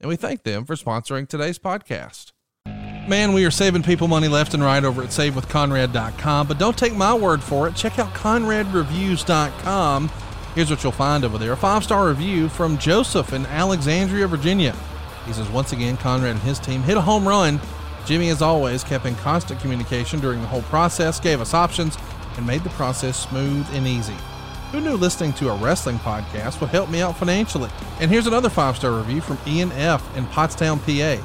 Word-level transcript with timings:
and 0.00 0.08
we 0.08 0.16
thank 0.16 0.42
them 0.42 0.64
for 0.64 0.74
sponsoring 0.74 1.28
today's 1.28 1.58
podcast. 1.58 2.32
Man, 3.08 3.32
we 3.32 3.44
are 3.44 3.50
saving 3.50 3.82
people 3.82 4.06
money 4.08 4.28
left 4.28 4.54
and 4.54 4.62
right 4.62 4.84
over 4.84 5.02
at 5.02 5.08
savewithconrad.com, 5.08 6.46
but 6.46 6.58
don't 6.58 6.78
take 6.78 6.94
my 6.94 7.12
word 7.12 7.42
for 7.42 7.66
it. 7.66 7.74
Check 7.74 7.98
out 7.98 8.14
conradreviews.com. 8.14 10.10
Here's 10.54 10.70
what 10.70 10.82
you'll 10.82 10.92
find 10.92 11.24
over 11.24 11.38
there 11.38 11.52
a 11.52 11.56
five 11.56 11.84
star 11.84 12.08
review 12.08 12.48
from 12.48 12.78
Joseph 12.78 13.32
in 13.32 13.46
Alexandria, 13.46 14.26
Virginia. 14.26 14.76
He 15.26 15.32
says, 15.32 15.48
Once 15.48 15.72
again, 15.72 15.96
Conrad 15.96 16.32
and 16.32 16.40
his 16.40 16.58
team 16.58 16.82
hit 16.82 16.96
a 16.96 17.00
home 17.00 17.26
run. 17.26 17.60
Jimmy, 18.06 18.30
as 18.30 18.42
always, 18.42 18.82
kept 18.82 19.06
in 19.06 19.14
constant 19.16 19.60
communication 19.60 20.20
during 20.20 20.40
the 20.40 20.46
whole 20.46 20.62
process, 20.62 21.20
gave 21.20 21.40
us 21.40 21.54
options, 21.54 21.96
and 22.36 22.46
made 22.46 22.62
the 22.64 22.70
process 22.70 23.18
smooth 23.18 23.66
and 23.72 23.86
easy. 23.86 24.16
Who 24.72 24.80
knew 24.80 24.94
listening 24.94 25.32
to 25.34 25.50
a 25.50 25.56
wrestling 25.56 25.98
podcast 25.98 26.60
would 26.60 26.70
help 26.70 26.90
me 26.90 27.02
out 27.02 27.16
financially? 27.16 27.68
And 27.98 28.08
here's 28.08 28.28
another 28.28 28.48
five 28.48 28.76
star 28.76 28.92
review 28.92 29.20
from 29.20 29.36
Ian 29.44 29.72
F. 29.72 30.16
in 30.16 30.24
Pottstown, 30.26 30.78
PA. 30.78 31.20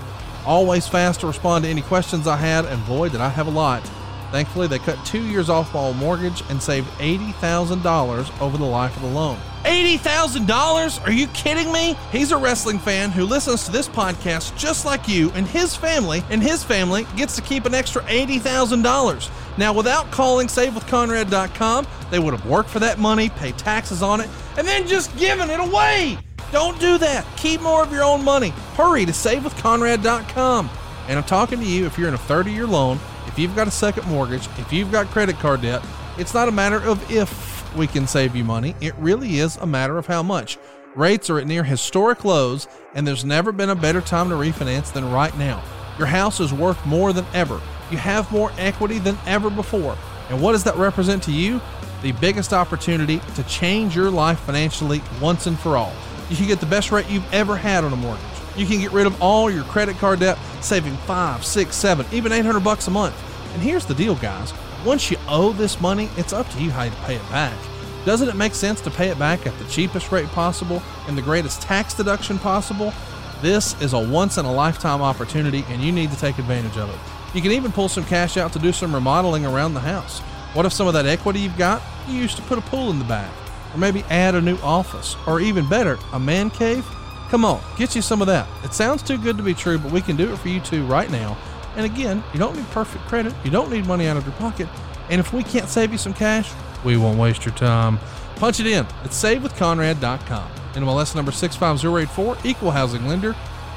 Always 0.48 0.88
fast 0.88 1.20
to 1.20 1.28
respond 1.28 1.64
to 1.64 1.70
any 1.70 1.84
questions 1.84 2.26
I 2.26 2.38
had, 2.38 2.66
and 2.66 2.84
boy, 2.88 3.10
did 3.10 3.22
I 3.22 3.30
have 3.30 3.46
a 3.46 3.52
lot. 3.52 3.88
Thankfully, 4.32 4.68
they 4.68 4.80
cut 4.80 5.04
two 5.06 5.22
years 5.22 5.50
off 5.50 5.74
my 5.74 5.92
mortgage 5.94 6.44
and 6.50 6.62
saved 6.62 6.88
$80,000 7.00 8.42
over 8.42 8.58
the 8.58 8.66
life 8.66 8.96
of 8.96 9.04
the 9.04 9.10
loan. 9.10 9.40
$80,000? 9.64 11.06
Are 11.06 11.12
you 11.12 11.28
kidding 11.28 11.72
me? 11.72 11.96
He's 12.12 12.32
a 12.32 12.38
wrestling 12.38 12.80
fan 12.80 13.12
who 13.12 13.26
listens 13.26 13.66
to 13.66 13.72
this 13.72 13.88
podcast 13.88 14.56
just 14.58 14.86
like 14.86 15.08
you, 15.08 15.32
and 15.32 15.48
his 15.48 15.76
family, 15.76 16.24
and 16.30 16.42
his 16.42 16.64
family 16.64 17.08
gets 17.16 17.36
to 17.36 17.42
keep 17.42 17.66
an 17.66 17.74
extra 17.74 18.04
$80,000. 18.04 19.58
Now, 19.58 19.74
without 19.74 20.12
calling 20.12 20.48
SaveWithConrad.com, 20.48 21.88
they 22.12 22.20
would 22.20 22.34
have 22.34 22.46
worked 22.46 22.70
for 22.70 22.80
that 22.80 23.00
money, 23.00 23.30
paid 23.30 23.58
taxes 23.58 24.04
on 24.04 24.22
it, 24.22 24.30
and 24.58 24.68
then 24.68 24.88
just 24.88 25.16
given 25.18 25.50
it 25.50 25.60
away. 25.60 26.18
Don't 26.52 26.80
do 26.80 26.98
that. 27.00 27.26
Keep 27.38 27.62
more 27.62 27.82
of 27.82 27.92
your 27.92 28.04
own 28.04 28.24
money. 28.24 28.50
Hurry 28.76 29.06
to 29.06 29.12
SaveWithConrad.com. 29.12 30.70
And 31.08 31.18
I'm 31.18 31.26
talking 31.26 31.60
to 31.60 31.66
you 31.66 31.86
if 31.86 31.98
you're 31.98 32.08
in 32.08 32.14
a 32.14 32.20
30 32.20 32.52
year 32.52 32.68
loan, 32.68 33.00
if 33.36 33.40
you've 33.40 33.54
got 33.54 33.68
a 33.68 33.72
second 33.72 34.08
mortgage, 34.08 34.48
if 34.58 34.72
you've 34.72 34.94
got 34.94 35.08
credit 35.08 35.38
card 35.40 35.62
debt, 35.62 35.84
it's 36.18 36.34
not 36.34 36.48
a 36.48 36.54
matter 36.54 36.78
of 36.78 37.12
if 37.12 37.76
we 37.76 37.86
can 37.86 38.08
save 38.08 38.34
you 38.34 38.46
money. 38.46 38.74
It 38.80 38.96
really 38.96 39.40
is 39.40 39.58
a 39.58 39.68
matter 39.68 39.98
of 39.98 40.08
how 40.08 40.24
much. 40.24 40.58
Rates 40.96 41.30
are 41.30 41.40
at 41.40 41.46
near 41.46 41.66
historic 41.66 42.24
lows, 42.24 42.70
and 42.94 43.06
there's 43.06 43.26
never 43.26 43.52
been 43.52 43.72
a 43.72 43.76
better 43.76 44.00
time 44.00 44.30
to 44.30 44.36
refinance 44.36 44.94
than 44.94 45.12
right 45.12 45.38
now. 45.38 45.62
Your 45.98 46.08
house 46.08 46.40
is 46.40 46.54
worth 46.54 46.86
more 46.86 47.12
than 47.12 47.26
ever. 47.34 47.60
You 47.92 47.98
have 47.98 48.32
more 48.32 48.54
equity 48.58 49.00
than 49.00 49.18
ever 49.26 49.50
before. 49.50 49.98
And 50.30 50.42
what 50.42 50.54
does 50.54 50.64
that 50.64 50.78
represent 50.78 51.22
to 51.24 51.34
you? 51.34 51.60
The 52.04 52.14
biggest 52.14 52.54
opportunity 52.54 53.20
to 53.36 53.44
change 53.44 53.98
your 53.98 54.12
life 54.12 54.40
financially 54.40 55.02
once 55.22 55.46
and 55.46 55.60
for 55.60 55.76
all. 55.76 55.92
You 56.30 56.38
can 56.38 56.48
get 56.48 56.62
the 56.62 56.68
best 56.68 56.90
rate 56.90 57.10
you've 57.10 57.34
ever 57.34 57.58
had 57.58 57.84
on 57.84 57.92
a 57.92 57.98
mortgage. 57.98 58.35
You 58.56 58.66
can 58.66 58.80
get 58.80 58.92
rid 58.92 59.08
of 59.08 59.22
all 59.22 59.52
your 59.52 59.64
credit 59.66 59.98
card 59.98 60.20
debt, 60.20 60.38
saving 60.62 60.96
five, 60.98 61.46
six, 61.46 61.76
seven, 61.76 62.06
even 62.12 62.32
800 62.32 62.62
bucks 62.62 62.88
a 62.88 62.92
month. 62.92 63.16
And 63.54 63.62
here's 63.62 63.86
the 63.86 63.94
deal, 63.94 64.16
guys. 64.16 64.54
Once 64.86 65.10
you 65.10 65.18
owe 65.28 65.52
this 65.52 65.82
money, 65.82 66.10
it's 66.16 66.34
up 66.34 66.50
to 66.50 66.62
you 66.62 66.72
how 66.72 66.86
to 66.86 66.96
pay 67.04 67.16
it 67.16 67.30
back. 67.30 67.58
Doesn't 68.06 68.30
it 68.30 68.36
make 68.36 68.54
sense 68.54 68.82
to 68.82 68.92
pay 68.92 69.10
it 69.10 69.18
back 69.18 69.48
at 69.48 69.58
the 69.58 69.66
cheapest 69.66 70.12
rate 70.12 70.28
possible 70.28 70.82
and 71.08 71.18
the 71.18 71.22
greatest 71.22 71.62
tax 71.62 71.94
deduction 71.96 72.38
possible? 72.38 72.94
This 73.42 73.80
is 73.82 73.94
a 73.94 74.00
once 74.00 74.38
in 74.38 74.46
a 74.46 74.52
lifetime 74.52 75.02
opportunity 75.02 75.66
and 75.70 75.82
you 75.82 75.92
need 75.92 76.12
to 76.12 76.18
take 76.18 76.38
advantage 76.38 76.78
of 76.78 76.90
it. 76.90 77.36
You 77.36 77.42
can 77.42 77.52
even 77.52 77.72
pull 77.72 77.90
some 77.90 78.06
cash 78.06 78.38
out 78.38 78.54
to 78.54 78.60
do 78.60 78.72
some 78.72 78.94
remodeling 78.94 79.46
around 79.46 79.74
the 79.74 79.80
house. 79.80 80.20
What 80.54 80.66
if 80.66 80.72
some 80.72 80.88
of 80.88 80.94
that 80.94 81.06
equity 81.06 81.40
you've 81.40 81.58
got, 81.58 81.82
you 82.08 82.14
used 82.14 82.38
to 82.38 82.44
put 82.44 82.58
a 82.58 82.62
pool 82.62 82.92
in 82.92 83.00
the 83.00 83.06
back? 83.06 83.32
Or 83.74 83.78
maybe 83.78 84.04
add 84.04 84.36
a 84.36 84.42
new 84.42 84.58
office? 84.58 85.18
Or 85.28 85.42
even 85.42 85.68
better, 85.68 85.98
a 86.14 86.20
man 86.20 86.50
cave? 86.50 86.86
Come 87.36 87.44
on, 87.44 87.62
get 87.76 87.98
you 87.98 88.02
some 88.02 88.22
of 88.22 88.28
that. 88.28 88.48
It 88.64 88.74
sounds 88.74 89.04
too 89.04 89.18
good 89.18 89.36
to 89.36 89.44
be 89.44 89.54
true, 89.54 89.78
but 89.78 89.92
we 89.92 90.00
can 90.00 90.16
do 90.16 90.32
it 90.32 90.38
for 90.38 90.48
you 90.48 90.62
too 90.62 90.86
right 90.86 91.12
now. 91.12 91.38
And 91.76 91.86
again, 91.86 92.24
you 92.32 92.40
don't 92.40 92.56
need 92.56 92.66
perfect 92.68 93.04
credit, 93.08 93.34
you 93.44 93.52
don't 93.52 93.70
need 93.70 93.86
money 93.86 94.08
out 94.08 94.16
of 94.16 94.24
your 94.24 94.32
pocket. 94.36 94.70
And 95.10 95.20
if 95.20 95.34
we 95.34 95.44
can't 95.44 95.68
save 95.68 95.92
you 95.92 95.98
some 95.98 96.14
cash, 96.14 96.50
we 96.86 96.96
won't 96.96 97.20
waste 97.20 97.46
your 97.46 97.54
time. 97.56 98.00
Punch 98.38 98.62
it 98.62 98.68
in 98.68 98.86
at 98.86 99.10
savewithconrad.com. 99.10 100.50
NMLS 100.76 101.14
number 101.14 101.34
65084, 101.34 102.38
equal 102.46 102.72
housing 102.72 103.06
lender. 103.06 103.36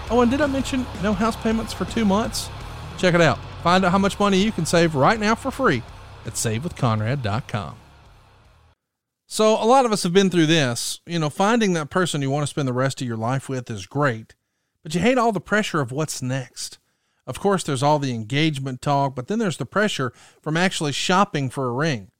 Oh, 0.08 0.20
and 0.20 0.30
did 0.30 0.40
I 0.40 0.46
mention 0.46 0.86
no 1.02 1.12
house 1.12 1.34
payments 1.34 1.72
for 1.72 1.84
two 1.84 2.04
months? 2.04 2.48
Check 2.96 3.14
it 3.14 3.20
out. 3.20 3.40
Find 3.64 3.84
out 3.84 3.90
how 3.90 3.98
much 3.98 4.20
money 4.20 4.40
you 4.40 4.52
can 4.52 4.66
save 4.66 4.94
right 4.94 5.18
now 5.18 5.34
for 5.34 5.50
free 5.50 5.82
at 6.24 6.34
savewithconrad.com. 6.34 7.74
So, 9.30 9.62
a 9.62 9.66
lot 9.66 9.84
of 9.84 9.92
us 9.92 10.04
have 10.04 10.14
been 10.14 10.30
through 10.30 10.46
this. 10.46 11.00
You 11.04 11.18
know, 11.18 11.28
finding 11.28 11.74
that 11.74 11.90
person 11.90 12.22
you 12.22 12.30
want 12.30 12.44
to 12.44 12.46
spend 12.46 12.66
the 12.66 12.72
rest 12.72 13.02
of 13.02 13.06
your 13.06 13.18
life 13.18 13.46
with 13.46 13.70
is 13.70 13.84
great, 13.84 14.34
but 14.82 14.94
you 14.94 15.02
hate 15.02 15.18
all 15.18 15.32
the 15.32 15.40
pressure 15.40 15.82
of 15.82 15.92
what's 15.92 16.22
next. 16.22 16.78
Of 17.26 17.38
course, 17.38 17.62
there's 17.62 17.82
all 17.82 17.98
the 17.98 18.14
engagement 18.14 18.80
talk, 18.80 19.14
but 19.14 19.28
then 19.28 19.38
there's 19.38 19.58
the 19.58 19.66
pressure 19.66 20.14
from 20.40 20.56
actually 20.56 20.92
shopping 20.92 21.50
for 21.50 21.66
a 21.66 21.72
ring. 21.72 22.10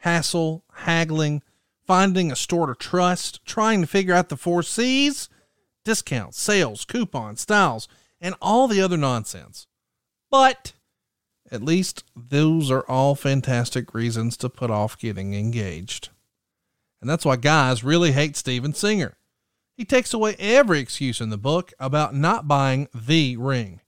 Hassle, 0.00 0.62
haggling, 0.74 1.42
finding 1.86 2.30
a 2.30 2.36
store 2.36 2.66
to 2.66 2.74
trust, 2.74 3.42
trying 3.46 3.80
to 3.80 3.86
figure 3.86 4.14
out 4.14 4.28
the 4.28 4.36
four 4.36 4.62
C's 4.62 5.30
discounts, 5.82 6.38
sales, 6.38 6.84
coupons, 6.84 7.40
styles, 7.40 7.88
and 8.20 8.34
all 8.42 8.68
the 8.68 8.82
other 8.82 8.98
nonsense. 8.98 9.66
But 10.30 10.74
at 11.50 11.62
least 11.62 12.04
those 12.14 12.70
are 12.70 12.84
all 12.86 13.14
fantastic 13.14 13.94
reasons 13.94 14.36
to 14.36 14.50
put 14.50 14.70
off 14.70 14.98
getting 14.98 15.32
engaged. 15.32 16.09
And 17.00 17.08
that's 17.08 17.24
why 17.24 17.36
guys 17.36 17.82
really 17.82 18.12
hate 18.12 18.36
Steven 18.36 18.74
Singer. 18.74 19.16
He 19.76 19.84
takes 19.84 20.12
away 20.12 20.36
every 20.38 20.78
excuse 20.80 21.20
in 21.20 21.30
the 21.30 21.38
book 21.38 21.72
about 21.78 22.14
not 22.14 22.46
buying 22.46 22.88
the 22.94 23.36
ring. 23.36 23.80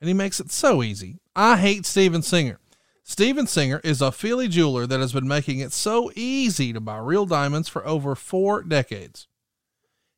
And 0.00 0.08
he 0.08 0.14
makes 0.14 0.40
it 0.40 0.50
so 0.50 0.82
easy. 0.82 1.20
I 1.34 1.56
hate 1.56 1.86
Steven 1.86 2.22
Singer. 2.22 2.60
Steven 3.02 3.46
Singer 3.46 3.80
is 3.84 4.02
a 4.02 4.12
Philly 4.12 4.48
jeweler 4.48 4.86
that 4.86 5.00
has 5.00 5.12
been 5.12 5.28
making 5.28 5.60
it 5.60 5.72
so 5.72 6.10
easy 6.14 6.72
to 6.72 6.80
buy 6.80 6.98
real 6.98 7.24
diamonds 7.24 7.68
for 7.68 7.86
over 7.86 8.14
four 8.14 8.62
decades. 8.62 9.28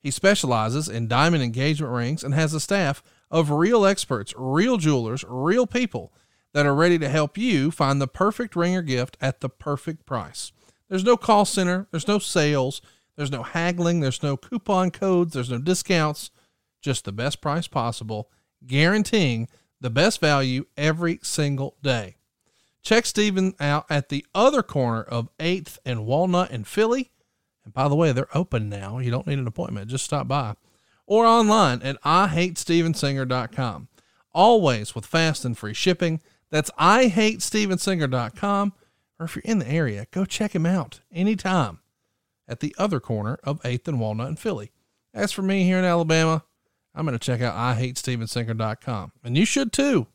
He 0.00 0.10
specializes 0.10 0.88
in 0.88 1.06
diamond 1.06 1.42
engagement 1.42 1.92
rings 1.92 2.24
and 2.24 2.34
has 2.34 2.54
a 2.54 2.60
staff 2.60 3.02
of 3.30 3.50
real 3.50 3.84
experts, 3.84 4.32
real 4.36 4.78
jewelers, 4.78 5.24
real 5.28 5.66
people 5.66 6.12
that 6.54 6.66
are 6.66 6.74
ready 6.74 6.98
to 6.98 7.08
help 7.08 7.36
you 7.36 7.70
find 7.70 8.00
the 8.00 8.08
perfect 8.08 8.56
ring 8.56 8.74
or 8.74 8.82
gift 8.82 9.16
at 9.20 9.40
the 9.40 9.48
perfect 9.48 10.06
price. 10.06 10.52
There's 10.88 11.04
no 11.04 11.16
call 11.16 11.44
center, 11.44 11.86
there's 11.90 12.08
no 12.08 12.18
sales, 12.18 12.80
there's 13.16 13.30
no 13.30 13.42
haggling, 13.42 14.00
there's 14.00 14.22
no 14.22 14.36
coupon 14.36 14.90
codes, 14.90 15.34
there's 15.34 15.50
no 15.50 15.58
discounts, 15.58 16.30
just 16.80 17.04
the 17.04 17.12
best 17.12 17.40
price 17.40 17.66
possible, 17.66 18.30
guaranteeing 18.66 19.48
the 19.80 19.90
best 19.90 20.20
value 20.20 20.64
every 20.76 21.20
single 21.22 21.76
day. 21.82 22.16
Check 22.82 23.06
Steven 23.06 23.54
out 23.60 23.86
at 23.90 24.08
the 24.08 24.24
other 24.34 24.62
corner 24.62 25.02
of 25.02 25.28
8th 25.38 25.78
and 25.84 26.06
Walnut 26.06 26.50
in 26.50 26.64
Philly. 26.64 27.10
And 27.64 27.74
by 27.74 27.88
the 27.88 27.96
way, 27.96 28.12
they're 28.12 28.36
open 28.36 28.68
now. 28.68 28.98
You 28.98 29.10
don't 29.10 29.26
need 29.26 29.38
an 29.38 29.46
appointment, 29.46 29.90
just 29.90 30.04
stop 30.04 30.26
by 30.26 30.54
or 31.08 31.26
online 31.26 31.82
at 31.82 32.00
IHateStevenSinger.com. 32.02 33.88
Always 34.32 34.94
with 34.94 35.06
fast 35.06 35.44
and 35.44 35.58
free 35.58 35.74
shipping. 35.74 36.20
That's 36.50 36.70
IHateStevenSinger.com. 36.78 38.74
Or 39.18 39.26
if 39.26 39.34
you're 39.34 39.42
in 39.44 39.58
the 39.58 39.68
area, 39.68 40.06
go 40.10 40.24
check 40.24 40.54
him 40.54 40.66
out 40.66 41.00
anytime 41.12 41.80
at 42.46 42.60
the 42.60 42.74
other 42.78 43.00
corner 43.00 43.38
of 43.44 43.60
8th 43.62 43.88
and 43.88 44.00
Walnut 44.00 44.28
in 44.28 44.36
Philly. 44.36 44.70
As 45.12 45.32
for 45.32 45.42
me 45.42 45.64
here 45.64 45.78
in 45.78 45.84
Alabama, 45.84 46.44
I'm 46.94 47.04
going 47.04 47.18
to 47.18 47.24
check 47.24 47.40
out 47.40 47.54
IHateStevenSinger.com. 47.54 49.12
And 49.24 49.36
you 49.36 49.44
should 49.44 49.72
too. 49.72 50.06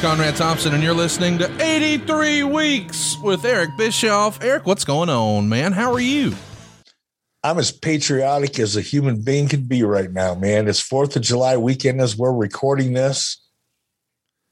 Conrad 0.00 0.36
Thompson, 0.36 0.74
and 0.74 0.82
you're 0.82 0.94
listening 0.94 1.38
to 1.38 1.50
83 1.60 2.44
Weeks 2.44 3.16
with 3.18 3.44
Eric 3.44 3.70
Bischoff. 3.76 4.42
Eric, 4.42 4.64
what's 4.64 4.84
going 4.84 5.08
on, 5.08 5.48
man? 5.48 5.72
How 5.72 5.92
are 5.92 6.00
you? 6.00 6.34
I'm 7.42 7.58
as 7.58 7.72
patriotic 7.72 8.60
as 8.60 8.76
a 8.76 8.80
human 8.80 9.22
being 9.22 9.48
can 9.48 9.64
be 9.64 9.82
right 9.82 10.10
now, 10.10 10.34
man. 10.34 10.68
It's 10.68 10.80
4th 10.80 11.16
of 11.16 11.22
July 11.22 11.56
weekend 11.56 12.00
as 12.00 12.16
we're 12.16 12.32
recording 12.32 12.92
this. 12.92 13.44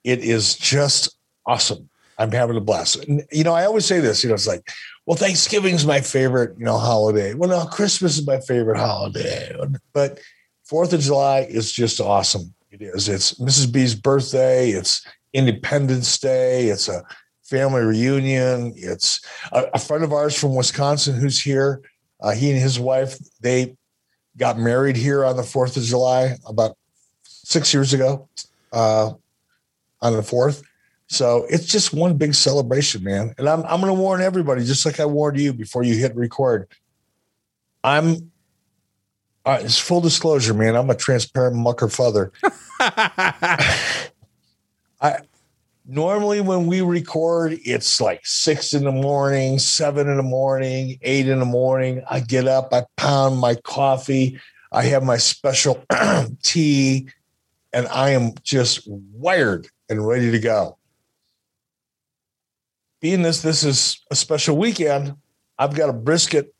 It 0.02 0.20
is 0.20 0.56
just 0.56 1.16
awesome. 1.46 1.90
I'm 2.18 2.32
having 2.32 2.56
a 2.56 2.60
blast. 2.60 3.04
And, 3.04 3.22
you 3.30 3.44
know, 3.44 3.54
I 3.54 3.66
always 3.66 3.86
say 3.86 4.00
this, 4.00 4.24
you 4.24 4.28
know, 4.28 4.34
it's 4.34 4.48
like, 4.48 4.68
well, 5.06 5.16
Thanksgiving's 5.16 5.86
my 5.86 6.00
favorite, 6.00 6.58
you 6.58 6.64
know, 6.64 6.78
holiday. 6.78 7.34
Well, 7.34 7.50
no, 7.50 7.66
Christmas 7.66 8.18
is 8.18 8.26
my 8.26 8.40
favorite 8.40 8.78
holiday. 8.78 9.54
But 9.92 10.18
4th 10.68 10.92
of 10.92 11.00
July 11.00 11.40
is 11.48 11.70
just 11.70 12.00
awesome. 12.00 12.52
It 12.72 12.82
is. 12.82 13.08
It's 13.08 13.34
Mrs. 13.34 13.72
B's 13.72 13.94
birthday. 13.94 14.70
It's 14.70 15.06
Independence 15.36 16.18
Day. 16.18 16.68
It's 16.68 16.88
a 16.88 17.04
family 17.44 17.82
reunion. 17.82 18.72
It's 18.74 19.20
a, 19.52 19.66
a 19.74 19.78
friend 19.78 20.02
of 20.02 20.12
ours 20.12 20.38
from 20.38 20.54
Wisconsin 20.54 21.20
who's 21.20 21.40
here. 21.40 21.82
Uh, 22.20 22.32
he 22.32 22.50
and 22.50 22.58
his 22.58 22.80
wife, 22.80 23.18
they 23.40 23.76
got 24.38 24.58
married 24.58 24.96
here 24.96 25.24
on 25.24 25.36
the 25.36 25.42
4th 25.42 25.76
of 25.76 25.82
July 25.82 26.36
about 26.46 26.76
six 27.24 27.74
years 27.74 27.92
ago 27.92 28.28
uh, 28.72 29.10
on 30.00 30.12
the 30.14 30.22
4th. 30.22 30.62
So 31.08 31.46
it's 31.50 31.66
just 31.66 31.92
one 31.92 32.16
big 32.16 32.34
celebration, 32.34 33.04
man. 33.04 33.34
And 33.38 33.48
I'm, 33.48 33.62
I'm 33.64 33.80
going 33.80 33.94
to 33.94 34.00
warn 34.00 34.22
everybody, 34.22 34.64
just 34.64 34.86
like 34.86 34.98
I 34.98 35.04
warned 35.04 35.38
you 35.38 35.52
before 35.52 35.82
you 35.84 35.94
hit 35.94 36.16
record. 36.16 36.66
I'm 37.84 38.32
uh, 39.44 39.60
it's 39.62 39.78
full 39.78 40.00
disclosure, 40.00 40.54
man. 40.54 40.74
I'm 40.74 40.90
a 40.90 40.94
transparent 40.96 41.54
mucker 41.54 41.88
father. 41.88 42.32
Normally 45.88 46.40
when 46.40 46.66
we 46.66 46.80
record, 46.80 47.58
it's 47.64 48.00
like 48.00 48.20
six 48.24 48.74
in 48.74 48.84
the 48.84 48.92
morning, 48.92 49.58
seven 49.58 50.08
in 50.08 50.16
the 50.16 50.22
morning, 50.22 50.98
eight 51.02 51.28
in 51.28 51.38
the 51.38 51.44
morning. 51.44 52.02
I 52.10 52.20
get 52.20 52.48
up, 52.48 52.72
I 52.72 52.84
pound 52.96 53.38
my 53.38 53.54
coffee, 53.54 54.40
I 54.72 54.82
have 54.84 55.04
my 55.04 55.16
special 55.16 55.84
tea, 56.42 57.08
and 57.72 57.86
I 57.88 58.10
am 58.10 58.32
just 58.42 58.86
wired 58.88 59.68
and 59.88 60.06
ready 60.06 60.32
to 60.32 60.38
go. 60.40 60.78
Being 63.00 63.22
this, 63.22 63.42
this 63.42 63.62
is 63.62 64.00
a 64.10 64.16
special 64.16 64.56
weekend. 64.56 65.14
I've 65.58 65.74
got 65.74 65.88
a 65.88 65.92
brisket 65.92 66.52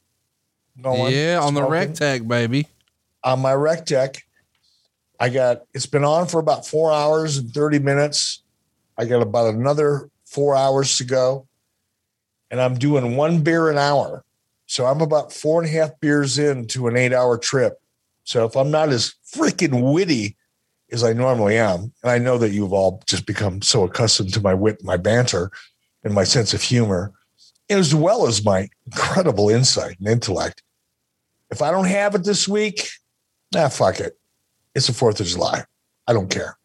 going. 0.81 1.13
Yeah, 1.13 1.41
on 1.43 1.55
the 1.55 1.65
rec 1.65 1.95
tag, 1.95 2.29
baby 2.29 2.69
on 3.27 3.41
my 3.41 3.53
rec 3.53 3.85
deck. 3.85 4.23
I 5.19 5.29
got 5.29 5.63
it's 5.75 5.87
been 5.87 6.05
on 6.05 6.27
for 6.27 6.39
about 6.39 6.67
four 6.67 6.93
hours 6.93 7.37
and 7.37 7.53
30 7.53 7.81
minutes. 7.81 8.43
I 8.99 9.05
got 9.05 9.23
about 9.23 9.55
another 9.55 10.11
four 10.25 10.57
hours 10.57 10.99
to 10.99 11.05
go. 11.05 11.47
And 12.51 12.61
I'm 12.61 12.79
doing 12.79 13.17
one 13.17 13.43
beer 13.43 13.71
an 13.71 13.79
hour. 13.79 14.25
So 14.67 14.87
I'm 14.87 15.01
about 15.01 15.33
four 15.33 15.63
and 15.63 15.69
a 15.69 15.73
half 15.73 15.99
beers 16.01 16.39
into 16.39 16.87
an 16.89 16.97
eight 16.97 17.13
hour 17.13 17.39
trip. 17.39 17.81
So 18.25 18.45
if 18.45 18.57
I'm 18.57 18.71
not 18.71 18.89
as 18.89 19.15
freaking 19.33 19.93
witty 19.93 20.37
as 20.91 21.05
I 21.05 21.13
normally 21.13 21.57
am, 21.57 21.93
and 22.03 22.11
I 22.11 22.19
know 22.19 22.39
that 22.39 22.51
you've 22.51 22.73
all 22.73 23.03
just 23.07 23.27
become 23.27 23.63
so 23.63 23.85
accustomed 23.85 24.33
to 24.35 24.41
my 24.41 24.55
wit, 24.55 24.83
my 24.85 24.97
banter, 24.97 25.51
and 26.05 26.15
my 26.15 26.25
sense 26.25 26.55
of 26.55 26.63
humor, 26.63 27.13
as 27.69 27.95
well 27.95 28.27
as 28.27 28.45
my 28.45 28.69
incredible 28.87 29.51
insight 29.51 29.99
and 29.99 30.09
intellect. 30.09 30.63
If 31.51 31.63
I 31.63 31.71
don't 31.71 31.87
have 31.87 32.15
it 32.15 32.25
this 32.25 32.49
week, 32.49 32.89
nah, 33.53 33.69
fuck 33.69 34.01
it. 34.01 34.19
It's 34.75 34.87
the 34.89 34.93
4th 34.93 35.21
of 35.21 35.27
July. 35.27 35.65
I 36.07 36.13
don't 36.13 36.31
care. 36.31 36.57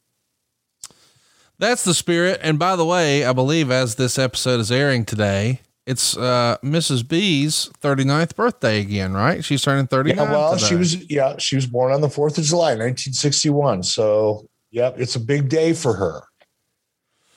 That's 1.62 1.84
the 1.84 1.94
spirit. 1.94 2.40
And 2.42 2.58
by 2.58 2.75
the 2.75 2.84
way, 2.84 3.24
I 3.24 3.34
believe 3.34 3.69
as 3.69 3.94
this 3.94 4.18
episode 4.18 4.60
is 4.60 4.72
airing 4.72 5.06
today, 5.06 5.62
it's 5.86 6.18
uh, 6.18 6.58
Mrs. 6.63 7.08
B's 7.08 7.69
39th 7.80 8.36
birthday 8.36 8.81
again, 8.81 9.13
right? 9.13 9.46
She's 9.46 9.62
turning 9.62 9.86
39. 9.86 10.18
Yeah, 10.18 10.31
well, 10.31 10.56
today. 10.56 10.68
she 10.68 10.75
was, 10.75 11.10
yeah, 11.12 11.38
she 11.38 11.56
was 11.56 11.68
born 11.68 11.94
on 11.94 12.02
the 12.02 12.08
4th 12.08 12.40
of 12.40 12.46
July, 12.46 12.69
1961. 12.69 13.84
So, 13.84 14.50
yep, 14.72 14.96
it's 14.98 15.16
a 15.16 15.19
big 15.19 15.50
day 15.50 15.74
for 15.74 15.94
her. 15.94 16.24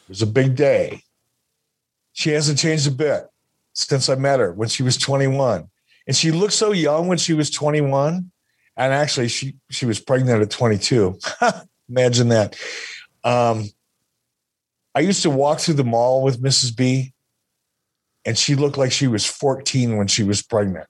It's 0.08 0.22
a 0.22 0.26
big 0.26 0.56
day. 0.56 1.02
She 2.14 2.30
hasn't 2.30 2.58
changed 2.58 2.86
a 2.86 2.92
bit 2.92 3.26
since 3.74 4.08
I 4.08 4.14
met 4.14 4.40
her 4.40 4.54
when 4.54 4.70
she 4.70 4.82
was 4.82 4.96
21. 4.96 5.68
And 6.06 6.16
she 6.16 6.30
looked 6.30 6.54
so 6.54 6.72
young 6.72 7.08
when 7.08 7.18
she 7.18 7.34
was 7.34 7.50
21 7.50 8.30
and 8.78 8.92
actually 8.92 9.28
she 9.28 9.56
she 9.70 9.86
was 9.86 10.00
pregnant 10.00 10.42
at 10.42 10.50
22 10.50 11.16
imagine 11.88 12.28
that 12.28 12.56
um, 13.22 13.68
i 14.94 15.00
used 15.00 15.22
to 15.22 15.30
walk 15.30 15.60
through 15.60 15.74
the 15.74 15.84
mall 15.84 16.22
with 16.22 16.42
mrs 16.42 16.76
b 16.76 17.12
and 18.24 18.38
she 18.38 18.54
looked 18.54 18.78
like 18.78 18.92
she 18.92 19.06
was 19.06 19.26
14 19.26 19.98
when 19.98 20.06
she 20.06 20.22
was 20.22 20.40
pregnant. 20.40 20.86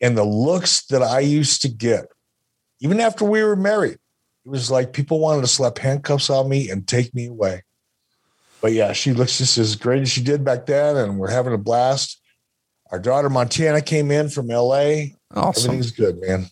And 0.00 0.16
the 0.16 0.24
looks 0.24 0.86
that 0.86 1.02
i 1.02 1.20
used 1.20 1.62
to 1.62 1.68
get 1.68 2.06
even 2.80 3.00
after 3.00 3.24
we 3.24 3.42
were 3.42 3.56
married 3.56 3.98
it 4.44 4.48
was 4.48 4.70
like 4.70 4.92
people 4.92 5.20
wanted 5.20 5.42
to 5.42 5.46
slap 5.46 5.78
handcuffs 5.78 6.30
on 6.30 6.48
me 6.48 6.68
and 6.68 6.86
take 6.86 7.14
me 7.14 7.26
away. 7.26 7.62
But 8.60 8.72
yeah 8.72 8.92
she 8.92 9.12
looks 9.12 9.38
just 9.38 9.58
as 9.58 9.76
great 9.76 10.02
as 10.02 10.10
she 10.10 10.22
did 10.22 10.44
back 10.44 10.66
then 10.66 10.96
and 10.96 11.18
we're 11.18 11.30
having 11.30 11.54
a 11.54 11.58
blast. 11.58 12.20
Our 12.90 12.98
daughter 12.98 13.30
montana 13.30 13.80
came 13.80 14.10
in 14.10 14.28
from 14.28 14.48
la 14.48 15.04
awesome. 15.34 15.70
everything's 15.70 15.92
good 15.92 16.20
man 16.20 16.50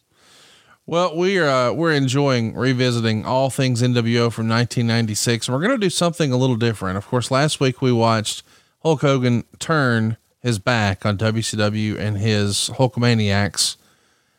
well, 0.90 1.16
we're 1.16 1.48
uh, 1.48 1.72
we're 1.72 1.92
enjoying 1.92 2.52
revisiting 2.56 3.24
all 3.24 3.48
things 3.48 3.80
NWO 3.80 4.32
from 4.32 4.48
1996, 4.48 5.46
and 5.46 5.54
we're 5.54 5.64
going 5.64 5.78
to 5.78 5.86
do 5.86 5.88
something 5.88 6.32
a 6.32 6.36
little 6.36 6.56
different. 6.56 6.96
Of 6.96 7.06
course, 7.06 7.30
last 7.30 7.60
week 7.60 7.80
we 7.80 7.92
watched 7.92 8.42
Hulk 8.82 9.02
Hogan 9.02 9.44
turn 9.60 10.16
his 10.40 10.58
back 10.58 11.06
on 11.06 11.16
WCW 11.16 11.96
and 11.96 12.18
his 12.18 12.70
Hulkamaniacs, 12.74 13.76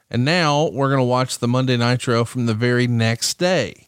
and 0.09 0.25
now 0.25 0.67
we're 0.73 0.89
going 0.89 0.99
to 0.99 1.05
watch 1.05 1.39
the 1.39 1.47
Monday 1.47 1.77
Nitro 1.77 2.25
from 2.25 2.47
the 2.47 2.53
very 2.53 2.85
next 2.85 3.35
day. 3.35 3.87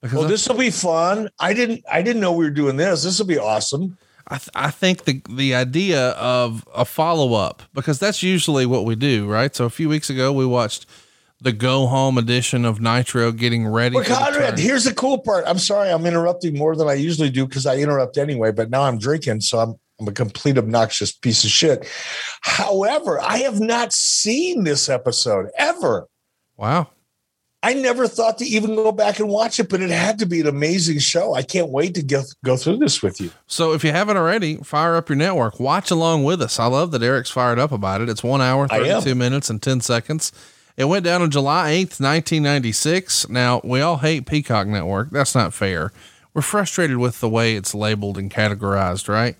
Because 0.00 0.20
well, 0.20 0.28
this 0.28 0.48
will 0.48 0.56
be 0.56 0.70
fun. 0.70 1.28
I 1.38 1.52
didn't 1.52 1.84
I 1.92 2.00
didn't 2.00 2.22
know 2.22 2.32
we 2.32 2.46
were 2.46 2.50
doing 2.50 2.78
this. 2.78 3.02
This 3.02 3.18
will 3.18 3.26
be 3.26 3.38
awesome. 3.38 3.98
I, 4.26 4.38
th- 4.38 4.48
I 4.54 4.70
think 4.70 5.04
the 5.04 5.20
the 5.28 5.54
idea 5.54 6.12
of 6.12 6.66
a 6.74 6.86
follow 6.86 7.34
up 7.34 7.64
because 7.74 7.98
that's 7.98 8.22
usually 8.22 8.64
what 8.64 8.86
we 8.86 8.96
do, 8.96 9.26
right? 9.26 9.54
So 9.54 9.66
a 9.66 9.70
few 9.70 9.90
weeks 9.90 10.08
ago 10.08 10.32
we 10.32 10.46
watched 10.46 10.86
the 11.40 11.52
go 11.52 11.86
home 11.86 12.18
edition 12.18 12.64
of 12.64 12.80
Nitro 12.80 13.32
getting 13.32 13.66
ready. 13.66 13.94
Well, 13.94 14.04
Conrad, 14.04 14.58
here's 14.58 14.84
the 14.84 14.94
cool 14.94 15.18
part. 15.18 15.44
I'm 15.46 15.58
sorry, 15.58 15.90
I'm 15.90 16.06
interrupting 16.06 16.56
more 16.56 16.74
than 16.74 16.88
I 16.88 16.94
usually 16.94 17.30
do 17.30 17.46
because 17.46 17.66
I 17.66 17.76
interrupt 17.76 18.18
anyway, 18.18 18.52
but 18.52 18.70
now 18.70 18.82
I'm 18.82 18.98
drinking, 18.98 19.42
so 19.42 19.58
I'm 19.58 19.78
I'm 20.00 20.08
a 20.08 20.12
complete 20.12 20.58
obnoxious 20.58 21.12
piece 21.12 21.44
of 21.44 21.50
shit. 21.50 21.88
However, 22.42 23.20
I 23.20 23.38
have 23.38 23.60
not 23.60 23.92
seen 23.92 24.64
this 24.64 24.88
episode 24.88 25.50
ever. 25.58 26.06
Wow. 26.56 26.88
I 27.64 27.74
never 27.74 28.06
thought 28.06 28.38
to 28.38 28.44
even 28.44 28.76
go 28.76 28.92
back 28.92 29.18
and 29.18 29.28
watch 29.28 29.58
it, 29.58 29.68
but 29.68 29.80
it 29.80 29.90
had 29.90 30.20
to 30.20 30.26
be 30.26 30.40
an 30.40 30.46
amazing 30.46 31.00
show. 31.00 31.34
I 31.34 31.42
can't 31.42 31.70
wait 31.70 31.96
to 31.96 32.02
get, 32.02 32.26
go 32.44 32.56
through 32.56 32.76
this 32.76 33.02
with 33.02 33.20
you. 33.20 33.32
So 33.48 33.72
if 33.72 33.82
you 33.82 33.90
haven't 33.90 34.16
already, 34.16 34.58
fire 34.58 34.94
up 34.94 35.08
your 35.08 35.16
network, 35.16 35.58
watch 35.58 35.90
along 35.90 36.22
with 36.22 36.40
us. 36.40 36.60
I 36.60 36.66
love 36.66 36.92
that 36.92 37.02
Eric's 37.02 37.30
fired 37.30 37.58
up 37.58 37.72
about 37.72 38.00
it. 38.00 38.08
It's 38.08 38.22
one 38.22 38.40
hour, 38.40 38.68
32 38.68 39.16
minutes 39.16 39.50
and 39.50 39.60
10 39.60 39.80
seconds. 39.80 40.30
It 40.78 40.84
went 40.84 41.04
down 41.04 41.22
on 41.22 41.30
July 41.32 41.72
8th, 41.72 41.98
1996. 41.98 43.28
Now, 43.28 43.60
we 43.64 43.80
all 43.80 43.96
hate 43.96 44.26
Peacock 44.26 44.68
Network. 44.68 45.10
That's 45.10 45.34
not 45.34 45.52
fair. 45.52 45.92
We're 46.32 46.42
frustrated 46.42 46.98
with 46.98 47.18
the 47.18 47.28
way 47.28 47.56
it's 47.56 47.74
labeled 47.74 48.16
and 48.16 48.30
categorized, 48.30 49.08
right? 49.08 49.34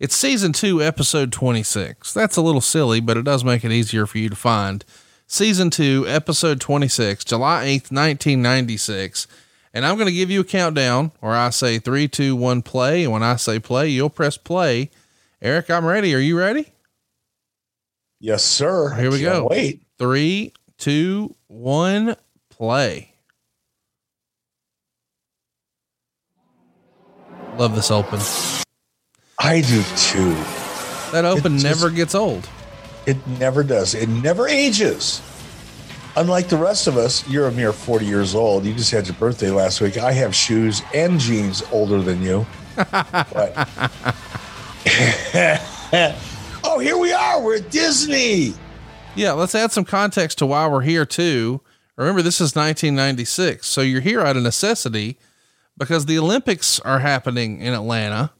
It's 0.00 0.16
season 0.16 0.52
two, 0.52 0.82
episode 0.82 1.30
26. 1.30 2.12
That's 2.12 2.36
a 2.36 2.42
little 2.42 2.60
silly, 2.60 2.98
but 2.98 3.16
it 3.16 3.22
does 3.22 3.44
make 3.44 3.64
it 3.64 3.70
easier 3.70 4.04
for 4.04 4.18
you 4.18 4.28
to 4.30 4.34
find. 4.34 4.84
Season 5.28 5.70
two, 5.70 6.06
episode 6.08 6.60
26, 6.60 7.24
July 7.24 7.66
8th, 7.66 7.92
1996. 7.92 9.28
And 9.72 9.86
I'm 9.86 9.94
going 9.94 10.08
to 10.08 10.12
give 10.12 10.28
you 10.28 10.40
a 10.40 10.44
countdown 10.44 11.12
where 11.20 11.36
I 11.36 11.50
say 11.50 11.78
three, 11.78 12.08
two, 12.08 12.34
one, 12.34 12.62
play. 12.62 13.04
And 13.04 13.12
when 13.12 13.22
I 13.22 13.36
say 13.36 13.60
play, 13.60 13.90
you'll 13.90 14.10
press 14.10 14.36
play. 14.36 14.90
Eric, 15.40 15.70
I'm 15.70 15.86
ready. 15.86 16.16
Are 16.16 16.18
you 16.18 16.36
ready? 16.36 16.72
Yes, 18.18 18.42
sir. 18.42 18.92
Here 18.94 19.12
we 19.12 19.20
go. 19.20 19.46
Wait. 19.48 19.82
Three, 20.00 20.52
two, 20.80 21.36
one, 21.46 22.16
play. 22.48 23.14
Love 27.56 27.74
this 27.76 27.90
open. 27.90 28.18
I 29.38 29.60
do 29.60 29.82
too. 29.96 30.34
That 31.12 31.24
open 31.24 31.58
just, 31.58 31.64
never 31.64 31.90
gets 31.90 32.14
old. 32.14 32.48
It 33.06 33.24
never 33.38 33.62
does. 33.62 33.94
It 33.94 34.08
never 34.08 34.48
ages. 34.48 35.20
Unlike 36.16 36.48
the 36.48 36.56
rest 36.56 36.86
of 36.86 36.96
us, 36.96 37.28
you're 37.28 37.46
a 37.46 37.52
mere 37.52 37.72
40 37.72 38.06
years 38.06 38.34
old. 38.34 38.64
You 38.64 38.74
just 38.74 38.90
had 38.90 39.06
your 39.06 39.16
birthday 39.16 39.50
last 39.50 39.80
week. 39.80 39.98
I 39.98 40.12
have 40.12 40.34
shoes 40.34 40.82
and 40.94 41.20
jeans 41.20 41.62
older 41.70 42.00
than 42.00 42.22
you. 42.22 42.46
oh, 46.64 46.78
here 46.80 46.96
we 46.96 47.12
are. 47.12 47.42
We're 47.42 47.56
at 47.56 47.70
Disney. 47.70 48.54
Yeah, 49.16 49.32
let's 49.32 49.54
add 49.54 49.72
some 49.72 49.84
context 49.84 50.38
to 50.38 50.46
why 50.46 50.66
we're 50.68 50.82
here 50.82 51.04
too. 51.04 51.60
Remember, 51.96 52.22
this 52.22 52.36
is 52.36 52.54
1996, 52.54 53.66
so 53.66 53.80
you're 53.82 54.00
here 54.00 54.20
out 54.20 54.36
of 54.36 54.42
necessity 54.42 55.18
because 55.76 56.06
the 56.06 56.18
Olympics 56.18 56.80
are 56.80 57.00
happening 57.00 57.60
in 57.60 57.74
Atlanta 57.74 58.30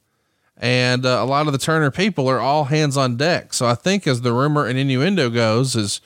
and 0.60 1.06
uh, 1.06 1.18
a 1.20 1.24
lot 1.24 1.46
of 1.46 1.52
the 1.52 1.58
Turner 1.58 1.90
people 1.90 2.28
are 2.28 2.38
all 2.38 2.64
hands 2.64 2.96
on 2.96 3.16
deck. 3.16 3.54
So 3.54 3.66
I 3.66 3.74
think 3.74 4.06
as 4.06 4.20
the 4.20 4.32
rumor 4.32 4.66
and 4.66 4.78
innuendo 4.78 5.30
goes 5.30 5.74
is 5.74 6.00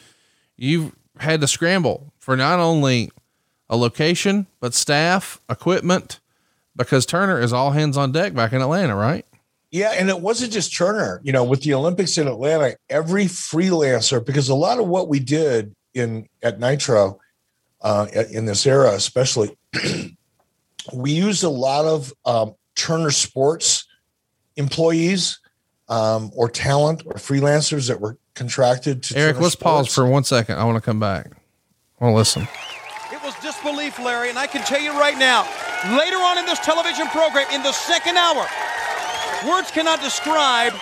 you've 0.57 0.95
had 1.19 1.41
to 1.41 1.49
scramble 1.49 2.13
for 2.19 2.37
not 2.37 2.61
only 2.61 3.11
a 3.69 3.77
location, 3.77 4.47
but 4.61 4.73
staff, 4.73 5.41
equipment, 5.51 6.21
because 6.77 7.05
Turner 7.05 7.41
is 7.41 7.53
all 7.53 7.73
hands 7.73 7.97
on 7.97 8.13
deck 8.13 8.33
back 8.33 8.53
in 8.53 8.63
Atlanta, 8.63 8.95
right? 8.95 9.27
Yeah, 9.75 9.91
and 9.91 10.09
it 10.09 10.21
wasn't 10.21 10.53
just 10.53 10.73
Turner. 10.73 11.21
You 11.25 11.33
know, 11.33 11.43
with 11.43 11.63
the 11.63 11.75
Olympics 11.75 12.17
in 12.17 12.29
Atlanta, 12.29 12.77
every 12.89 13.25
freelancer, 13.25 14.25
because 14.25 14.49
a 14.49 14.55
lot 14.55 14.79
of 14.79 14.87
what 14.87 15.09
we 15.09 15.19
did 15.19 15.75
in 15.95 16.29
at 16.45 16.61
Nitro 16.61 17.19
uh, 17.81 18.07
in 18.31 18.47
this 18.47 18.67
era, 18.69 18.93
especially, 18.93 19.59
we 20.95 21.11
used 21.11 21.43
a 21.43 21.49
lot 21.49 21.87
of 21.87 22.13
um, 22.25 22.55
Turner 22.77 23.11
Sports 23.11 23.89
employees 24.55 25.41
um, 25.89 26.31
or 26.37 26.49
talent 26.49 27.03
or 27.05 27.15
freelancers 27.15 27.89
that 27.89 28.01
were 28.01 28.17
contracted 28.37 29.03
to. 29.03 29.19
Eric, 29.19 29.35
Turner 29.35 29.43
let's 29.43 29.55
Sports. 29.55 29.89
pause 29.89 29.95
for 29.97 30.07
one 30.07 30.23
second. 30.23 30.57
I 30.57 30.63
want 30.63 30.77
to 30.77 30.83
come 30.83 31.01
back. 31.01 31.33
I 32.01 32.05
want 32.05 32.13
to 32.13 32.17
listen. 32.17 32.47
It 33.11 33.21
was 33.25 33.35
disbelief, 33.43 33.99
Larry, 33.99 34.31
and 34.31 34.39
I 34.39 34.47
can 34.47 34.65
tell 34.65 34.81
you 34.81 34.93
right 34.93 35.19
now, 35.19 35.43
later 35.99 36.19
on 36.19 36.39
in 36.39 36.47
this 36.47 36.61
television 36.61 37.09
program, 37.09 37.47
in 37.53 37.65
the 37.65 37.73
second 37.73 38.17
hour, 38.17 38.47
words 39.47 39.71
cannot 39.71 40.01
describe 40.01 40.73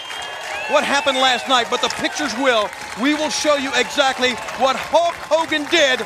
what 0.70 0.84
happened 0.84 1.18
last 1.18 1.48
night, 1.48 1.66
but 1.70 1.82
the 1.82 1.90
pictures 2.00 2.32
will. 2.38 2.70
We 3.00 3.14
will 3.14 3.30
show 3.30 3.56
you 3.56 3.70
exactly 3.74 4.32
what 4.62 4.76
Hulk 4.76 5.14
Hogan 5.26 5.66
did 5.68 6.00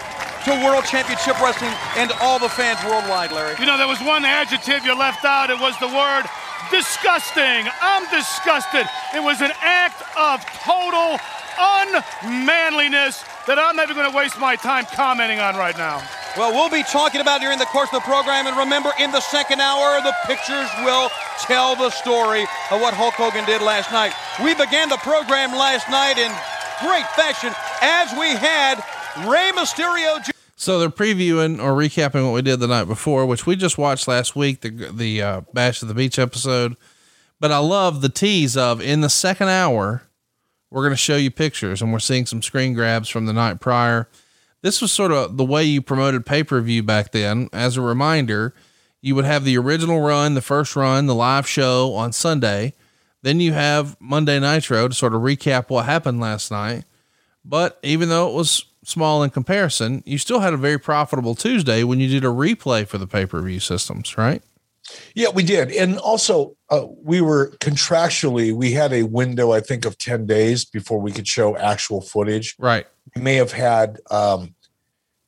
to 0.47 0.51
World 0.65 0.85
Championship 0.85 1.39
Wrestling 1.43 1.75
and 1.97 2.13
all 2.21 2.39
the 2.39 2.49
fans 2.49 2.79
worldwide, 2.87 3.33
Larry. 3.33 3.57
You 3.59 3.67
know, 3.67 3.77
there 3.77 3.91
was 3.91 4.01
one 4.01 4.25
adjective 4.25 4.85
you 4.85 4.97
left 4.97 5.25
out. 5.25 5.51
It 5.51 5.59
was 5.59 5.79
the 5.79 5.91
word 5.91 6.25
disgusting. 6.71 7.67
I'm 7.83 8.07
disgusted. 8.11 8.87
It 9.15 9.23
was 9.23 9.41
an 9.43 9.53
act 9.61 10.03
of 10.17 10.43
total 10.63 11.19
unmanliness 11.59 13.25
that 13.47 13.59
I'm 13.59 13.77
never 13.77 13.95
going 13.95 14.11
to 14.11 14.17
waste 14.17 14.39
my 14.39 14.57
time 14.57 14.85
commenting 14.95 15.39
on 15.39 15.57
right 15.57 15.77
now. 15.77 16.03
Well, 16.37 16.53
we'll 16.53 16.69
be 16.71 16.83
talking 16.83 17.21
about 17.21 17.41
during 17.41 17.59
the 17.59 17.65
course 17.67 17.89
of 17.93 18.03
the 18.03 18.09
program. 18.09 18.47
And 18.47 18.57
remember, 18.57 18.91
in 19.01 19.11
the 19.11 19.21
second 19.21 19.61
hour, 19.61 20.03
the 20.03 20.15
pictures 20.27 20.69
will 20.85 21.09
tell 21.41 21.75
the 21.77 21.91
story 21.91 22.43
of 22.71 22.81
what 22.81 22.93
Hulk 22.93 23.15
Hogan 23.15 23.45
did 23.47 23.63
last 23.63 23.91
night. 23.91 24.13
We 24.43 24.55
began 24.55 24.89
the 24.89 24.99
program 24.99 25.53
last 25.53 25.89
night 25.89 26.19
in 26.19 26.31
great 26.87 27.07
fashion 27.17 27.55
as 27.81 28.13
we 28.19 28.37
had 28.37 28.77
Rey 29.27 29.51
Mysterio. 29.55 30.31
So 30.57 30.79
they're 30.79 30.91
previewing 30.91 31.63
or 31.63 31.73
recapping 31.73 32.25
what 32.25 32.35
we 32.35 32.43
did 32.43 32.61
the 32.61 32.67
night 32.67 32.85
before, 32.85 33.25
which 33.25 33.47
we 33.47 33.57
just 33.57 33.79
watched 33.79 34.09
last 34.09 34.35
week, 34.37 34.61
the 34.61 34.71
the 34.71 35.23
uh, 35.23 35.41
Bash 35.55 35.81
of 35.83 35.89
the 35.89 35.95
Beach 35.95 36.19
episode. 36.19 36.77
But 37.41 37.53
I 37.53 37.59
love 37.59 38.01
the 38.01 38.09
tease 38.09 38.57
of 38.57 38.81
in 38.81 39.03
the 39.03 39.11
second 39.11 39.49
hour, 39.49 40.03
we're 40.71 40.83
going 40.83 40.93
to 40.93 40.97
show 40.97 41.17
you 41.17 41.31
pictures, 41.31 41.81
and 41.81 41.93
we're 41.93 41.99
seeing 41.99 42.27
some 42.27 42.43
screen 42.43 42.75
grabs 42.75 43.09
from 43.09 43.27
the 43.27 43.33
night 43.33 43.61
prior. 43.61 44.09
This 44.63 44.81
was 44.81 44.93
sort 44.93 45.13
of 45.13 45.37
the 45.37 45.45
way 45.45 45.65
you 45.65 45.81
promoted 45.81 46.27
pay 46.27 46.43
per 46.43 46.61
view 46.61 46.83
back 46.83 47.13
then. 47.13 47.49
As 47.53 47.77
a 47.77 47.83
reminder, 47.83 48.55
you 49.01 49.15
would 49.15 49.25
have 49.25 49.45
the 49.45 49.57
original 49.59 50.01
run, 50.01 50.35
the 50.35 50.43
first 50.43 50.75
run, 50.75 51.07
the 51.07 51.15
live 51.15 51.47
show 51.47 51.95
on 51.95 52.13
Sunday. 52.13 52.75
Then 53.23 53.41
you 53.41 53.53
have 53.53 53.97
Monday 54.01 54.39
Nitro 54.41 54.89
to 54.89 54.95
sort 54.95 55.15
of 55.15 55.23
recap 55.23 55.71
what 55.71 55.85
happened 55.85 56.21
last 56.21 56.51
night. 56.51 56.85
But 57.45 57.79
even 57.83 58.09
though 58.09 58.29
it 58.29 58.35
was 58.35 58.65
small 58.85 59.23
in 59.23 59.31
comparison, 59.31 60.03
you 60.07 60.19
still 60.19 60.41
had 60.41 60.53
a 60.53 60.57
very 60.57 60.79
profitable 60.79 61.35
Tuesday 61.35 61.85
when 61.85 62.01
you 62.01 62.09
did 62.09 62.25
a 62.25 62.29
replay 62.29 62.87
for 62.87 62.99
the 62.99 63.07
pay 63.07 63.27
per 63.27 63.41
view 63.41 63.61
systems, 63.61 64.19
right? 64.19 64.43
Yeah, 65.15 65.29
we 65.31 65.45
did. 65.45 65.71
And 65.71 65.99
also, 65.99 66.56
uh, 66.71 66.87
we 67.03 67.21
were 67.21 67.51
contractually, 67.61 68.53
we 68.53 68.73
had 68.73 68.93
a 68.93 69.05
window, 69.05 69.53
I 69.53 69.61
think, 69.61 69.85
of 69.85 69.99
10 69.99 70.27
days 70.27 70.65
before 70.65 71.01
we 71.01 71.13
could 71.13 71.29
show 71.29 71.57
actual 71.57 72.01
footage. 72.01 72.57
Right. 72.59 72.87
We 73.15 73.23
may 73.23 73.37
have 73.37 73.53
had, 73.53 74.01
um, 74.11 74.55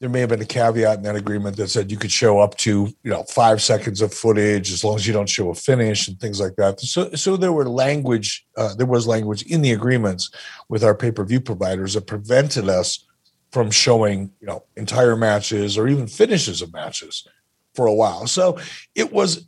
there 0.00 0.08
may 0.08 0.20
have 0.20 0.28
been 0.28 0.42
a 0.42 0.46
caveat 0.46 0.98
in 0.98 1.02
that 1.04 1.16
agreement 1.16 1.56
that 1.56 1.68
said 1.68 1.90
you 1.90 1.96
could 1.96 2.12
show 2.12 2.38
up 2.40 2.56
to, 2.58 2.86
you 3.02 3.10
know, 3.10 3.24
five 3.24 3.62
seconds 3.62 4.00
of 4.00 4.12
footage 4.12 4.72
as 4.72 4.84
long 4.84 4.96
as 4.96 5.06
you 5.06 5.12
don't 5.12 5.28
show 5.28 5.50
a 5.50 5.54
finish 5.54 6.06
and 6.08 6.20
things 6.20 6.40
like 6.40 6.56
that. 6.56 6.80
So, 6.80 7.10
so 7.14 7.36
there 7.36 7.52
were 7.52 7.68
language, 7.68 8.46
uh, 8.56 8.74
there 8.74 8.86
was 8.86 9.06
language 9.06 9.42
in 9.42 9.62
the 9.62 9.72
agreements 9.72 10.30
with 10.68 10.84
our 10.84 10.94
pay 10.94 11.10
per 11.10 11.24
view 11.24 11.40
providers 11.40 11.94
that 11.94 12.06
prevented 12.06 12.68
us 12.68 13.04
from 13.50 13.70
showing 13.70 14.30
you 14.40 14.46
know 14.46 14.62
entire 14.76 15.16
matches 15.16 15.78
or 15.78 15.88
even 15.88 16.06
finishes 16.06 16.62
of 16.62 16.72
matches 16.72 17.26
for 17.74 17.86
a 17.86 17.94
while. 17.94 18.26
So 18.26 18.58
it 18.94 19.12
was 19.12 19.46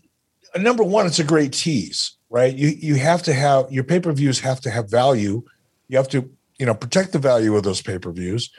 number 0.57 0.83
one. 0.83 1.07
It's 1.07 1.19
a 1.19 1.25
great 1.25 1.53
tease, 1.53 2.17
right? 2.29 2.55
You 2.55 2.69
you 2.69 2.97
have 2.97 3.23
to 3.25 3.35
have 3.35 3.71
your 3.71 3.85
pay 3.85 4.01
per 4.01 4.13
views 4.13 4.41
have 4.41 4.61
to 4.63 4.71
have 4.71 4.91
value. 4.91 5.43
You 5.89 5.97
have 5.97 6.09
to 6.09 6.31
you 6.59 6.67
know 6.67 6.75
protect 6.75 7.13
the 7.13 7.19
value 7.19 7.57
of 7.57 7.63
those 7.63 7.83
pay 7.83 7.99
per 7.99 8.13
views, 8.13 8.51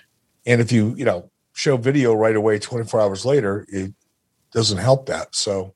and 0.46 0.62
if 0.62 0.72
you 0.72 0.96
you 0.96 1.06
know 1.06 1.30
show 1.54 1.78
video 1.78 2.14
right 2.14 2.36
away 2.36 2.58
24 2.58 3.02
hours 3.02 3.26
later, 3.26 3.66
it 3.70 3.94
doesn't 4.52 4.78
help 4.78 5.06
that. 5.08 5.36
So 5.36 5.74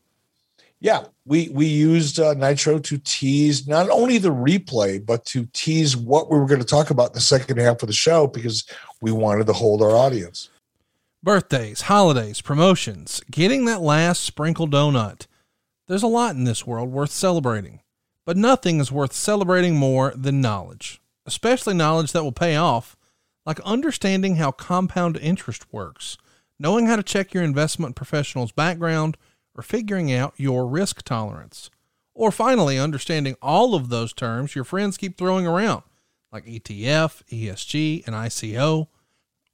yeah, 0.79 1.05
we 1.25 1.49
we 1.49 1.65
used 1.65 2.19
uh, 2.19 2.33
Nitro 2.33 2.79
to 2.79 2.97
tease 2.99 3.67
not 3.67 3.89
only 3.89 4.17
the 4.17 4.33
replay, 4.33 5.03
but 5.03 5.25
to 5.25 5.45
tease 5.53 5.97
what 5.97 6.29
we 6.29 6.37
were 6.37 6.45
going 6.45 6.59
to 6.59 6.65
talk 6.65 6.89
about 6.89 7.09
in 7.09 7.13
the 7.13 7.21
second 7.21 7.57
half 7.57 7.81
of 7.81 7.87
the 7.87 7.93
show 7.93 8.27
because 8.27 8.65
we 9.01 9.11
wanted 9.11 9.47
to 9.47 9.53
hold 9.53 9.81
our 9.81 9.91
audience. 9.91 10.49
Birthdays, 11.23 11.81
holidays, 11.81 12.41
promotions, 12.41 13.21
getting 13.31 13.65
that 13.65 13.81
last 13.81 14.23
sprinkle 14.23 14.67
donut. 14.67 15.25
There's 15.87 16.03
a 16.03 16.07
lot 16.07 16.35
in 16.35 16.45
this 16.45 16.65
world 16.65 16.91
worth 16.91 17.11
celebrating, 17.11 17.81
but 18.25 18.37
nothing 18.37 18.79
is 18.79 18.91
worth 18.91 19.13
celebrating 19.13 19.75
more 19.75 20.11
than 20.15 20.41
knowledge, 20.41 20.99
especially 21.27 21.75
knowledge 21.75 22.11
that 22.11 22.23
will 22.23 22.31
pay 22.31 22.55
off, 22.55 22.97
like 23.45 23.59
understanding 23.59 24.37
how 24.37 24.51
compound 24.51 25.15
interest 25.17 25.71
works, 25.71 26.17
knowing 26.57 26.87
how 26.87 26.95
to 26.95 27.03
check 27.03 27.35
your 27.35 27.43
investment 27.43 27.95
professional's 27.95 28.51
background 28.51 29.15
or 29.55 29.61
figuring 29.61 30.11
out 30.11 30.33
your 30.37 30.65
risk 30.67 31.03
tolerance. 31.03 31.69
Or 32.15 32.31
finally, 32.31 32.79
understanding 32.79 33.35
all 33.39 33.75
of 33.75 33.89
those 33.89 34.11
terms 34.11 34.55
your 34.55 34.63
friends 34.63 34.97
keep 34.97 35.17
throwing 35.17 35.45
around, 35.45 35.83
like 36.31 36.45
ETF, 36.45 37.21
ESG, 37.29 38.07
and 38.07 38.15
ICO. 38.15 38.87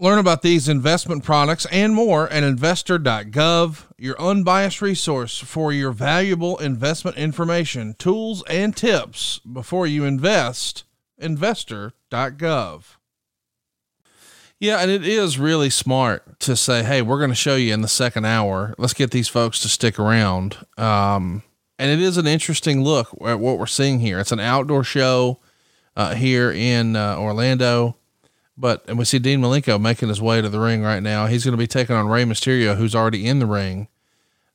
Learn 0.02 0.18
about 0.18 0.42
these 0.42 0.68
investment 0.68 1.24
products 1.24 1.68
and 1.68 1.94
more 1.94 2.28
at 2.30 2.42
investor.gov, 2.42 3.84
your 4.00 4.20
unbiased 4.20 4.82
resource 4.82 5.38
for 5.38 5.72
your 5.72 5.92
valuable 5.92 6.58
investment 6.58 7.18
information, 7.18 7.94
tools, 8.00 8.44
and 8.50 8.76
tips 8.76 9.38
before 9.40 9.86
you 9.86 10.04
invest. 10.04 10.86
Investor.gov. 11.20 12.84
Yeah, 14.60 14.80
and 14.80 14.90
it 14.90 15.06
is 15.06 15.38
really 15.38 15.70
smart 15.70 16.40
to 16.40 16.56
say, 16.56 16.82
"Hey, 16.82 17.04
we're 17.04 17.20
going 17.20 17.30
to 17.30 17.36
show 17.36 17.56
you 17.56 17.72
in 17.72 17.84
the 17.84 17.88
second 17.88 18.26
hour. 18.26 18.74
Let's 18.80 18.96
get 18.96 19.12
these 19.12 19.28
folks 19.28 19.60
to 19.60 19.70
stick 19.70 20.00
around." 20.00 20.66
Um, 20.80 21.44
and 21.78 21.92
it 21.92 22.02
is 22.02 22.18
an 22.18 22.26
interesting 22.26 22.84
look 22.84 23.16
at 23.24 23.40
what 23.40 23.60
we're 23.60 23.68
seeing 23.68 24.00
here. 24.00 24.18
It's 24.18 24.32
an 24.32 24.40
outdoor 24.40 24.84
show 24.84 25.40
uh, 25.96 26.16
here 26.16 26.52
in 26.52 26.96
uh, 26.96 27.18
Orlando, 27.20 27.98
but 28.62 28.86
and 28.88 28.98
we 28.98 29.06
see 29.06 29.20
Dean 29.20 29.42
Malenko 29.42 29.82
making 29.82 30.08
his 30.08 30.22
way 30.22 30.40
to 30.40 30.48
the 30.48 30.60
ring 30.60 30.84
right 30.84 31.02
now. 31.02 31.26
He's 31.26 31.44
going 31.44 31.54
to 31.54 31.58
be 31.58 31.68
taking 31.68 31.96
on 31.96 32.08
Rey 32.08 32.24
Mysterio, 32.24 32.78
who's 32.78 32.96
already 32.96 33.28
in 33.28 33.40
the 33.40 33.46
ring. 33.48 33.88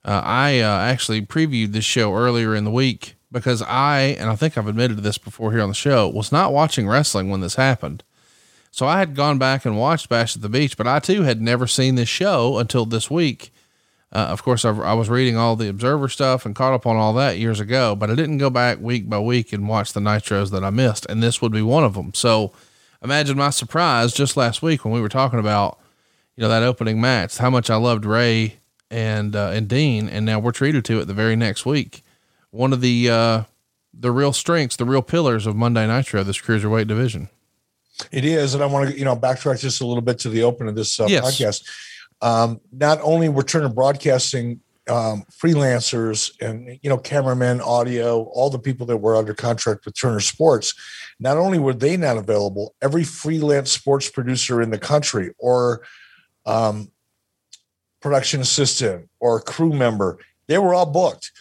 Uh, 0.05 0.23
I 0.25 0.61
uh, 0.61 0.79
actually 0.79 1.21
previewed 1.23 1.73
this 1.73 1.85
show 1.85 2.15
earlier 2.15 2.55
in 2.55 2.65
the 2.65 2.71
week 2.71 3.17
because 3.33 3.61
I, 3.63 4.17
and 4.19 4.31
I 4.31 4.37
think 4.37 4.57
I've 4.57 4.69
admitted 4.69 4.99
this 4.99 5.19
before 5.19 5.51
here 5.51 5.61
on 5.61 5.69
the 5.69 5.75
show, 5.75 6.09
was 6.09 6.31
not 6.31 6.53
watching 6.53 6.89
wrestling 6.89 7.29
when 7.29 7.41
this 7.41 7.57
happened. 7.57 8.05
So 8.71 8.87
I 8.87 8.99
had 8.99 9.17
gone 9.17 9.39
back 9.39 9.65
and 9.65 9.77
watched 9.77 10.09
Bash 10.09 10.37
at 10.37 10.43
the 10.43 10.49
Beach, 10.49 10.77
but 10.77 10.87
I 10.87 11.01
too 11.01 11.23
had 11.23 11.43
never 11.43 11.67
seen 11.67 11.97
this 11.97 12.09
show 12.09 12.59
until 12.59 12.87
this 12.87 13.11
week. 13.11 13.53
Uh, 14.13 14.19
of 14.19 14.45
course, 14.45 14.65
I, 14.65 14.71
I, 14.71 14.95
was 14.95 15.11
reading 15.11 15.37
all 15.37 15.57
the 15.57 15.69
Observer 15.69 16.09
stuff 16.09 16.47
and 16.47 16.55
caught 16.55 16.73
up 16.73 16.87
on 16.87 16.97
all 16.97 17.13
that 17.15 17.39
years 17.39 17.59
ago, 17.59 17.97
but 17.97 18.09
I 18.09 18.15
didn't 18.15 18.39
go 18.39 18.51
back 18.51 18.79
week 18.81 19.09
by 19.09 19.19
week 19.19 19.53
and 19.53 19.69
watch 19.69 19.93
the 19.93 20.01
Nitros 20.01 20.53
that 20.53 20.63
I 20.63 20.71
missed, 20.71 21.07
and 21.07 21.21
this 21.23 21.43
would 21.43 21.53
be 21.53 21.63
one 21.63 21.83
of 21.83 21.95
them. 21.95 22.15
So 22.15 22.53
imagine 23.07 23.37
my 23.37 23.51
surprise 23.51 24.13
just 24.13 24.37
last 24.37 24.63
week 24.63 24.85
when 24.85 24.93
we 24.93 25.01
were 25.01 25.09
talking 25.09 25.39
about, 25.39 25.79
you 26.37 26.43
know, 26.43 26.49
that 26.49 26.65
opening 26.65 27.01
match, 27.01 27.39
how 27.39 27.49
much 27.49 27.71
I 27.71 27.77
loved 27.77 28.05
Rey 28.05 28.57
and 28.91 29.35
uh, 29.35 29.51
and 29.51 29.69
Dean, 29.69 30.09
and 30.09 30.27
now 30.27 30.41
we're 30.41 30.53
treated 30.53 30.85
to 30.87 31.01
it 31.01 31.07
the 31.07 31.15
very 31.15 31.37
next 31.37 31.65
week. 31.65 32.03
One 32.51 32.73
of 32.73 32.81
the 32.81 33.09
uh, 33.09 33.43
the 33.95 34.11
real 34.11 34.33
strengths, 34.33 34.77
the 34.77 34.85
real 34.85 35.03
pillars 35.03 35.47
of 35.47 35.55
Monday 35.55 35.87
Nitro, 35.87 36.25
this 36.25 36.41
cruiserweight 36.41 36.89
division. 36.89 37.29
It 38.11 38.25
is, 38.25 38.55
and 38.55 38.63
I 38.63 38.67
want 38.67 38.91
to 38.91 38.99
you 38.99 39.05
know 39.05 39.17
backtrack 39.17 39.61
just 39.61 39.81
a 39.81 39.87
little 39.87 40.03
bit 40.03 40.19
to 40.21 40.29
the 40.29 40.43
open 40.43 40.69
of 40.69 40.75
this 40.75 40.99
uh, 40.99 41.07
yes. 41.09 41.25
podcast. 41.25 41.65
Um, 42.23 42.61
not 42.73 42.99
only 43.03 43.29
were 43.29 43.45
Turner 43.45 43.69
Broadcasting 43.69 44.61
um, 44.89 45.25
freelancers 45.31 46.33
and 46.41 46.79
you 46.83 46.91
know 46.91 46.99
cameramen, 46.99 47.61
audio, 47.61 48.25
all 48.25 48.51
the 48.51 48.59
people 48.59 48.85
that 48.87 48.97
were 48.97 49.17
under 49.17 49.33
contract 49.33 49.85
with 49.85 49.99
Turner 49.99 50.21
Sports, 50.21 50.75
not 51.19 51.39
only 51.39 51.59
were 51.59 51.75
they 51.75 51.97
not 51.97 52.17
available, 52.17 52.75
every 52.83 53.05
freelance 53.05 53.71
sports 53.71 54.09
producer 54.09 54.61
in 54.61 54.71
the 54.71 54.79
country 54.79 55.33
or 55.39 55.83
um, 56.45 56.91
production 58.01 58.41
assistant 58.41 59.09
or 59.21 59.41
crew 59.41 59.73
member 59.73 60.19
they 60.47 60.59
were 60.59 60.75
all 60.75 60.87
booked. 60.87 61.33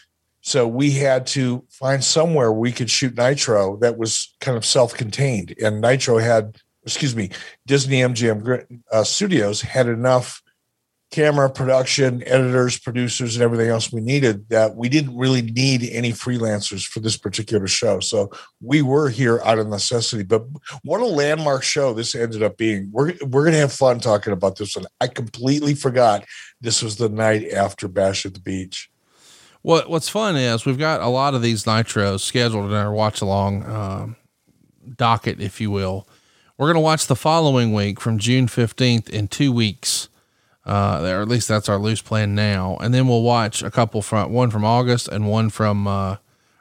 So 0.41 0.67
we 0.67 0.91
had 0.91 1.25
to 1.27 1.63
find 1.69 2.03
somewhere 2.03 2.51
we 2.51 2.71
could 2.71 2.89
shoot 2.89 3.17
Nitro 3.17 3.77
that 3.77 3.97
was 3.97 4.35
kind 4.41 4.57
of 4.57 4.65
self-contained. 4.65 5.55
And 5.61 5.81
Nitro 5.81 6.19
had, 6.19 6.57
excuse 6.83 7.15
me, 7.15 7.31
Disney 7.65 8.01
MGM 8.01 8.81
uh, 8.91 9.03
Studios 9.03 9.61
had 9.61 9.87
enough 9.87 10.43
camera 11.15 11.49
production, 11.49 12.21
editors, 12.27 12.77
producers, 12.77 13.37
and 13.37 13.43
everything 13.43 13.69
else 13.69 13.89
we 13.89 14.01
needed 14.01 14.49
that 14.49 14.75
we 14.75 14.89
didn't 14.89 15.15
really 15.17 15.41
need 15.41 15.87
any 15.89 16.11
freelancers 16.11 16.85
for 16.85 16.99
this 16.99 17.15
particular 17.15 17.67
show. 17.67 18.01
So 18.01 18.29
we 18.61 18.81
were 18.81 19.07
here 19.07 19.39
out 19.45 19.57
of 19.57 19.67
necessity. 19.67 20.23
But 20.23 20.45
what 20.83 20.99
a 20.99 21.05
landmark 21.05 21.63
show 21.63 21.93
this 21.93 22.15
ended 22.15 22.43
up 22.43 22.57
being. 22.57 22.89
We're 22.91 23.13
we're 23.21 23.45
gonna 23.45 23.55
have 23.59 23.71
fun 23.71 24.01
talking 24.01 24.33
about 24.33 24.57
this 24.57 24.75
one. 24.75 24.87
I 24.99 25.07
completely 25.07 25.73
forgot 25.73 26.25
this 26.59 26.83
was 26.83 26.97
the 26.97 27.07
night 27.07 27.49
after 27.49 27.87
Bash 27.87 28.25
at 28.25 28.33
the 28.33 28.41
Beach. 28.41 28.89
What 29.61 29.89
What's 29.89 30.09
fun 30.09 30.35
is 30.35 30.65
we've 30.65 30.77
got 30.77 30.99
a 30.99 31.07
lot 31.07 31.33
of 31.33 31.41
these 31.41 31.63
nitros 31.63 32.19
scheduled 32.19 32.65
in 32.65 32.73
our 32.75 32.91
watch 32.91 33.21
along 33.21 33.63
um, 33.63 34.17
docket, 34.97 35.39
if 35.39 35.61
you 35.61 35.71
will. 35.71 36.09
We're 36.57 36.67
going 36.67 36.75
to 36.75 36.81
watch 36.81 37.07
the 37.07 37.15
following 37.15 37.73
week 37.73 37.99
from 38.01 38.17
June 38.17 38.47
15th 38.47 39.09
in 39.09 39.27
two 39.27 39.51
weeks 39.51 40.07
uh, 40.65 41.01
or 41.03 41.21
at 41.21 41.27
least 41.27 41.47
that's 41.47 41.69
our 41.69 41.77
loose 41.77 42.01
plan 42.01 42.33
now. 42.33 42.77
And 42.81 42.93
then 42.93 43.07
we'll 43.07 43.21
watch 43.21 43.61
a 43.61 43.71
couple 43.71 44.01
from 44.01 44.31
one 44.31 44.49
from 44.49 44.65
August 44.65 45.07
and 45.07 45.27
one 45.27 45.49
from, 45.49 45.87
uh, 45.87 46.17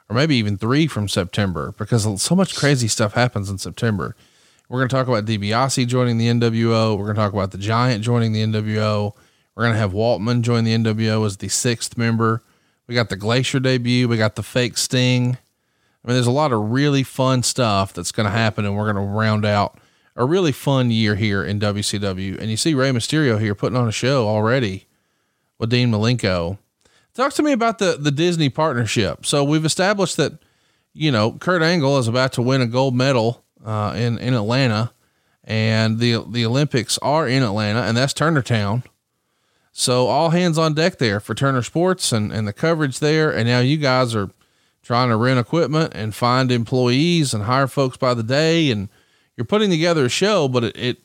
or 0.09 0.15
maybe 0.15 0.35
even 0.35 0.57
three 0.57 0.87
from 0.87 1.07
September 1.07 1.73
because 1.77 2.21
so 2.21 2.35
much 2.35 2.55
crazy 2.55 2.87
stuff 2.87 3.13
happens 3.13 3.49
in 3.49 3.57
September. 3.57 4.15
We're 4.69 4.79
going 4.79 4.89
to 4.89 4.95
talk 4.95 5.07
about 5.07 5.25
DiBiase 5.25 5.87
joining 5.87 6.17
the 6.17 6.27
NWO. 6.27 6.97
We're 6.97 7.05
going 7.05 7.15
to 7.15 7.21
talk 7.21 7.33
about 7.33 7.51
the 7.51 7.57
Giant 7.57 8.03
joining 8.03 8.33
the 8.33 8.43
NWO. 8.43 9.13
We're 9.55 9.63
going 9.63 9.73
to 9.73 9.79
have 9.79 9.93
Waltman 9.93 10.41
join 10.41 10.63
the 10.63 10.75
NWO 10.75 11.25
as 11.25 11.37
the 11.37 11.49
sixth 11.49 11.97
member. 11.97 12.43
We 12.87 12.95
got 12.95 13.09
the 13.09 13.15
Glacier 13.15 13.59
debut. 13.59 14.07
We 14.07 14.17
got 14.17 14.35
the 14.35 14.43
fake 14.43 14.77
Sting. 14.77 15.37
I 16.03 16.07
mean, 16.07 16.15
there's 16.15 16.27
a 16.27 16.31
lot 16.31 16.51
of 16.51 16.71
really 16.71 17.03
fun 17.03 17.41
stuff 17.41 17.93
that's 17.93 18.11
going 18.11 18.25
to 18.25 18.31
happen, 18.31 18.65
and 18.65 18.75
we're 18.75 18.91
going 18.91 19.03
to 19.07 19.11
round 19.11 19.45
out 19.45 19.79
a 20.15 20.25
really 20.25 20.51
fun 20.51 20.91
year 20.91 21.15
here 21.15 21.43
in 21.43 21.59
WCW. 21.59 22.39
And 22.39 22.49
you 22.49 22.57
see 22.57 22.73
Rey 22.73 22.91
Mysterio 22.91 23.39
here 23.39 23.55
putting 23.55 23.77
on 23.77 23.87
a 23.87 23.91
show 23.91 24.27
already 24.27 24.87
with 25.59 25.69
Dean 25.69 25.91
Malenko. 25.91 26.57
Talk 27.13 27.33
to 27.33 27.43
me 27.43 27.51
about 27.51 27.79
the, 27.79 27.97
the 27.99 28.11
Disney 28.11 28.49
partnership. 28.49 29.25
So 29.25 29.43
we've 29.43 29.65
established 29.65 30.17
that, 30.17 30.33
you 30.93 31.11
know, 31.11 31.33
Kurt 31.33 31.61
Angle 31.61 31.97
is 31.97 32.07
about 32.07 32.33
to 32.33 32.41
win 32.41 32.61
a 32.61 32.67
gold 32.67 32.95
medal 32.95 33.43
uh, 33.63 33.93
in, 33.95 34.17
in 34.19 34.33
Atlanta 34.33 34.91
and 35.43 35.99
the, 35.99 36.25
the 36.27 36.45
Olympics 36.45 36.97
are 36.99 37.27
in 37.27 37.43
Atlanta 37.43 37.81
and 37.81 37.95
that's 37.95 38.13
Turner 38.13 38.41
Town. 38.41 38.83
So 39.71 40.07
all 40.07 40.29
hands 40.29 40.57
on 40.57 40.73
deck 40.73 40.97
there 40.97 41.19
for 41.19 41.35
Turner 41.35 41.61
Sports 41.61 42.11
and, 42.11 42.31
and 42.31 42.47
the 42.47 42.53
coverage 42.53 42.99
there. 42.99 43.29
And 43.29 43.47
now 43.47 43.59
you 43.59 43.77
guys 43.77 44.15
are 44.15 44.29
trying 44.81 45.09
to 45.09 45.17
rent 45.17 45.39
equipment 45.39 45.91
and 45.93 46.15
find 46.15 46.51
employees 46.51 47.33
and 47.33 47.43
hire 47.43 47.67
folks 47.67 47.97
by 47.97 48.13
the 48.13 48.23
day 48.23 48.71
and 48.71 48.87
you're 49.37 49.45
putting 49.45 49.69
together 49.69 50.05
a 50.05 50.09
show, 50.09 50.47
but 50.47 50.63
it, 50.63 50.77
it 50.77 50.97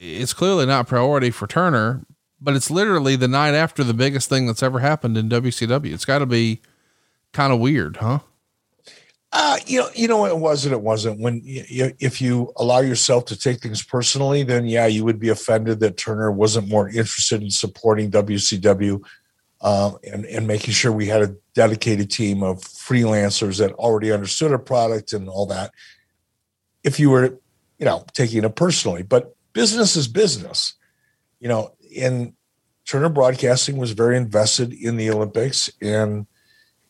it's 0.00 0.32
clearly 0.32 0.66
not 0.66 0.86
priority 0.86 1.30
for 1.30 1.46
Turner. 1.46 2.04
But 2.40 2.54
it's 2.54 2.70
literally 2.70 3.16
the 3.16 3.26
night 3.26 3.54
after 3.54 3.82
the 3.82 3.94
biggest 3.94 4.28
thing 4.28 4.46
that's 4.46 4.62
ever 4.62 4.78
happened 4.78 5.18
in 5.18 5.28
WCW. 5.28 5.92
It's 5.92 6.04
got 6.04 6.20
to 6.20 6.26
be 6.26 6.60
kind 7.32 7.52
of 7.52 7.58
weird, 7.58 7.96
huh? 7.96 8.20
Uh, 9.32 9.58
you 9.66 9.80
know, 9.80 9.88
you 9.94 10.08
know, 10.08 10.24
it 10.24 10.38
wasn't. 10.38 10.72
It 10.72 10.80
wasn't. 10.80 11.20
When 11.20 11.42
you, 11.44 11.92
if 11.98 12.20
you 12.20 12.52
allow 12.56 12.78
yourself 12.78 13.26
to 13.26 13.38
take 13.38 13.60
things 13.60 13.82
personally, 13.82 14.42
then 14.42 14.66
yeah, 14.66 14.86
you 14.86 15.04
would 15.04 15.18
be 15.18 15.28
offended 15.28 15.80
that 15.80 15.96
Turner 15.96 16.30
wasn't 16.30 16.68
more 16.68 16.88
interested 16.88 17.42
in 17.42 17.50
supporting 17.50 18.10
WCW 18.10 19.02
uh, 19.60 19.92
and 20.04 20.24
and 20.24 20.46
making 20.46 20.72
sure 20.72 20.92
we 20.92 21.06
had 21.06 21.22
a 21.22 21.34
dedicated 21.54 22.10
team 22.10 22.42
of 22.42 22.60
freelancers 22.60 23.58
that 23.58 23.72
already 23.72 24.12
understood 24.12 24.52
our 24.52 24.58
product 24.58 25.12
and 25.12 25.28
all 25.28 25.46
that. 25.46 25.72
If 26.84 26.98
you 26.98 27.10
were 27.10 27.38
you 27.78 27.86
know, 27.86 28.04
taking 28.12 28.44
it 28.44 28.56
personally, 28.56 29.02
but 29.02 29.34
business 29.52 29.96
is 29.96 30.08
business. 30.08 30.74
You 31.40 31.48
know, 31.48 31.74
and 31.96 32.34
Turner 32.88 33.08
Broadcasting 33.08 33.76
was 33.76 33.92
very 33.92 34.16
invested 34.16 34.72
in 34.72 34.96
the 34.96 35.10
Olympics 35.10 35.70
and 35.80 36.26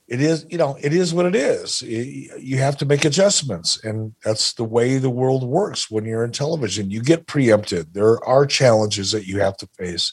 it 0.06 0.22
is, 0.22 0.46
you 0.48 0.56
know, 0.56 0.78
it 0.80 0.94
is 0.94 1.12
what 1.12 1.26
it 1.26 1.34
is. 1.34 1.82
You 1.82 2.58
have 2.58 2.78
to 2.78 2.86
make 2.86 3.04
adjustments 3.04 3.82
and 3.84 4.14
that's 4.24 4.54
the 4.54 4.64
way 4.64 4.96
the 4.96 5.10
world 5.10 5.42
works 5.42 5.90
when 5.90 6.06
you're 6.06 6.24
in 6.24 6.32
television. 6.32 6.90
You 6.90 7.02
get 7.02 7.26
preempted. 7.26 7.92
There 7.92 8.22
are 8.24 8.46
challenges 8.46 9.12
that 9.12 9.26
you 9.26 9.40
have 9.40 9.56
to 9.58 9.68
face. 9.76 10.12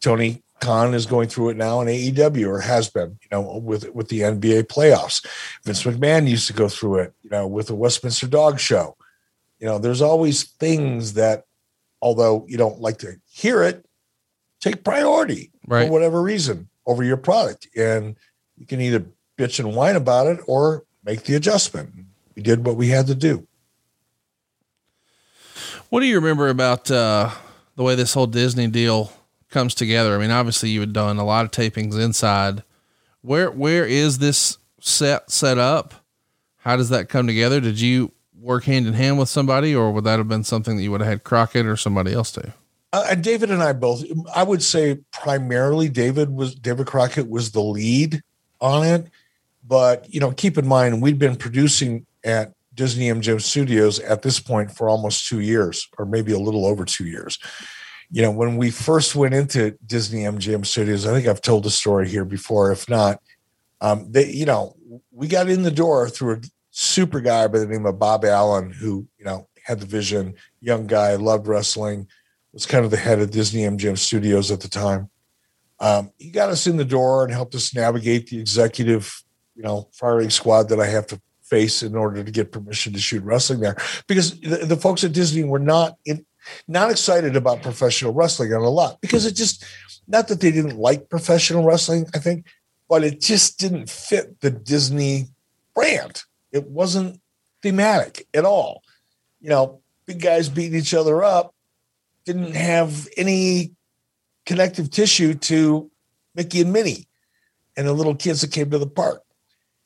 Tony 0.00 0.42
Khan 0.60 0.94
is 0.94 1.06
going 1.06 1.28
through 1.28 1.50
it 1.50 1.56
now 1.56 1.80
in 1.82 1.88
AEW 1.88 2.48
or 2.48 2.60
has 2.60 2.88
been, 2.88 3.18
you 3.22 3.28
know, 3.30 3.58
with 3.58 3.94
with 3.94 4.08
the 4.08 4.20
NBA 4.20 4.64
playoffs. 4.64 5.24
Vince 5.64 5.82
McMahon 5.84 6.26
used 6.26 6.46
to 6.46 6.52
go 6.52 6.68
through 6.68 7.00
it, 7.00 7.12
you 7.22 7.30
know, 7.30 7.46
with 7.46 7.66
the 7.66 7.74
Westminster 7.74 8.26
Dog 8.26 8.58
Show 8.58 8.95
you 9.58 9.66
know, 9.66 9.78
there's 9.78 10.02
always 10.02 10.44
things 10.44 11.14
that, 11.14 11.44
although 12.02 12.44
you 12.48 12.56
don't 12.56 12.80
like 12.80 12.98
to 12.98 13.16
hear 13.28 13.62
it, 13.62 13.84
take 14.60 14.84
priority 14.84 15.50
right. 15.66 15.86
for 15.86 15.92
whatever 15.92 16.22
reason 16.22 16.68
over 16.86 17.02
your 17.02 17.16
product. 17.16 17.68
And 17.76 18.16
you 18.56 18.66
can 18.66 18.80
either 18.80 19.04
bitch 19.38 19.58
and 19.58 19.74
whine 19.74 19.96
about 19.96 20.26
it 20.26 20.40
or 20.46 20.84
make 21.04 21.24
the 21.24 21.34
adjustment. 21.34 21.90
We 22.34 22.42
did 22.42 22.64
what 22.66 22.76
we 22.76 22.88
had 22.88 23.06
to 23.06 23.14
do. 23.14 23.46
What 25.88 26.00
do 26.00 26.06
you 26.06 26.16
remember 26.16 26.48
about 26.48 26.90
uh, 26.90 27.30
the 27.76 27.82
way 27.82 27.94
this 27.94 28.14
whole 28.14 28.26
Disney 28.26 28.66
deal 28.66 29.12
comes 29.50 29.74
together? 29.74 30.14
I 30.14 30.18
mean, 30.18 30.30
obviously 30.30 30.70
you 30.70 30.80
had 30.80 30.92
done 30.92 31.18
a 31.18 31.24
lot 31.24 31.44
of 31.44 31.50
tapings 31.50 31.98
inside. 31.98 32.62
Where 33.22 33.50
where 33.50 33.86
is 33.86 34.18
this 34.18 34.58
set 34.80 35.30
set 35.30 35.58
up? 35.58 35.94
How 36.58 36.76
does 36.76 36.88
that 36.88 37.08
come 37.08 37.26
together? 37.26 37.60
Did 37.60 37.80
you 37.80 38.12
work 38.46 38.64
hand 38.64 38.86
in 38.86 38.94
hand 38.94 39.18
with 39.18 39.28
somebody, 39.28 39.74
or 39.74 39.90
would 39.90 40.04
that 40.04 40.18
have 40.18 40.28
been 40.28 40.44
something 40.44 40.76
that 40.76 40.82
you 40.82 40.92
would 40.92 41.00
have 41.00 41.10
had 41.10 41.24
Crockett 41.24 41.66
or 41.66 41.76
somebody 41.76 42.12
else 42.12 42.30
do? 42.30 42.52
Uh, 42.92 43.14
David 43.16 43.50
and 43.50 43.62
I 43.62 43.72
both. 43.72 44.04
I 44.34 44.44
would 44.44 44.62
say 44.62 45.00
primarily 45.12 45.88
David 45.88 46.30
was 46.30 46.54
David 46.54 46.86
Crockett 46.86 47.28
was 47.28 47.50
the 47.50 47.60
lead 47.60 48.22
on 48.60 48.86
it, 48.86 49.08
but 49.66 50.06
you 50.08 50.20
know, 50.20 50.30
keep 50.30 50.56
in 50.56 50.66
mind 50.66 51.02
we'd 51.02 51.18
been 51.18 51.36
producing 51.36 52.06
at 52.24 52.52
Disney 52.72 53.08
MGM 53.08 53.42
Studios 53.42 53.98
at 53.98 54.22
this 54.22 54.38
point 54.38 54.70
for 54.70 54.88
almost 54.88 55.28
two 55.28 55.40
years, 55.40 55.88
or 55.98 56.06
maybe 56.06 56.32
a 56.32 56.38
little 56.38 56.66
over 56.66 56.84
two 56.84 57.06
years. 57.06 57.38
You 58.10 58.22
know, 58.22 58.30
when 58.30 58.56
we 58.56 58.70
first 58.70 59.16
went 59.16 59.34
into 59.34 59.76
Disney 59.84 60.20
MGM 60.20 60.64
Studios, 60.64 61.04
I 61.04 61.12
think 61.12 61.26
I've 61.26 61.42
told 61.42 61.64
the 61.64 61.70
story 61.70 62.08
here 62.08 62.24
before. 62.24 62.70
If 62.70 62.88
not, 62.88 63.20
um, 63.80 64.10
they, 64.12 64.30
you 64.30 64.46
know, 64.46 64.76
we 65.10 65.26
got 65.26 65.48
in 65.48 65.64
the 65.64 65.70
door 65.72 66.08
through 66.08 66.34
a 66.34 66.40
super 66.78 67.22
guy 67.22 67.48
by 67.48 67.58
the 67.58 67.66
name 67.66 67.86
of 67.86 67.98
Bob 67.98 68.22
Allen, 68.22 68.70
who, 68.70 69.08
you 69.18 69.24
know, 69.24 69.48
had 69.64 69.80
the 69.80 69.86
vision, 69.86 70.34
young 70.60 70.86
guy, 70.86 71.14
loved 71.14 71.46
wrestling, 71.46 72.06
was 72.52 72.66
kind 72.66 72.84
of 72.84 72.90
the 72.90 72.98
head 72.98 73.18
of 73.18 73.30
Disney 73.30 73.62
MGM 73.62 73.96
Studios 73.96 74.50
at 74.50 74.60
the 74.60 74.68
time. 74.68 75.08
Um, 75.80 76.10
he 76.18 76.30
got 76.30 76.50
us 76.50 76.66
in 76.66 76.76
the 76.76 76.84
door 76.84 77.24
and 77.24 77.32
helped 77.32 77.54
us 77.54 77.74
navigate 77.74 78.26
the 78.26 78.38
executive, 78.38 79.22
you 79.54 79.62
know, 79.62 79.88
firing 79.94 80.28
squad 80.28 80.68
that 80.68 80.78
I 80.78 80.86
have 80.86 81.06
to 81.08 81.20
face 81.42 81.82
in 81.82 81.96
order 81.96 82.22
to 82.22 82.30
get 82.30 82.52
permission 82.52 82.92
to 82.92 82.98
shoot 82.98 83.22
wrestling 83.22 83.60
there. 83.60 83.76
Because 84.06 84.38
the, 84.40 84.66
the 84.66 84.76
folks 84.76 85.02
at 85.02 85.14
Disney 85.14 85.44
were 85.44 85.58
not 85.58 85.96
in, 86.04 86.26
not 86.68 86.90
excited 86.90 87.36
about 87.36 87.62
professional 87.62 88.12
wrestling 88.12 88.52
on 88.52 88.60
a 88.60 88.68
lot 88.68 89.00
because 89.00 89.24
it 89.24 89.34
just 89.34 89.64
not 90.06 90.28
that 90.28 90.42
they 90.42 90.50
didn't 90.50 90.76
like 90.76 91.08
professional 91.08 91.64
wrestling, 91.64 92.06
I 92.14 92.18
think, 92.18 92.46
but 92.86 93.02
it 93.02 93.22
just 93.22 93.58
didn't 93.58 93.88
fit 93.88 94.40
the 94.42 94.50
Disney 94.50 95.28
brand. 95.74 96.22
It 96.52 96.68
wasn't 96.68 97.20
thematic 97.62 98.26
at 98.34 98.44
all. 98.44 98.82
You 99.40 99.50
know, 99.50 99.80
big 100.06 100.20
guys 100.20 100.48
beating 100.48 100.78
each 100.78 100.94
other 100.94 101.22
up 101.22 101.54
didn't 102.24 102.54
have 102.54 103.08
any 103.16 103.72
connective 104.44 104.90
tissue 104.90 105.34
to 105.34 105.90
Mickey 106.34 106.60
and 106.60 106.72
Minnie 106.72 107.06
and 107.76 107.86
the 107.86 107.92
little 107.92 108.14
kids 108.14 108.40
that 108.40 108.52
came 108.52 108.70
to 108.70 108.78
the 108.78 108.86
park. 108.86 109.22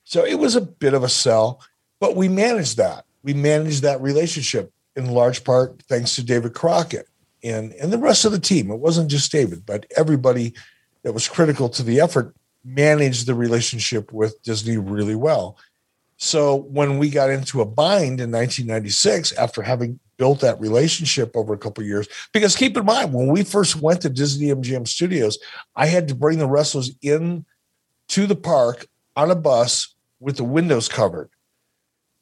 So 0.04 0.24
it 0.24 0.38
was 0.38 0.56
a 0.56 0.60
bit 0.60 0.94
of 0.94 1.02
a 1.02 1.08
sell, 1.08 1.60
but 1.98 2.16
we 2.16 2.28
managed 2.28 2.76
that. 2.76 3.04
We 3.22 3.34
managed 3.34 3.82
that 3.82 4.00
relationship 4.00 4.72
in 4.96 5.10
large 5.10 5.44
part 5.44 5.82
thanks 5.88 6.14
to 6.16 6.24
David 6.24 6.54
Crockett 6.54 7.06
and, 7.42 7.72
and 7.74 7.92
the 7.92 7.98
rest 7.98 8.24
of 8.24 8.32
the 8.32 8.40
team. 8.40 8.70
It 8.70 8.78
wasn't 8.78 9.10
just 9.10 9.32
David, 9.32 9.64
but 9.64 9.86
everybody 9.96 10.54
that 11.02 11.12
was 11.12 11.28
critical 11.28 11.68
to 11.70 11.82
the 11.82 12.00
effort 12.00 12.34
managed 12.64 13.26
the 13.26 13.34
relationship 13.34 14.12
with 14.12 14.42
Disney 14.42 14.76
really 14.76 15.14
well. 15.14 15.56
So 16.20 16.56
when 16.56 16.98
we 16.98 17.10
got 17.10 17.30
into 17.30 17.60
a 17.60 17.66
bind 17.66 18.20
in 18.20 18.30
1996, 18.30 19.32
after 19.32 19.62
having 19.62 19.98
built 20.18 20.40
that 20.40 20.60
relationship 20.60 21.34
over 21.34 21.54
a 21.54 21.58
couple 21.58 21.82
years, 21.82 22.06
because 22.32 22.54
keep 22.54 22.76
in 22.76 22.84
mind, 22.84 23.12
when 23.12 23.28
we 23.28 23.42
first 23.42 23.76
went 23.76 24.02
to 24.02 24.10
Disney 24.10 24.48
MGM 24.48 24.86
Studios, 24.86 25.38
I 25.74 25.86
had 25.86 26.08
to 26.08 26.14
bring 26.14 26.38
the 26.38 26.46
wrestlers 26.46 26.92
in 27.02 27.44
to 28.08 28.26
the 28.26 28.36
park 28.36 28.86
on 29.16 29.30
a 29.30 29.34
bus 29.34 29.94
with 30.20 30.36
the 30.36 30.44
windows 30.44 30.88
covered 30.88 31.30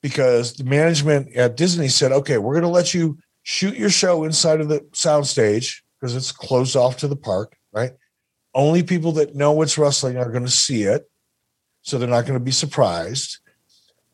because 0.01 0.55
the 0.55 0.65
management 0.65 1.35
at 1.35 1.57
Disney 1.57 1.89
said, 1.89 2.13
okay, 2.13 2.39
we're 2.39 2.55
going 2.55 2.63
to 2.63 2.69
let 2.69 2.95
you 2.95 3.19
shoot 3.43 3.77
your 3.77 3.91
show 3.91 4.25
inside 4.25 4.61
of 4.61 4.69
the 4.69 4.81
soundstage 4.93 5.83
because 6.01 6.15
it's 6.15 6.31
closed 6.31 6.77
off 6.77 6.99
to 6.99 7.09
the 7.09 7.17
park, 7.17 7.57
right? 7.73 7.93
only 8.55 8.83
people 8.83 9.13
that 9.13 9.37
know 9.37 9.63
it's 9.63 9.79
wrestling 9.79 10.17
are 10.17 10.31
going 10.31 10.45
to 10.45 10.51
see 10.51 10.83
it. 10.83 11.09
So 11.83 11.97
they're 11.97 12.09
not 12.09 12.27
going 12.27 12.39
to 12.39 12.45
be 12.45 12.51
surprised. 12.51 13.39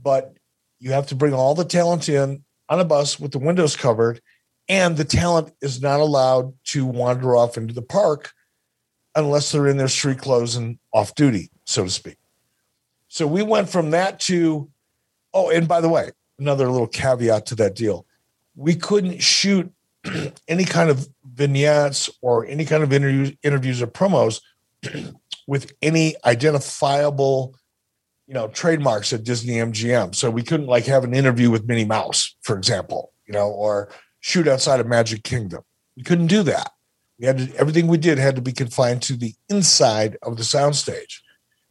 But 0.04 0.36
you 0.78 0.92
have 0.92 1.08
to 1.08 1.16
bring 1.16 1.34
all 1.34 1.56
the 1.56 1.64
talent 1.64 2.08
in 2.08 2.44
on 2.68 2.78
a 2.78 2.84
bus 2.84 3.18
with 3.18 3.32
the 3.32 3.38
windows 3.38 3.74
covered, 3.74 4.20
and 4.68 4.96
the 4.96 5.04
talent 5.04 5.52
is 5.60 5.82
not 5.82 5.98
allowed 5.98 6.52
to 6.66 6.86
wander 6.86 7.34
off 7.34 7.56
into 7.56 7.74
the 7.74 7.82
park 7.82 8.32
unless 9.16 9.50
they're 9.50 9.66
in 9.66 9.78
their 9.78 9.88
street 9.88 10.18
clothes 10.18 10.56
and 10.56 10.78
off 10.92 11.14
duty, 11.14 11.50
so 11.64 11.84
to 11.84 11.90
speak. 11.90 12.18
So 13.08 13.26
we 13.26 13.42
went 13.42 13.68
from 13.68 13.90
that 13.90 14.20
to, 14.20 14.68
oh, 15.32 15.50
and 15.50 15.66
by 15.66 15.80
the 15.80 15.88
way, 15.88 16.10
another 16.38 16.68
little 16.68 16.86
caveat 16.86 17.46
to 17.46 17.54
that 17.56 17.74
deal. 17.74 18.06
We 18.56 18.74
couldn't 18.74 19.22
shoot 19.22 19.72
any 20.48 20.64
kind 20.64 20.90
of 20.90 21.08
vignettes 21.24 22.10
or 22.20 22.46
any 22.46 22.64
kind 22.64 22.82
of 22.82 22.92
interviews, 22.92 23.32
interviews 23.42 23.82
or 23.82 23.86
promos 23.86 24.40
with 25.46 25.72
any 25.80 26.16
identifiable, 26.24 27.54
you 28.26 28.34
know, 28.34 28.48
trademarks 28.48 29.12
at 29.12 29.24
Disney 29.24 29.54
MGM. 29.54 30.14
So 30.14 30.30
we 30.30 30.42
couldn't 30.42 30.66
like 30.66 30.86
have 30.86 31.04
an 31.04 31.14
interview 31.14 31.50
with 31.50 31.66
Minnie 31.66 31.84
Mouse, 31.84 32.34
for 32.42 32.56
example, 32.56 33.12
you 33.26 33.32
know, 33.32 33.48
or 33.50 33.90
shoot 34.20 34.48
outside 34.48 34.80
of 34.80 34.86
Magic 34.86 35.22
Kingdom. 35.22 35.62
We 35.96 36.02
couldn't 36.02 36.28
do 36.28 36.42
that. 36.44 36.72
We 37.18 37.26
had 37.26 37.38
to, 37.38 37.56
everything 37.56 37.86
we 37.86 37.98
did 37.98 38.18
had 38.18 38.36
to 38.36 38.42
be 38.42 38.52
confined 38.52 39.02
to 39.02 39.16
the 39.16 39.34
inside 39.48 40.16
of 40.22 40.36
the 40.36 40.42
soundstage. 40.42 41.20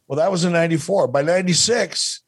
Well, 0.06 0.18
that 0.18 0.30
was 0.30 0.44
in 0.44 0.52
94. 0.52 1.08
By 1.08 1.22
96, 1.22 2.22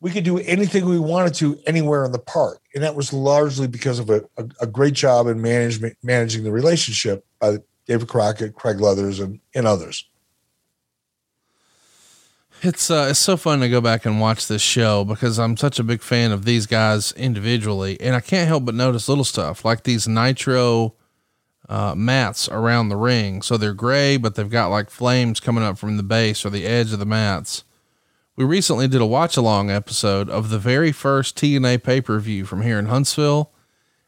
we 0.00 0.10
could 0.10 0.24
do 0.24 0.38
anything 0.38 0.84
we 0.84 0.98
wanted 0.98 1.34
to 1.34 1.58
anywhere 1.66 2.04
in 2.04 2.12
the 2.12 2.18
park. 2.18 2.60
And 2.74 2.82
that 2.84 2.94
was 2.94 3.12
largely 3.12 3.66
because 3.66 3.98
of 3.98 4.10
a, 4.10 4.22
a, 4.36 4.48
a 4.62 4.66
great 4.66 4.94
job 4.94 5.26
in 5.26 5.40
management, 5.40 5.96
managing 6.02 6.44
the 6.44 6.52
relationship 6.52 7.24
by 7.40 7.58
David 7.86 8.08
Crockett, 8.08 8.54
Craig 8.54 8.80
Leathers, 8.80 9.20
and, 9.20 9.40
and 9.54 9.66
others. 9.66 10.08
It's 12.62 12.90
uh, 12.90 13.08
it's 13.10 13.18
so 13.18 13.36
fun 13.36 13.60
to 13.60 13.68
go 13.68 13.80
back 13.80 14.06
and 14.06 14.20
watch 14.20 14.48
this 14.48 14.62
show 14.62 15.04
because 15.04 15.38
I'm 15.38 15.56
such 15.56 15.78
a 15.78 15.84
big 15.84 16.02
fan 16.02 16.32
of 16.32 16.44
these 16.44 16.66
guys 16.66 17.12
individually, 17.12 18.00
and 18.00 18.16
I 18.16 18.20
can't 18.20 18.48
help 18.48 18.64
but 18.64 18.74
notice 18.74 19.08
little 19.08 19.24
stuff 19.24 19.64
like 19.64 19.82
these 19.82 20.08
nitro 20.08 20.94
uh, 21.68 21.94
mats 21.94 22.48
around 22.48 22.88
the 22.88 22.96
ring. 22.96 23.42
So 23.42 23.56
they're 23.56 23.74
gray, 23.74 24.16
but 24.16 24.34
they've 24.34 24.48
got 24.48 24.68
like 24.68 24.90
flames 24.90 25.38
coming 25.40 25.64
up 25.64 25.78
from 25.78 25.96
the 25.96 26.02
base 26.02 26.44
or 26.44 26.50
the 26.50 26.64
edge 26.64 26.92
of 26.92 26.98
the 26.98 27.06
mats. 27.06 27.64
We 28.36 28.44
recently 28.44 28.88
did 28.88 29.00
a 29.00 29.06
watch 29.06 29.36
along 29.36 29.70
episode 29.70 30.28
of 30.28 30.50
the 30.50 30.58
very 30.58 30.92
first 30.92 31.36
TNA 31.36 31.82
pay 31.82 32.00
per 32.00 32.18
view 32.18 32.44
from 32.44 32.62
here 32.62 32.78
in 32.78 32.86
Huntsville. 32.86 33.52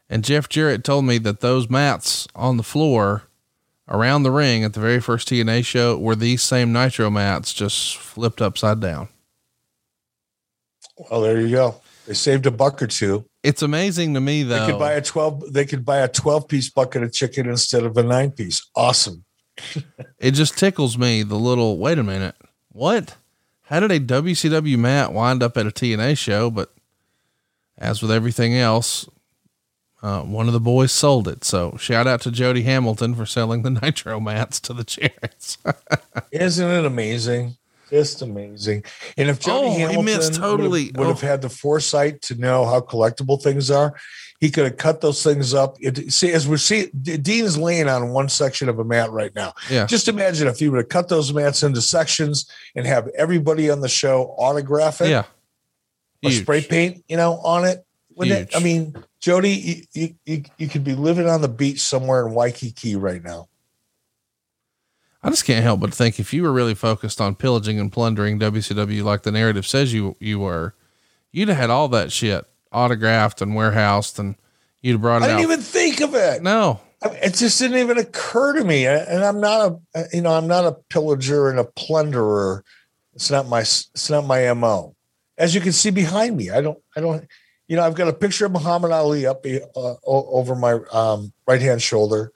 And 0.09 0.23
Jeff 0.23 0.49
Jarrett 0.49 0.83
told 0.83 1.05
me 1.05 1.19
that 1.19 1.41
those 1.41 1.69
mats 1.69 2.27
on 2.35 2.57
the 2.57 2.63
floor 2.63 3.28
around 3.89 4.23
the 4.23 4.31
ring 4.31 4.63
at 4.63 4.73
the 4.73 4.79
very 4.79 4.99
first 4.99 5.27
TNA 5.27 5.65
show 5.65 5.97
were 5.97 6.15
these 6.15 6.41
same 6.41 6.71
nitro 6.71 7.09
mats 7.09 7.53
just 7.53 7.97
flipped 7.97 8.41
upside 8.41 8.79
down. 8.79 9.09
Well, 11.09 11.21
there 11.21 11.39
you 11.39 11.49
go. 11.49 11.81
They 12.05 12.13
saved 12.13 12.45
a 12.45 12.51
buck 12.51 12.81
or 12.81 12.87
two. 12.87 13.25
It's 13.43 13.61
amazing 13.61 14.13
to 14.15 14.19
me 14.19 14.43
though. 14.43 14.59
They 14.59 14.71
could 14.71 14.79
buy 14.79 14.93
a 14.93 15.01
12 15.01 15.53
they 15.53 15.65
could 15.65 15.85
buy 15.85 15.99
a 15.99 16.07
12 16.07 16.47
piece 16.47 16.69
bucket 16.69 17.03
of 17.03 17.13
chicken 17.13 17.47
instead 17.47 17.83
of 17.83 17.97
a 17.97 18.03
9 18.03 18.31
piece. 18.31 18.67
Awesome. 18.75 19.23
it 20.19 20.31
just 20.31 20.57
tickles 20.57 20.97
me 20.97 21.23
the 21.23 21.35
little 21.35 21.77
wait 21.77 21.99
a 21.99 22.03
minute. 22.03 22.35
What? 22.69 23.15
How 23.63 23.79
did 23.79 23.91
a 23.91 23.99
WCW 23.99 24.77
mat 24.77 25.13
wind 25.13 25.43
up 25.43 25.55
at 25.55 25.67
a 25.67 25.71
TNA 25.71 26.17
show? 26.17 26.49
But 26.49 26.73
as 27.77 28.01
with 28.01 28.11
everything 28.11 28.55
else, 28.55 29.07
uh, 30.01 30.21
one 30.21 30.47
of 30.47 30.53
the 30.53 30.59
boys 30.59 30.91
sold 30.91 31.27
it. 31.27 31.43
So 31.43 31.75
shout 31.77 32.07
out 32.07 32.21
to 32.21 32.31
Jody 32.31 32.63
Hamilton 32.63 33.15
for 33.15 33.25
selling 33.25 33.63
the 33.63 33.69
nitro 33.81 34.19
mats 34.19 34.59
to 34.61 34.73
the 34.73 34.83
Jarretts. 34.85 35.57
Isn't 36.31 36.69
it 36.71 36.85
amazing? 36.85 37.57
Just 37.89 38.21
amazing. 38.21 38.83
And 39.17 39.29
if 39.29 39.39
Jody 39.39 39.67
Oh, 39.67 39.71
Hamilton 39.91 40.33
totally- 40.33 40.85
would, 40.85 40.95
have, 40.95 40.97
would 40.97 41.07
have 41.07 41.23
oh. 41.23 41.27
had 41.27 41.41
the 41.41 41.49
foresight 41.49 42.21
to 42.23 42.35
know 42.35 42.65
how 42.65 42.81
collectible 42.81 43.41
things 43.41 43.71
are, 43.71 43.95
he 44.39 44.49
could 44.51 44.63
have 44.65 44.77
cut 44.77 45.01
those 45.01 45.21
things 45.23 45.53
up. 45.53 45.75
It, 45.81 46.13
see, 46.13 46.31
as 46.31 46.47
we 46.47 46.57
see, 46.57 46.89
D- 47.01 47.17
Dean 47.17 47.43
is 47.45 47.57
laying 47.57 47.89
on 47.89 48.09
one 48.11 48.29
section 48.29 48.69
of 48.69 48.77
a 48.79 48.85
mat 48.85 49.09
right 49.11 49.33
now. 49.35 49.53
yeah. 49.69 49.85
Just 49.87 50.07
imagine 50.07 50.47
if 50.47 50.59
he 50.59 50.69
would 50.69 50.77
have 50.77 50.89
cut 50.89 51.09
those 51.09 51.33
mats 51.33 51.63
into 51.63 51.81
sections 51.81 52.49
and 52.75 52.85
have 52.85 53.09
everybody 53.17 53.69
on 53.71 53.81
the 53.81 53.89
show 53.89 54.33
autograph 54.37 55.01
it 55.01 55.09
Yeah. 55.09 55.23
or 56.23 56.29
Huge. 56.29 56.41
spray 56.43 56.61
paint, 56.61 57.03
you 57.09 57.17
know, 57.17 57.39
on 57.39 57.65
it. 57.65 57.83
Wouldn't 58.19 58.49
it? 58.49 58.55
I 58.55 58.59
mean, 58.59 58.95
Jody, 59.19 59.51
you, 59.51 59.83
you, 59.93 60.15
you, 60.25 60.43
you 60.57 60.67
could 60.67 60.83
be 60.83 60.93
living 60.93 61.27
on 61.27 61.41
the 61.41 61.47
beach 61.47 61.81
somewhere 61.81 62.27
in 62.27 62.33
Waikiki 62.33 62.95
right 62.95 63.23
now. 63.23 63.47
I 65.23 65.29
just 65.29 65.45
can't 65.45 65.63
help 65.63 65.79
but 65.79 65.93
think 65.93 66.19
if 66.19 66.33
you 66.33 66.43
were 66.43 66.53
really 66.53 66.75
focused 66.75 67.19
on 67.19 67.35
pillaging 67.35 67.79
and 67.79 67.91
plundering 67.91 68.39
WCW 68.39 69.03
like 69.03 69.23
the 69.23 69.31
narrative 69.31 69.67
says 69.67 69.93
you 69.93 70.15
you 70.19 70.39
were, 70.39 70.75
you'd 71.31 71.49
have 71.49 71.57
had 71.57 71.69
all 71.69 71.87
that 71.89 72.11
shit 72.11 72.45
autographed 72.71 73.41
and 73.41 73.55
warehoused, 73.55 74.19
and 74.19 74.35
you'd 74.81 74.93
have 74.93 75.01
brought 75.01 75.21
it. 75.21 75.25
I 75.25 75.27
didn't 75.27 75.39
out. 75.39 75.43
even 75.43 75.59
think 75.61 76.01
of 76.01 76.15
it. 76.15 76.41
no, 76.41 76.79
it 77.01 77.33
just 77.33 77.59
didn't 77.59 77.79
even 77.79 77.97
occur 77.97 78.53
to 78.53 78.63
me. 78.63 78.85
And 78.85 79.23
I'm 79.23 79.39
not 79.39 79.71
a, 79.71 79.99
uh, 79.99 80.03
you 80.13 80.21
know, 80.21 80.33
I'm 80.33 80.47
not 80.47 80.65
a 80.65 80.73
pillager 80.89 81.49
and 81.49 81.59
a 81.59 81.63
plunderer. 81.63 82.63
It's 83.13 83.31
not 83.31 83.47
my, 83.47 83.61
it's 83.61 84.09
not 84.09 84.25
my 84.25 84.51
mo. 84.53 84.95
As 85.37 85.55
you 85.55 85.61
can 85.61 85.71
see 85.71 85.89
behind 85.89 86.35
me, 86.35 86.49
I 86.49 86.61
don't, 86.61 86.77
I 86.95 87.01
don't, 87.01 87.25
you 87.69 87.75
know, 87.75 87.83
I've 87.83 87.95
got 87.95 88.07
a 88.07 88.13
picture 88.13 88.47
of 88.47 88.51
Muhammad 88.51 88.91
Ali 88.91 89.27
up 89.27 89.45
uh, 89.45 89.95
over 90.03 90.55
my 90.55 90.79
um, 90.91 91.31
right 91.47 91.61
hand 91.61 91.83
shoulder. 91.83 92.33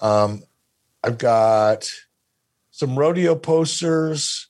Um, 0.00 0.42
I've 1.02 1.18
got 1.18 1.88
some 2.70 2.98
rodeo 2.98 3.36
posters, 3.36 4.48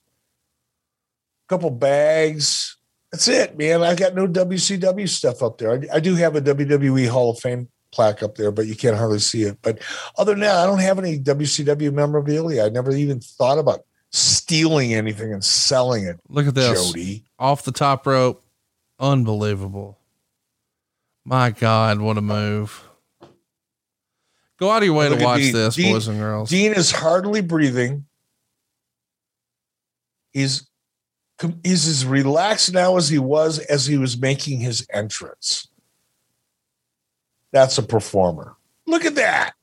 a 1.47 1.49
couple 1.49 1.71
bags. 1.71 2.77
That's 3.11 3.27
it, 3.27 3.59
man. 3.59 3.83
I 3.83 3.97
got 3.97 4.15
no 4.15 4.29
WCW 4.29 5.09
stuff 5.09 5.43
up 5.43 5.59
there. 5.59 5.73
I, 5.73 5.97
I 5.97 6.01
do 6.01 6.15
have 6.15 6.37
a 6.37 6.41
WWE 6.41 7.09
Hall 7.09 7.31
of 7.31 7.41
Fame 7.41 7.69
plaque 7.91 8.23
up 8.23 8.37
there, 8.37 8.53
but 8.53 8.67
you 8.69 8.77
can't 8.77 8.97
hardly 8.97 9.19
see 9.19 9.43
it. 9.43 9.59
But 9.63 9.81
other 10.17 10.33
than 10.33 10.41
that, 10.43 10.57
I 10.57 10.67
don't 10.67 10.79
have 10.79 11.01
any 11.01 11.19
WCW 11.19 11.93
memorabilia. 11.93 12.65
I 12.65 12.69
never 12.69 12.93
even 12.93 13.19
thought 13.19 13.59
about 13.59 13.81
stealing 14.13 14.95
anything 14.95 15.33
and 15.33 15.45
selling 15.45 16.05
it. 16.05 16.21
look 16.29 16.47
at 16.47 16.55
this 16.55 16.87
Jody. 16.87 17.25
off 17.37 17.65
the 17.65 17.73
top 17.73 18.07
rope, 18.07 18.45
unbelievable. 19.01 19.99
My 21.25 21.51
God, 21.51 22.01
what 22.01 22.19
a 22.19 22.21
move! 22.21 22.87
Go 24.59 24.71
out 24.71 24.79
of 24.83 24.85
your 24.85 24.95
way 24.95 25.09
Look 25.09 25.19
to 25.19 25.25
watch 25.25 25.41
Dean. 25.41 25.53
this, 25.55 25.75
Dean- 25.75 25.93
boys 25.95 26.09
and 26.09 26.19
girls. 26.19 26.51
Dean 26.51 26.73
is 26.73 26.91
hardly 26.91 27.41
breathing. 27.41 28.07
He's 30.33 30.69
he's 31.63 31.87
as 31.89 32.05
relaxed 32.07 32.73
now 32.73 32.97
as 32.97 33.09
he 33.09 33.19
was 33.19 33.59
as 33.59 33.87
he 33.87 33.99
was 33.99 34.19
making 34.19 34.61
his 34.61 34.87
entrance. 34.93 35.69
That's 37.53 37.79
a 37.79 37.83
performer. 37.83 38.57
Look 38.87 39.05
at 39.05 39.15
that. 39.15 39.55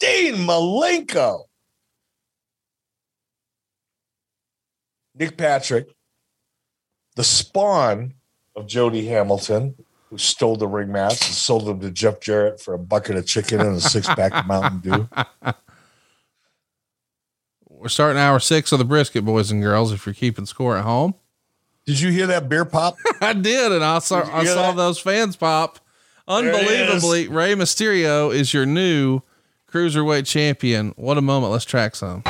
Dean 0.00 0.34
Malenko. 0.36 1.44
Nick 5.14 5.36
Patrick, 5.36 5.88
the 7.16 7.24
spawn 7.24 8.14
of 8.56 8.66
Jody 8.66 9.06
Hamilton, 9.06 9.74
who 10.12 10.18
stole 10.18 10.56
the 10.56 10.68
ring 10.68 10.92
mats 10.92 11.26
and 11.26 11.34
sold 11.34 11.64
them 11.64 11.80
to 11.80 11.90
Jeff 11.90 12.20
Jarrett 12.20 12.60
for 12.60 12.74
a 12.74 12.78
bucket 12.78 13.16
of 13.16 13.26
chicken 13.26 13.62
and 13.62 13.76
a 13.76 13.80
six 13.80 14.06
pack 14.06 14.34
of 14.34 14.46
Mountain 14.46 14.80
Dew. 14.80 15.08
We're 17.70 17.88
starting 17.88 18.20
hour 18.20 18.38
six 18.38 18.72
of 18.72 18.78
the 18.78 18.84
brisket, 18.84 19.24
boys 19.24 19.50
and 19.50 19.62
girls. 19.62 19.90
If 19.90 20.04
you're 20.04 20.14
keeping 20.14 20.44
score 20.44 20.76
at 20.76 20.84
home, 20.84 21.14
Did 21.86 21.98
you 21.98 22.10
hear 22.10 22.26
that 22.26 22.50
beer 22.50 22.66
pop? 22.66 22.96
I 23.22 23.32
did, 23.32 23.72
and 23.72 23.82
I 23.82 24.00
saw 24.00 24.18
I 24.30 24.44
saw 24.44 24.68
that? 24.72 24.76
those 24.76 24.98
fans 24.98 25.34
pop. 25.34 25.78
Unbelievably, 26.28 27.28
Rey 27.28 27.54
Mysterio 27.54 28.34
is 28.34 28.52
your 28.52 28.66
new 28.66 29.22
cruiserweight 29.72 30.26
champion. 30.26 30.92
What 30.96 31.16
a 31.16 31.22
moment! 31.22 31.52
Let's 31.52 31.64
track 31.64 31.96
some. 31.96 32.22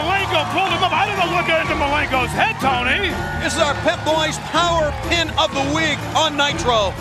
Malenko 0.00 0.40
pulled 0.56 0.72
him 0.72 0.80
up. 0.80 0.92
I 0.96 1.04
don't 1.04 1.20
know 1.20 1.28
what 1.36 1.44
got 1.46 1.60
into 1.60 1.76
Malenko's 1.76 2.32
head, 2.32 2.56
Tony. 2.56 3.12
This 3.44 3.52
is 3.52 3.60
our 3.60 3.74
Pep 3.84 4.00
Boys 4.08 4.38
power 4.48 4.88
pin 5.12 5.28
of 5.36 5.52
the 5.52 5.60
week 5.76 6.00
on 6.16 6.40
Nitro. 6.40 6.96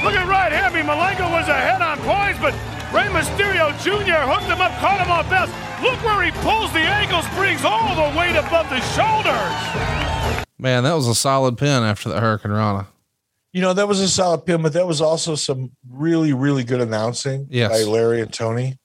Look 0.00 0.16
at 0.16 0.24
right 0.24 0.48
here. 0.48 0.64
I 0.64 0.72
mean, 0.72 0.88
Malenko 0.88 1.28
was 1.28 1.48
ahead 1.52 1.82
on 1.84 2.00
points, 2.08 2.40
but 2.40 2.56
Rey 2.96 3.12
Mysterio 3.12 3.76
Jr. 3.84 4.24
hooked 4.24 4.48
him 4.48 4.60
up, 4.64 4.72
caught 4.80 5.04
him 5.04 5.10
off 5.12 5.28
balance. 5.28 5.52
Look 5.84 6.00
where 6.02 6.24
he 6.24 6.30
pulls 6.40 6.72
the 6.72 6.80
ankles, 6.80 7.28
brings 7.36 7.62
all 7.64 7.92
the 7.94 8.08
weight 8.18 8.36
above 8.36 8.68
the 8.72 8.80
shoulders. 8.96 10.46
Man, 10.58 10.84
that 10.84 10.94
was 10.94 11.06
a 11.08 11.14
solid 11.14 11.58
pin 11.58 11.82
after 11.82 12.08
the 12.08 12.16
hurricanrana. 12.20 12.86
You 13.52 13.60
know, 13.60 13.74
that 13.74 13.86
was 13.88 14.00
a 14.00 14.08
solid 14.08 14.46
pin, 14.46 14.62
but 14.62 14.72
that 14.72 14.86
was 14.86 15.02
also 15.02 15.34
some 15.34 15.72
really, 15.90 16.32
really 16.32 16.64
good 16.64 16.80
announcing 16.80 17.48
Yes. 17.50 17.70
by 17.70 17.82
Larry 17.90 18.22
and 18.22 18.32
Tony. 18.32 18.78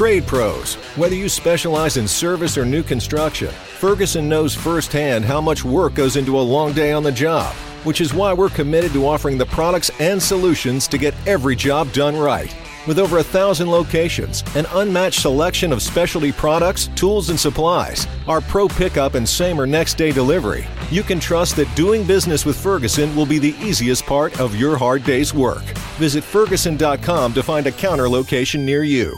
Trade 0.00 0.26
pros. 0.26 0.76
Whether 0.96 1.14
you 1.14 1.28
specialize 1.28 1.98
in 1.98 2.08
service 2.08 2.56
or 2.56 2.64
new 2.64 2.82
construction, 2.82 3.50
Ferguson 3.50 4.30
knows 4.30 4.54
firsthand 4.54 5.26
how 5.26 5.42
much 5.42 5.62
work 5.62 5.92
goes 5.92 6.16
into 6.16 6.38
a 6.38 6.40
long 6.40 6.72
day 6.72 6.90
on 6.90 7.02
the 7.02 7.12
job, 7.12 7.52
which 7.84 8.00
is 8.00 8.14
why 8.14 8.32
we're 8.32 8.48
committed 8.48 8.94
to 8.94 9.06
offering 9.06 9.36
the 9.36 9.44
products 9.44 9.90
and 10.00 10.22
solutions 10.22 10.88
to 10.88 10.96
get 10.96 11.12
every 11.26 11.54
job 11.54 11.92
done 11.92 12.16
right. 12.16 12.56
With 12.86 12.98
over 12.98 13.18
a 13.18 13.22
thousand 13.22 13.70
locations, 13.70 14.42
an 14.56 14.64
unmatched 14.70 15.20
selection 15.20 15.70
of 15.70 15.82
specialty 15.82 16.32
products, 16.32 16.88
tools, 16.96 17.28
and 17.28 17.38
supplies, 17.38 18.06
our 18.26 18.40
pro 18.40 18.68
pickup 18.68 19.16
and 19.16 19.28
same 19.28 19.60
or 19.60 19.66
next 19.66 19.98
day 19.98 20.12
delivery, 20.12 20.66
you 20.90 21.02
can 21.02 21.20
trust 21.20 21.56
that 21.56 21.76
doing 21.76 22.06
business 22.06 22.46
with 22.46 22.58
Ferguson 22.58 23.14
will 23.14 23.26
be 23.26 23.38
the 23.38 23.54
easiest 23.60 24.06
part 24.06 24.40
of 24.40 24.56
your 24.56 24.78
hard 24.78 25.04
day's 25.04 25.34
work. 25.34 25.64
Visit 25.98 26.24
Ferguson.com 26.24 27.34
to 27.34 27.42
find 27.42 27.66
a 27.66 27.72
counter 27.72 28.08
location 28.08 28.64
near 28.64 28.82
you. 28.82 29.14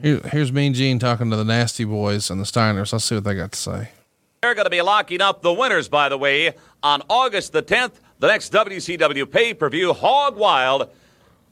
Here, 0.00 0.20
here's 0.24 0.50
Mean 0.50 0.72
Gene 0.72 0.98
talking 0.98 1.28
to 1.30 1.36
the 1.36 1.44
Nasty 1.44 1.84
Boys 1.84 2.30
and 2.30 2.40
the 2.40 2.44
Steiners. 2.44 2.92
Let's 2.92 3.04
see 3.04 3.14
what 3.14 3.24
they 3.24 3.34
got 3.34 3.52
to 3.52 3.58
say. 3.58 3.90
They're 4.40 4.54
going 4.54 4.64
to 4.64 4.70
be 4.70 4.80
locking 4.80 5.20
up 5.20 5.42
the 5.42 5.52
winners, 5.52 5.88
by 5.88 6.08
the 6.08 6.16
way, 6.16 6.54
on 6.82 7.02
August 7.10 7.52
the 7.52 7.62
10th, 7.62 7.92
the 8.18 8.26
next 8.26 8.52
WCW 8.52 9.30
pay 9.30 9.52
per 9.52 9.68
view, 9.68 9.92
Hog 9.92 10.36
Wild. 10.36 10.90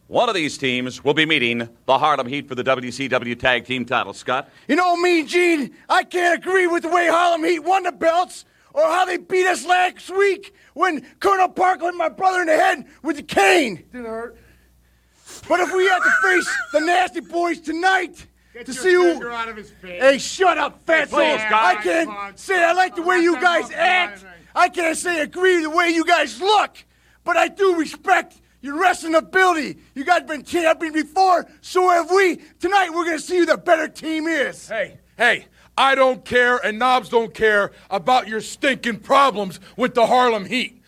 One 0.06 0.28
of 0.28 0.34
these 0.34 0.56
teams 0.56 1.04
will 1.04 1.14
be 1.14 1.26
meeting 1.26 1.68
the 1.84 1.98
Harlem 1.98 2.26
Heat 2.26 2.48
for 2.48 2.54
the 2.54 2.64
WCW 2.64 3.38
Tag 3.38 3.66
Team 3.66 3.84
title. 3.84 4.14
Scott? 4.14 4.50
You 4.66 4.74
know, 4.74 4.96
Mean 4.96 5.26
Gene, 5.26 5.76
I 5.88 6.02
can't 6.02 6.36
agree 6.36 6.66
with 6.66 6.82
the 6.82 6.88
way 6.88 7.08
Harlem 7.08 7.44
Heat 7.44 7.60
won 7.60 7.82
the 7.82 7.92
belts 7.92 8.46
or 8.72 8.82
how 8.82 9.04
they 9.04 9.18
beat 9.18 9.46
us 9.46 9.66
last 9.66 10.10
week 10.16 10.54
when 10.72 11.06
Colonel 11.20 11.48
Parker 11.48 11.84
hit 11.84 11.94
my 11.94 12.08
brother 12.08 12.40
in 12.40 12.46
the 12.46 12.56
head 12.56 12.86
with 13.02 13.16
the 13.16 13.22
cane. 13.22 13.84
Didn't 13.92 14.06
hurt. 14.06 14.36
But 15.48 15.60
if 15.60 15.72
we 15.72 15.86
had 15.86 16.00
to 16.00 16.10
face 16.22 16.58
the 16.72 16.80
Nasty 16.80 17.20
Boys 17.20 17.60
tonight, 17.60 18.26
Get 18.52 18.66
to 18.66 18.72
your 18.72 18.82
see 18.82 18.94
who. 18.94 19.28
out 19.28 19.48
of 19.48 19.56
his 19.56 19.70
face. 19.70 20.02
Hey, 20.02 20.18
shut 20.18 20.58
up, 20.58 20.84
fatso! 20.84 21.18
I 21.18 21.76
can't 21.82 22.38
say 22.38 22.62
I 22.62 22.72
like 22.72 22.96
the 22.96 23.02
way 23.02 23.18
you 23.18 23.40
guys 23.40 23.70
act. 23.70 24.24
I 24.54 24.68
can't 24.68 24.96
say 24.96 25.20
agree 25.20 25.62
the 25.62 25.70
way 25.70 25.88
you 25.88 26.04
guys 26.04 26.40
look, 26.40 26.76
but 27.22 27.36
I 27.36 27.48
do 27.48 27.76
respect 27.76 28.40
your 28.60 28.78
wrestling 28.78 29.14
ability. 29.14 29.78
You 29.94 30.04
guys 30.04 30.22
been 30.24 30.42
champion 30.42 30.92
before, 30.92 31.46
so 31.60 31.88
have 31.90 32.10
we. 32.10 32.40
Tonight 32.58 32.90
we're 32.90 33.04
gonna 33.04 33.20
see 33.20 33.38
who 33.38 33.46
the 33.46 33.56
better 33.56 33.86
team 33.86 34.26
is. 34.26 34.68
Hey, 34.68 34.98
hey, 35.16 35.46
I 35.78 35.94
don't 35.94 36.24
care 36.24 36.58
and 36.58 36.78
Knobbs 36.78 37.08
don't 37.08 37.32
care 37.32 37.70
about 37.88 38.28
your 38.28 38.40
stinking 38.40 38.98
problems 38.98 39.60
with 39.76 39.94
the 39.94 40.06
Harlem 40.06 40.44
Heat. 40.44 40.79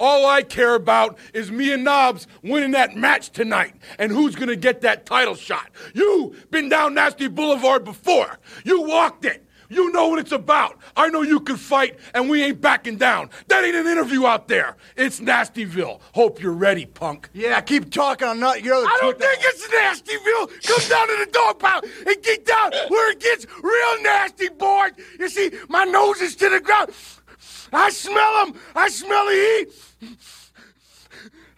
All 0.00 0.24
I 0.24 0.42
care 0.42 0.74
about 0.74 1.18
is 1.34 1.50
me 1.50 1.72
and 1.72 1.84
Knobbs 1.84 2.26
winning 2.42 2.70
that 2.70 2.96
match 2.96 3.30
tonight 3.30 3.74
and 3.98 4.10
who's 4.10 4.34
gonna 4.34 4.56
get 4.56 4.80
that 4.80 5.04
title 5.04 5.34
shot. 5.34 5.68
You 5.92 6.34
been 6.50 6.70
down 6.70 6.94
Nasty 6.94 7.28
Boulevard 7.28 7.84
before. 7.84 8.38
You 8.64 8.80
walked 8.80 9.26
it. 9.26 9.46
You 9.68 9.92
know 9.92 10.08
what 10.08 10.18
it's 10.18 10.32
about. 10.32 10.78
I 10.96 11.08
know 11.10 11.22
you 11.22 11.38
can 11.38 11.56
fight 11.56 11.96
and 12.12 12.28
we 12.28 12.42
ain't 12.42 12.60
backing 12.60 12.96
down. 12.96 13.30
That 13.46 13.62
ain't 13.62 13.76
an 13.76 13.86
interview 13.86 14.26
out 14.26 14.48
there. 14.48 14.76
It's 14.96 15.20
Nastyville. 15.20 16.00
Hope 16.12 16.42
you're 16.42 16.52
ready, 16.52 16.86
punk. 16.86 17.28
Yeah, 17.32 17.60
keep 17.60 17.92
talking. 17.92 18.26
I'm 18.26 18.40
not 18.40 18.64
your 18.64 18.74
other. 18.74 18.86
I 18.88 18.98
don't 19.00 19.18
think 19.18 19.38
it's 19.42 19.68
Nastyville. 19.68 20.66
Come 20.66 20.88
down 20.88 21.08
to 21.08 21.24
the 21.24 21.30
dog 21.30 21.58
pound 21.60 21.84
and 21.84 22.22
get 22.22 22.46
down 22.46 22.72
where 22.88 23.12
it 23.12 23.20
gets 23.20 23.46
real 23.62 24.02
nasty, 24.02 24.48
boy. 24.48 24.88
You 25.20 25.28
see, 25.28 25.52
my 25.68 25.84
nose 25.84 26.20
is 26.20 26.34
to 26.36 26.48
the 26.48 26.60
ground. 26.60 26.90
I 27.72 27.90
smell 27.90 28.44
them. 28.44 28.60
I 28.74 28.88
smell 28.88 29.26
the 29.26 29.32
heat. 29.32 30.16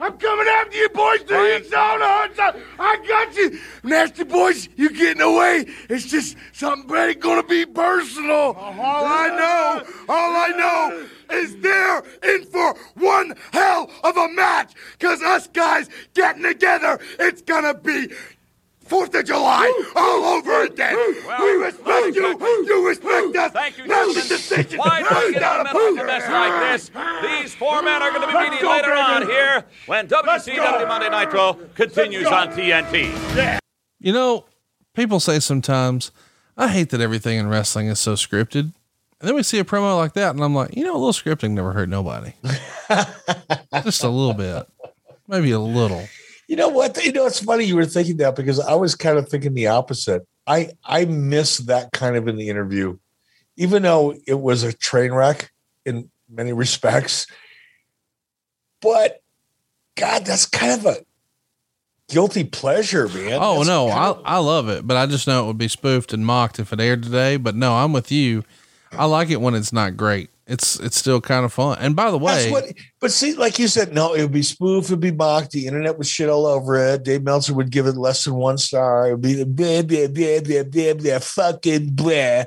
I'm 0.02 0.18
coming 0.18 0.46
after 0.48 0.76
you, 0.76 0.88
boys. 0.88 1.22
The 1.22 1.38
heat's 1.38 1.72
on 1.72 2.00
the 2.00 2.04
hot 2.04 2.34
side. 2.34 2.62
I 2.76 3.04
got 3.06 3.36
you. 3.36 3.60
Nasty 3.84 4.24
boys, 4.24 4.68
you're 4.74 4.90
getting 4.90 5.22
away. 5.22 5.66
It's 5.88 6.06
just 6.06 6.36
something 6.52 6.96
ain't 6.96 7.20
gonna 7.20 7.44
be 7.44 7.64
personal. 7.64 8.50
Uh-huh, 8.50 8.82
all 8.82 9.04
I 9.06 9.28
know, 9.28 9.86
all 10.08 10.36
I 10.36 10.48
know 10.48 11.06
is 11.36 11.56
they're 11.58 12.02
in 12.24 12.44
for 12.46 12.74
one 12.94 13.34
hell 13.52 13.90
of 14.02 14.16
a 14.16 14.28
match. 14.30 14.72
Cause 14.98 15.22
us 15.22 15.46
guys 15.46 15.88
getting 16.14 16.42
together, 16.42 16.98
it's 17.20 17.42
gonna 17.42 17.74
be 17.74 18.08
Fourth 18.92 19.14
of 19.14 19.24
July 19.24 19.72
all 19.96 20.24
over 20.34 20.64
again. 20.64 20.94
we 21.40 21.52
respect 21.64 22.14
you. 22.14 22.38
You 22.66 22.86
respect 22.86 23.34
us. 23.36 23.52
Thank 23.52 23.78
you, 23.78 23.86
Now 23.86 24.04
gentlemen. 24.04 24.22
the 24.22 24.28
decision. 24.28 24.78
Why 24.78 24.98
do 25.00 25.06
Who's 25.08 25.26
we 25.28 25.32
get 25.32 25.40
got 25.40 25.60
in 25.60 25.66
a 25.66 25.72
middle 25.72 25.88
of 25.94 25.98
a 25.98 26.06
mess 26.06 26.28
like 26.28 26.60
this? 26.72 26.90
These 27.22 27.54
four 27.54 27.80
men 27.82 28.02
are 28.02 28.10
going 28.10 28.20
to 28.20 28.26
be 28.28 28.34
Let's 28.34 28.50
meeting 28.50 28.62
go, 28.62 28.70
later 28.70 28.88
baby. 28.88 29.00
on 29.00 29.22
here 29.26 29.64
when 29.86 30.08
WCW 30.08 30.56
go. 30.56 30.86
Monday 30.86 31.08
Nitro 31.08 31.54
continues 31.74 32.26
on 32.26 32.48
TNT. 32.48 33.58
You 33.98 34.12
know, 34.12 34.44
people 34.92 35.20
say 35.20 35.38
sometimes, 35.40 36.10
I 36.58 36.68
hate 36.68 36.90
that 36.90 37.00
everything 37.00 37.38
in 37.38 37.48
wrestling 37.48 37.86
is 37.86 37.98
so 37.98 38.12
scripted. 38.12 38.72
And 39.20 39.28
then 39.28 39.34
we 39.34 39.42
see 39.42 39.58
a 39.58 39.64
promo 39.64 39.96
like 39.96 40.12
that, 40.14 40.34
and 40.34 40.44
I'm 40.44 40.54
like, 40.54 40.76
you 40.76 40.84
know, 40.84 40.92
a 40.94 41.00
little 41.02 41.12
scripting 41.12 41.52
never 41.52 41.72
hurt 41.72 41.88
nobody. 41.88 42.34
Just 43.84 44.04
a 44.04 44.08
little 44.10 44.34
bit, 44.34 44.66
maybe 45.28 45.50
a 45.52 45.60
little. 45.60 46.06
You 46.52 46.56
know 46.56 46.68
what? 46.68 47.02
You 47.02 47.12
know, 47.12 47.24
it's 47.24 47.42
funny 47.42 47.64
you 47.64 47.76
were 47.76 47.86
thinking 47.86 48.18
that 48.18 48.36
because 48.36 48.60
I 48.60 48.74
was 48.74 48.94
kind 48.94 49.16
of 49.16 49.26
thinking 49.26 49.54
the 49.54 49.68
opposite. 49.68 50.28
I 50.46 50.68
I 50.84 51.06
miss 51.06 51.56
that 51.60 51.92
kind 51.92 52.14
of 52.14 52.28
in 52.28 52.36
the 52.36 52.50
interview, 52.50 52.98
even 53.56 53.84
though 53.84 54.14
it 54.26 54.38
was 54.38 54.62
a 54.62 54.74
train 54.74 55.12
wreck 55.12 55.50
in 55.86 56.10
many 56.28 56.52
respects. 56.64 57.26
But 58.82 59.22
God, 59.96 60.26
that's 60.26 60.44
kind 60.44 60.78
of 60.78 60.84
a 60.84 60.96
guilty 62.10 62.44
pleasure, 62.44 63.08
man. 63.08 63.38
Oh 63.40 63.54
That's 63.56 63.68
no, 63.68 63.88
I 63.88 64.08
of- 64.08 64.20
I 64.22 64.36
love 64.36 64.68
it, 64.68 64.86
but 64.86 64.98
I 64.98 65.06
just 65.06 65.26
know 65.26 65.44
it 65.44 65.46
would 65.46 65.56
be 65.56 65.68
spoofed 65.68 66.12
and 66.12 66.26
mocked 66.26 66.58
if 66.58 66.70
it 66.70 66.80
aired 66.80 67.02
today. 67.02 67.38
But 67.38 67.54
no, 67.54 67.76
I'm 67.76 67.94
with 67.94 68.12
you. 68.12 68.44
I 68.92 69.06
like 69.06 69.30
it 69.30 69.40
when 69.40 69.54
it's 69.54 69.72
not 69.72 69.96
great. 69.96 70.28
It's 70.52 70.78
it's 70.80 70.98
still 70.98 71.22
kind 71.22 71.46
of 71.46 71.52
fun. 71.52 71.78
And 71.80 71.96
by 71.96 72.10
the 72.10 72.18
way, 72.18 72.50
That's 72.50 72.52
what, 72.52 72.76
but 73.00 73.10
see, 73.10 73.32
like 73.32 73.58
you 73.58 73.68
said, 73.68 73.94
no, 73.94 74.12
it 74.12 74.20
would 74.20 74.32
be 74.32 74.42
spoof, 74.42 74.84
it 74.84 74.90
would 74.90 75.00
be 75.00 75.10
mocked. 75.10 75.52
The 75.52 75.66
internet 75.66 75.96
would 75.96 76.06
shit 76.06 76.28
all 76.28 76.44
over 76.44 76.76
it. 76.76 77.04
Dave 77.04 77.22
Meltzer 77.22 77.54
would 77.54 77.70
give 77.70 77.86
it 77.86 77.96
less 77.96 78.24
than 78.24 78.34
one 78.34 78.58
star. 78.58 79.08
It 79.08 79.12
would 79.12 79.22
be 79.22 79.32
the 79.32 79.46
blah, 79.46 79.80
blah, 79.80 80.08
blah, 80.08 80.40
blah, 80.40 80.64
blah, 80.64 80.92
blah, 80.92 81.18
fucking 81.20 81.94
blah. 81.94 82.44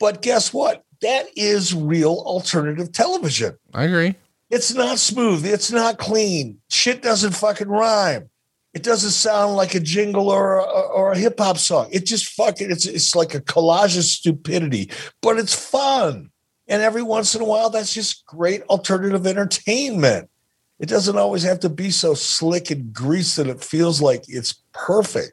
But 0.00 0.20
guess 0.20 0.52
what? 0.52 0.82
That 1.00 1.26
is 1.36 1.72
real 1.72 2.24
alternative 2.26 2.90
television. 2.90 3.56
I 3.72 3.84
agree. 3.84 4.16
It's 4.50 4.74
not 4.74 4.98
smooth. 4.98 5.46
It's 5.46 5.70
not 5.70 5.98
clean. 5.98 6.58
Shit 6.70 7.02
doesn't 7.02 7.36
fucking 7.36 7.68
rhyme. 7.68 8.30
It 8.72 8.82
doesn't 8.82 9.10
sound 9.10 9.54
like 9.54 9.76
a 9.76 9.80
jingle 9.80 10.28
or 10.28 10.56
a, 10.56 10.64
or 10.64 11.12
a 11.12 11.18
hip 11.18 11.38
hop 11.38 11.58
song. 11.58 11.86
It 11.92 12.04
just 12.04 12.30
fucking 12.30 12.72
it's 12.72 12.84
it's 12.84 13.14
like 13.14 13.32
a 13.32 13.40
collage 13.40 13.96
of 13.96 14.02
stupidity, 14.02 14.90
but 15.22 15.38
it's 15.38 15.54
fun. 15.54 16.30
And 16.66 16.82
every 16.82 17.02
once 17.02 17.34
in 17.34 17.42
a 17.42 17.44
while, 17.44 17.70
that's 17.70 17.92
just 17.92 18.24
great 18.26 18.62
alternative 18.62 19.26
entertainment. 19.26 20.30
It 20.78 20.88
doesn't 20.88 21.16
always 21.16 21.42
have 21.42 21.60
to 21.60 21.68
be 21.68 21.90
so 21.90 22.14
slick 22.14 22.70
and 22.70 22.92
greased 22.92 23.36
that 23.36 23.46
it 23.46 23.62
feels 23.62 24.00
like 24.00 24.24
it's 24.28 24.54
perfect. 24.72 25.32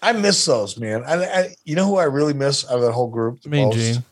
I 0.00 0.12
miss 0.12 0.44
those, 0.44 0.78
man. 0.78 1.04
I, 1.04 1.24
I 1.24 1.54
you 1.64 1.76
know 1.76 1.86
who 1.86 1.96
I 1.96 2.04
really 2.04 2.34
miss 2.34 2.64
out 2.64 2.76
of 2.76 2.82
that 2.82 2.92
whole 2.92 3.08
group? 3.08 3.44
Mean 3.46 3.68
most? 3.68 3.76
Gene. 3.76 4.04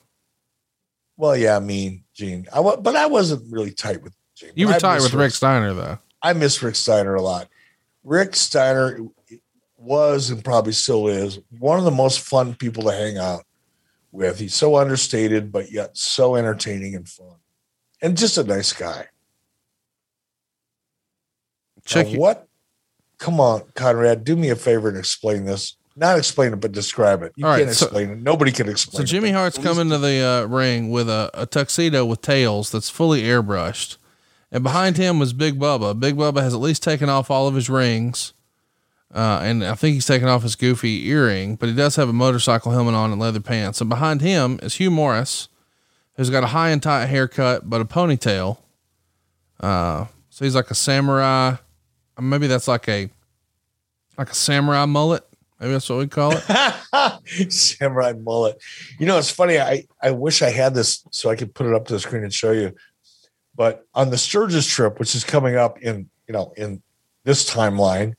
Well, 1.17 1.37
yeah, 1.37 1.59
mean 1.59 2.05
Gene. 2.15 2.47
I 2.55 2.63
but 2.63 2.95
I 2.97 3.07
wasn't 3.07 3.51
really 3.53 3.73
tight 3.73 4.03
with 4.03 4.15
Gene. 4.37 4.53
You 4.55 4.69
were 4.69 4.75
I 4.75 4.79
tight 4.79 5.03
with 5.03 5.15
Rick 5.15 5.33
Steiner 5.33 5.75
though. 5.75 5.99
I 6.23 6.33
miss 6.33 6.63
Rick 6.63 6.77
Steiner 6.77 7.15
a 7.15 7.23
lot. 7.23 7.49
Rick 8.05 8.37
Steiner 8.37 9.01
was 9.77 10.31
and 10.31 10.45
probably 10.45 10.73
still 10.73 11.09
is 11.09 11.41
one 11.59 11.79
of 11.79 11.85
the 11.85 11.91
most 11.91 12.21
fun 12.21 12.55
people 12.55 12.85
to 12.85 12.93
hang 12.93 13.19
out 13.19 13.45
with. 14.13 14.39
He's 14.39 14.55
so 14.55 14.77
understated, 14.77 15.53
but 15.53 15.71
yet 15.71 15.97
so 15.97 16.37
entertaining 16.37 16.95
and 16.95 17.09
fun, 17.09 17.37
and 18.03 18.17
just 18.17 18.39
a 18.39 18.45
nice 18.45 18.73
guy. 18.73 19.07
Check 21.85 22.09
Now, 22.13 22.19
what? 22.19 22.49
Come 23.19 23.41
on, 23.41 23.63
Conrad, 23.75 24.25
do 24.25 24.37
me 24.37 24.49
a 24.49 24.57
favor 24.57 24.89
and 24.89 24.97
explain 24.97 25.45
this. 25.45 25.77
Not 25.97 26.17
explain 26.17 26.53
it, 26.53 26.61
but 26.61 26.73
describe 26.73 27.23
it. 27.23 27.33
You 27.37 27.45
All 27.45 27.53
right, 27.53 27.65
can't 27.65 27.77
so- 27.77 27.87
explain 27.87 28.11
it. 28.11 28.23
Nobody 28.23 28.53
can 28.53 28.69
explain 28.69 29.03
it. 29.03 29.07
So 29.07 29.11
Jimmy 29.13 29.33
Hart's 29.33 29.59
coming 29.59 29.91
to 29.91 29.99
the 29.99 30.21
uh, 30.21 30.47
ring 30.47 30.91
with 30.91 31.09
a, 31.11 31.31
a 31.35 31.47
tuxedo 31.47 32.05
with 32.07 32.23
tails 32.23 32.71
that's 32.71 32.89
fully 32.89 33.23
airbrushed, 33.23 33.99
and 34.51 34.63
behind 34.63 34.97
him 34.97 35.19
was 35.19 35.33
Big 35.33 35.59
Bubba. 35.59 35.99
Big 35.99 36.17
Bubba 36.17 36.41
has 36.43 36.55
at 36.55 36.61
least 36.61 36.83
taken 36.83 37.09
off 37.09 37.31
all 37.31 37.47
of 37.49 37.55
his 37.55 37.69
rings, 37.69 38.33
uh, 39.15 39.41
and 39.43 39.65
I 39.65 39.75
think 39.75 39.95
he's 39.95 40.07
taken 40.07 40.29
off 40.29 40.43
his 40.43 40.55
goofy 40.55 41.09
earring, 41.09 41.57
but 41.57 41.69
he 41.69 41.75
does 41.75 41.97
have 41.97 42.09
a 42.09 42.13
motorcycle 42.13 42.73
helmet 42.73 42.95
on 42.95 43.11
and 43.11 43.21
leather 43.21 43.41
pants. 43.41 43.81
And 43.81 43.91
behind 43.91 44.21
him 44.21 44.61
is 44.63 44.75
Hugh 44.75 44.91
Morris, 44.91 45.49
who's 46.15 46.31
got 46.31 46.45
a 46.45 46.49
high 46.49 46.71
and 46.71 46.83
tight 46.83 47.07
haircut 47.07 47.69
but 47.69 47.81
a 47.81 47.85
ponytail. 47.85 48.59
Uh, 49.59 50.07
so 50.29 50.45
he's 50.45 50.55
like 50.55 50.71
a 50.71 50.75
samurai. 50.75 51.57
uh, 52.17 52.23
Maybe 52.23 52.47
that's 52.47 52.69
like 52.69 52.89
a 52.89 53.11
like 54.17 54.31
a 54.31 54.35
samurai 54.35 54.85
mullet. 54.87 55.25
Maybe 55.59 55.73
that's 55.73 55.89
what 55.91 55.99
we 55.99 56.07
call 56.07 56.33
it. 56.35 57.53
samurai 57.53 58.13
mullet. 58.13 58.59
You 58.99 59.07
know, 59.07 59.19
it's 59.19 59.31
funny. 59.31 59.59
I 59.59 59.87
I 60.03 60.13
wish 60.13 60.41
I 60.41 60.51
had 60.51 60.75
this 60.75 61.05
so 61.11 61.31
I 61.31 61.37
could 61.37 61.55
put 61.55 61.67
it 61.67 61.75
up 61.75 61.87
to 61.87 61.93
the 61.95 62.01
screen 62.01 62.23
and 62.23 62.33
show 62.33 62.53
you. 62.53 62.75
But 63.55 63.87
on 63.95 64.11
the 64.11 64.17
Sturgis 64.17 64.67
trip, 64.67 64.99
which 64.99 65.15
is 65.15 65.25
coming 65.25 65.57
up 65.57 65.83
in 65.83 66.09
you 66.29 66.33
know 66.33 66.53
in 66.57 66.81
this 67.25 67.51
timeline, 67.51 68.15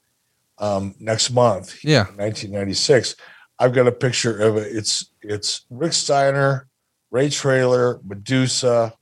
um, 0.62 0.96
next 1.00 1.32
month. 1.32 1.84
Yeah. 1.84 2.04
1996. 2.16 3.16
I've 3.60 3.74
got 3.74 3.88
a 3.88 3.92
picture 3.92 4.40
of 4.40 4.58
it. 4.58 4.76
It's 4.76 5.12
it's 5.22 5.66
Rick 5.70 5.94
Steiner, 5.94 6.68
Ray 7.12 7.30
Traylor, 7.30 8.00
Medusa, 8.04 8.94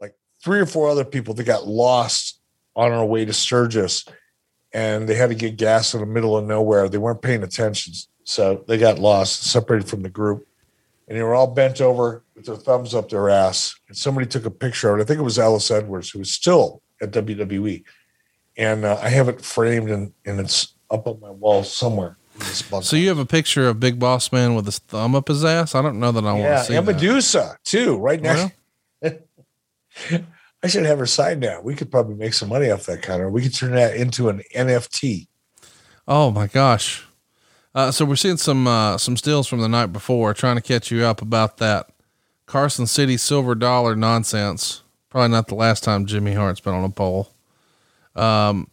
like 0.00 0.14
three 0.42 0.60
or 0.60 0.66
four 0.66 0.88
other 0.88 1.04
people 1.04 1.34
that 1.34 1.44
got 1.44 1.66
lost 1.66 2.40
on 2.76 2.92
our 2.92 3.04
way 3.04 3.24
to 3.24 3.32
Sturgis, 3.32 4.04
and 4.72 5.08
they 5.08 5.14
had 5.14 5.30
to 5.30 5.34
get 5.34 5.56
gas 5.56 5.94
in 5.94 6.00
the 6.00 6.06
middle 6.06 6.36
of 6.36 6.44
nowhere. 6.44 6.88
They 6.88 6.98
weren't 6.98 7.22
paying 7.22 7.42
attention, 7.42 7.94
so 8.24 8.62
they 8.66 8.76
got 8.76 8.98
lost, 8.98 9.44
separated 9.44 9.88
from 9.88 10.02
the 10.02 10.10
group, 10.10 10.46
and 11.08 11.16
they 11.16 11.22
were 11.22 11.34
all 11.34 11.46
bent 11.46 11.80
over 11.80 12.24
with 12.34 12.44
their 12.44 12.56
thumbs 12.56 12.94
up 12.94 13.08
their 13.08 13.30
ass. 13.30 13.74
And 13.88 13.96
somebody 13.96 14.26
took 14.26 14.44
a 14.44 14.50
picture 14.50 14.92
of 14.92 14.98
it. 14.98 15.02
I 15.02 15.06
think 15.06 15.20
it 15.20 15.24
was 15.24 15.38
Alice 15.38 15.70
Edwards, 15.70 16.10
who 16.10 16.18
was 16.18 16.30
still 16.30 16.82
at 17.00 17.12
WWE, 17.12 17.84
and 18.56 18.84
uh, 18.84 18.98
I 19.02 19.08
have 19.08 19.28
it 19.28 19.40
framed 19.40 19.90
and 19.90 20.12
and 20.24 20.40
it's 20.40 20.74
up 20.90 21.06
on 21.06 21.20
my 21.20 21.30
wall 21.30 21.64
somewhere. 21.64 22.16
in 22.34 22.40
this 22.40 22.62
bunk 22.62 22.84
So 22.84 22.96
you 22.96 23.08
have 23.08 23.18
a 23.18 23.26
picture 23.26 23.68
of 23.68 23.80
Big 23.80 23.98
Boss 23.98 24.30
Man 24.32 24.54
with 24.54 24.66
his 24.66 24.78
thumb 24.78 25.14
up 25.14 25.28
his 25.28 25.44
ass? 25.44 25.74
I 25.74 25.82
don't 25.82 25.98
know 26.00 26.12
that 26.12 26.24
I 26.24 26.32
want 26.32 26.42
to 26.44 26.64
see 26.64 26.74
and 26.76 26.86
that. 26.86 26.94
Medusa 26.94 27.58
too, 27.64 27.96
right 27.96 28.20
Well. 28.20 28.52
next. 29.02 29.20
I 30.62 30.66
should 30.66 30.86
have 30.86 30.98
her 30.98 31.06
sign 31.06 31.40
now. 31.40 31.60
We 31.60 31.74
could 31.74 31.90
probably 31.90 32.14
make 32.14 32.32
some 32.34 32.48
money 32.48 32.70
off 32.70 32.86
that 32.86 33.02
counter. 33.02 33.28
We 33.30 33.42
could 33.42 33.54
turn 33.54 33.72
that 33.72 33.96
into 33.96 34.28
an 34.30 34.42
NFT. 34.56 35.26
Oh 36.08 36.30
my 36.30 36.46
gosh. 36.46 37.04
Uh, 37.74 37.90
so 37.90 38.04
we're 38.04 38.16
seeing 38.16 38.36
some 38.36 38.66
uh, 38.66 38.96
some 38.98 39.16
stills 39.16 39.46
from 39.46 39.60
the 39.60 39.68
night 39.68 39.86
before, 39.92 40.32
trying 40.32 40.56
to 40.56 40.62
catch 40.62 40.90
you 40.90 41.04
up 41.04 41.20
about 41.20 41.56
that 41.58 41.90
Carson 42.46 42.86
City 42.86 43.16
silver 43.16 43.54
dollar 43.54 43.94
nonsense. 43.96 44.82
Probably 45.10 45.28
not 45.30 45.48
the 45.48 45.54
last 45.54 45.84
time 45.84 46.06
Jimmy 46.06 46.32
Hart's 46.34 46.60
been 46.60 46.74
on 46.74 46.84
a 46.84 46.88
pole. 46.90 47.30
Um, 48.16 48.68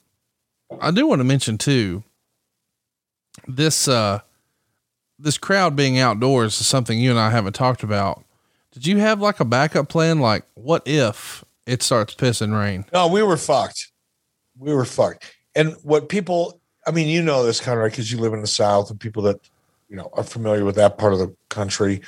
I 0.79 0.91
do 0.91 1.07
want 1.07 1.19
to 1.19 1.25
mention 1.25 1.57
too. 1.57 2.03
This 3.47 3.87
uh, 3.87 4.19
this 5.17 5.37
crowd 5.37 5.75
being 5.75 5.99
outdoors 5.99 6.59
is 6.59 6.67
something 6.67 6.99
you 6.99 7.11
and 7.11 7.19
I 7.19 7.29
haven't 7.29 7.53
talked 7.53 7.83
about. 7.83 8.23
Did 8.71 8.87
you 8.87 8.97
have 8.99 9.21
like 9.21 9.39
a 9.39 9.45
backup 9.45 9.89
plan? 9.89 10.19
Like, 10.19 10.45
what 10.53 10.83
if 10.85 11.43
it 11.65 11.83
starts 11.83 12.15
pissing 12.15 12.57
rain? 12.57 12.85
No, 12.93 13.07
we 13.07 13.21
were 13.21 13.37
fucked. 13.37 13.91
We 14.57 14.73
were 14.73 14.85
fucked. 14.85 15.35
And 15.55 15.75
what 15.83 16.09
people, 16.09 16.59
I 16.87 16.91
mean, 16.91 17.07
you 17.07 17.21
know 17.21 17.43
this 17.43 17.59
kind 17.59 17.77
of 17.77 17.83
right, 17.83 17.91
because 17.91 18.11
you 18.11 18.17
live 18.17 18.33
in 18.33 18.41
the 18.41 18.47
South, 18.47 18.89
and 18.89 18.99
people 18.99 19.23
that 19.23 19.39
you 19.89 19.95
know 19.95 20.09
are 20.13 20.23
familiar 20.23 20.65
with 20.65 20.75
that 20.75 20.97
part 20.97 21.13
of 21.13 21.19
the 21.19 21.33
country 21.49 22.01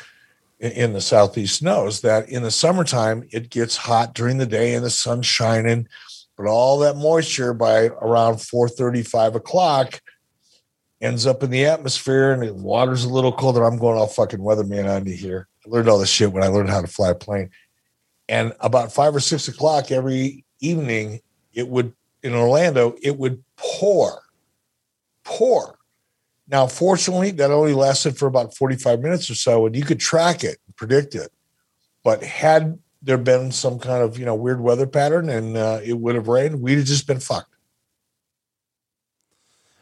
in, 0.59 0.71
in 0.71 0.93
the 0.93 1.01
Southeast 1.01 1.61
knows 1.61 2.01
that 2.01 2.29
in 2.29 2.43
the 2.43 2.51
summertime 2.51 3.27
it 3.31 3.49
gets 3.49 3.75
hot 3.75 4.13
during 4.13 4.37
the 4.37 4.45
day 4.45 4.73
and 4.73 4.85
the 4.85 4.89
sun's 4.89 5.25
shining, 5.25 5.87
but 6.37 6.47
all 6.47 6.79
that 6.79 6.97
moisture 6.97 7.53
by 7.53 7.85
around 7.87 8.41
four 8.41 8.67
thirty, 8.67 9.03
five 9.03 9.35
o'clock 9.35 10.01
ends 11.01 11.25
up 11.25 11.43
in 11.43 11.49
the 11.49 11.65
atmosphere 11.65 12.31
and 12.31 12.41
the 12.41 12.53
water's 12.53 13.03
a 13.03 13.09
little 13.09 13.33
colder. 13.33 13.63
I'm 13.63 13.77
going 13.77 13.97
all 13.97 14.07
fucking 14.07 14.39
weatherman 14.39 14.89
on 14.89 15.05
you 15.05 15.15
here. 15.15 15.47
I 15.65 15.69
learned 15.69 15.89
all 15.89 15.99
this 15.99 16.09
shit 16.09 16.31
when 16.31 16.43
I 16.43 16.47
learned 16.47 16.69
how 16.69 16.81
to 16.81 16.87
fly 16.87 17.09
a 17.09 17.15
plane. 17.15 17.49
And 18.29 18.53
about 18.61 18.93
five 18.93 19.13
or 19.13 19.19
six 19.19 19.49
o'clock 19.49 19.91
every 19.91 20.45
evening, 20.61 21.19
it 21.53 21.67
would 21.67 21.93
in 22.23 22.33
Orlando, 22.33 22.95
it 23.01 23.17
would 23.17 23.43
pour, 23.57 24.23
pour. 25.25 25.77
Now, 26.47 26.67
fortunately, 26.67 27.31
that 27.31 27.51
only 27.51 27.73
lasted 27.73 28.17
for 28.17 28.27
about 28.27 28.55
45 28.55 29.01
minutes 29.01 29.29
or 29.29 29.35
so, 29.35 29.65
and 29.65 29.75
you 29.75 29.83
could 29.83 29.99
track 29.99 30.43
it, 30.43 30.57
predict 30.75 31.15
it. 31.15 31.31
But 32.03 32.23
had 32.23 32.79
there 33.03 33.17
been 33.17 33.51
some 33.51 33.79
kind 33.79 34.01
of 34.01 34.17
you 34.17 34.25
know 34.25 34.35
weird 34.35 34.61
weather 34.61 34.87
pattern 34.87 35.29
and 35.29 35.57
uh, 35.57 35.79
it 35.83 35.93
would 35.93 36.15
have 36.15 36.27
rained, 36.27 36.61
we'd 36.61 36.77
have 36.77 36.87
just 36.87 37.05
been 37.05 37.19
fucked. 37.19 37.53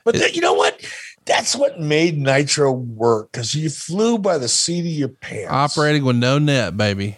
But 0.03 0.15
th- 0.15 0.35
you 0.35 0.41
know 0.41 0.53
what? 0.53 0.83
That's 1.25 1.55
what 1.55 1.79
made 1.79 2.17
Nitro 2.17 2.71
work 2.71 3.31
because 3.31 3.53
you 3.53 3.69
flew 3.69 4.17
by 4.17 4.39
the 4.39 4.47
seat 4.47 4.79
of 4.79 4.85
your 4.87 5.09
pants. 5.09 5.51
Operating 5.51 6.03
with 6.03 6.15
no 6.15 6.39
net, 6.39 6.75
baby. 6.75 7.17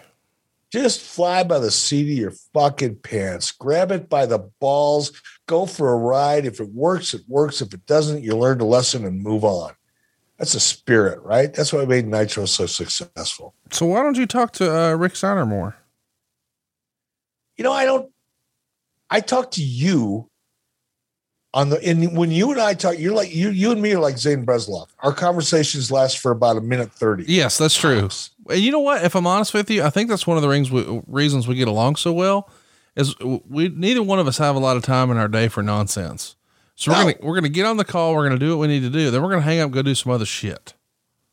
Just 0.72 1.02
fly 1.02 1.44
by 1.44 1.60
the 1.60 1.72
seat 1.72 2.12
of 2.12 2.18
your 2.18 2.34
fucking 2.54 2.98
pants. 2.98 3.52
Grab 3.52 3.92
it 3.92 4.10
by 4.10 4.26
the 4.26 4.39
balls. 4.60 5.12
Go 5.46 5.66
for 5.66 5.94
a 5.94 5.98
ride. 5.98 6.46
If 6.46 6.60
it 6.60 6.74
works, 6.74 7.13
it 7.13 7.22
works. 7.28 7.62
If 7.62 7.74
it 7.74 7.86
doesn't, 7.86 8.24
you 8.24 8.36
learn 8.36 8.58
the 8.58 8.66
lesson 8.66 9.06
and 9.06 9.22
move 9.22 9.44
on. 9.46 9.74
That's 10.38 10.56
a 10.56 10.60
spirit, 10.60 11.22
right? 11.22 11.54
That's 11.54 11.72
what 11.72 11.88
made 11.88 12.08
Nitro 12.08 12.46
so 12.46 12.66
successful. 12.66 13.54
So 13.72 13.86
why 13.86 14.02
don't 14.04 14.18
you 14.18 14.26
talk 14.26 14.52
to 14.54 14.76
uh, 14.76 14.94
Rick 14.96 15.16
Steiner 15.16 15.46
more? 15.46 15.76
You 17.58 17.63
know, 17.63 17.72
I 17.72 17.86
don't. 17.86 18.12
I 19.10 19.20
talk 19.20 19.52
to 19.52 19.63
you 19.63 20.30
on 21.54 21.70
the 21.70 21.84
and 21.88 22.18
when 22.18 22.32
you 22.32 22.52
and 22.52 22.60
I 22.60 22.74
talk, 22.74 22.98
you're 22.98 23.13
like 23.13 23.34
you. 23.34 23.50
You 23.50 23.72
and 23.72 23.82
me 23.82 23.94
are 23.94 24.00
like 24.00 24.18
Zane 24.18 24.46
Bresloff. 24.46 24.88
Our 25.00 25.13
conversations 25.13 25.92
last 25.92 26.20
for 26.20 26.32
about 26.32 26.58
a 26.58 26.62
minute 26.62 26.92
thirty. 26.92 27.26
Yes, 27.28 27.58
that's 27.58 27.78
true. 27.78 28.10
And 28.50 28.60
you 28.60 28.72
know 28.72 28.80
what? 28.80 29.04
If 29.04 29.16
I'm 29.16 29.28
honest 29.28 29.54
with 29.54 29.70
you, 29.70 29.84
I 29.84 29.89
think 29.89 30.10
that's 30.10 30.26
one 30.26 30.38
of 30.38 30.44
the 30.44 30.50
rings 30.50 30.72
we, 30.72 31.02
reasons 31.08 31.48
we 31.48 31.56
get 31.56 31.68
along 31.68 31.98
so 31.98 32.12
well. 32.12 32.50
Is 32.96 33.16
we 33.20 33.70
neither 33.70 34.02
one 34.04 34.20
of 34.20 34.28
us 34.28 34.38
have 34.39 34.56
a 34.56 34.60
lot 34.60 34.78
of 34.78 34.84
time 34.84 35.12
in 35.12 35.18
our 35.18 35.28
day 35.28 35.48
for 35.48 35.62
nonsense. 35.62 36.36
So 36.76 36.92
we're 36.92 37.04
gonna 37.04 37.16
we're 37.22 37.36
gonna 37.36 37.50
get 37.50 37.66
on 37.66 37.78
the 37.78 37.86
call. 37.86 38.16
We're 38.16 38.24
gonna 38.24 38.39
do 38.39 38.58
what 38.58 38.62
we 38.62 38.68
need 38.68 38.82
to 38.82 38.89
do. 38.89 39.12
Then 39.12 39.22
we're 39.22 39.30
gonna 39.30 39.42
hang 39.42 39.60
up, 39.60 39.66
and 39.66 39.74
go 39.74 39.82
do 39.84 39.96
some 39.96 40.12
other 40.12 40.26
shit. 40.26 40.74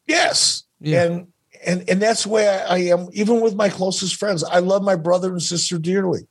Yes. 0.07 0.65
Yeah. 0.81 1.05
And 1.05 1.29
and 1.66 1.88
and 1.88 2.01
that's 2.01 2.25
the 2.25 2.31
way 2.31 2.49
I, 2.49 2.75
I 2.75 2.79
am, 2.79 3.09
even 3.12 3.40
with 3.40 3.55
my 3.55 3.68
closest 3.68 4.16
friends. 4.16 4.42
I 4.44 4.61
love 4.61 4.83
my 4.83 4.96
brother 4.96 5.31
and 5.31 5.42
sister 5.42 5.79
dearly. 5.79 6.27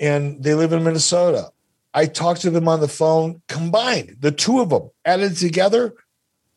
And 0.00 0.42
they 0.42 0.54
live 0.54 0.72
in 0.72 0.84
Minnesota. 0.84 1.50
I 1.92 2.06
talk 2.06 2.38
to 2.38 2.50
them 2.50 2.68
on 2.68 2.80
the 2.80 2.88
phone 2.88 3.42
combined, 3.48 4.16
the 4.20 4.30
two 4.30 4.60
of 4.60 4.70
them 4.70 4.90
added 5.04 5.36
together. 5.36 5.94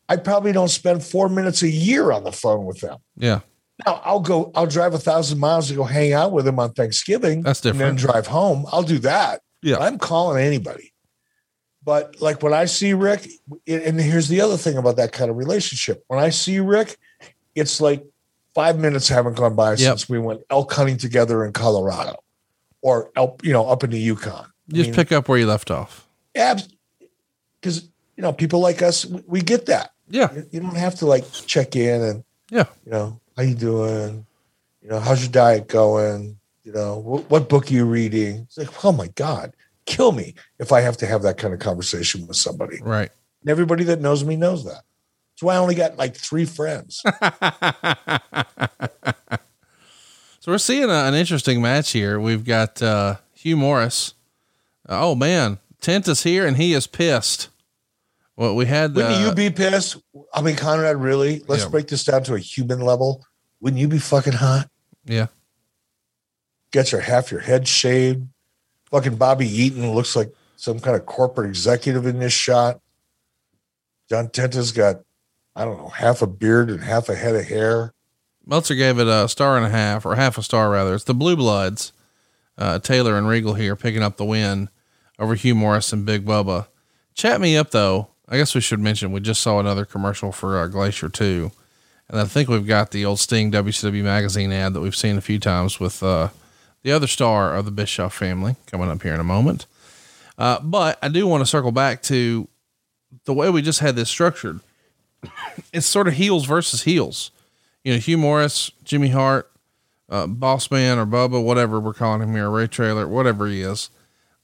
I 0.08 0.16
probably 0.16 0.52
don't 0.52 0.68
spend 0.68 1.02
four 1.02 1.28
minutes 1.28 1.62
a 1.62 1.68
year 1.68 2.12
on 2.12 2.24
the 2.24 2.32
phone 2.32 2.66
with 2.66 2.80
them. 2.80 2.98
Yeah, 3.16 3.40
Now 3.86 4.00
I'll 4.04 4.20
go, 4.20 4.52
I'll 4.54 4.66
drive 4.66 4.94
a 4.94 4.98
thousand 4.98 5.38
miles 5.38 5.68
to 5.68 5.74
go 5.74 5.84
hang 5.84 6.12
out 6.12 6.32
with 6.32 6.44
them 6.44 6.58
on 6.58 6.72
Thanksgiving. 6.72 7.42
That's 7.42 7.60
different. 7.60 7.82
And 7.82 7.98
then 7.98 8.04
drive 8.04 8.26
home. 8.26 8.66
I'll 8.70 8.82
do 8.82 8.98
that. 9.00 9.40
Yeah. 9.62 9.78
I'm 9.78 9.98
calling 9.98 10.44
anybody. 10.44 10.92
But 11.84 12.20
like 12.20 12.42
when 12.42 12.52
I 12.52 12.66
see 12.66 12.92
Rick, 12.92 13.28
and 13.66 14.00
here's 14.00 14.28
the 14.28 14.40
other 14.40 14.56
thing 14.56 14.76
about 14.76 14.96
that 14.96 15.12
kind 15.12 15.30
of 15.30 15.36
relationship. 15.36 16.04
When 16.06 16.20
I 16.20 16.30
see 16.30 16.60
Rick, 16.60 16.96
it's 17.54 17.80
like 17.80 18.04
five 18.54 18.78
minutes 18.78 19.08
haven't 19.08 19.36
gone 19.36 19.54
by 19.56 19.74
since 19.76 20.08
we 20.08 20.18
went 20.18 20.42
elk 20.50 20.72
hunting 20.72 20.96
together 20.98 21.44
in 21.44 21.52
Colorado 21.52 22.22
or 22.80 23.10
elk, 23.16 23.40
you 23.44 23.52
know, 23.52 23.66
up 23.68 23.84
in 23.84 23.90
the 23.90 23.98
Yukon. 23.98 24.46
you 24.68 24.82
just 24.84 24.94
pick 24.96 25.12
up 25.12 25.28
where 25.28 25.38
you 25.38 25.46
left 25.46 25.70
off. 25.70 26.06
Abs, 26.34 26.68
because 27.60 27.82
you 28.16 28.22
know, 28.22 28.32
people 28.32 28.60
like 28.60 28.82
us, 28.82 29.04
we, 29.06 29.22
we 29.26 29.40
get 29.40 29.66
that. 29.66 29.92
Yeah, 30.08 30.32
You- 30.34 30.46
You 30.50 30.60
don't 30.60 30.76
have 30.76 30.96
to 30.96 31.06
like 31.06 31.24
check 31.46 31.76
in 31.76 32.02
and 32.02 32.24
yeah. 32.50 32.66
you 32.84 32.92
know, 32.92 33.20
how 33.36 33.42
you 33.44 33.54
doing? 33.54 34.26
You 34.82 34.90
know, 34.90 35.00
how's 35.00 35.22
your 35.22 35.30
diet 35.32 35.68
going? 35.68 36.38
You 36.64 36.72
know, 36.72 36.98
what, 36.98 37.30
what 37.30 37.48
book 37.48 37.70
are 37.70 37.74
you 37.74 37.84
reading? 37.86 38.40
It's 38.42 38.58
like, 38.58 38.84
oh 38.84 38.92
my 38.92 39.08
God, 39.08 39.52
kill 39.86 40.12
me 40.12 40.34
if 40.58 40.70
I 40.72 40.80
have 40.80 40.96
to 40.98 41.06
have 41.06 41.22
that 41.22 41.38
kind 41.38 41.54
of 41.54 41.60
conversation 41.60 42.26
with 42.26 42.36
somebody. 42.36 42.78
Right. 42.82 43.10
And 43.40 43.50
everybody 43.50 43.84
that 43.84 44.00
knows 44.00 44.24
me 44.24 44.36
knows 44.36 44.64
that. 44.64 44.82
Why 45.42 45.54
I 45.54 45.58
only 45.58 45.74
got 45.74 45.96
like 45.96 46.16
three 46.16 46.44
friends. 46.44 47.02
So 50.40 50.50
we're 50.50 50.58
seeing 50.58 50.90
a, 50.90 51.04
an 51.04 51.14
interesting 51.14 51.62
match 51.62 51.92
here. 51.92 52.18
We've 52.18 52.44
got 52.44 52.82
uh, 52.82 53.18
Hugh 53.32 53.56
Morris. 53.56 54.14
oh 54.88 55.14
man, 55.14 55.58
Tenta 55.80 56.08
is 56.08 56.24
here 56.24 56.44
and 56.44 56.56
he 56.56 56.72
is 56.72 56.88
pissed. 56.88 57.48
Well, 58.34 58.56
we 58.56 58.66
had 58.66 58.96
Wouldn't 58.96 59.14
uh, 59.14 59.28
you 59.28 59.34
be 59.36 59.50
pissed? 59.50 59.98
I 60.34 60.42
mean, 60.42 60.56
Conrad, 60.56 60.96
really? 60.96 61.44
Let's 61.46 61.62
Yeah. 61.62 61.68
break 61.68 61.86
this 61.86 62.02
down 62.02 62.24
to 62.24 62.34
a 62.34 62.40
human 62.40 62.80
level. 62.80 63.24
Wouldn't 63.60 63.80
you 63.80 63.86
be 63.86 64.00
fucking 64.00 64.32
hot? 64.32 64.68
yeah. 65.04 65.26
Get 66.72 66.90
your 66.90 67.02
half 67.02 67.30
your 67.30 67.42
head 67.42 67.68
shaved. 67.68 68.26
Fucking 68.90 69.14
Bobby 69.14 69.46
Eaton 69.46 69.92
looks 69.94 70.16
like 70.16 70.34
some 70.56 70.80
kind 70.80 70.96
of 70.96 71.06
corporate 71.06 71.50
executive 71.50 72.04
in 72.04 72.18
this 72.18 72.32
shot. 72.32 72.80
John 74.08 74.26
Tenta's 74.28 74.72
got, 74.72 75.02
I 75.54 75.64
don't 75.64 75.78
know, 75.78 75.88
half 75.88 76.22
a 76.22 76.26
beard 76.26 76.70
and 76.70 76.82
half 76.82 77.08
a 77.08 77.14
head 77.14 77.34
of 77.34 77.46
hair. 77.46 77.92
Meltzer 78.44 78.74
gave 78.74 78.98
it 78.98 79.06
a 79.06 79.28
star 79.28 79.56
and 79.56 79.66
a 79.66 79.70
half, 79.70 80.04
or 80.04 80.16
half 80.16 80.38
a 80.38 80.42
star 80.42 80.70
rather. 80.70 80.94
It's 80.94 81.04
the 81.04 81.14
Blue 81.14 81.36
Bloods, 81.36 81.92
uh, 82.58 82.78
Taylor 82.78 83.16
and 83.16 83.28
Regal 83.28 83.54
here 83.54 83.76
picking 83.76 84.02
up 84.02 84.16
the 84.16 84.24
win 84.24 84.68
over 85.18 85.34
Hugh 85.34 85.54
Morris 85.54 85.92
and 85.92 86.04
Big 86.04 86.24
Bubba. 86.24 86.66
Chat 87.14 87.40
me 87.40 87.56
up 87.56 87.70
though. 87.70 88.08
I 88.28 88.38
guess 88.38 88.54
we 88.54 88.60
should 88.60 88.80
mention 88.80 89.12
we 89.12 89.20
just 89.20 89.42
saw 89.42 89.60
another 89.60 89.84
commercial 89.84 90.32
for 90.32 90.58
uh, 90.58 90.66
Glacier 90.66 91.08
2. 91.08 91.50
And 92.08 92.20
I 92.20 92.24
think 92.24 92.48
we've 92.48 92.66
got 92.66 92.90
the 92.90 93.04
old 93.04 93.18
Sting 93.20 93.52
WCW 93.52 94.02
magazine 94.02 94.52
ad 94.52 94.72
that 94.74 94.80
we've 94.80 94.96
seen 94.96 95.18
a 95.18 95.22
few 95.22 95.38
times 95.38 95.78
with 95.78 96.02
uh, 96.02 96.28
the 96.82 96.92
other 96.92 97.06
star 97.06 97.54
of 97.54 97.64
the 97.64 97.70
Bischoff 97.70 98.14
family 98.14 98.56
coming 98.66 98.90
up 98.90 99.02
here 99.02 99.14
in 99.14 99.20
a 99.20 99.24
moment. 99.24 99.66
Uh, 100.38 100.60
but 100.60 100.98
I 101.02 101.08
do 101.08 101.26
want 101.26 101.42
to 101.42 101.46
circle 101.46 101.72
back 101.72 102.02
to 102.04 102.48
the 103.24 103.34
way 103.34 103.50
we 103.50 103.62
just 103.62 103.80
had 103.80 103.96
this 103.96 104.08
structured. 104.08 104.60
It's 105.72 105.86
sort 105.86 106.08
of 106.08 106.14
heels 106.14 106.44
versus 106.44 106.82
heels 106.82 107.30
you 107.84 107.92
know, 107.92 107.98
Hugh 107.98 108.18
Morris, 108.18 108.70
Jimmy 108.84 109.08
Hart, 109.08 109.50
uh, 110.08 110.26
Boss 110.26 110.70
Man 110.70 110.98
or 110.98 111.06
Bubba, 111.06 111.42
whatever 111.42 111.80
we're 111.80 111.94
calling 111.94 112.22
him 112.22 112.34
here, 112.34 112.50
Ray 112.50 112.66
Traylor, 112.66 113.08
whatever 113.08 113.46
he 113.46 113.62
is, 113.62 113.90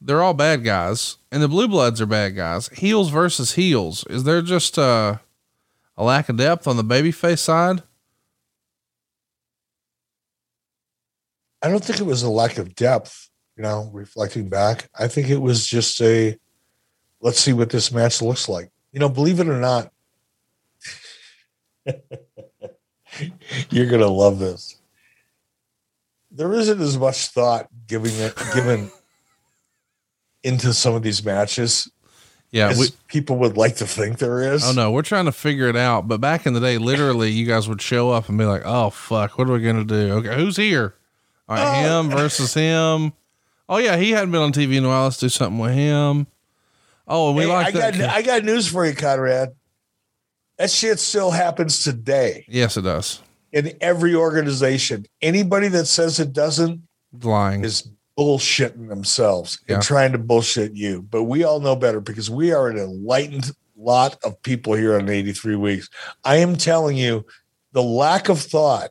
they're 0.00 0.22
all 0.22 0.34
bad 0.34 0.64
guys, 0.64 1.16
and 1.30 1.42
the 1.42 1.48
Blue 1.48 1.68
Bloods 1.68 2.00
are 2.00 2.06
bad 2.06 2.36
guys. 2.36 2.68
Heels 2.68 3.10
versus 3.10 3.54
heels. 3.54 4.04
Is 4.08 4.24
there 4.24 4.42
just 4.42 4.78
uh, 4.78 5.18
a 5.96 6.04
lack 6.04 6.28
of 6.28 6.36
depth 6.36 6.66
on 6.66 6.76
the 6.76 6.84
babyface 6.84 7.40
side? 7.40 7.82
I 11.60 11.68
don't 11.68 11.84
think 11.84 11.98
it 11.98 12.04
was 12.04 12.22
a 12.22 12.30
lack 12.30 12.58
of 12.58 12.76
depth, 12.76 13.28
you 13.56 13.64
know, 13.64 13.90
reflecting 13.92 14.48
back. 14.48 14.88
I 14.96 15.08
think 15.08 15.28
it 15.28 15.40
was 15.40 15.66
just 15.66 16.00
a 16.00 16.38
let's 17.20 17.40
see 17.40 17.52
what 17.52 17.70
this 17.70 17.90
match 17.90 18.22
looks 18.22 18.48
like. 18.48 18.70
You 18.92 19.00
know, 19.00 19.08
believe 19.08 19.40
it 19.40 19.48
or 19.48 19.58
not, 19.58 19.92
you're 23.70 23.86
going 23.86 24.00
to 24.00 24.08
love 24.08 24.38
this. 24.38 24.76
There 26.30 26.52
isn't 26.52 26.80
as 26.80 26.98
much 26.98 27.28
thought 27.28 27.68
giving 27.86 28.14
it 28.16 28.34
given 28.54 28.90
into 30.44 30.72
some 30.72 30.94
of 30.94 31.02
these 31.02 31.24
matches 31.24 31.90
Yeah, 32.50 32.74
we, 32.78 32.88
people 33.08 33.36
would 33.38 33.56
like 33.56 33.76
to 33.76 33.86
think 33.86 34.18
there 34.18 34.40
is. 34.54 34.62
Oh 34.64 34.72
no, 34.72 34.90
we're 34.90 35.02
trying 35.02 35.24
to 35.24 35.32
figure 35.32 35.68
it 35.68 35.76
out. 35.76 36.06
But 36.06 36.20
back 36.20 36.46
in 36.46 36.52
the 36.52 36.60
day, 36.60 36.78
literally, 36.78 37.30
you 37.30 37.46
guys 37.46 37.68
would 37.68 37.82
show 37.82 38.10
up 38.10 38.28
and 38.28 38.38
be 38.38 38.44
like, 38.44 38.62
"Oh 38.64 38.90
fuck, 38.90 39.36
what 39.38 39.48
are 39.48 39.52
we 39.52 39.60
gonna 39.62 39.84
do? 39.84 40.12
Okay, 40.14 40.36
who's 40.36 40.56
here? 40.56 40.94
All 41.48 41.56
right, 41.56 41.86
Oh. 41.86 42.00
him 42.00 42.10
versus 42.10 42.54
him. 42.54 43.12
Oh 43.68 43.78
yeah, 43.78 43.96
he 43.96 44.12
hadn't 44.12 44.30
been 44.30 44.42
on 44.42 44.52
TV 44.52 44.76
in 44.76 44.84
a 44.84 44.88
while. 44.88 45.04
Let's 45.04 45.16
do 45.18 45.28
something 45.28 45.58
with 45.58 45.74
him. 45.74 46.26
Oh, 47.06 47.28
and 47.28 47.36
we 47.36 47.42
Hey, 47.44 47.48
like 47.48 47.74
I 47.74 47.90
got 47.90 48.00
I 48.00 48.22
got 48.22 48.44
news 48.44 48.68
for 48.68 48.86
you, 48.86 48.94
Conrad. 48.94 49.54
That 50.58 50.70
shit 50.70 50.98
still 50.98 51.30
happens 51.30 51.84
today 51.84 52.44
yes, 52.48 52.76
it 52.76 52.82
does. 52.82 53.20
in 53.52 53.72
every 53.80 54.14
organization. 54.14 55.06
Anybody 55.22 55.68
that 55.68 55.86
says 55.86 56.18
it 56.18 56.32
doesn't 56.32 56.82
Lying. 57.22 57.64
is 57.64 57.88
bullshitting 58.18 58.88
themselves 58.88 59.58
Yeah. 59.68 59.76
and 59.76 59.82
trying 59.84 60.12
to 60.12 60.18
bullshit 60.18 60.74
you. 60.74 61.02
But 61.02 61.24
we 61.24 61.44
all 61.44 61.60
know 61.60 61.76
better 61.76 62.00
because 62.00 62.28
we 62.28 62.52
are 62.52 62.68
an 62.68 62.76
enlightened 62.78 63.52
lot 63.76 64.18
of 64.24 64.42
people 64.42 64.74
here 64.74 64.96
on 64.98 65.08
83 65.08 65.54
weeks. 65.54 65.88
I 66.24 66.36
am 66.38 66.56
telling 66.56 66.96
you, 66.96 67.24
the 67.72 67.82
lack 67.82 68.28
of 68.28 68.40
thought. 68.40 68.90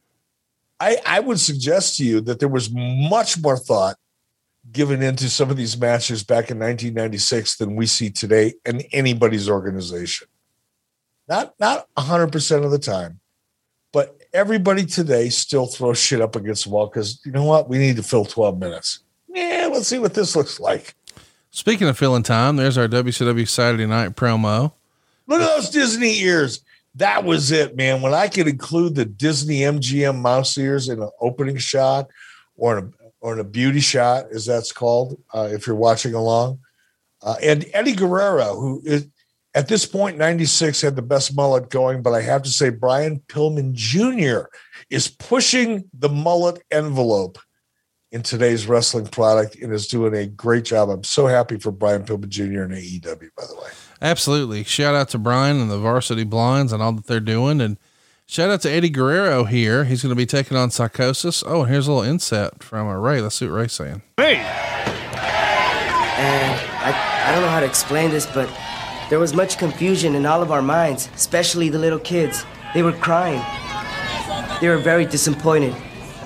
I, 0.80 0.98
I 1.06 1.20
would 1.20 1.40
suggest 1.40 1.98
to 1.98 2.06
you 2.06 2.22
that 2.22 2.40
there 2.40 2.48
was 2.48 2.70
much 2.72 3.42
more 3.42 3.58
thought 3.58 3.98
given 4.72 5.02
into 5.02 5.30
some 5.30 5.50
of 5.50 5.58
these 5.58 5.78
matches 5.78 6.24
back 6.24 6.52
in 6.52 6.60
1996 6.60 7.58
than 7.58 7.76
we 7.76 7.86
see 7.88 8.10
today 8.10 8.54
in 8.66 8.82
anybody's 8.94 9.50
organization. 9.50 10.28
Not 11.28 11.54
not 11.60 11.88
100% 11.98 12.64
of 12.64 12.72
the 12.72 12.80
time, 12.80 13.20
but 13.92 14.18
everybody 14.34 14.86
today 14.86 15.30
still 15.30 15.66
throws 15.66 15.98
shit 15.98 16.22
up 16.22 16.36
against 16.36 16.66
the 16.66 16.70
wall 16.70 16.88
because 16.88 17.20
you 17.26 17.32
know 17.32 17.44
what? 17.44 17.70
We 17.70 17.78
need 17.78 17.98
to 17.98 18.04
fill 18.04 18.26
12 18.26 18.60
minutes. 18.60 19.00
Yeah, 19.28 19.70
let's 19.72 19.88
see 19.88 20.00
what 20.00 20.14
this 20.14 20.36
looks 20.36 20.60
like. 20.60 20.96
Speaking 21.52 21.88
of 21.88 21.98
filling 21.98 22.24
time, 22.24 22.56
there's 22.56 22.78
our 22.78 22.88
WCW 22.88 23.48
Saturday 23.48 23.86
Night 23.86 24.16
promo. 24.16 24.74
Look 25.28 25.42
at 25.42 25.56
those 25.56 25.70
Disney 25.70 26.20
ears. 26.20 26.62
That 26.96 27.24
was 27.24 27.52
it, 27.52 27.76
man. 27.76 28.02
When 28.02 28.14
I 28.14 28.28
could 28.28 28.48
include 28.48 28.96
the 28.96 29.06
Disney 29.06 29.60
MGM 29.60 30.20
mouse 30.20 30.58
ears 30.58 30.90
in 30.90 31.02
an 31.02 31.10
opening 31.20 31.58
shot 31.58 32.08
or 32.56 32.78
in 32.78 32.86
a, 32.86 32.90
or 33.22 33.34
in 33.34 33.40
a 33.40 33.44
beauty 33.44 33.80
shot, 33.80 34.32
as 34.32 34.46
that's 34.46 34.72
called, 34.72 35.20
uh, 35.34 35.50
if 35.52 35.68
you're 35.68 35.76
watching 35.76 36.14
along. 36.14 36.60
Uh, 37.22 37.36
and 37.44 37.66
Eddie 37.74 37.94
Guerrero, 37.96 38.56
who 38.60 38.82
is 38.86 39.08
at 39.58 39.68
this 39.68 39.88
point, 39.88 40.20
96 40.20 40.82
had 40.82 40.96
the 40.96 41.02
best 41.02 41.36
mullet 41.36 41.72
going, 41.72 42.04
but 42.04 42.14
I 42.14 42.22
have 42.22 42.44
to 42.44 42.50
say, 42.50 42.70
Brian 42.70 43.22
Pillman 43.28 43.74
Jr. 43.74 44.50
is 44.92 45.08
pushing 45.08 45.90
the 45.98 46.10
mullet 46.10 46.62
envelope 46.70 47.40
in 48.12 48.22
today's 48.22 48.68
wrestling 48.68 49.08
product 49.08 49.56
and 49.56 49.74
is 49.74 49.88
doing 49.88 50.14
a 50.14 50.28
great 50.28 50.64
job. 50.64 50.92
I'm 50.92 51.04
so 51.04 51.26
happy 51.26 51.58
for 51.58 51.72
Brian 51.72 52.04
Pillman 52.04 52.30
Jr. 52.30 52.62
and 52.62 52.74
AEW, 52.74 53.30
by 53.36 53.46
the 53.48 53.56
way. 53.56 53.70
Absolutely. 54.00 54.64
Shout 54.64 54.94
out 54.94 55.10
to 55.10 55.18
Brian 55.18 55.60
and 55.60 55.72
the 55.72 55.80
Varsity 55.80 56.24
Blonds 56.24 56.72
and 56.72 56.84
all 56.84 56.92
that 56.92 57.08
they're 57.08 57.20
doing. 57.20 57.60
And 57.60 57.80
shout 58.28 58.52
out 58.52 58.62
to 58.62 58.70
Eddie 58.70 58.92
Guerrero 58.92 59.46
here. 59.46 59.86
He's 59.86 60.04
going 60.04 60.12
to 60.12 60.16
be 60.16 60.28
taking 60.28 60.56
on 60.56 60.70
Psychosis. 60.70 61.44
Oh, 61.48 61.62
and 61.62 61.72
here's 61.72 61.88
a 61.88 61.92
little 61.94 62.08
inset 62.08 62.62
from 62.62 62.88
uh, 62.88 62.94
Ray. 62.94 63.22
Let's 63.22 63.34
see 63.34 63.48
what 63.48 63.56
Ray's 63.56 63.74
saying. 63.74 64.04
Hey! 64.18 64.36
And 66.20 66.54
I, 66.84 67.26
I 67.28 67.32
don't 67.32 67.42
know 67.42 67.50
how 67.50 67.60
to 67.60 67.66
explain 67.66 68.12
this, 68.12 68.28
but 68.28 68.48
there 69.10 69.20
was 69.20 69.34
much 69.34 69.58
confusion 69.58 70.16
in 70.16 70.26
all 70.26 70.42
of 70.42 70.52
our 70.52 70.62
minds, 70.62 71.10
especially 71.16 71.70
the 71.70 71.80
little 71.80 72.00
kids. 72.00 72.46
They 72.74 72.84
were 72.84 72.92
crying. 72.92 73.42
They 74.60 74.68
were 74.68 74.78
very 74.78 75.06
disappointed. 75.06 75.74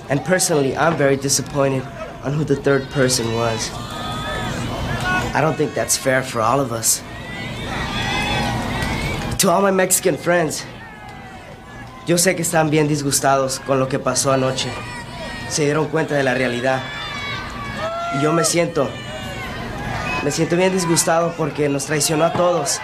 And 0.08 0.24
personally, 0.24 0.76
I'm 0.76 0.96
very 0.96 1.16
disappointed 1.16 1.84
on 2.24 2.32
who 2.32 2.44
the 2.44 2.56
third 2.56 2.88
person 2.90 3.34
was. 3.34 3.70
I 5.34 5.40
don't 5.40 5.56
think 5.56 5.74
that's 5.74 5.96
fair 5.96 6.22
for 6.22 6.40
all 6.40 6.60
of 6.60 6.72
us. 6.72 7.02
To 9.38 9.50
all 9.50 9.62
my 9.62 9.70
Mexican 9.70 10.16
friends, 10.16 10.64
yo 12.06 12.16
sé 12.16 12.34
que 12.34 12.42
están 12.42 12.68
bien 12.68 12.88
disgustados 12.88 13.60
con 13.60 13.78
lo 13.78 13.86
que 13.86 13.98
pasó 13.98 14.32
anoche. 14.32 14.70
Se 15.48 15.64
dieron 15.64 15.88
cuenta 15.88 16.14
de 16.14 16.22
la 16.24 16.34
realidad. 16.34 16.82
Y 18.16 18.22
yo 18.22 18.32
me 18.32 18.44
siento 18.44 18.88
Me 20.22 20.30
siento 20.30 20.56
bien 20.56 20.72
disgustado 20.72 21.34
porque 21.36 21.68
nos 21.68 21.86
traicionó 21.86 22.24
a 22.24 22.32
todos. 22.32 22.78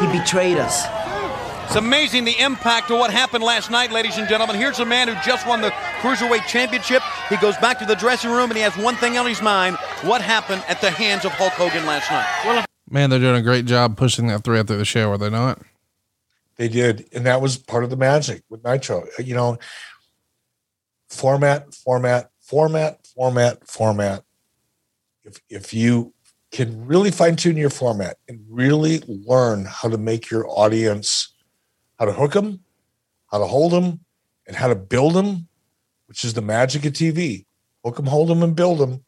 He 0.00 0.06
betrayed 0.08 0.58
us. 0.58 0.84
It's 1.64 1.76
amazing 1.76 2.24
the 2.24 2.38
impact 2.38 2.90
of 2.90 2.98
what 2.98 3.10
happened 3.10 3.42
last 3.42 3.70
night, 3.70 3.90
ladies 3.90 4.18
and 4.18 4.28
gentlemen. 4.28 4.56
Here's 4.56 4.78
a 4.78 4.84
man 4.84 5.08
who 5.08 5.14
just 5.24 5.46
won 5.46 5.60
the 5.62 5.70
Cruiserweight 6.00 6.46
Championship. 6.46 7.02
He 7.28 7.36
goes 7.36 7.56
back 7.58 7.78
to 7.78 7.86
the 7.86 7.94
dressing 7.94 8.30
room 8.30 8.50
and 8.50 8.56
he 8.56 8.62
has 8.62 8.76
one 8.76 8.96
thing 8.96 9.16
on 9.16 9.26
his 9.26 9.40
mind 9.40 9.76
what 10.02 10.20
happened 10.20 10.62
at 10.68 10.80
the 10.80 10.90
hands 10.90 11.24
of 11.24 11.32
Hulk 11.32 11.52
Hogan 11.52 11.86
last 11.86 12.10
night. 12.10 12.66
Man, 12.90 13.10
they're 13.10 13.18
doing 13.18 13.36
a 13.36 13.42
great 13.42 13.64
job 13.64 13.96
pushing 13.96 14.28
that 14.28 14.44
thread 14.44 14.66
through 14.66 14.78
the 14.78 14.84
show, 14.84 15.10
are 15.10 15.18
they 15.18 15.30
not? 15.30 15.60
They 16.56 16.68
did, 16.68 17.06
and 17.12 17.24
that 17.24 17.40
was 17.40 17.56
part 17.56 17.84
of 17.84 17.90
the 17.90 17.96
magic 17.96 18.42
with 18.50 18.64
Nitro. 18.64 19.04
You 19.18 19.34
know, 19.34 19.58
format, 21.08 21.74
format, 21.74 22.30
format, 22.40 23.06
format, 23.06 23.66
format. 23.66 24.24
If 25.24 25.40
if 25.48 25.74
you 25.74 26.14
can 26.50 26.86
really 26.86 27.10
fine 27.10 27.36
tune 27.36 27.56
your 27.56 27.70
format 27.70 28.16
and 28.28 28.40
really 28.48 29.02
learn 29.06 29.66
how 29.66 29.88
to 29.88 29.98
make 29.98 30.30
your 30.30 30.48
audience, 30.48 31.34
how 31.98 32.06
to 32.06 32.12
hook 32.12 32.32
them, 32.32 32.60
how 33.30 33.38
to 33.38 33.46
hold 33.46 33.72
them, 33.72 34.00
and 34.46 34.56
how 34.56 34.68
to 34.68 34.74
build 34.74 35.14
them, 35.14 35.48
which 36.06 36.24
is 36.24 36.34
the 36.34 36.42
magic 36.42 36.84
of 36.86 36.94
TV. 36.94 37.44
Hook 37.84 37.96
them, 37.96 38.06
hold 38.06 38.28
them, 38.28 38.42
and 38.42 38.56
build 38.56 38.78
them. 38.78 39.04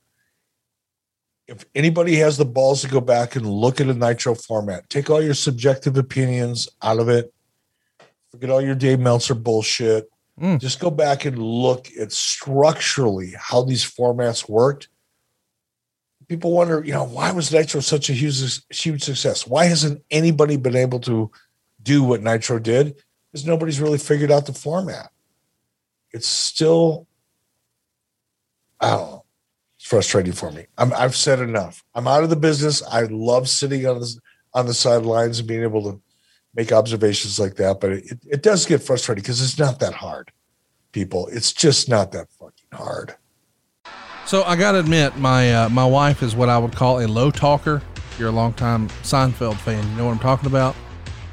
If 1.49 1.65
anybody 1.75 2.17
has 2.17 2.37
the 2.37 2.45
balls 2.45 2.83
to 2.83 2.89
go 2.89 3.01
back 3.01 3.35
and 3.35 3.45
look 3.45 3.81
at 3.81 3.89
a 3.89 3.95
Nitro 3.95 4.35
format, 4.35 4.89
take 4.89 5.11
all 5.11 5.23
your 5.23 5.35
subjective 5.35 5.97
opinions 5.97 6.69
out 6.83 6.99
of 6.99 7.09
it. 7.09 7.33
Forget 8.31 8.51
all 8.51 8.61
your 8.61 8.77
Dave 8.77 9.01
Meltzer 9.01 9.35
bullshit. 9.35 10.09
Mm. 10.41 10.61
Just 10.61 10.79
go 10.79 10.91
back 10.91 11.25
and 11.25 11.39
look 11.39 11.89
at 11.99 12.13
structurally 12.13 13.35
how 13.37 13.63
these 13.63 13.85
formats 13.85 14.49
worked. 14.49 14.89
People 16.31 16.53
wonder, 16.53 16.81
you 16.85 16.93
know, 16.93 17.03
why 17.03 17.33
was 17.33 17.53
Nitro 17.53 17.81
such 17.81 18.09
a 18.09 18.13
huge, 18.13 18.63
huge 18.71 19.03
success? 19.03 19.49
Why 19.49 19.65
hasn't 19.65 20.05
anybody 20.13 20.57
been 20.57 20.77
able 20.77 21.01
to 21.01 21.29
do 21.83 22.05
what 22.05 22.23
Nitro 22.23 22.61
did? 22.61 22.95
Because 23.33 23.45
nobody's 23.45 23.81
really 23.81 23.99
figured 23.99 24.31
out 24.31 24.47
the 24.47 24.53
format. 24.53 25.11
It's 26.13 26.29
still, 26.29 27.09
I 28.79 28.91
don't 28.91 29.11
know. 29.11 29.25
It's 29.77 29.89
frustrating 29.89 30.33
for 30.33 30.53
me. 30.53 30.67
I'm, 30.79 30.93
I've 30.93 31.17
said 31.17 31.41
enough. 31.41 31.83
I'm 31.97 32.07
out 32.07 32.23
of 32.23 32.31
the 32.31 32.37
business. 32.37 32.81
I 32.89 33.03
love 33.11 33.49
sitting 33.49 33.85
on 33.87 33.99
the 33.99 34.17
on 34.55 34.67
the 34.67 34.75
sidelines 34.75 35.41
and 35.41 35.49
being 35.49 35.65
able 35.65 35.83
to 35.83 36.01
make 36.55 36.71
observations 36.71 37.41
like 37.41 37.57
that, 37.57 37.81
but 37.81 37.91
it, 37.91 38.19
it 38.31 38.43
does 38.43 38.67
get 38.67 38.85
frustrating 38.85 39.23
because 39.23 39.43
it's 39.43 39.59
not 39.59 39.81
that 39.81 39.95
hard, 39.95 40.31
people. 40.93 41.29
It's 41.33 41.53
just 41.53 41.89
not 41.89 42.13
that 42.13 42.31
fucking 42.39 42.69
hard. 42.73 43.17
So 44.31 44.45
I 44.45 44.55
got 44.55 44.73
to 44.73 44.79
admit, 44.79 45.17
my 45.17 45.53
uh, 45.53 45.69
my 45.71 45.85
wife 45.85 46.23
is 46.23 46.37
what 46.37 46.49
I 46.49 46.57
would 46.57 46.73
call 46.73 47.01
a 47.01 47.09
low 47.09 47.33
talker. 47.33 47.83
You're 48.17 48.29
a 48.29 48.31
longtime 48.31 48.87
Seinfeld 49.03 49.57
fan, 49.57 49.85
you 49.91 49.97
know 49.97 50.05
what 50.05 50.13
I'm 50.13 50.21
talking 50.21 50.47
about. 50.47 50.77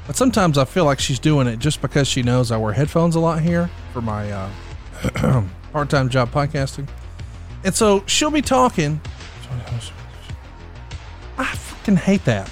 But 0.08 0.16
sometimes 0.16 0.58
I 0.58 0.64
feel 0.64 0.84
like 0.84 0.98
she's 0.98 1.20
doing 1.20 1.46
it 1.46 1.60
just 1.60 1.80
because 1.80 2.08
she 2.08 2.24
knows 2.24 2.50
I 2.50 2.56
wear 2.56 2.72
headphones 2.72 3.14
a 3.14 3.20
lot 3.20 3.40
here 3.40 3.70
for 3.92 4.02
my 4.02 4.32
uh, 4.32 4.50
part-time 5.72 6.08
job 6.08 6.32
podcasting, 6.32 6.88
and 7.62 7.72
so 7.72 8.02
she'll 8.06 8.32
be 8.32 8.42
talking. 8.42 9.00
I 11.38 11.44
fucking 11.44 11.98
hate 11.98 12.24
that. 12.24 12.50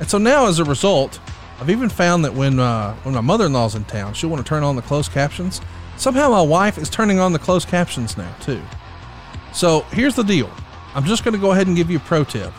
And 0.00 0.10
so 0.10 0.18
now, 0.18 0.46
as 0.46 0.58
a 0.58 0.64
result, 0.64 1.20
I've 1.60 1.70
even 1.70 1.88
found 1.88 2.24
that 2.24 2.34
when 2.34 2.58
uh, 2.58 2.96
when 3.04 3.14
my 3.14 3.20
mother-in-law's 3.20 3.76
in 3.76 3.84
town, 3.84 4.14
she'll 4.14 4.28
want 4.28 4.44
to 4.44 4.48
turn 4.48 4.64
on 4.64 4.74
the 4.74 4.82
closed 4.82 5.12
captions. 5.12 5.60
Somehow, 5.98 6.30
my 6.30 6.42
wife 6.42 6.78
is 6.78 6.90
turning 6.90 7.20
on 7.20 7.32
the 7.32 7.38
closed 7.38 7.68
captions 7.68 8.16
now 8.16 8.34
too. 8.40 8.60
So 9.52 9.80
here's 9.90 10.14
the 10.14 10.22
deal. 10.22 10.50
I'm 10.94 11.04
just 11.04 11.24
going 11.24 11.34
to 11.34 11.40
go 11.40 11.52
ahead 11.52 11.66
and 11.66 11.76
give 11.76 11.90
you 11.90 11.98
a 11.98 12.00
pro 12.00 12.24
tip. 12.24 12.52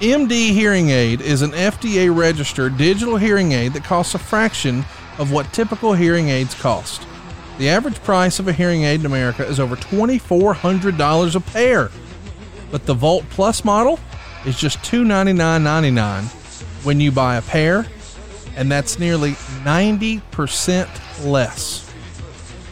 MD 0.00 0.50
Hearing 0.50 0.90
Aid 0.90 1.20
is 1.20 1.42
an 1.42 1.52
FDA 1.52 2.14
registered 2.14 2.76
digital 2.76 3.16
hearing 3.16 3.52
aid 3.52 3.72
that 3.74 3.84
costs 3.84 4.14
a 4.14 4.18
fraction 4.18 4.84
of 5.18 5.30
what 5.30 5.52
typical 5.52 5.92
hearing 5.92 6.28
aids 6.28 6.54
cost. 6.54 7.06
The 7.58 7.68
average 7.68 8.02
price 8.02 8.40
of 8.40 8.48
a 8.48 8.52
hearing 8.52 8.82
aid 8.82 9.00
in 9.00 9.06
America 9.06 9.46
is 9.46 9.60
over 9.60 9.76
$2,400 9.76 11.34
a 11.34 11.40
pair. 11.40 11.90
But 12.72 12.86
the 12.86 12.94
Volt 12.94 13.24
Plus 13.30 13.64
model 13.64 14.00
is 14.44 14.58
just 14.58 14.78
$299.99 14.78 16.84
when 16.84 16.98
you 16.98 17.12
buy 17.12 17.36
a 17.36 17.42
pair, 17.42 17.86
and 18.56 18.72
that's 18.72 18.98
nearly 18.98 19.32
90% 19.62 21.24
less. 21.24 21.88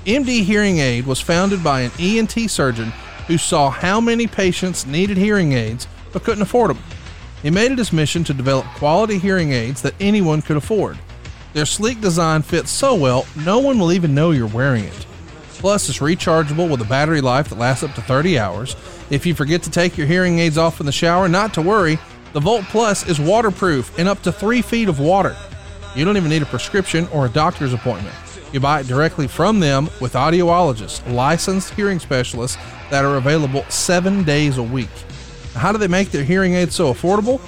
MD 0.07 0.43
Hearing 0.43 0.79
Aid 0.79 1.07
was 1.07 1.21
founded 1.21 1.63
by 1.63 1.83
an 1.83 1.93
ENT 2.01 2.51
surgeon 2.51 2.93
who 3.31 3.39
saw 3.39 3.71
how 3.71 4.01
many 4.01 4.27
patients 4.27 4.87
needed 4.87 5.17
hearing 5.17 5.53
aids 5.53 5.87
but 6.13 6.25
couldn't 6.25 6.43
afford 6.43 6.71
them. 6.71 6.83
He 7.43 7.51
made 7.51 7.71
it 7.71 7.79
his 7.79 7.93
mission 7.93 8.25
to 8.25 8.35
develop 8.35 8.67
quality 8.75 9.19
hearing 9.19 9.53
aids 9.53 9.83
that 9.83 9.95
anyone 10.01 10.43
could 10.43 10.57
afford. 10.57 10.99
Their 11.53 11.65
sleek 11.65 12.01
design 12.01 12.43
fits 12.43 12.73
so 12.73 12.97
well, 12.97 13.27
no 13.37 13.61
one 13.61 13.79
will 13.79 13.93
even 13.93 14.17
know 14.17 14.33
you're 14.33 14.49
wearing 14.49 14.83
it. 14.83 15.07
Plus, 15.51 15.89
it's 15.89 16.01
rechargeable 16.01 16.69
with 16.69 16.81
a 16.81 16.87
battery 16.87 17.21
life 17.21 17.51
that 17.51 17.59
lasts 17.59 17.85
up 17.85 17.95
to 17.95 18.03
30 18.03 18.37
hours. 18.37 18.75
If 19.11 19.25
you 19.27 19.35
forget 19.37 19.63
to 19.63 19.71
take 19.71 19.97
your 19.97 20.09
hearing 20.09 20.41
aids 20.41 20.59
off 20.59 20.81
in 20.81 20.87
the 20.87 20.93
shower, 20.93 21.29
not 21.29 21.55
to 21.55 21.63
worry, 21.63 22.01
the 22.33 22.41
Volt 22.41 22.65
Plus 22.65 23.09
is 23.09 23.21
waterproof 23.21 23.97
in 23.97 24.09
up 24.09 24.23
to 24.23 24.33
three 24.33 24.61
feet 24.61 24.89
of 24.89 24.99
water. 24.99 25.37
You 25.95 26.05
don't 26.05 26.17
even 26.17 26.31
need 26.31 26.43
a 26.43 26.47
prescription 26.47 27.07
or 27.13 27.27
a 27.27 27.29
doctor's 27.29 27.75
appointment. 27.75 28.15
You 28.53 28.61
buy 28.61 28.81
it 28.81 28.87
directly 28.87 29.29
from 29.29 29.61
them 29.61 29.91
with 30.01 30.15
audiologists, 30.15 31.09
licensed 31.13 31.75
hearing 31.75 31.99
specialists 31.99 32.59
that 32.91 33.05
are 33.05 33.17
available 33.17 33.65
seven 33.69 34.25
days 34.25 34.59
a 34.59 34.63
week. 34.63 34.91
How 35.55 35.73
do 35.73 35.79
they 35.79 35.89
make 35.89 36.11
their 36.11 36.25
hearing 36.25 36.55
aids 36.55 36.75
so 36.75 36.93
affordable? 36.93 37.41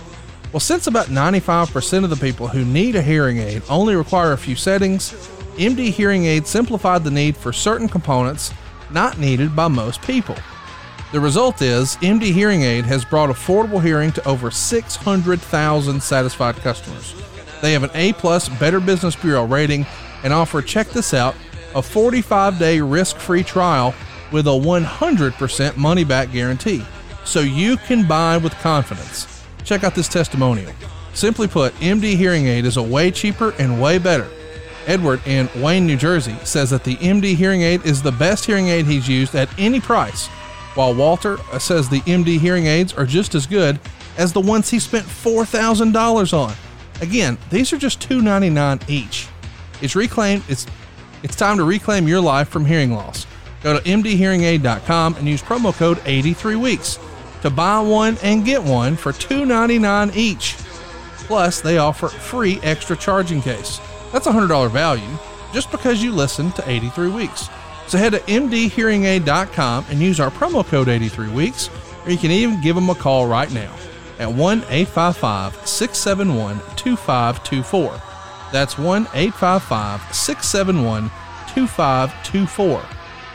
Well, 0.53 0.61
since 0.61 0.87
about 0.87 1.07
95% 1.07 2.05
of 2.05 2.11
the 2.11 2.17
people 2.17 2.47
who 2.47 2.65
need 2.65 2.95
a 2.95 3.03
hearing 3.03 3.39
aid 3.39 3.63
only 3.69 3.97
require 3.97 4.33
a 4.33 4.39
few 4.39 4.55
settings, 4.55 5.13
MD 5.57 5.91
Hearing 5.91 6.25
Aid 6.25 6.47
simplified 6.47 7.05
the 7.05 7.11
need 7.11 7.37
for 7.37 7.53
certain 7.53 7.89
components 7.89 8.53
not 8.91 9.19
needed 9.19 9.55
by 9.55 9.69
most 9.69 10.01
people. 10.03 10.37
The 11.13 11.21
result 11.21 11.61
is 11.61 11.97
MD 11.97 12.33
Hearing 12.33 12.63
Aid 12.63 12.87
has 12.87 13.05
brought 13.05 13.29
affordable 13.29 13.83
hearing 13.83 14.13
to 14.13 14.29
over 14.29 14.51
600,000 14.51 16.03
satisfied 16.03 16.57
customers. 16.57 17.15
They 17.61 17.73
have 17.73 17.83
an 17.83 17.91
A 17.95 18.13
plus 18.15 18.49
Better 18.49 18.81
Business 18.81 19.15
Bureau 19.15 19.45
rating 19.45 19.87
and 20.23 20.33
offer 20.33 20.62
check 20.62 20.89
this 20.89 21.14
out 21.14 21.35
a 21.75 21.83
45 21.83 22.59
day 22.59 22.81
risk 22.81 23.16
free 23.16 23.43
trial 23.43 23.95
with 24.31 24.47
a 24.47 24.51
100% 24.51 25.77
money 25.77 26.05
back 26.05 26.33
guarantee 26.33 26.85
so 27.25 27.41
you 27.41 27.77
can 27.77 28.07
buy 28.07 28.37
with 28.37 28.53
confidence. 28.55 29.45
Check 29.64 29.85
out 29.85 29.95
this 29.95 30.09
testimonial. 30.09 30.73
Simply 31.14 31.47
put, 31.47 31.75
MD 31.75 32.16
Hearing 32.16 32.47
Aid 32.47 32.64
is 32.64 32.77
a 32.77 32.83
way 32.83 33.11
cheaper 33.11 33.55
and 33.59 33.81
way 33.81 33.99
better. 33.99 34.29
Edward 34.87 35.25
in 35.27 35.49
Wayne, 35.57 35.87
New 35.87 35.97
Jersey 35.97 36.35
says 36.43 36.70
that 36.70 36.85
the 36.85 36.97
MD 36.97 37.37
Hearing 37.37 37.62
Aid 37.62 37.85
is 37.87 38.03
the 38.03 38.11
best 38.11 38.45
hearing 38.45 38.68
aid 38.68 38.87
he's 38.87 39.09
used 39.09 39.35
at 39.35 39.49
any 39.59 39.81
price, 39.81 40.27
while 40.75 40.95
Walter 40.95 41.39
uh, 41.53 41.59
says 41.59 41.89
the 41.89 42.01
MD 42.01 42.39
hearing 42.41 42.66
aids 42.66 42.93
are 42.95 43.07
just 43.07 43.35
as 43.35 43.47
good 43.47 43.79
as 44.16 44.33
the 44.33 44.41
ones 44.41 44.70
he 44.70 44.79
spent 44.79 45.07
$4,000 45.07 46.33
on. 46.37 46.55
Again, 47.01 47.39
these 47.51 47.73
are 47.73 47.79
just 47.79 48.01
$2.99 48.01 48.89
each. 48.89 49.29
It's 49.83 49.97
it's 49.97 50.66
it's 51.22 51.37
time 51.37 51.57
to 51.59 51.64
reclaim 51.64 52.09
your 52.09 52.20
life 52.20 52.49
from 52.49 52.64
hearing 52.64 52.93
loss. 52.93 53.26
Go 53.62 53.78
to 53.78 53.85
mdhearingaid.com 53.85 55.16
and 55.16 55.28
use 55.28 55.43
promo 55.43 55.72
code 55.72 56.01
83 56.05 56.57
weeks 56.57 56.99
to 57.43 57.51
buy 57.51 57.80
one 57.80 58.16
and 58.22 58.45
get 58.45 58.62
one 58.62 58.97
for 58.97 59.12
$2.99 59.12 60.16
each. 60.16 60.55
Plus, 61.26 61.61
they 61.61 61.78
offer 61.78 62.09
free 62.09 62.59
extra 62.62 62.97
charging 62.97 63.41
case. 63.41 63.80
That's 64.12 64.26
a 64.26 64.33
$100 64.33 64.70
value 64.70 65.18
just 65.53 65.70
because 65.70 66.03
you 66.03 66.12
listen 66.12 66.51
to 66.53 66.68
83 66.68 67.11
weeks. 67.11 67.49
So 67.87 67.99
head 67.99 68.12
to 68.12 68.20
mdhearingaid.com 68.20 69.87
and 69.91 70.01
use 70.01 70.20
our 70.20 70.30
promo 70.30 70.64
code 70.66 70.89
83 70.89 71.28
weeks, 71.30 71.70
or 72.05 72.11
you 72.11 72.18
can 72.18 72.30
even 72.30 72.61
give 72.61 72.74
them 72.74 72.91
a 72.91 72.95
call 72.95 73.26
right 73.26 73.53
now 73.53 73.74
at 74.18 74.33
1 74.33 74.59
855 74.68 75.66
671 75.66 76.61
2524. 76.76 78.12
That's 78.53 78.79
1 78.79 79.09
855 79.15 80.15
671 80.15 81.11
2524. 81.55 82.83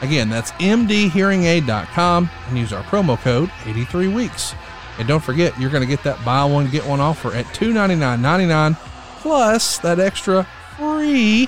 Again, 0.02 0.30
that's 0.30 0.52
mdhearingaid.com 0.54 2.30
and 2.48 2.58
use 2.58 2.72
our 2.72 2.84
promo 2.84 3.18
code 3.20 3.52
83 3.66 4.08
weeks. 4.10 4.54
And 5.00 5.08
don't 5.08 5.24
forget, 5.24 5.60
you're 5.60 5.70
going 5.70 5.82
to 5.82 5.88
get 5.88 6.04
that 6.04 6.24
buy 6.24 6.46
one, 6.46 6.70
get 6.70 6.86
one 6.86 7.00
offer 7.00 7.34
at 7.34 7.46
$299.99 7.48 8.76
plus 9.20 9.80
that 9.80 10.00
extra 10.00 10.48
free 10.78 11.48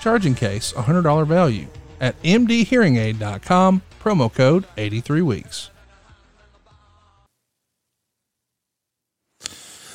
charging 0.00 0.34
case, 0.34 0.72
$100 0.72 1.26
value 1.26 1.66
at 2.00 2.20
mdhearingaid.com, 2.22 3.82
promo 4.00 4.32
code 4.32 4.66
83 4.76 5.69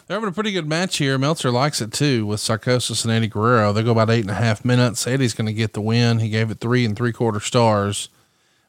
They're 0.07 0.15
having 0.15 0.29
a 0.29 0.33
pretty 0.33 0.51
good 0.51 0.67
match 0.67 0.97
here. 0.97 1.17
Meltzer 1.17 1.49
likes 1.49 1.81
it 1.81 1.91
too 1.91 2.27
with 2.27 2.39
Psychosis 2.39 3.03
and 3.03 3.11
Eddie 3.11 3.27
Guerrero. 3.27 3.73
They 3.73 3.81
go 3.81 3.91
about 3.91 4.11
eight 4.11 4.21
and 4.21 4.29
a 4.29 4.35
half 4.35 4.63
minutes. 4.63 5.07
Eddie's 5.07 5.33
going 5.33 5.47
to 5.47 5.53
get 5.53 5.73
the 5.73 5.81
win. 5.81 6.19
He 6.19 6.29
gave 6.29 6.51
it 6.51 6.59
three 6.59 6.85
and 6.85 6.95
three 6.95 7.11
quarter 7.11 7.39
stars, 7.39 8.09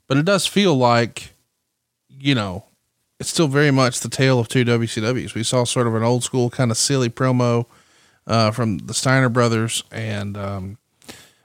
but 0.06 0.16
it 0.16 0.24
does 0.24 0.46
feel 0.46 0.74
like, 0.74 1.34
you 2.08 2.34
know, 2.34 2.64
it's 3.20 3.28
still 3.28 3.48
very 3.48 3.70
much 3.70 4.00
the 4.00 4.08
tale 4.08 4.38
of 4.38 4.48
two 4.48 4.64
WCWs. 4.64 5.34
We 5.34 5.42
saw 5.42 5.64
sort 5.64 5.86
of 5.86 5.94
an 5.94 6.02
old 6.02 6.24
school 6.24 6.48
kind 6.48 6.70
of 6.70 6.78
silly 6.78 7.10
promo 7.10 7.66
uh, 8.26 8.50
from 8.50 8.78
the 8.78 8.94
Steiner 8.94 9.28
brothers 9.28 9.84
and, 9.92 10.38
um, 10.38 10.78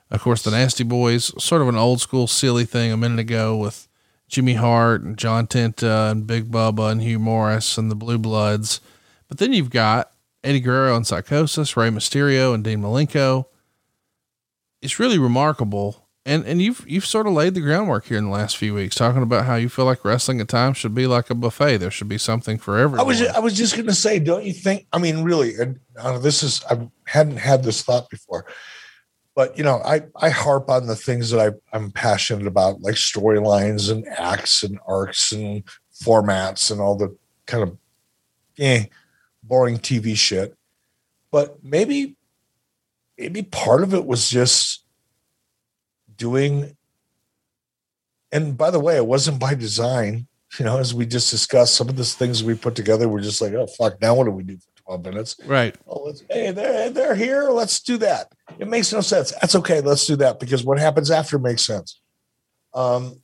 of 0.09 0.21
course, 0.21 0.41
the 0.41 0.51
Nasty 0.51 0.85
Boys. 0.85 1.33
Sort 1.43 1.61
of 1.61 1.67
an 1.67 1.75
old 1.75 1.99
school 1.99 2.27
silly 2.27 2.63
thing 2.63 2.93
a 2.93 2.97
minute 2.97 3.19
ago 3.19 3.57
with 3.57 3.89
Jimmy 4.29 4.53
Hart 4.53 5.01
and 5.01 5.17
John 5.17 5.47
Tenta 5.47 6.11
and 6.11 6.25
Big 6.25 6.49
Bubba 6.49 6.91
and 6.91 7.01
Hugh 7.01 7.19
Morris 7.19 7.77
and 7.77 7.91
the 7.91 7.95
Blue 7.95 8.17
Bloods. 8.17 8.79
But 9.31 9.37
then 9.37 9.53
you've 9.53 9.69
got 9.69 10.11
Eddie 10.43 10.59
Guerrero 10.59 10.93
and 10.93 11.07
Psychosis, 11.07 11.77
Rey 11.77 11.87
Mysterio 11.87 12.53
and 12.53 12.65
Dean 12.65 12.81
Malenko. 12.81 13.45
It's 14.81 14.99
really 14.99 15.17
remarkable. 15.17 16.09
And 16.25 16.45
and 16.45 16.61
you've 16.61 16.83
you've 16.85 17.05
sort 17.05 17.27
of 17.27 17.31
laid 17.31 17.53
the 17.53 17.61
groundwork 17.61 18.07
here 18.07 18.17
in 18.17 18.25
the 18.25 18.29
last 18.29 18.57
few 18.57 18.73
weeks, 18.73 18.93
talking 18.93 19.23
about 19.23 19.45
how 19.45 19.55
you 19.55 19.69
feel 19.69 19.85
like 19.85 20.03
wrestling 20.03 20.41
at 20.41 20.49
times 20.49 20.79
should 20.79 20.93
be 20.93 21.07
like 21.07 21.29
a 21.29 21.35
buffet. 21.35 21.77
There 21.77 21.89
should 21.89 22.09
be 22.09 22.17
something 22.17 22.57
for 22.57 22.77
everyone. 22.77 22.99
I 22.99 23.03
was 23.03 23.21
I 23.21 23.39
was 23.39 23.53
just 23.53 23.75
going 23.75 23.87
to 23.87 23.93
say, 23.93 24.19
don't 24.19 24.43
you 24.43 24.51
think? 24.51 24.85
I 24.91 24.97
mean, 24.97 25.23
really, 25.23 25.55
and 25.55 25.79
uh, 25.97 26.19
this 26.19 26.43
is 26.43 26.61
I 26.69 26.89
hadn't 27.05 27.37
had 27.37 27.63
this 27.63 27.83
thought 27.83 28.09
before, 28.09 28.45
but 29.33 29.57
you 29.57 29.63
know, 29.63 29.81
I 29.85 30.01
I 30.17 30.29
harp 30.29 30.69
on 30.69 30.87
the 30.87 30.95
things 30.97 31.29
that 31.29 31.39
I 31.39 31.75
I'm 31.75 31.89
passionate 31.91 32.47
about, 32.47 32.81
like 32.81 32.95
storylines 32.95 33.89
and 33.89 34.05
acts 34.09 34.61
and 34.61 34.77
arcs 34.85 35.31
and 35.31 35.63
formats 36.03 36.69
and 36.69 36.81
all 36.81 36.97
the 36.97 37.15
kind 37.45 37.63
of 37.63 37.77
eh, 38.59 38.87
boring 39.51 39.77
TV 39.77 40.15
shit. 40.15 40.55
But 41.29 41.61
maybe 41.61 42.15
maybe 43.17 43.43
part 43.43 43.83
of 43.83 43.93
it 43.93 44.05
was 44.05 44.29
just 44.29 44.85
doing 46.15 46.77
and 48.31 48.57
by 48.57 48.71
the 48.71 48.79
way, 48.79 48.95
it 48.95 49.05
wasn't 49.05 49.39
by 49.41 49.53
design. 49.55 50.27
You 50.57 50.63
know, 50.65 50.77
as 50.79 50.93
we 50.93 51.05
just 51.05 51.29
discussed, 51.29 51.75
some 51.75 51.89
of 51.89 51.97
the 51.97 52.05
things 52.05 52.43
we 52.45 52.55
put 52.55 52.75
together 52.75 53.07
were 53.09 53.19
just 53.19 53.41
like, 53.41 53.53
oh 53.53 53.67
fuck, 53.67 54.01
now 54.01 54.15
what 54.15 54.23
do 54.23 54.31
we 54.31 54.43
do 54.43 54.57
for 54.57 54.83
12 54.83 55.05
minutes? 55.05 55.35
Right. 55.45 55.75
Oh, 55.85 56.03
let's 56.03 56.23
hey, 56.29 56.51
they're 56.51 56.89
they're 56.89 57.15
here. 57.15 57.49
Let's 57.49 57.81
do 57.81 57.97
that. 57.97 58.31
It 58.57 58.69
makes 58.69 58.91
no 58.93 59.01
sense. 59.01 59.31
That's 59.41 59.55
okay. 59.55 59.81
Let's 59.81 60.05
do 60.07 60.15
that 60.17 60.39
because 60.39 60.63
what 60.63 60.79
happens 60.79 61.11
after 61.11 61.37
makes 61.39 61.65
sense. 61.65 61.99
Um, 62.73 63.21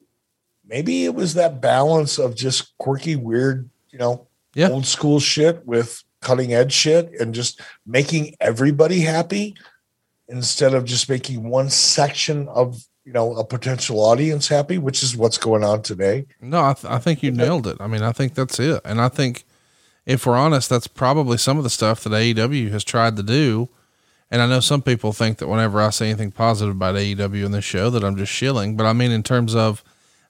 maybe 0.66 1.06
it 1.06 1.16
was 1.16 1.36
that 1.36 1.62
balance 1.62 2.18
of 2.18 2.36
just 2.36 2.78
quirky, 2.78 3.16
weird, 3.16 3.70
you 3.92 4.00
know, 4.00 4.28
Yeah. 4.56 4.70
old 4.70 4.86
school 4.86 5.20
shit 5.22 5.66
with 5.66 6.04
cutting 6.22 6.54
edge 6.54 6.74
shit 6.74 7.12
and 7.20 7.34
just 7.34 7.62
making 7.86 8.36
everybody 8.40 9.02
happy 9.02 9.56
instead 10.28 10.74
of 10.74 10.86
just 10.86 11.10
making 11.10 11.50
one 11.50 11.70
section 11.70 12.48
of 12.50 12.84
you 13.06 13.14
know 13.14 13.36
a 13.36 13.46
potential 13.46 14.00
audience 14.02 14.48
happy, 14.48 14.78
which 14.78 15.02
is 15.02 15.16
what's 15.16 15.38
going 15.38 15.64
on 15.64 15.82
today. 15.82 16.26
No, 16.42 16.66
I, 16.66 16.74
th- 16.74 16.92
I 16.92 17.00
think 17.00 17.24
you 17.24 17.32
nailed 17.32 17.68
it. 17.68 17.78
I 17.80 17.88
mean, 17.88 18.04
I 18.04 18.12
think 18.12 18.34
that's 18.34 18.60
it. 18.60 18.82
And 18.84 19.00
I 19.00 19.08
think 19.08 19.46
if 20.06 20.26
we're 20.26 20.36
honest, 20.36 20.70
that's 20.70 20.88
probably 20.88 21.38
some 21.38 21.58
of 21.58 21.64
the 21.64 21.70
stuff 21.70 22.04
that 22.04 22.12
AEW 22.12 22.72
has 22.72 22.84
tried 22.84 23.16
to 23.18 23.24
do. 23.24 23.70
And 24.30 24.42
I 24.42 24.48
know 24.48 24.60
some 24.60 24.82
people 24.82 25.14
think 25.14 25.38
that 25.38 25.48
whenever 25.48 25.80
I 25.82 25.90
say 25.90 26.10
anything 26.10 26.32
positive 26.32 26.76
about 26.76 26.96
AEW 26.96 27.46
in 27.46 27.52
this 27.54 27.64
show, 27.64 27.90
that 27.90 28.04
I'm 28.04 28.18
just 28.18 28.32
shilling. 28.32 28.76
But 28.76 28.86
I 28.86 28.92
mean, 28.92 29.12
in 29.12 29.24
terms 29.24 29.56
of 29.56 29.84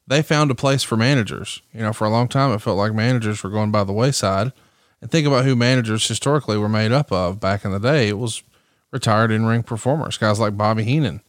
they 0.07 0.21
found 0.21 0.49
a 0.51 0.55
place 0.55 0.83
for 0.83 0.97
managers. 0.97 1.61
You 1.73 1.81
know, 1.81 1.93
for 1.93 2.05
a 2.05 2.09
long 2.09 2.27
time, 2.27 2.51
it 2.51 2.61
felt 2.61 2.77
like 2.77 2.93
managers 2.93 3.43
were 3.43 3.49
going 3.49 3.71
by 3.71 3.83
the 3.83 3.93
wayside. 3.93 4.53
And 5.01 5.11
think 5.11 5.27
about 5.27 5.45
who 5.45 5.55
managers 5.55 6.07
historically 6.07 6.57
were 6.57 6.69
made 6.69 6.91
up 6.91 7.11
of 7.11 7.39
back 7.39 7.63
in 7.65 7.71
the 7.71 7.79
day. 7.79 8.07
It 8.07 8.17
was 8.17 8.41
retired 8.91 9.31
in 9.31 9.45
ring 9.45 9.63
performers, 9.63 10.17
guys 10.17 10.39
like 10.39 10.57
Bobby 10.57 10.83
Heenan. 10.83 11.21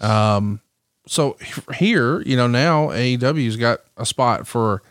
Um, 0.00 0.60
so 1.06 1.36
here, 1.74 2.20
you 2.22 2.36
know, 2.36 2.46
now 2.46 2.88
AEW's 2.88 3.56
got 3.56 3.80
a 3.96 4.06
spot 4.06 4.46
for 4.46 4.82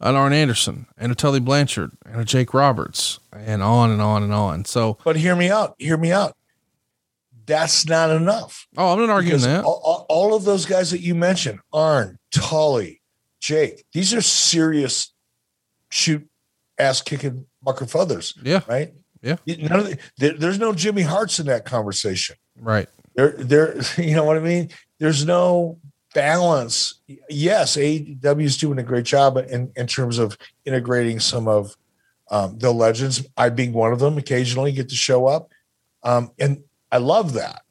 an 0.00 0.14
Arn 0.14 0.32
Anderson 0.32 0.86
and 0.96 1.12
a 1.12 1.14
Tully 1.14 1.40
Blanchard 1.40 1.92
and 2.06 2.20
a 2.20 2.24
Jake 2.24 2.54
Roberts 2.54 3.18
and 3.32 3.62
on 3.62 3.90
and 3.90 4.00
on 4.00 4.22
and 4.22 4.32
on. 4.32 4.64
So, 4.64 4.96
But 5.04 5.16
hear 5.16 5.36
me 5.36 5.50
out. 5.50 5.74
Hear 5.78 5.96
me 5.96 6.12
out. 6.12 6.34
That's 7.46 7.86
not 7.86 8.10
enough. 8.10 8.66
oh, 8.76 8.92
I'm 8.94 8.98
not 9.00 9.10
arguing 9.10 9.40
that. 9.42 9.64
all, 9.64 9.80
all- 9.84 10.06
all 10.08 10.34
of 10.34 10.44
those 10.44 10.66
guys 10.66 10.90
that 10.90 11.00
you 11.00 11.14
mentioned, 11.14 11.60
Arn, 11.72 12.18
Tully, 12.32 13.02
Jake, 13.38 13.84
these 13.92 14.12
are 14.12 14.20
serious 14.22 15.12
shoot 15.88 16.26
ass 16.78 17.00
kicking 17.02 17.46
Mark 17.66 17.86
Feathers. 17.86 18.34
Yeah. 18.42 18.60
Right. 18.68 18.94
Yeah. 19.20 19.36
None 19.46 19.80
of 19.80 19.86
the, 19.86 19.98
there, 20.16 20.34
there's 20.34 20.58
no 20.58 20.72
Jimmy 20.72 21.02
Harts 21.02 21.40
in 21.40 21.46
that 21.46 21.64
conversation. 21.64 22.36
Right. 22.58 22.88
There, 23.14 23.32
there, 23.32 23.76
you 23.98 24.14
know 24.14 24.24
what 24.24 24.36
I 24.36 24.40
mean? 24.40 24.70
There's 24.98 25.26
no 25.26 25.78
balance. 26.14 27.00
Yes, 27.28 27.76
AEW 27.76 28.42
is 28.42 28.56
doing 28.56 28.78
a 28.78 28.82
great 28.82 29.04
job 29.04 29.36
in, 29.36 29.72
in 29.76 29.86
terms 29.86 30.18
of 30.18 30.38
integrating 30.64 31.20
some 31.20 31.48
of 31.48 31.76
um, 32.30 32.58
the 32.58 32.72
legends. 32.72 33.26
I 33.36 33.50
being 33.50 33.72
one 33.72 33.92
of 33.92 33.98
them, 33.98 34.16
occasionally 34.16 34.72
get 34.72 34.88
to 34.88 34.94
show 34.94 35.26
up. 35.26 35.50
Um, 36.02 36.30
and 36.38 36.62
I 36.90 36.98
love 36.98 37.34
that. 37.34 37.62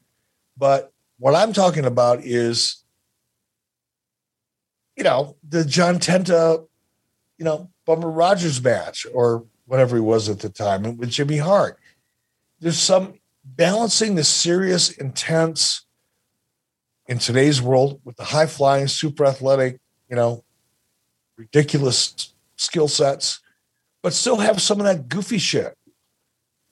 But 0.57 0.91
what 1.17 1.35
I'm 1.35 1.53
talking 1.53 1.85
about 1.85 2.23
is, 2.23 2.83
you 4.95 5.03
know, 5.03 5.37
the 5.47 5.65
John 5.65 5.99
Tenta, 5.99 6.65
you 7.37 7.45
know, 7.45 7.69
Bubba 7.87 8.15
Rogers 8.15 8.61
match 8.61 9.05
or 9.13 9.45
whatever 9.65 9.95
he 9.95 10.01
was 10.01 10.29
at 10.29 10.39
the 10.39 10.49
time 10.49 10.85
and 10.85 10.97
with 10.97 11.09
Jimmy 11.09 11.37
Hart. 11.37 11.79
There's 12.59 12.79
some 12.79 13.19
balancing 13.43 14.15
the 14.15 14.23
serious, 14.23 14.89
intense 14.91 15.85
in 17.07 17.19
today's 17.19 17.61
world 17.61 18.01
with 18.03 18.15
the 18.17 18.23
high 18.23 18.47
flying, 18.47 18.87
super 18.87 19.25
athletic, 19.25 19.79
you 20.09 20.15
know, 20.15 20.43
ridiculous 21.37 22.33
skill 22.55 22.87
sets, 22.87 23.41
but 24.01 24.13
still 24.13 24.37
have 24.37 24.61
some 24.61 24.79
of 24.79 24.85
that 24.85 25.09
goofy 25.09 25.37
shit 25.37 25.77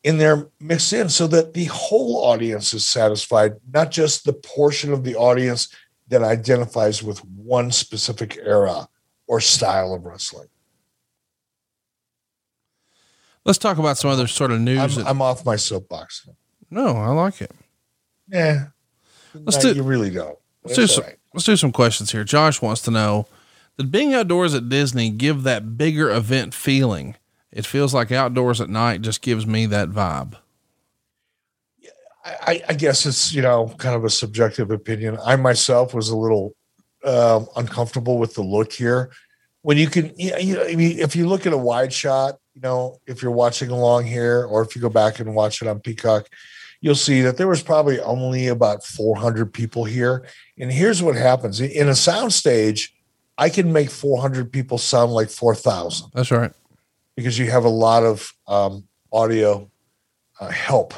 in 0.03 0.17
there 0.17 0.47
mixed 0.59 0.93
in 0.93 1.09
so 1.09 1.27
that 1.27 1.53
the 1.53 1.65
whole 1.65 2.23
audience 2.25 2.73
is 2.73 2.85
satisfied, 2.85 3.55
not 3.71 3.89
just 3.89 4.25
the 4.25 4.33
portion 4.33 4.91
of 4.91 5.03
the 5.03 5.15
audience 5.15 5.69
that 6.09 6.21
identifies 6.21 7.01
with 7.01 7.23
one 7.25 7.71
specific 7.71 8.37
era 8.43 8.87
or 9.27 9.39
style 9.39 9.93
of 9.93 10.05
wrestling. 10.05 10.47
Let's 13.45 13.57
talk 13.57 13.77
about 13.77 13.97
some 13.97 14.09
other 14.09 14.27
sort 14.27 14.51
of 14.51 14.59
news. 14.61 14.79
I'm, 14.79 15.03
that- 15.03 15.09
I'm 15.09 15.21
off 15.21 15.45
my 15.45 15.55
soapbox. 15.55 16.27
no, 16.69 16.87
I 16.97 17.09
like 17.09 17.41
it. 17.41 17.51
Yeah. 18.29 18.67
Let's 19.33 19.63
No, 19.63 19.71
do- 19.73 19.77
you 19.77 19.83
really 19.83 20.09
don't. 20.09 20.37
Let's 20.63 20.75
do 20.77 20.87
some, 20.87 21.03
right. 21.03 21.17
let's 21.33 21.45
do 21.45 21.57
some 21.57 21.71
questions 21.73 22.11
here. 22.11 22.23
Josh 22.23 22.61
wants 22.61 22.81
to 22.83 22.91
know, 22.91 23.27
did 23.77 23.91
being 23.91 24.13
outdoors 24.13 24.53
at 24.53 24.69
Disney 24.69 25.09
give 25.09 25.43
that 25.43 25.77
bigger 25.77 26.09
event 26.09 26.53
feeling? 26.53 27.15
It 27.51 27.65
feels 27.65 27.93
like 27.93 28.11
outdoors 28.11 28.61
at 28.61 28.69
night 28.69 29.01
just 29.01 29.21
gives 29.21 29.45
me 29.45 29.65
that 29.65 29.89
vibe. 29.89 30.35
I, 32.25 32.61
I 32.69 32.73
guess 32.73 33.05
it's 33.05 33.33
you 33.33 33.41
know 33.41 33.73
kind 33.77 33.95
of 33.95 34.05
a 34.05 34.09
subjective 34.09 34.71
opinion. 34.71 35.17
I 35.25 35.35
myself 35.35 35.93
was 35.93 36.09
a 36.09 36.15
little 36.15 36.55
um, 37.03 37.47
uncomfortable 37.57 38.17
with 38.17 38.33
the 38.35 38.41
look 38.43 38.71
here. 38.71 39.11
When 39.61 39.77
you 39.77 39.87
can, 39.87 40.13
you 40.17 40.55
know, 40.55 40.63
I 40.63 40.75
mean, 40.75 40.99
if 40.99 41.15
you 41.15 41.27
look 41.27 41.45
at 41.45 41.51
a 41.53 41.57
wide 41.57 41.91
shot, 41.91 42.35
you 42.53 42.61
know, 42.61 42.99
if 43.07 43.21
you're 43.21 43.31
watching 43.31 43.69
along 43.69 44.05
here, 44.05 44.45
or 44.45 44.61
if 44.61 44.75
you 44.75 44.81
go 44.81 44.89
back 44.89 45.19
and 45.19 45.33
watch 45.35 45.61
it 45.61 45.67
on 45.67 45.79
Peacock, 45.79 46.27
you'll 46.81 46.95
see 46.95 47.21
that 47.21 47.37
there 47.37 47.47
was 47.47 47.63
probably 47.63 47.99
only 48.01 48.47
about 48.47 48.83
400 48.83 49.53
people 49.53 49.85
here. 49.85 50.25
And 50.59 50.71
here's 50.71 51.01
what 51.01 51.15
happens 51.15 51.59
in 51.59 51.89
a 51.89 51.95
sound 51.95 52.33
stage, 52.33 52.93
I 53.37 53.49
can 53.49 53.73
make 53.73 53.89
400 53.89 54.51
people 54.51 54.77
sound 54.77 55.11
like 55.11 55.29
4,000 55.29 56.11
That's 56.13 56.29
right. 56.29 56.51
because 57.15 57.39
you 57.39 57.49
have 57.49 57.65
a 57.65 57.69
lot 57.69 58.03
of 58.03 58.31
um, 58.47 58.87
audio 59.11 59.71
uh, 60.39 60.49
help 60.49 60.93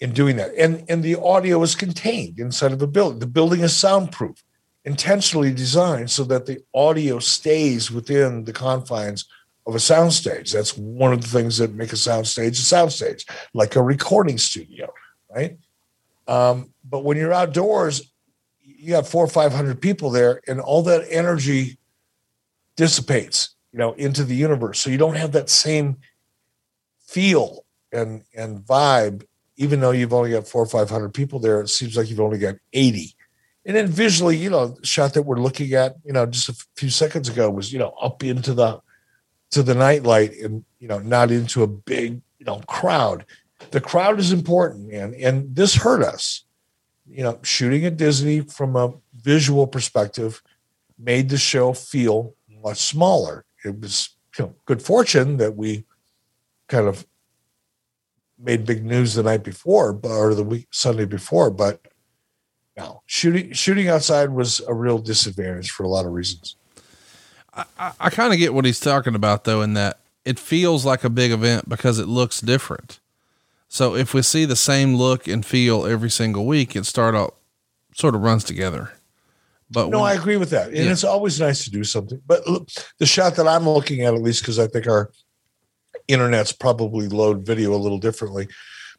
in 0.00 0.12
doing 0.12 0.36
that. 0.36 0.52
And 0.56 0.84
and 0.88 1.02
the 1.02 1.16
audio 1.16 1.62
is 1.62 1.74
contained 1.74 2.38
inside 2.38 2.72
of 2.72 2.82
a 2.82 2.86
building. 2.86 3.18
The 3.18 3.26
building 3.26 3.60
is 3.60 3.74
soundproof, 3.74 4.44
intentionally 4.84 5.52
designed 5.52 6.10
so 6.10 6.24
that 6.24 6.46
the 6.46 6.58
audio 6.74 7.18
stays 7.18 7.90
within 7.90 8.44
the 8.44 8.52
confines 8.52 9.24
of 9.66 9.74
a 9.74 9.78
soundstage. 9.78 10.52
That's 10.52 10.76
one 10.76 11.12
of 11.12 11.22
the 11.22 11.28
things 11.28 11.58
that 11.58 11.74
make 11.74 11.92
a 11.92 11.96
soundstage 11.96 12.48
a 12.48 12.76
soundstage, 12.76 13.24
like 13.54 13.76
a 13.76 13.82
recording 13.82 14.38
studio, 14.38 14.92
right? 15.34 15.58
Um, 16.28 16.72
but 16.88 17.04
when 17.04 17.16
you're 17.16 17.32
outdoors, 17.32 18.12
you 18.62 18.94
have 18.94 19.08
four 19.08 19.24
or 19.24 19.28
five 19.28 19.52
hundred 19.52 19.80
people 19.80 20.10
there, 20.10 20.40
and 20.46 20.60
all 20.60 20.82
that 20.82 21.06
energy 21.10 21.78
dissipates, 22.76 23.54
you 23.72 23.78
know, 23.78 23.92
into 23.94 24.24
the 24.24 24.34
universe. 24.34 24.80
So 24.80 24.90
you 24.90 24.98
don't 24.98 25.16
have 25.16 25.32
that 25.32 25.48
same 25.48 25.96
feel 27.06 27.64
and 27.92 28.22
and 28.36 28.58
vibe, 28.58 29.24
even 29.56 29.80
though 29.80 29.92
you've 29.92 30.12
only 30.12 30.32
got 30.32 30.48
four 30.48 30.62
or 30.62 30.66
five 30.66 30.90
hundred 30.90 31.14
people 31.14 31.38
there. 31.38 31.60
It 31.60 31.68
seems 31.68 31.96
like 31.96 32.10
you've 32.10 32.20
only 32.20 32.38
got 32.38 32.56
eighty. 32.72 33.14
And 33.66 33.74
then 33.74 33.86
visually, 33.86 34.36
you 34.36 34.50
know, 34.50 34.68
the 34.68 34.84
shot 34.84 35.14
that 35.14 35.22
we're 35.22 35.40
looking 35.40 35.72
at, 35.72 35.96
you 36.04 36.12
know, 36.12 36.26
just 36.26 36.50
a 36.50 36.66
few 36.76 36.90
seconds 36.90 37.30
ago 37.30 37.48
was, 37.48 37.72
you 37.72 37.78
know, 37.78 37.94
up 38.00 38.22
into 38.22 38.52
the 38.52 38.82
to 39.54 39.62
the 39.62 39.74
nightlight 39.74 40.36
and 40.38 40.64
you 40.78 40.88
know, 40.88 40.98
not 40.98 41.30
into 41.30 41.62
a 41.62 41.66
big, 41.66 42.20
you 42.38 42.44
know, 42.44 42.60
crowd. 42.66 43.24
The 43.70 43.80
crowd 43.80 44.18
is 44.18 44.32
important, 44.32 44.90
man. 44.90 45.14
And 45.14 45.56
this 45.56 45.74
hurt 45.74 46.02
us. 46.02 46.44
You 47.08 47.22
know, 47.22 47.38
shooting 47.42 47.86
at 47.86 47.96
Disney 47.96 48.40
from 48.40 48.76
a 48.76 48.92
visual 49.14 49.66
perspective 49.66 50.42
made 50.98 51.28
the 51.28 51.38
show 51.38 51.72
feel 51.72 52.34
much 52.62 52.78
smaller. 52.78 53.44
It 53.64 53.80
was 53.80 54.10
you 54.38 54.46
know, 54.46 54.54
good 54.66 54.82
fortune 54.82 55.38
that 55.38 55.56
we 55.56 55.84
kind 56.68 56.86
of 56.86 57.06
made 58.38 58.66
big 58.66 58.84
news 58.84 59.14
the 59.14 59.22
night 59.22 59.44
before, 59.44 59.98
or 60.02 60.34
the 60.34 60.44
week 60.44 60.66
Sunday 60.70 61.04
before. 61.04 61.50
But 61.50 61.80
no, 62.76 63.02
shooting 63.06 63.52
shooting 63.52 63.88
outside 63.88 64.30
was 64.30 64.60
a 64.66 64.74
real 64.74 64.98
disadvantage 64.98 65.70
for 65.70 65.84
a 65.84 65.88
lot 65.88 66.06
of 66.06 66.12
reasons. 66.12 66.56
I, 67.78 67.92
I 68.00 68.10
kind 68.10 68.32
of 68.32 68.38
get 68.38 68.54
what 68.54 68.64
he's 68.64 68.80
talking 68.80 69.14
about 69.14 69.44
though, 69.44 69.62
in 69.62 69.74
that 69.74 69.98
it 70.24 70.38
feels 70.38 70.84
like 70.84 71.04
a 71.04 71.10
big 71.10 71.30
event 71.32 71.68
because 71.68 71.98
it 71.98 72.08
looks 72.08 72.40
different. 72.40 72.98
So 73.68 73.94
if 73.94 74.14
we 74.14 74.22
see 74.22 74.44
the 74.44 74.56
same 74.56 74.94
look 74.96 75.26
and 75.28 75.44
feel 75.44 75.86
every 75.86 76.10
single 76.10 76.46
week, 76.46 76.74
it 76.76 76.86
start 76.86 77.14
out 77.14 77.34
sort 77.94 78.14
of 78.14 78.22
runs 78.22 78.44
together. 78.44 78.92
But 79.70 79.88
No, 79.88 80.00
when- 80.02 80.10
I 80.12 80.14
agree 80.14 80.36
with 80.36 80.50
that, 80.50 80.68
and 80.68 80.76
Yeah. 80.76 80.92
it's 80.92 81.04
always 81.04 81.40
nice 81.40 81.64
to 81.64 81.70
do 81.70 81.84
something. 81.84 82.20
But 82.26 82.46
look, 82.46 82.68
the 82.98 83.06
shot 83.06 83.34
that 83.36 83.48
I'm 83.48 83.68
looking 83.68 84.02
at, 84.02 84.14
at 84.14 84.22
least 84.22 84.42
because 84.42 84.58
I 84.58 84.66
think 84.66 84.86
our 84.86 85.10
internet's 86.08 86.52
probably 86.52 87.08
load 87.08 87.46
video 87.46 87.74
a 87.74 87.78
little 87.78 87.98
differently, 87.98 88.48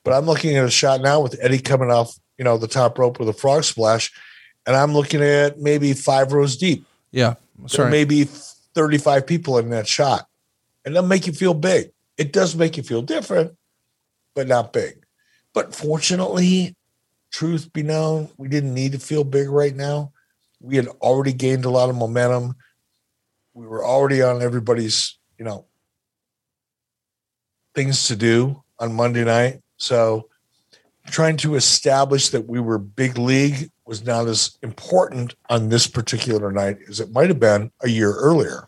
but 0.03 0.13
I'm 0.13 0.25
looking 0.25 0.55
at 0.57 0.65
a 0.65 0.71
shot 0.71 1.01
now 1.01 1.19
with 1.21 1.37
Eddie 1.41 1.59
coming 1.59 1.91
off, 1.91 2.15
you 2.37 2.43
know, 2.43 2.57
the 2.57 2.67
top 2.67 2.97
rope 2.97 3.19
with 3.19 3.29
a 3.29 3.33
frog 3.33 3.63
splash, 3.63 4.11
and 4.65 4.75
I'm 4.75 4.93
looking 4.93 5.21
at 5.21 5.59
maybe 5.59 5.93
five 5.93 6.31
rows 6.33 6.57
deep. 6.57 6.85
yeah, 7.11 7.35
that's 7.59 7.77
There 7.77 7.89
may 7.89 8.05
be 8.05 8.25
35 8.25 9.25
people 9.25 9.57
in 9.57 9.69
that 9.69 9.87
shot, 9.87 10.27
and 10.83 10.95
that'll 10.95 11.07
make 11.07 11.27
you 11.27 11.33
feel 11.33 11.53
big. 11.53 11.91
It 12.17 12.33
does 12.33 12.55
make 12.55 12.77
you 12.77 12.83
feel 12.83 13.01
different, 13.01 13.55
but 14.33 14.47
not 14.47 14.73
big. 14.73 15.05
But 15.53 15.73
fortunately, 15.73 16.75
truth 17.31 17.71
be 17.73 17.83
known, 17.83 18.29
we 18.37 18.47
didn't 18.47 18.73
need 18.73 18.91
to 18.93 18.99
feel 18.99 19.23
big 19.23 19.49
right 19.49 19.75
now. 19.75 20.11
We 20.61 20.75
had 20.75 20.87
already 20.87 21.33
gained 21.33 21.65
a 21.65 21.69
lot 21.69 21.89
of 21.89 21.95
momentum. 21.95 22.55
We 23.53 23.65
were 23.67 23.85
already 23.85 24.21
on 24.21 24.41
everybody's, 24.41 25.17
you 25.37 25.45
know, 25.45 25.65
things 27.73 28.07
to 28.07 28.15
do 28.15 28.63
on 28.79 28.93
Monday 28.93 29.23
night. 29.23 29.61
So 29.77 30.29
trying 31.07 31.37
to 31.37 31.55
establish 31.55 32.29
that 32.29 32.47
we 32.47 32.59
were 32.59 32.77
big 32.77 33.17
league 33.17 33.69
was 33.85 34.03
not 34.03 34.27
as 34.27 34.57
important 34.63 35.35
on 35.49 35.69
this 35.69 35.87
particular 35.87 36.51
night 36.51 36.77
as 36.89 36.99
it 36.99 37.11
might 37.11 37.29
have 37.29 37.39
been 37.39 37.71
a 37.81 37.89
year 37.89 38.13
earlier. 38.13 38.67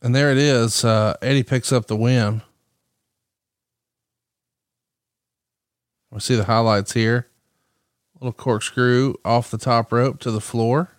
And 0.00 0.14
there 0.14 0.30
it 0.30 0.38
is. 0.38 0.84
Uh, 0.84 1.16
Eddie 1.20 1.42
picks 1.42 1.72
up 1.72 1.86
the 1.86 1.96
win. 1.96 2.42
We 6.10 6.20
see 6.20 6.36
the 6.36 6.44
highlights 6.44 6.92
here. 6.92 7.28
Little 8.20 8.32
corkscrew 8.32 9.14
off 9.24 9.50
the 9.50 9.58
top 9.58 9.92
rope 9.92 10.18
to 10.20 10.30
the 10.30 10.40
floor. 10.40 10.92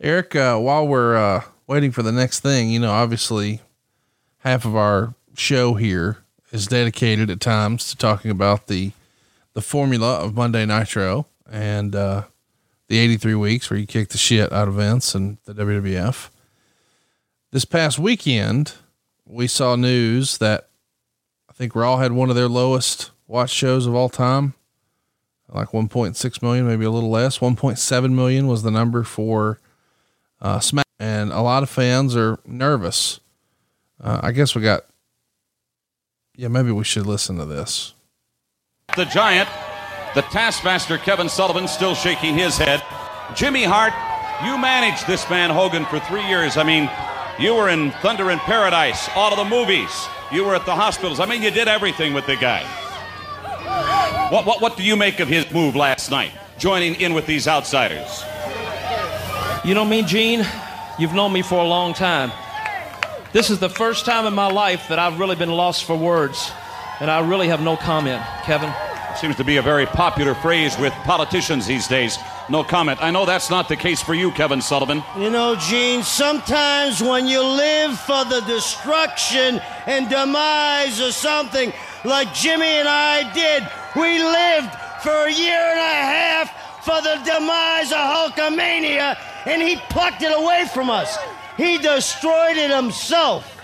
Eric, 0.00 0.34
uh, 0.34 0.58
while 0.58 0.86
we're 0.86 1.16
uh, 1.16 1.42
waiting 1.66 1.92
for 1.92 2.02
the 2.02 2.12
next 2.12 2.40
thing, 2.40 2.70
you 2.70 2.80
know, 2.80 2.90
obviously 2.90 3.60
half 4.38 4.64
of 4.64 4.74
our 4.74 5.14
show 5.34 5.74
here 5.74 6.21
is 6.52 6.66
dedicated 6.66 7.30
at 7.30 7.40
times 7.40 7.90
to 7.90 7.96
talking 7.96 8.30
about 8.30 8.68
the 8.68 8.92
the 9.54 9.60
formula 9.60 10.18
of 10.18 10.34
Monday 10.34 10.64
Nitro 10.64 11.26
and 11.50 11.94
uh, 11.94 12.22
the 12.88 12.98
83 12.98 13.34
weeks 13.34 13.70
where 13.70 13.78
you 13.78 13.86
kick 13.86 14.08
the 14.10 14.18
shit 14.18 14.52
out 14.52 14.68
of 14.68 14.74
Vince 14.74 15.14
and 15.14 15.38
the 15.44 15.54
WWF. 15.54 16.30
This 17.50 17.64
past 17.66 17.98
weekend, 17.98 18.74
we 19.26 19.46
saw 19.46 19.76
news 19.76 20.38
that 20.38 20.68
I 21.50 21.52
think 21.52 21.74
Raw 21.74 21.98
had 21.98 22.12
one 22.12 22.30
of 22.30 22.36
their 22.36 22.48
lowest 22.48 23.10
watch 23.26 23.50
shows 23.50 23.86
of 23.86 23.94
all 23.94 24.08
time, 24.08 24.54
like 25.52 25.68
1.6 25.68 26.42
million, 26.42 26.66
maybe 26.66 26.86
a 26.86 26.90
little 26.90 27.10
less. 27.10 27.38
1.7 27.40 28.12
million 28.12 28.46
was 28.46 28.62
the 28.62 28.70
number 28.70 29.02
for 29.02 29.60
uh, 30.40 30.60
Smack, 30.60 30.86
and 30.98 31.30
a 31.30 31.42
lot 31.42 31.62
of 31.62 31.68
fans 31.68 32.16
are 32.16 32.38
nervous. 32.46 33.20
Uh, 34.00 34.20
I 34.22 34.32
guess 34.32 34.54
we 34.54 34.62
got. 34.62 34.86
Yeah, 36.36 36.48
maybe 36.48 36.70
we 36.70 36.84
should 36.84 37.06
listen 37.06 37.36
to 37.38 37.44
this. 37.44 37.94
The 38.96 39.04
Giant, 39.04 39.48
the 40.14 40.22
Taskmaster 40.22 40.98
Kevin 40.98 41.28
Sullivan 41.28 41.68
still 41.68 41.94
shaking 41.94 42.34
his 42.34 42.56
head. 42.56 42.82
Jimmy 43.34 43.64
Hart, 43.64 43.92
You 44.44 44.58
managed 44.58 45.06
this 45.06 45.28
man, 45.30 45.50
Hogan, 45.50 45.84
for 45.84 46.00
three 46.00 46.26
years. 46.26 46.56
I 46.56 46.64
mean, 46.64 46.90
you 47.38 47.54
were 47.54 47.68
in 47.68 47.90
Thunder 48.02 48.30
in 48.30 48.38
Paradise, 48.40 49.08
all 49.14 49.30
of 49.30 49.38
the 49.38 49.44
movies. 49.44 49.90
You 50.32 50.44
were 50.44 50.54
at 50.54 50.66
the 50.66 50.74
hospitals. 50.74 51.20
I 51.20 51.26
mean, 51.26 51.42
you 51.42 51.50
did 51.50 51.68
everything 51.68 52.12
with 52.12 52.26
the 52.26 52.36
guy. 52.36 52.64
What, 54.30 54.44
what, 54.46 54.60
what 54.60 54.76
do 54.76 54.82
you 54.82 54.96
make 54.96 55.20
of 55.20 55.28
his 55.28 55.48
move 55.52 55.76
last 55.76 56.10
night, 56.10 56.32
joining 56.58 56.94
in 56.96 57.14
with 57.14 57.26
these 57.26 57.46
outsiders? 57.46 58.24
You 59.64 59.74
know 59.74 59.84
me, 59.84 60.02
Gene? 60.02 60.44
You've 60.98 61.14
known 61.14 61.32
me 61.32 61.42
for 61.42 61.60
a 61.62 61.66
long 61.66 61.94
time. 61.94 62.32
This 63.32 63.48
is 63.48 63.58
the 63.58 63.70
first 63.70 64.04
time 64.04 64.26
in 64.26 64.34
my 64.34 64.52
life 64.52 64.88
that 64.88 64.98
I've 64.98 65.18
really 65.18 65.36
been 65.36 65.50
lost 65.50 65.84
for 65.84 65.96
words, 65.96 66.52
and 67.00 67.10
I 67.10 67.26
really 67.26 67.48
have 67.48 67.62
no 67.62 67.78
comment, 67.78 68.22
Kevin. 68.44 68.70
Seems 69.16 69.36
to 69.36 69.44
be 69.44 69.56
a 69.56 69.62
very 69.62 69.86
popular 69.86 70.34
phrase 70.34 70.76
with 70.78 70.92
politicians 71.04 71.66
these 71.66 71.88
days. 71.88 72.18
No 72.50 72.62
comment. 72.62 73.02
I 73.02 73.10
know 73.10 73.24
that's 73.24 73.48
not 73.48 73.70
the 73.70 73.76
case 73.76 74.02
for 74.02 74.12
you, 74.12 74.32
Kevin 74.32 74.60
Sullivan. 74.60 75.02
You 75.16 75.30
know, 75.30 75.54
Gene, 75.54 76.02
sometimes 76.02 77.02
when 77.02 77.26
you 77.26 77.42
live 77.42 77.98
for 78.00 78.22
the 78.26 78.42
destruction 78.46 79.62
and 79.86 80.10
demise 80.10 81.00
of 81.00 81.14
something 81.14 81.72
like 82.04 82.34
Jimmy 82.34 82.66
and 82.66 82.88
I 82.88 83.32
did, 83.32 83.66
we 83.96 84.22
lived 84.22 84.74
for 85.02 85.26
a 85.26 85.32
year 85.32 85.58
and 85.58 85.78
a 85.78 86.04
half 86.04 86.84
for 86.84 87.00
the 87.00 87.18
demise 87.24 87.92
of 87.92 87.98
Hulkamania, 87.98 89.16
and 89.46 89.62
he 89.62 89.76
plucked 89.88 90.20
it 90.20 90.38
away 90.38 90.66
from 90.74 90.90
us. 90.90 91.16
He 91.56 91.78
destroyed 91.78 92.56
it 92.56 92.70
himself. 92.70 93.60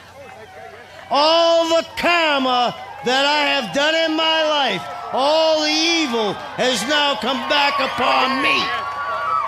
All 1.10 1.68
the 1.68 1.86
karma 1.96 2.74
that 3.04 3.24
I 3.24 3.40
have 3.54 3.74
done 3.74 3.94
in 3.94 4.16
my 4.16 4.42
life, 4.48 4.82
all 5.12 5.62
the 5.62 5.70
evil 5.70 6.34
has 6.56 6.82
now 6.88 7.14
come 7.14 7.48
back 7.48 7.80
upon 7.80 8.42
me. 8.42 8.60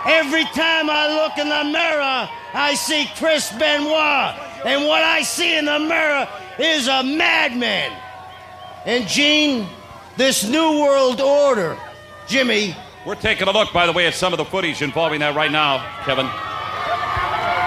Every 0.07 0.45
time 0.57 0.89
I 0.89 1.09
look 1.15 1.37
in 1.37 1.49
the 1.49 1.65
mirror, 1.65 2.29
I 2.55 2.75
see 2.75 3.07
Chris 3.17 3.53
Benoit. 3.53 4.35
And 4.65 4.87
what 4.87 5.03
I 5.03 5.23
see 5.23 5.59
in 5.59 5.67
the 5.67 5.79
mirror 5.79 6.27
is 6.59 6.89
a 6.89 7.03
madman. 7.03 7.93
And 8.87 9.07
Gene, 9.07 9.67
this 10.17 10.49
New 10.49 10.81
World 10.81 11.21
Order, 11.21 11.77
Jimmy. 12.27 12.75
We're 13.05 13.15
taking 13.15 13.49
a 13.49 13.53
look, 13.53 13.73
by 13.73 13.87
the 13.87 13.93
way, 13.93 14.07
at 14.07 14.15
some 14.15 14.33
of 14.33 14.39
the 14.39 14.45
footage 14.45 14.81
involving 14.81 15.21
that 15.21 15.35
right 15.35 15.53
now, 15.53 15.85
Kevin. 16.05 16.27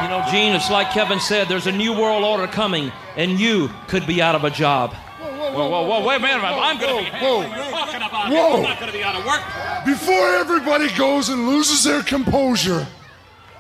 You 0.04 0.10
know, 0.10 0.22
Gene, 0.30 0.54
it's 0.54 0.70
like 0.70 0.91
Kevin 0.91 1.22
said, 1.22 1.47
there's 1.47 1.66
a 1.66 1.72
new 1.72 1.97
world 1.97 2.26
order 2.26 2.45
coming, 2.45 2.91
and 3.16 3.39
you 3.39 3.70
could 3.88 4.06
be 4.06 4.22
out 4.22 4.36
of 4.36 4.43
a 4.43 4.49
job. 4.49 4.93
Whoa, 4.93 5.70
whoa, 5.70 5.88
whoa, 5.88 6.06
wait 6.06 6.18
a 6.18 6.20
minute. 6.20 6.43
I'm 6.43 6.78
going 6.78 7.06
to 7.06 7.10
be. 7.10 7.18
whoa. 7.20 7.38
What 7.38 7.70
talking 7.70 8.01
about? 8.01 8.30
Whoa. 8.30 8.58
I'm 8.58 8.64
not 8.64 8.80
going 8.82 8.91
to 8.91 8.97
be 8.97 9.01
out 9.01 9.16
of 9.16 9.26
work. 9.26 9.39
Before 9.86 10.36
everybody 10.36 10.93
goes 10.97 11.30
and 11.30 11.47
loses 11.47 11.86
their 11.86 12.04
composure, 12.04 12.86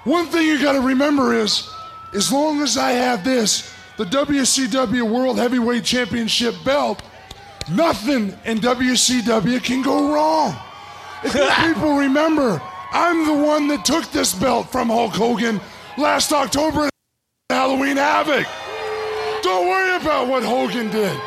one 0.03 0.25
thing 0.25 0.45
you 0.45 0.61
got 0.61 0.73
to 0.73 0.81
remember 0.81 1.33
is 1.33 1.69
as 2.13 2.29
long 2.29 2.61
as 2.61 2.77
I 2.77 2.91
have 2.91 3.23
this, 3.23 3.73
the 3.95 4.03
WCW 4.03 5.09
World 5.09 5.37
Heavyweight 5.37 5.85
Championship 5.85 6.55
belt, 6.65 7.01
nothing 7.71 8.37
in 8.43 8.57
WCW 8.57 9.63
can 9.63 9.81
go 9.81 10.13
wrong. 10.13 10.57
If 11.23 11.33
people 11.73 11.95
remember, 11.95 12.61
I'm 12.91 13.25
the 13.25 13.45
one 13.45 13.69
that 13.69 13.85
took 13.85 14.11
this 14.11 14.33
belt 14.33 14.69
from 14.73 14.89
Hulk 14.89 15.13
Hogan 15.13 15.61
last 15.97 16.31
October 16.31 16.85
at 16.85 16.91
Halloween 17.49 17.97
Havoc. 17.97 18.47
Don't 19.43 19.67
worry 19.67 19.95
about 20.01 20.27
what 20.27 20.43
Hogan 20.43 20.89
did. 20.89 21.19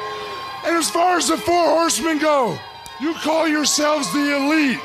And 0.65 0.77
as 0.77 0.91
far 0.91 1.17
as 1.17 1.29
the 1.29 1.37
four 1.37 1.65
horsemen 1.65 2.19
go, 2.19 2.59
you 3.01 3.15
call 3.15 3.47
yourselves 3.47 4.13
the 4.13 4.37
elite. 4.37 4.81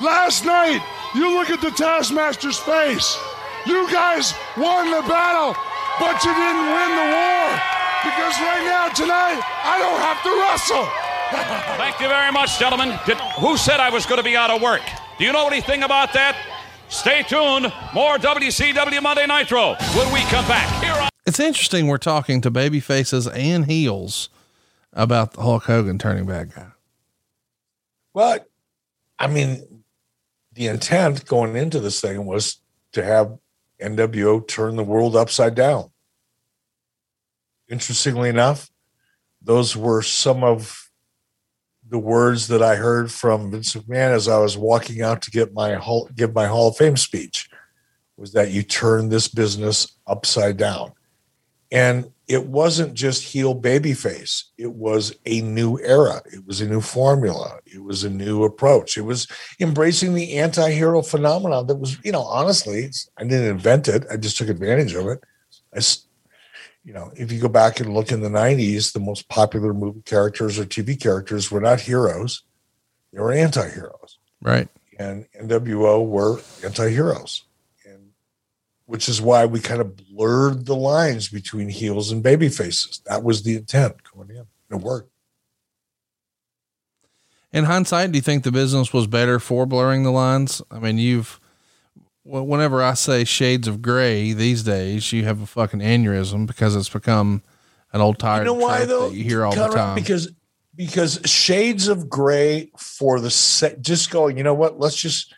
Last 0.00 0.44
night, 0.44 0.82
you 1.14 1.32
look 1.32 1.50
at 1.50 1.60
the 1.60 1.70
Taskmaster's 1.70 2.58
face. 2.58 3.16
You 3.64 3.90
guys 3.90 4.34
won 4.56 4.90
the 4.90 5.06
battle, 5.08 5.54
but 5.98 6.22
you 6.24 6.34
didn't 6.34 6.66
win 6.74 6.90
the 6.92 7.08
war. 7.14 7.46
Because 8.04 8.36
right 8.42 8.64
now, 8.66 8.88
tonight, 8.92 9.40
I 9.64 9.78
don't 9.78 10.00
have 10.02 10.20
to 10.26 10.32
wrestle. 10.44 10.88
Thank 11.78 12.00
you 12.00 12.08
very 12.08 12.32
much, 12.32 12.58
gentlemen. 12.58 12.98
Did, 13.06 13.16
who 13.40 13.56
said 13.56 13.80
I 13.80 13.88
was 13.88 14.04
going 14.04 14.18
to 14.18 14.24
be 14.24 14.36
out 14.36 14.50
of 14.50 14.60
work? 14.60 14.82
Do 15.18 15.24
you 15.24 15.32
know 15.32 15.46
anything 15.46 15.84
about 15.84 16.12
that? 16.12 16.36
Stay 16.88 17.22
tuned. 17.22 17.72
More 17.92 18.18
WCW 18.18 19.02
Monday 19.02 19.26
Nitro 19.26 19.74
when 19.96 20.12
we 20.12 20.20
come 20.22 20.46
back. 20.46 20.82
Here 20.82 20.92
on. 20.92 21.08
It's 21.26 21.40
interesting 21.40 21.86
we're 21.86 21.98
talking 21.98 22.40
to 22.42 22.50
baby 22.50 22.80
faces 22.80 23.26
and 23.26 23.64
heels 23.64 24.28
about 24.92 25.32
the 25.32 25.42
Hulk 25.42 25.64
Hogan 25.64 25.98
turning 25.98 26.26
bad 26.26 26.54
guy. 26.54 26.68
Well, 28.12 28.38
I 29.18 29.26
mean, 29.26 29.84
the 30.52 30.68
intent 30.68 31.26
going 31.26 31.56
into 31.56 31.80
this 31.80 32.00
thing 32.00 32.26
was 32.26 32.60
to 32.92 33.04
have 33.04 33.38
NWO 33.80 34.46
turn 34.46 34.76
the 34.76 34.84
world 34.84 35.16
upside 35.16 35.54
down. 35.54 35.90
Interestingly 37.68 38.28
enough, 38.28 38.70
those 39.42 39.76
were 39.76 40.02
some 40.02 40.44
of 40.44 40.83
the 41.94 41.98
words 42.00 42.48
that 42.48 42.60
I 42.60 42.74
heard 42.74 43.12
from 43.12 43.52
Vince 43.52 43.72
McMahon 43.72 44.10
as 44.10 44.26
I 44.26 44.38
was 44.38 44.58
walking 44.58 45.00
out 45.00 45.22
to 45.22 45.30
get 45.30 45.54
my 45.54 45.74
hall, 45.74 46.10
give 46.16 46.34
my 46.34 46.48
Hall 46.48 46.66
of 46.66 46.76
Fame 46.76 46.96
speech, 46.96 47.48
was 48.16 48.32
that 48.32 48.50
you 48.50 48.64
turn 48.64 49.10
this 49.10 49.28
business 49.28 49.92
upside 50.04 50.56
down. 50.56 50.90
And 51.70 52.10
it 52.26 52.46
wasn't 52.46 52.94
just 52.94 53.22
heel 53.22 53.54
babyface. 53.54 54.42
It 54.58 54.72
was 54.72 55.14
a 55.24 55.40
new 55.42 55.78
era. 55.78 56.20
It 56.32 56.44
was 56.44 56.60
a 56.60 56.66
new 56.66 56.80
formula. 56.80 57.60
It 57.64 57.84
was 57.84 58.02
a 58.02 58.10
new 58.10 58.42
approach. 58.42 58.96
It 58.96 59.02
was 59.02 59.28
embracing 59.60 60.14
the 60.14 60.38
anti-hero 60.38 61.00
phenomenon 61.00 61.68
that 61.68 61.76
was, 61.76 61.96
you 62.04 62.10
know, 62.10 62.22
honestly, 62.22 62.90
I 63.18 63.22
didn't 63.22 63.46
invent 63.46 63.86
it. 63.86 64.04
I 64.10 64.16
just 64.16 64.36
took 64.36 64.48
advantage 64.48 64.96
of 64.96 65.06
it. 65.06 65.22
I, 65.72 65.80
you 66.84 66.92
know, 66.92 67.10
if 67.16 67.32
you 67.32 67.40
go 67.40 67.48
back 67.48 67.80
and 67.80 67.94
look 67.94 68.12
in 68.12 68.20
the 68.20 68.28
90s, 68.28 68.92
the 68.92 69.00
most 69.00 69.28
popular 69.28 69.72
movie 69.72 70.02
characters 70.02 70.58
or 70.58 70.64
TV 70.64 71.00
characters 71.00 71.50
were 71.50 71.60
not 71.60 71.80
heroes. 71.80 72.42
They 73.12 73.20
were 73.20 73.32
anti-heroes. 73.32 74.18
Right. 74.42 74.68
And 74.98 75.26
NWO 75.40 76.06
were 76.06 76.40
anti-heroes 76.62 77.44
and 77.86 78.10
which 78.86 79.08
is 79.08 79.20
why 79.20 79.46
we 79.46 79.60
kind 79.60 79.80
of 79.80 79.96
blurred 79.96 80.66
the 80.66 80.76
lines 80.76 81.28
between 81.28 81.68
heels 81.68 82.10
and 82.12 82.22
baby 82.22 82.48
faces. 82.50 83.00
That 83.06 83.24
was 83.24 83.42
the 83.42 83.56
intent 83.56 83.96
going 84.12 84.30
in. 84.30 84.46
It 84.70 84.82
worked. 84.82 85.10
In 87.52 87.64
hindsight, 87.64 88.12
do 88.12 88.18
you 88.18 88.22
think 88.22 88.42
the 88.42 88.52
business 88.52 88.92
was 88.92 89.06
better 89.06 89.38
for 89.38 89.64
blurring 89.64 90.02
the 90.02 90.10
lines? 90.10 90.60
I 90.70 90.80
mean, 90.80 90.98
you've, 90.98 91.40
whenever 92.24 92.82
I 92.82 92.94
say 92.94 93.24
shades 93.24 93.68
of 93.68 93.82
gray 93.82 94.32
these 94.32 94.62
days, 94.62 95.12
you 95.12 95.24
have 95.24 95.42
a 95.42 95.46
fucking 95.46 95.80
aneurysm 95.80 96.46
because 96.46 96.74
it's 96.74 96.88
become 96.88 97.42
an 97.92 98.00
old 98.00 98.18
tired 98.18 98.40
You 98.40 98.46
know 98.46 98.54
why 98.54 98.84
though? 98.84 99.08
that 99.10 99.16
you 99.16 99.24
hear 99.24 99.44
all 99.44 99.54
the 99.54 99.68
time. 99.68 99.94
Because 99.94 100.32
because 100.74 101.20
shades 101.24 101.86
of 101.86 102.08
gray 102.08 102.70
for 102.76 103.20
the 103.20 103.30
set 103.30 103.80
just 103.80 104.10
going, 104.10 104.36
you 104.36 104.42
know 104.42 104.54
what? 104.54 104.80
Let's 104.80 104.96
just 104.96 105.34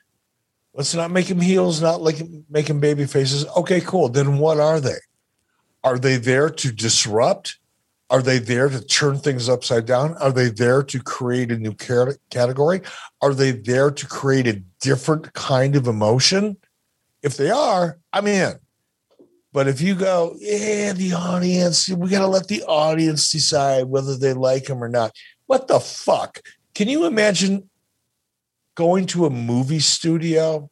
let's 0.73 0.95
not 0.95 1.11
make 1.11 1.27
them 1.27 1.41
heels, 1.41 1.83
not 1.83 2.01
like 2.01 2.23
make 2.49 2.67
them 2.67 2.81
baby 2.81 3.05
faces. 3.07 3.45
Okay, 3.57 3.81
cool. 3.81 4.09
Then 4.09 4.39
what 4.39 4.61
are 4.61 4.81
they? 4.81 4.99
Are 5.85 5.99
they 5.99 6.17
there 6.17 6.49
to 6.51 6.73
disrupt? 6.73 7.59
Are 8.09 8.23
they 8.23 8.39
there 8.39 8.69
to 8.69 8.81
turn 8.85 9.19
things 9.19 9.49
upside 9.49 9.85
down? 9.85 10.15
Are 10.19 10.31
they 10.31 10.49
there 10.49 10.83
to 10.85 11.03
create 11.03 11.51
a 11.51 11.59
new 11.59 11.75
category? 12.31 12.83
Are 13.21 13.35
they 13.35 13.51
there 13.51 13.91
to 13.91 14.07
create 14.07 14.47
a 14.47 14.63
different 14.81 15.33
kind 15.33 15.75
of 15.75 15.89
emotion? 15.89 16.57
If 17.27 17.37
they 17.37 17.51
are, 17.51 17.99
I'm 18.13 18.29
in. 18.29 18.55
But 19.53 19.67
if 19.67 19.81
you 19.81 19.97
go, 19.97 20.37
yeah, 20.39 20.93
the 20.93 21.15
audience, 21.15 21.89
we 21.89 22.09
got 22.09 22.21
to 22.21 22.29
let 22.29 22.47
the 22.47 22.63
audience 22.63 23.33
decide 23.33 23.87
whether 23.87 24.17
they 24.17 24.33
like 24.33 24.67
them 24.67 24.83
or 24.83 24.89
not. 24.89 25.11
What 25.47 25.67
the 25.67 25.81
fuck? 25.81 26.39
Can 26.77 26.87
you 26.87 27.05
imagine 27.05 27.69
going 28.77 29.07
to 29.07 29.27
a 29.27 29.31
movie 29.31 29.81
studio 29.81 30.71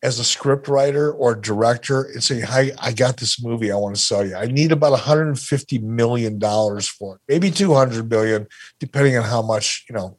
as 0.00 0.20
a 0.20 0.24
script 0.24 0.68
writer 0.68 1.12
or 1.12 1.34
director 1.34 2.04
and 2.04 2.22
saying, 2.22 2.42
Hi, 2.42 2.70
I 2.78 2.92
got 2.92 3.16
this 3.16 3.42
movie 3.42 3.72
I 3.72 3.76
want 3.76 3.96
to 3.96 4.00
sell 4.00 4.24
you. 4.24 4.36
I 4.36 4.46
need 4.46 4.70
about 4.70 4.92
150 4.92 5.78
million 5.80 6.38
dollars 6.38 6.86
for 6.86 7.16
it, 7.16 7.20
maybe 7.26 7.50
200 7.50 8.08
million, 8.08 8.46
depending 8.78 9.16
on 9.16 9.24
how 9.24 9.42
much, 9.42 9.86
you 9.88 9.96
know, 9.96 10.18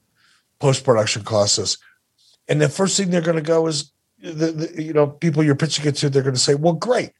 post-production 0.59 1.23
costs 1.23 1.59
us. 1.59 1.77
And 2.49 2.59
the 2.59 2.67
first 2.67 2.97
thing 2.97 3.09
they're 3.09 3.21
going 3.21 3.37
to 3.37 3.41
go 3.41 3.67
is 3.67 3.93
the, 4.23 4.51
the 4.51 4.81
you 4.83 4.93
know, 4.93 5.05
people 5.07 5.43
you're 5.43 5.53
pitching 5.55 5.85
it 5.85 5.95
to, 5.97 6.09
they're 6.09 6.23
going 6.23 6.33
to 6.33 6.39
say, 6.39 6.55
Well, 6.55 6.73
great. 6.73 7.11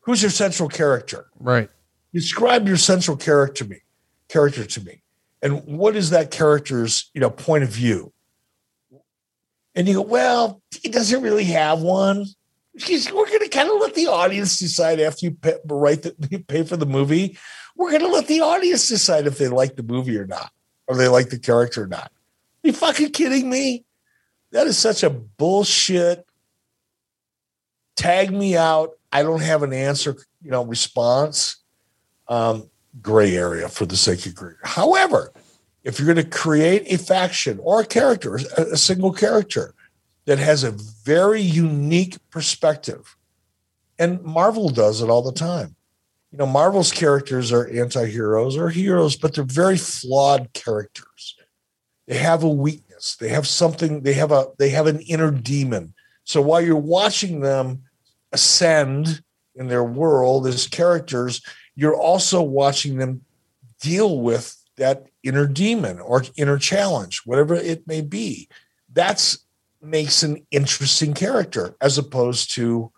Who's 0.00 0.22
your 0.22 0.30
central 0.30 0.68
character? 0.68 1.26
right. 1.40 1.68
describe 2.14 2.68
your 2.68 2.76
central 2.76 3.16
character 3.16 3.64
to 3.64 3.70
me 3.70 3.78
character 4.28 4.64
to 4.64 4.80
me 4.84 5.02
and 5.42 5.64
what 5.66 5.94
is 5.96 6.10
that 6.10 6.30
character's 6.30 7.10
you 7.14 7.20
know 7.20 7.30
point 7.30 7.62
of 7.64 7.70
view 7.70 8.12
and 9.74 9.86
you 9.88 9.94
go 9.94 10.02
well 10.02 10.60
he 10.82 10.88
doesn't 10.88 11.22
really 11.22 11.44
have 11.44 11.80
one 11.80 12.24
He's- 12.78 13.10
we're 13.10 13.26
going 13.26 13.40
to 13.40 13.48
kind 13.48 13.70
of 13.70 13.80
let 13.80 13.94
the 13.94 14.06
audience 14.08 14.58
decide 14.58 15.00
after 15.00 15.24
you 15.26 15.30
pay, 15.32 15.54
write 15.66 16.02
the, 16.02 16.14
you 16.30 16.38
pay 16.48 16.62
for 16.64 16.76
the 16.76 16.86
movie 16.86 17.38
we're 17.76 17.90
going 17.90 18.02
to 18.02 18.08
let 18.08 18.26
the 18.26 18.40
audience 18.40 18.88
decide 18.88 19.26
if 19.26 19.38
they 19.38 19.48
like 19.48 19.76
the 19.76 19.82
movie 19.82 20.18
or 20.18 20.26
not 20.26 20.50
or 20.86 20.96
they 20.96 21.08
like 21.08 21.30
the 21.30 21.38
character 21.38 21.84
or 21.84 21.86
not 21.86 22.10
you 22.62 22.72
fucking 22.72 23.10
kidding 23.12 23.48
me 23.48 23.84
that 24.52 24.66
is 24.66 24.76
such 24.78 25.02
a 25.02 25.10
bullshit 25.10 26.25
tag 27.96 28.32
me 28.32 28.56
out. 28.56 28.92
I 29.12 29.22
don't 29.22 29.42
have 29.42 29.62
an 29.62 29.72
answer, 29.72 30.16
you 30.42 30.50
know, 30.50 30.64
response. 30.64 31.56
Um, 32.28 32.70
gray 33.02 33.36
area 33.36 33.68
for 33.68 33.86
the 33.86 33.96
sake 33.96 34.26
of 34.26 34.34
gray. 34.34 34.54
However, 34.64 35.32
if 35.84 35.98
you're 35.98 36.12
going 36.12 36.24
to 36.24 36.38
create 36.38 36.92
a 36.92 36.98
faction 36.98 37.60
or 37.62 37.80
a 37.80 37.86
character, 37.86 38.40
a, 38.56 38.62
a 38.72 38.76
single 38.76 39.12
character 39.12 39.74
that 40.24 40.38
has 40.38 40.64
a 40.64 40.72
very 41.04 41.40
unique 41.40 42.18
perspective, 42.30 43.16
and 43.98 44.22
Marvel 44.22 44.68
does 44.68 45.02
it 45.02 45.08
all 45.08 45.22
the 45.22 45.32
time. 45.32 45.76
You 46.32 46.38
know, 46.38 46.46
Marvel's 46.46 46.90
characters 46.90 47.52
are 47.52 47.68
anti-heroes 47.68 48.56
or 48.56 48.68
heroes, 48.68 49.16
but 49.16 49.34
they're 49.34 49.44
very 49.44 49.78
flawed 49.78 50.52
characters. 50.52 51.36
They 52.08 52.18
have 52.18 52.42
a 52.42 52.48
weakness. 52.48 53.16
They 53.16 53.28
have 53.28 53.46
something. 53.46 54.02
They 54.02 54.14
have 54.14 54.32
a. 54.32 54.48
They 54.58 54.70
have 54.70 54.86
an 54.86 55.00
inner 55.00 55.30
demon. 55.30 55.94
So 56.24 56.42
while 56.42 56.60
you're 56.60 56.76
watching 56.76 57.40
them 57.40 57.82
ascend 58.32 59.22
in 59.54 59.68
their 59.68 59.84
world 59.84 60.46
as 60.46 60.66
characters, 60.66 61.42
you're 61.74 61.96
also 61.96 62.42
watching 62.42 62.98
them 62.98 63.22
deal 63.80 64.20
with 64.20 64.56
that 64.76 65.06
inner 65.22 65.46
demon 65.46 65.98
or 66.00 66.24
inner 66.36 66.58
challenge, 66.58 67.22
whatever 67.24 67.54
it 67.54 67.86
may 67.86 68.00
be. 68.00 68.48
That's 68.92 69.38
makes 69.82 70.22
an 70.22 70.44
interesting 70.50 71.14
character 71.14 71.76
as 71.80 71.98
opposed 71.98 72.52
to, 72.52 72.90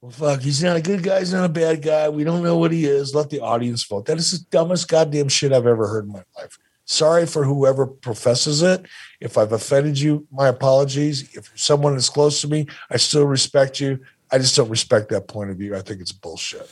well, 0.00 0.10
fuck, 0.10 0.40
he's 0.40 0.62
not 0.62 0.76
a 0.76 0.82
good 0.82 1.02
guy, 1.02 1.18
he's 1.18 1.32
not 1.32 1.44
a 1.44 1.52
bad 1.52 1.82
guy. 1.82 2.08
We 2.08 2.24
don't 2.24 2.42
know 2.42 2.56
what 2.56 2.72
he 2.72 2.86
is. 2.86 3.14
Let 3.14 3.30
the 3.30 3.40
audience 3.40 3.84
vote. 3.84 4.06
That 4.06 4.18
is 4.18 4.32
the 4.32 4.44
dumbest 4.50 4.88
goddamn 4.88 5.28
shit 5.28 5.52
I've 5.52 5.66
ever 5.66 5.86
heard 5.88 6.06
in 6.06 6.12
my 6.12 6.22
life. 6.36 6.58
Sorry 6.86 7.26
for 7.26 7.44
whoever 7.44 7.86
professes 7.86 8.62
it. 8.62 8.86
If 9.20 9.38
I've 9.38 9.52
offended 9.52 10.00
you, 10.00 10.26
my 10.32 10.48
apologies. 10.48 11.36
If 11.36 11.50
someone 11.54 11.94
is 11.94 12.08
close 12.08 12.40
to 12.40 12.48
me, 12.48 12.66
I 12.90 12.96
still 12.96 13.26
respect 13.26 13.78
you. 13.78 14.00
I 14.32 14.38
just 14.38 14.56
don't 14.56 14.68
respect 14.68 15.08
that 15.10 15.28
point 15.28 15.50
of 15.50 15.56
view. 15.56 15.76
I 15.76 15.80
think 15.80 16.00
it's 16.00 16.12
bullshit. 16.12 16.70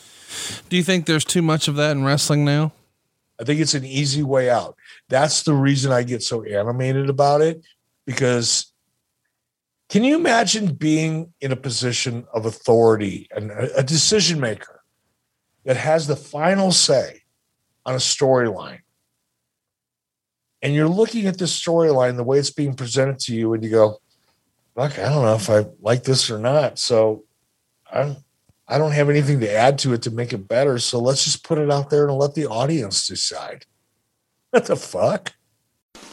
Do 0.68 0.76
you 0.76 0.82
think 0.82 1.06
there's 1.06 1.24
too 1.24 1.42
much 1.42 1.68
of 1.68 1.76
that 1.76 1.92
in 1.92 2.04
wrestling 2.04 2.44
now? 2.44 2.72
I 3.40 3.44
think 3.44 3.60
it's 3.60 3.74
an 3.74 3.84
easy 3.84 4.22
way 4.22 4.50
out. 4.50 4.76
That's 5.08 5.42
the 5.42 5.54
reason 5.54 5.92
I 5.92 6.02
get 6.02 6.22
so 6.22 6.42
animated 6.42 7.08
about 7.08 7.40
it 7.40 7.62
because 8.04 8.72
can 9.88 10.04
you 10.04 10.16
imagine 10.16 10.74
being 10.74 11.32
in 11.40 11.52
a 11.52 11.56
position 11.56 12.26
of 12.34 12.46
authority 12.46 13.28
and 13.34 13.50
a 13.50 13.82
decision 13.82 14.40
maker 14.40 14.82
that 15.64 15.76
has 15.76 16.06
the 16.06 16.16
final 16.16 16.72
say 16.72 17.22
on 17.86 17.94
a 17.94 17.98
storyline? 17.98 18.80
And 20.60 20.74
you're 20.74 20.88
looking 20.88 21.26
at 21.26 21.38
this 21.38 21.58
storyline, 21.58 22.16
the 22.16 22.24
way 22.24 22.38
it's 22.38 22.50
being 22.50 22.74
presented 22.74 23.20
to 23.20 23.34
you, 23.34 23.54
and 23.54 23.62
you 23.62 23.70
go, 23.70 24.00
Fuck, 24.74 24.98
I 24.98 25.08
don't 25.08 25.24
know 25.24 25.34
if 25.34 25.50
I 25.50 25.66
like 25.80 26.04
this 26.04 26.30
or 26.30 26.38
not. 26.38 26.78
So 26.78 27.24
I'm 27.92 28.16
I 28.70 28.76
don't 28.76 28.92
have 28.92 29.08
anything 29.08 29.40
to 29.40 29.50
add 29.50 29.78
to 29.78 29.94
it 29.94 30.02
to 30.02 30.10
make 30.10 30.34
it 30.34 30.46
better. 30.46 30.78
So 30.78 30.98
let's 30.98 31.24
just 31.24 31.42
put 31.42 31.56
it 31.56 31.70
out 31.70 31.88
there 31.88 32.06
and 32.06 32.18
let 32.18 32.34
the 32.34 32.46
audience 32.46 33.06
decide. 33.06 33.64
What 34.50 34.66
the 34.66 34.76
fuck? 34.76 35.32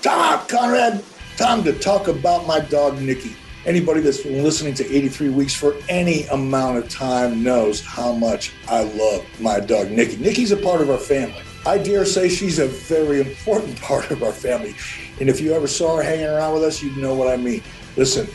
Tom, 0.01 0.47
Conrad, 0.47 1.03
time 1.36 1.63
to 1.65 1.78
talk 1.78 2.07
about 2.07 2.47
my 2.47 2.61
dog, 2.61 3.01
Nikki. 3.01 3.36
Anybody 3.65 3.99
that's 3.99 4.21
been 4.21 4.41
listening 4.41 4.73
to 4.76 4.86
83 4.86 5.30
Weeks 5.30 5.53
for 5.53 5.76
any 5.89 6.23
amount 6.28 6.78
of 6.78 6.88
time 6.88 7.43
knows 7.43 7.82
how 7.82 8.13
much 8.13 8.53
I 8.69 8.84
love 8.84 9.26
my 9.41 9.59
dog, 9.59 9.91
Nikki. 9.91 10.15
Nikki's 10.17 10.51
a 10.51 10.57
part 10.57 10.80
of 10.80 10.89
our 10.89 10.97
family. 10.97 11.41
I 11.65 11.80
dare 11.80 12.05
say 12.05 12.30
she's 12.30 12.59
a 12.59 12.67
very 12.67 13.19
important 13.19 13.82
part 13.82 14.11
of 14.11 14.23
our 14.23 14.32
family. 14.32 14.76
And 15.19 15.30
if 15.30 15.41
you 15.41 15.53
ever 15.53 15.67
saw 15.67 15.97
her 15.97 16.03
hanging 16.03 16.28
around 16.28 16.53
with 16.53 16.63
us, 16.63 16.82
you'd 16.82 16.95
know 16.95 17.15
what 17.15 17.28
I 17.28 17.36
mean. 17.36 17.63
Listen, 17.97 18.28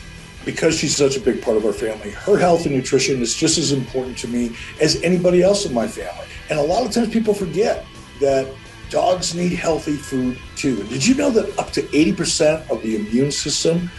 because 0.45 0.77
she's 0.77 0.95
such 0.95 1.17
a 1.17 1.19
big 1.19 1.41
part 1.41 1.57
of 1.57 1.65
our 1.65 1.73
family, 1.73 2.11
her 2.11 2.37
health 2.37 2.65
and 2.65 2.75
nutrition 2.75 3.21
is 3.21 3.35
just 3.35 3.57
as 3.57 3.71
important 3.71 4.17
to 4.19 4.27
me 4.27 4.55
as 4.79 5.01
anybody 5.03 5.41
else 5.41 5.65
in 5.65 5.73
my 5.73 5.87
family. 5.87 6.25
And 6.49 6.59
a 6.59 6.63
lot 6.63 6.85
of 6.85 6.91
times 6.91 7.09
people 7.09 7.33
forget 7.33 7.85
that 8.19 8.47
dogs 8.89 9.33
need 9.33 9.53
healthy 9.53 9.95
food 9.95 10.37
too. 10.55 10.81
And 10.81 10.89
did 10.89 11.05
you 11.05 11.15
know 11.15 11.29
that 11.31 11.57
up 11.57 11.71
to 11.71 11.81
80% 11.83 12.69
of 12.69 12.81
the 12.81 12.95
immune 12.95 13.31
system 13.31 13.89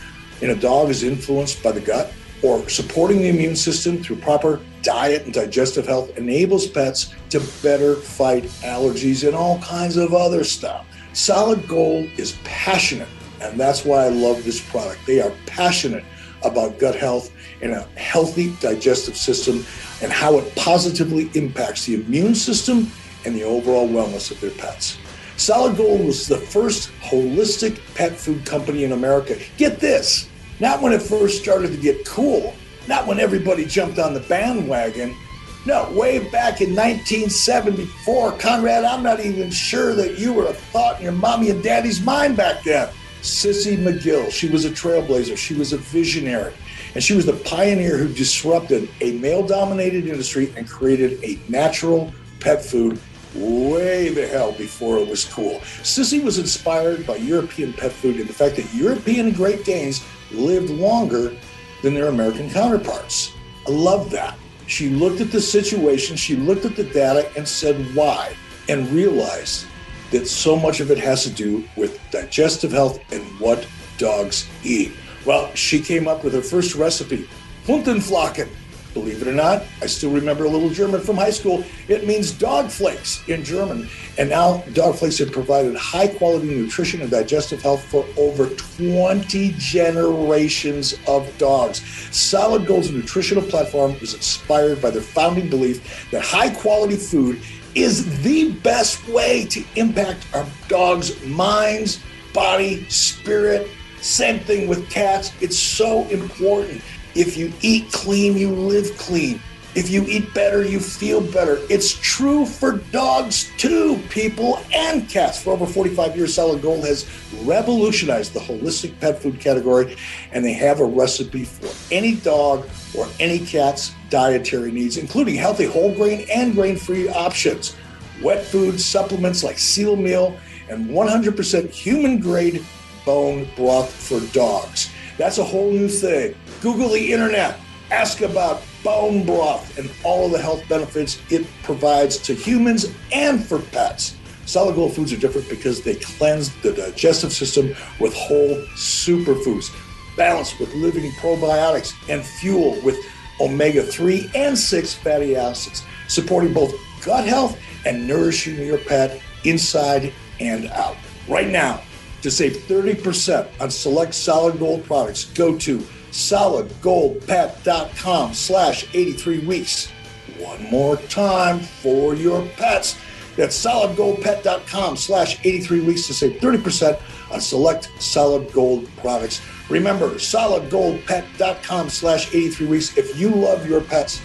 in 0.41 0.51
a 0.51 0.55
dog 0.55 0.91
is 0.91 1.03
influenced 1.03 1.63
by 1.63 1.73
the 1.73 1.81
gut? 1.81 2.13
Or 2.43 2.69
supporting 2.69 3.19
the 3.19 3.29
immune 3.29 3.55
system 3.55 4.03
through 4.03 4.17
proper 4.17 4.61
diet 4.83 5.25
and 5.25 5.33
digestive 5.33 5.87
health 5.87 6.19
enables 6.19 6.67
pets 6.67 7.15
to 7.31 7.41
better 7.63 7.95
fight 7.95 8.45
allergies 8.65 9.27
and 9.27 9.37
all 9.37 9.61
kinds 9.61 9.97
of 9.97 10.13
other 10.13 10.43
stuff. 10.43 10.85
Solid 11.13 11.69
Gold 11.69 12.11
is 12.17 12.37
passionate, 12.43 13.09
and 13.41 13.61
that's 13.61 13.85
why 13.85 14.07
I 14.07 14.09
love 14.09 14.43
this 14.43 14.61
product. 14.71 15.07
They 15.07 15.21
are 15.21 15.33
passionate 15.47 16.05
about 16.45 16.79
gut 16.79 16.95
health 16.95 17.31
and 17.61 17.73
a 17.73 17.83
healthy 17.97 18.55
digestive 18.61 19.17
system 19.17 19.65
and 20.03 20.13
how 20.13 20.39
it 20.39 20.55
positively 20.57 21.31
impacts 21.35 21.87
the 21.87 21.95
immune 21.95 22.35
system 22.35 22.91
and 23.25 23.35
the 23.35 23.43
overall 23.43 23.89
wellness 23.89 24.31
of 24.31 24.41
their 24.41 24.51
pets. 24.51 24.99
Solid 25.37 25.77
Gold 25.77 26.05
was 26.05 26.29
the 26.29 26.39
first 26.39 26.91
holistic 27.01 27.81
pet 27.95 28.13
food 28.13 28.45
company 28.45 28.85
in 28.85 28.93
America. 28.93 29.39
Get 29.57 29.81
this, 29.81 30.29
not 30.61 30.83
when 30.83 30.93
it 30.93 31.03
first 31.03 31.43
started 31.43 31.73
to 31.73 31.77
get 31.77 32.07
cool, 32.07 32.55
not 32.87 33.07
when 33.07 33.19
everybody 33.19 33.65
jumped 33.65 33.99
on 33.99 34.15
the 34.15 34.21
bandwagon. 34.21 35.17
No, 35.65 35.91
way 35.93 36.19
back 36.19 36.61
in 36.61 36.75
1974, 36.75 38.33
Conrad, 38.39 38.85
I'm 38.85 39.03
not 39.03 39.21
even 39.21 39.51
sure 39.51 39.95
that 39.95 40.19
you 40.19 40.33
were 40.33 40.47
a 40.47 40.53
thought 40.53 40.99
in 40.99 41.05
your 41.05 41.13
mommy 41.13 41.51
and 41.51 41.63
daddy's 41.63 42.01
mind 42.01 42.37
back 42.37 42.65
then. 42.65 42.89
Sissy 43.23 43.79
McGill. 43.79 44.31
She 44.31 44.49
was 44.49 44.65
a 44.65 44.71
trailblazer. 44.71 45.37
She 45.37 45.55
was 45.55 45.73
a 45.73 45.79
visionary. 45.79 46.53
And 46.95 47.03
she 47.03 47.15
was 47.15 47.25
the 47.25 47.33
pioneer 47.33 47.97
who 47.97 48.13
disrupted 48.13 48.89
a 49.01 49.13
male 49.13 49.47
dominated 49.47 50.07
industry 50.09 50.53
and 50.57 50.69
created 50.69 51.23
a 51.23 51.39
natural 51.49 52.13
pet 52.41 52.65
food 52.65 53.01
way 53.35 54.09
the 54.11 54.27
hell 54.27 54.53
before 54.53 54.99
it 54.99 55.09
was 55.09 55.25
cool. 55.25 55.61
Sissy 55.83 56.23
was 56.23 56.39
inspired 56.39 57.07
by 57.07 57.17
European 57.17 57.73
pet 57.73 57.93
food 57.93 58.17
and 58.17 58.29
the 58.29 58.33
fact 58.33 58.57
that 58.57 58.75
European 58.75 59.33
Great 59.33 59.65
Danes 59.65 60.05
lived 60.33 60.71
longer 60.71 61.35
than 61.83 61.95
their 61.95 62.09
American 62.09 62.51
counterparts. 62.51 63.33
I 63.67 63.71
love 63.71 64.11
that. 64.11 64.37
She 64.67 64.91
looked 64.91 65.21
at 65.21 65.31
the 65.31 65.41
situation, 65.41 66.17
she 66.17 66.37
looked 66.37 66.65
at 66.65 66.77
the 66.77 66.85
data 66.85 67.31
and 67.37 67.47
said 67.47 67.77
why, 67.95 68.35
and 68.69 68.89
realized 68.91 69.67
that 70.13 70.29
so 70.29 70.57
much 70.57 70.81
of 70.81 70.91
it 70.91 70.99
has 70.99 71.25
to 71.25 71.31
do 71.31 71.65
with 71.77 71.99
digestive 72.11 72.71
health 72.71 73.01
and 73.13 73.23
what 73.41 73.67
dogs 73.99 74.49
eat. 74.63 74.93
Well, 75.25 75.53
she 75.55 75.81
came 75.81 76.07
up 76.07 76.25
with 76.25 76.35
her 76.35 76.43
first 76.43 76.75
recipe, 76.75 77.29
Hundenflocken. 77.67 78.49
Believe 78.95 79.23
it 79.23 79.29
or 79.29 79.33
not, 79.33 79.63
I 79.81 79.87
still 79.87 80.11
remember 80.11 80.45
a 80.45 80.51
little 80.51 80.69
German 80.69 81.01
from 81.01 81.17
high 81.17 81.31
school. 81.31 81.65
It 81.89 82.07
means 82.07 82.31
dog 82.31 82.71
flakes 82.71 83.27
in 83.27 83.43
German. 83.43 83.89
And 84.19 84.29
now 84.29 84.59
dog 84.75 84.97
flakes 84.97 85.17
have 85.19 85.33
provided 85.33 85.75
high 85.77 86.09
quality 86.09 86.49
nutrition 86.49 87.01
and 87.01 87.11
digestive 87.11 87.63
health 87.63 87.83
for 87.85 88.05
over 88.19 88.49
20 88.49 89.55
generations 89.57 90.95
of 91.07 91.27
dogs. 91.39 91.83
Solid 92.15 92.67
Gold's 92.67 92.91
nutritional 92.91 93.43
platform 93.43 93.99
was 93.99 94.13
inspired 94.13 94.83
by 94.83 94.91
their 94.91 95.01
founding 95.01 95.49
belief 95.49 96.11
that 96.11 96.23
high 96.23 96.51
quality 96.51 96.97
food 96.97 97.41
is 97.75 98.23
the 98.23 98.53
best 98.53 99.07
way 99.09 99.47
to 99.47 99.65
impact 99.77 100.27
our 100.35 100.47
dogs' 100.69 101.25
minds, 101.25 102.01
body, 102.33 102.85
spirit. 102.89 103.69
Same 104.01 104.41
thing 104.41 104.69
with 104.69 104.91
cats. 104.91 105.33
It's 105.41 105.59
so 105.59 106.07
important. 106.09 106.83
If 107.15 107.37
you 107.37 107.53
eat 107.61 107.93
clean, 107.93 108.37
you 108.37 108.51
live 108.51 108.97
clean. 108.99 109.41
If 109.75 109.89
you 109.89 110.05
eat 110.07 110.35
better, 110.35 110.63
you 110.63 110.79
feel 110.79 111.23
better. 111.23 111.59
It's 111.71 111.95
true 111.95 112.45
for 112.45 112.73
dogs 112.93 113.51
too, 113.57 113.99
people 114.11 114.61
and 114.75 115.09
cats. 115.09 115.43
For 115.43 115.55
over 115.55 115.65
45 115.65 116.15
years, 116.15 116.35
Solid 116.35 116.61
Gold 116.61 116.85
has 116.85 117.09
revolutionized 117.43 118.35
the 118.35 118.41
holistic 118.41 119.01
pet 119.01 119.23
food 119.23 119.41
category, 119.41 119.97
and 120.31 120.45
they 120.45 120.53
have 120.53 120.81
a 120.81 120.85
recipe 120.85 121.45
for 121.45 121.73
any 121.91 122.17
dog 122.17 122.69
or 122.95 123.09
any 123.19 123.39
cat's 123.39 123.93
dietary 124.11 124.71
needs, 124.71 124.99
including 124.99 125.37
healthy 125.37 125.65
whole 125.65 125.95
grain 125.95 126.27
and 126.31 126.53
grain 126.53 126.77
free 126.77 127.09
options, 127.09 127.75
wet 128.23 128.45
food 128.45 128.79
supplements 128.79 129.43
like 129.43 129.59
seal 129.59 129.97
meal, 129.97 130.39
and 130.69 130.91
100% 130.91 131.71
human 131.71 132.21
grade 132.21 132.63
bone 133.07 133.49
broth 133.57 133.91
for 133.91 134.21
dogs. 134.35 134.91
That's 135.17 135.39
a 135.39 135.45
whole 135.45 135.71
new 135.71 135.89
thing. 135.89 136.35
Google 136.61 136.91
the 136.91 137.13
internet, 137.13 137.59
ask 137.93 138.23
about 138.23 138.63
bone 138.83 139.25
broth 139.25 139.79
and 139.79 139.91
all 140.03 140.27
of 140.27 140.33
the 140.33 140.39
health 140.39 140.67
benefits 140.67 141.21
it 141.31 141.47
provides 141.63 142.17
to 142.17 142.35
humans 142.35 142.87
and 143.13 143.45
for 143.45 143.59
pets. 143.59 144.17
Solid 144.47 144.75
Gold 144.75 144.95
foods 144.95 145.13
are 145.13 145.19
different 145.19 145.49
because 145.49 145.83
they 145.83 145.95
cleanse 145.97 146.55
the 146.63 146.73
digestive 146.73 147.33
system 147.33 147.75
with 148.01 148.15
whole 148.15 148.57
superfoods, 148.77 149.71
balanced 150.17 150.59
with 150.59 150.75
living 150.75 151.11
probiotics, 151.13 151.93
and 152.09 152.25
fuel 152.25 152.81
with 152.83 152.97
omega 153.41 153.83
3 153.83 154.31
and 154.35 154.59
6 154.59 154.95
fatty 154.95 155.37
acids, 155.37 155.85
supporting 156.09 156.53
both 156.53 156.75
gut 157.05 157.27
health 157.27 157.59
and 157.85 158.09
nourishing 158.09 158.57
your 158.57 158.79
pet 158.79 159.21
inside 159.45 160.13
and 160.41 160.67
out. 160.71 160.97
Right 161.29 161.49
now, 161.49 161.83
to 162.23 162.31
save 162.31 162.53
30% 162.53 163.49
on 163.61 163.71
select 163.71 164.15
solid 164.15 164.59
gold 164.59 164.85
products, 164.85 165.27
go 165.27 165.59
to 165.59 165.85
solidgoldpet.com 166.13 168.35
slash 168.35 168.87
83 168.95 169.39
weeks. 169.41 169.91
One 170.39 170.63
more 170.71 170.97
time 170.97 171.61
for 171.61 172.15
your 172.15 172.47
pets. 172.57 172.97
That's 173.37 173.63
solidgoldpet.com 173.65 174.97
slash 174.97 175.39
83 175.45 175.81
weeks 175.81 176.07
to 176.07 176.15
save 176.15 176.41
30% 176.41 177.01
on 177.33 177.41
select 177.41 177.91
solid 177.99 178.53
gold 178.53 178.89
products. 178.99 179.41
Remember, 179.71 180.11
solidgoldpet.com 180.11 181.89
slash 181.89 182.35
83 182.35 182.67
weeks. 182.67 182.99
If 182.99 183.19
you 183.19 183.31
love 183.31 183.67
your 183.67 183.81
pets 183.81 184.21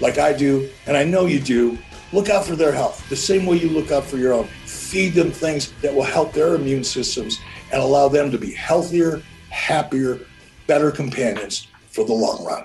like 0.00 0.18
I 0.18 0.34
do, 0.34 0.68
and 0.86 0.96
I 0.96 1.04
know 1.04 1.26
you 1.26 1.40
do, 1.40 1.78
look 2.12 2.28
out 2.28 2.44
for 2.44 2.56
their 2.56 2.72
health 2.72 3.08
the 3.08 3.16
same 3.16 3.46
way 3.46 3.56
you 3.56 3.70
look 3.70 3.90
out 3.90 4.04
for 4.04 4.18
your 4.18 4.34
own. 4.34 4.44
Feed 4.66 5.14
them 5.14 5.30
things 5.30 5.72
that 5.80 5.94
will 5.94 6.02
help 6.02 6.32
their 6.32 6.54
immune 6.54 6.84
systems 6.84 7.38
and 7.72 7.80
allow 7.80 8.08
them 8.08 8.30
to 8.30 8.38
be 8.38 8.52
healthier, 8.52 9.22
happier, 9.50 10.20
better 10.70 10.92
companions 10.92 11.66
for 11.88 12.04
the 12.04 12.12
long 12.12 12.44
run. 12.44 12.64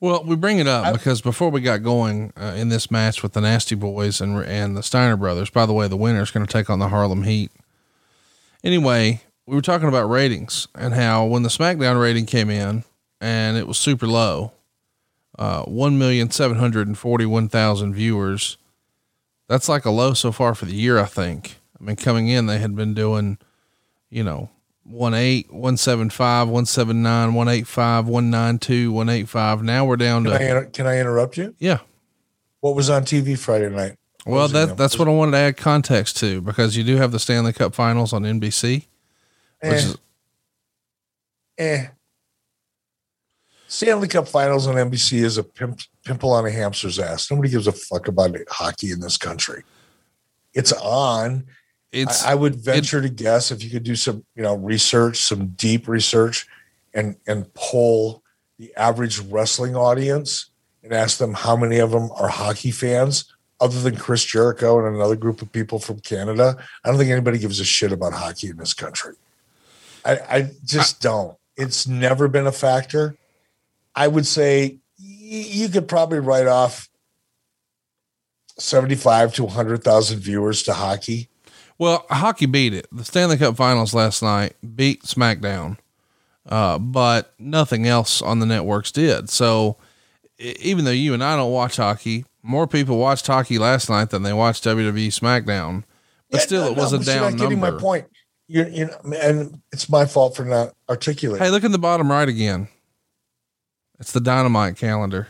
Well, 0.00 0.24
we 0.24 0.36
bring 0.36 0.58
it 0.58 0.66
up 0.66 0.94
because 0.94 1.20
before 1.20 1.50
we 1.50 1.60
got 1.60 1.82
going 1.82 2.32
uh, 2.34 2.54
in 2.56 2.70
this 2.70 2.90
match 2.90 3.22
with 3.22 3.34
the 3.34 3.42
Nasty 3.42 3.74
Boys 3.74 4.22
and 4.22 4.42
and 4.44 4.74
the 4.74 4.82
Steiner 4.82 5.18
brothers, 5.18 5.50
by 5.50 5.66
the 5.66 5.74
way, 5.74 5.86
the 5.86 5.98
winner 5.98 6.22
is 6.22 6.30
going 6.30 6.46
to 6.46 6.52
take 6.52 6.70
on 6.70 6.78
the 6.78 6.88
Harlem 6.88 7.24
Heat. 7.24 7.50
Anyway, 8.64 9.20
we 9.44 9.54
were 9.54 9.60
talking 9.60 9.88
about 9.88 10.08
ratings 10.08 10.66
and 10.74 10.94
how 10.94 11.26
when 11.26 11.42
the 11.42 11.50
SmackDown 11.50 12.00
rating 12.00 12.24
came 12.24 12.48
in 12.48 12.84
and 13.20 13.58
it 13.58 13.66
was 13.66 13.76
super 13.76 14.06
low, 14.06 14.52
uh, 15.38 15.64
one 15.64 15.98
million 15.98 16.30
seven 16.30 16.56
hundred 16.56 16.86
and 16.86 16.96
forty-one 16.96 17.50
thousand 17.50 17.92
viewers. 17.92 18.56
That's 19.46 19.68
like 19.68 19.84
a 19.84 19.90
low 19.90 20.14
so 20.14 20.32
far 20.32 20.54
for 20.54 20.64
the 20.64 20.74
year, 20.74 20.98
I 20.98 21.04
think. 21.06 21.56
I 21.78 21.84
mean, 21.84 21.96
coming 21.96 22.28
in, 22.28 22.46
they 22.46 22.58
had 22.58 22.74
been 22.74 22.94
doing, 22.94 23.36
you 24.08 24.24
know, 24.24 24.48
one 24.88 25.14
eight, 25.14 25.52
one 25.52 25.76
seven 25.76 26.10
five, 26.10 26.48
one 26.48 26.66
seven 26.66 27.02
nine, 27.02 27.34
one 27.34 27.48
eight 27.48 27.66
five, 27.66 28.06
one 28.06 28.30
nine 28.30 28.58
two, 28.58 28.90
one 28.92 29.08
eight 29.08 29.28
five. 29.28 29.62
Now 29.62 29.84
we're 29.84 29.96
down 29.96 30.24
Can 30.24 30.32
to 30.32 30.38
I, 30.38 30.42
inter- 30.48 30.64
can 30.70 30.86
I 30.86 30.98
interrupt 30.98 31.36
you? 31.36 31.54
yeah. 31.58 31.78
What 32.60 32.74
was 32.74 32.90
on 32.90 33.04
TV 33.04 33.38
Friday 33.38 33.68
night? 33.70 33.96
What 34.24 34.34
Well, 34.34 34.48
that 34.48 34.76
that's 34.76 34.98
what 34.98 35.06
I 35.08 35.12
wanted 35.12 35.32
to 35.32 35.38
add 35.38 35.56
context 35.56 36.16
to 36.18 36.40
because 36.40 36.76
you 36.76 36.82
do 36.84 36.96
have 36.96 37.12
the 37.12 37.18
Stanley 37.20 37.52
Cup 37.52 37.74
Finals 37.74 38.12
on 38.12 38.22
NBC, 38.24 38.86
which 39.60 39.72
Eh. 39.72 39.74
is 39.76 39.98
eh. 41.58 41.86
Stanley 43.68 44.08
Cup 44.08 44.26
Finals 44.26 44.66
on 44.66 44.74
NBC 44.76 45.18
is 45.22 45.36
a 45.36 45.44
pimp, 45.44 45.80
pimple 46.04 46.32
on 46.32 46.46
a 46.46 46.50
hamster's 46.50 46.98
ass. 46.98 47.30
Nobody 47.30 47.50
gives 47.50 47.66
a 47.66 47.72
fuck 47.72 48.08
about 48.08 48.34
hockey 48.48 48.90
in 48.90 49.00
this 49.00 49.18
country. 49.18 49.62
It's 50.54 50.72
on. 50.72 51.46
It's 51.92 52.24
I, 52.24 52.32
I 52.32 52.34
would 52.34 52.56
venture 52.56 53.00
to 53.00 53.08
guess 53.08 53.50
if 53.50 53.62
you 53.62 53.70
could 53.70 53.82
do 53.82 53.96
some, 53.96 54.24
you 54.34 54.42
know, 54.42 54.54
research, 54.54 55.18
some 55.18 55.48
deep 55.48 55.88
research, 55.88 56.46
and 56.94 57.16
and 57.26 57.52
poll 57.54 58.22
the 58.58 58.74
average 58.76 59.20
wrestling 59.20 59.76
audience 59.76 60.50
and 60.82 60.92
ask 60.92 61.18
them 61.18 61.34
how 61.34 61.56
many 61.56 61.78
of 61.78 61.90
them 61.90 62.10
are 62.12 62.28
hockey 62.28 62.70
fans, 62.70 63.32
other 63.60 63.80
than 63.80 63.96
Chris 63.96 64.24
Jericho 64.24 64.84
and 64.84 64.94
another 64.94 65.16
group 65.16 65.42
of 65.42 65.50
people 65.52 65.78
from 65.78 66.00
Canada. 66.00 66.56
I 66.84 66.88
don't 66.88 66.98
think 66.98 67.10
anybody 67.10 67.38
gives 67.38 67.60
a 67.60 67.64
shit 67.64 67.92
about 67.92 68.12
hockey 68.12 68.48
in 68.48 68.56
this 68.56 68.74
country. 68.74 69.14
I, 70.04 70.18
I 70.30 70.50
just 70.64 71.00
don't. 71.00 71.36
It's 71.56 71.86
never 71.86 72.28
been 72.28 72.46
a 72.46 72.52
factor. 72.52 73.16
I 73.94 74.08
would 74.08 74.26
say 74.26 74.78
you 74.96 75.68
could 75.68 75.88
probably 75.88 76.20
write 76.20 76.46
off 76.46 76.88
75 78.58 79.34
to 79.34 79.44
100,000 79.44 80.20
viewers 80.20 80.62
to 80.64 80.74
hockey. 80.74 81.28
Well, 81.78 82.06
hockey 82.10 82.46
beat 82.46 82.74
it. 82.74 82.86
The 82.92 83.04
Stanley 83.04 83.36
Cup 83.36 83.56
Finals 83.56 83.94
last 83.94 84.22
night 84.22 84.54
beat 84.74 85.02
SmackDown, 85.04 85.78
uh, 86.46 86.78
but 86.78 87.32
nothing 87.38 87.86
else 87.86 88.20
on 88.20 88.40
the 88.40 88.46
networks 88.46 88.90
did. 88.90 89.30
So 89.30 89.76
even 90.38 90.84
though 90.84 90.90
you 90.90 91.14
and 91.14 91.22
I 91.22 91.36
don't 91.36 91.52
watch 91.52 91.76
hockey, 91.76 92.24
more 92.42 92.66
people 92.66 92.98
watched 92.98 93.26
hockey 93.26 93.58
last 93.58 93.88
night 93.88 94.10
than 94.10 94.22
they 94.22 94.32
watched 94.32 94.64
WWE 94.64 95.08
SmackDown. 95.08 95.84
But 96.30 96.38
Yeah, 96.38 96.46
still, 96.46 96.64
no, 96.64 96.70
it 96.70 96.76
was 96.76 96.92
no, 96.92 96.98
a 97.00 97.04
down 97.04 97.32
not 97.32 97.40
getting 97.40 97.60
my 97.60 97.70
point. 97.70 98.06
You're, 98.46 98.68
you 98.68 98.86
know, 98.86 99.12
and 99.16 99.60
it's 99.72 99.88
my 99.88 100.06
fault 100.06 100.36
for 100.36 100.44
not 100.44 100.72
articulating. 100.88 101.44
Hey, 101.44 101.50
look 101.50 101.64
in 101.64 101.72
the 101.72 101.78
bottom 101.78 102.10
right 102.10 102.28
again. 102.28 102.68
It's 104.00 104.12
the 104.12 104.20
dynamite 104.20 104.76
calendar 104.76 105.28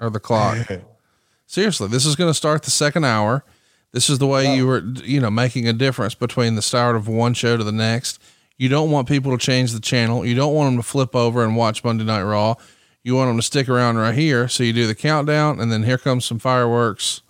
or 0.00 0.10
the 0.10 0.20
clock. 0.20 0.68
Seriously, 1.46 1.88
this 1.88 2.04
is 2.04 2.16
going 2.16 2.28
to 2.28 2.34
start 2.34 2.64
the 2.64 2.70
second 2.70 3.04
hour. 3.04 3.44
This 3.92 4.10
is 4.10 4.18
the 4.18 4.26
way 4.26 4.54
you 4.54 4.66
were, 4.66 4.80
you 5.02 5.20
know, 5.20 5.30
making 5.30 5.66
a 5.66 5.72
difference 5.72 6.14
between 6.14 6.54
the 6.54 6.62
start 6.62 6.94
of 6.94 7.08
one 7.08 7.34
show 7.34 7.56
to 7.56 7.64
the 7.64 7.72
next. 7.72 8.20
You 8.58 8.68
don't 8.68 8.90
want 8.90 9.08
people 9.08 9.36
to 9.36 9.42
change 9.42 9.72
the 9.72 9.80
channel. 9.80 10.26
You 10.26 10.34
don't 10.34 10.54
want 10.54 10.72
them 10.72 10.82
to 10.82 10.86
flip 10.86 11.14
over 11.16 11.44
and 11.44 11.56
watch 11.56 11.84
Monday 11.84 12.04
Night 12.04 12.22
Raw. 12.22 12.56
You 13.02 13.14
want 13.14 13.30
them 13.30 13.36
to 13.36 13.42
stick 13.42 13.68
around 13.68 13.96
right 13.96 14.14
here. 14.14 14.48
So 14.48 14.62
you 14.62 14.72
do 14.72 14.86
the 14.86 14.94
countdown 14.94 15.60
and 15.60 15.72
then 15.72 15.84
here 15.84 15.96
comes 15.96 16.24
some 16.24 16.38
fireworks, 16.38 17.22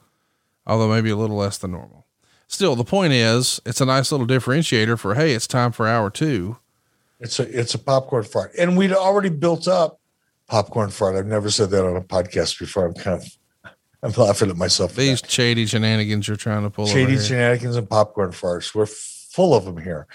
although 0.67 0.89
maybe 0.89 1.11
a 1.11 1.17
little 1.17 1.37
less 1.37 1.59
than 1.59 1.73
normal. 1.73 2.07
Still, 2.49 2.75
the 2.75 2.85
point 2.85 3.13
is, 3.13 3.61
it's 3.67 3.81
a 3.81 3.87
nice 3.87 4.11
little 4.11 4.27
differentiator 4.27 4.99
for, 4.99 5.15
hey, 5.15 5.35
it's 5.35 5.47
time 5.47 5.71
for 5.71 5.87
hour 5.87 6.11
two. 6.11 6.57
It's 7.21 7.39
a 7.41 7.59
it's 7.59 7.75
a 7.75 7.79
popcorn 7.79 8.23
fart, 8.23 8.53
and 8.57 8.77
we'd 8.77 8.93
already 8.93 9.29
built 9.29 9.67
up 9.67 10.01
popcorn 10.47 10.91
fart. 10.91 11.17
I've 11.17 11.27
never 11.27 11.51
said 11.51 11.71
that 11.71 11.85
on 11.85 11.97
a 11.97 12.01
podcast 12.01 12.59
before. 12.59 12.87
I'm 12.87 12.95
kind 12.95 13.21
of 13.21 13.37
I'm 14.03 14.13
laughing 14.13 14.51
at 14.51 14.57
myself. 14.57 14.95
These 14.95 15.23
shady 15.27 15.67
shenanigans 15.67 16.29
you're 16.29 16.37
trying 16.37 16.63
to 16.63 16.71
pull 16.71 16.87
shady 16.87 17.19
shenanigans 17.19 17.77
and 17.77 17.89
popcorn 17.89 18.31
farts. 18.31 18.75
We're 18.75 18.87
full 18.87 19.55
of 19.55 19.65
them 19.65 19.77
here. 19.77 20.07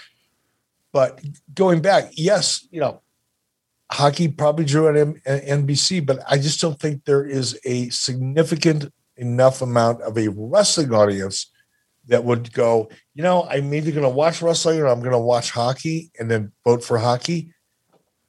But 0.92 1.20
going 1.52 1.82
back, 1.82 2.10
yes, 2.12 2.66
you 2.70 2.80
know, 2.80 3.02
hockey 3.90 4.28
probably 4.28 4.64
drew 4.64 4.88
at 4.88 4.96
M- 4.96 5.20
uh, 5.26 5.40
NBC, 5.46 6.04
but 6.04 6.20
I 6.28 6.38
just 6.38 6.60
don't 6.60 6.78
think 6.78 7.04
there 7.04 7.24
is 7.24 7.58
a 7.64 7.90
significant 7.90 8.92
enough 9.16 9.60
amount 9.60 10.00
of 10.02 10.16
a 10.16 10.28
wrestling 10.28 10.94
audience 10.94 11.50
that 12.06 12.24
would 12.24 12.52
go, 12.52 12.88
you 13.14 13.22
know, 13.22 13.44
I'm 13.44 13.72
either 13.74 13.90
going 13.90 14.02
to 14.02 14.08
watch 14.08 14.40
wrestling 14.40 14.80
or 14.80 14.86
I'm 14.86 15.00
going 15.00 15.12
to 15.12 15.18
watch 15.18 15.50
hockey 15.50 16.10
and 16.18 16.30
then 16.30 16.52
vote 16.64 16.84
for 16.84 16.98
hockey. 16.98 17.52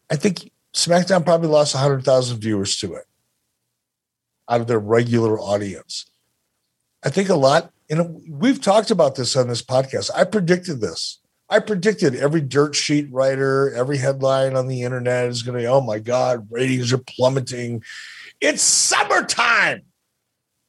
I 0.10 0.16
think 0.16 0.52
SmackDown 0.74 1.24
probably 1.24 1.50
lost 1.50 1.76
100,000 1.76 2.40
viewers 2.40 2.78
to 2.78 2.96
it 2.96 3.06
out 4.50 4.62
of 4.62 4.68
their 4.68 4.80
regular 4.80 5.40
audience. 5.40 6.06
I 7.04 7.10
think 7.10 7.30
a 7.30 7.36
lot, 7.36 7.72
and 7.90 8.22
we've 8.30 8.62
talked 8.62 8.92
about 8.92 9.16
this 9.16 9.36
on 9.36 9.48
this 9.48 9.62
podcast. 9.62 10.10
I 10.16 10.24
predicted 10.24 10.82
this. 10.82 11.20
I 11.50 11.60
predicted 11.60 12.16
every 12.16 12.42
dirt 12.42 12.76
sheet 12.76 13.08
writer, 13.12 13.72
every 13.76 13.98
headline 13.98 14.56
on 14.56 14.68
the 14.68 14.82
internet 14.82 15.28
is 15.28 15.44
going 15.44 15.56
to 15.58 15.64
be, 15.64 15.68
oh 15.68 15.82
my 15.82 16.00
God, 16.00 16.48
ratings 16.50 16.92
are 16.92 16.98
plummeting. 16.98 17.84
It's 18.42 18.64
summertime. 18.64 19.84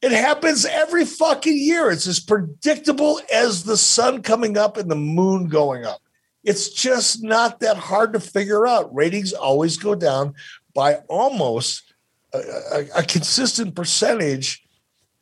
It 0.03 0.11
happens 0.11 0.65
every 0.65 1.05
fucking 1.05 1.57
year. 1.57 1.89
It's 1.89 2.05
as 2.05 2.19
predictable 2.19 3.19
as 3.33 3.63
the 3.63 3.77
sun 3.77 4.21
coming 4.21 4.55
up 4.55 4.77
and 4.77 4.91
the 4.91 4.95
moon 4.95 5.47
going 5.47 5.85
up. 5.85 6.01
It's 6.43 6.69
just 6.69 7.23
not 7.23 7.59
that 7.61 7.77
hard 7.77 8.13
to 8.13 8.19
figure 8.19 8.67
out. 8.67 8.93
Ratings 8.93 9.33
always 9.33 9.77
go 9.77 9.95
down 9.95 10.35
by 10.75 10.97
almost 11.09 11.86
a, 12.33 12.85
a- 12.95 13.03
consistent 13.03 13.75
percentage 13.75 14.63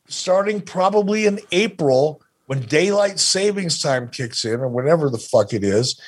starting 0.08 0.60
probably 0.60 1.26
in 1.26 1.40
April 1.52 2.22
when 2.46 2.60
daylight 2.60 3.18
savings 3.18 3.80
time 3.80 4.08
kicks 4.08 4.44
in 4.44 4.60
or 4.60 4.68
whenever 4.68 5.10
the 5.10 5.18
fuck 5.18 5.52
it 5.52 5.64
is. 5.64 6.00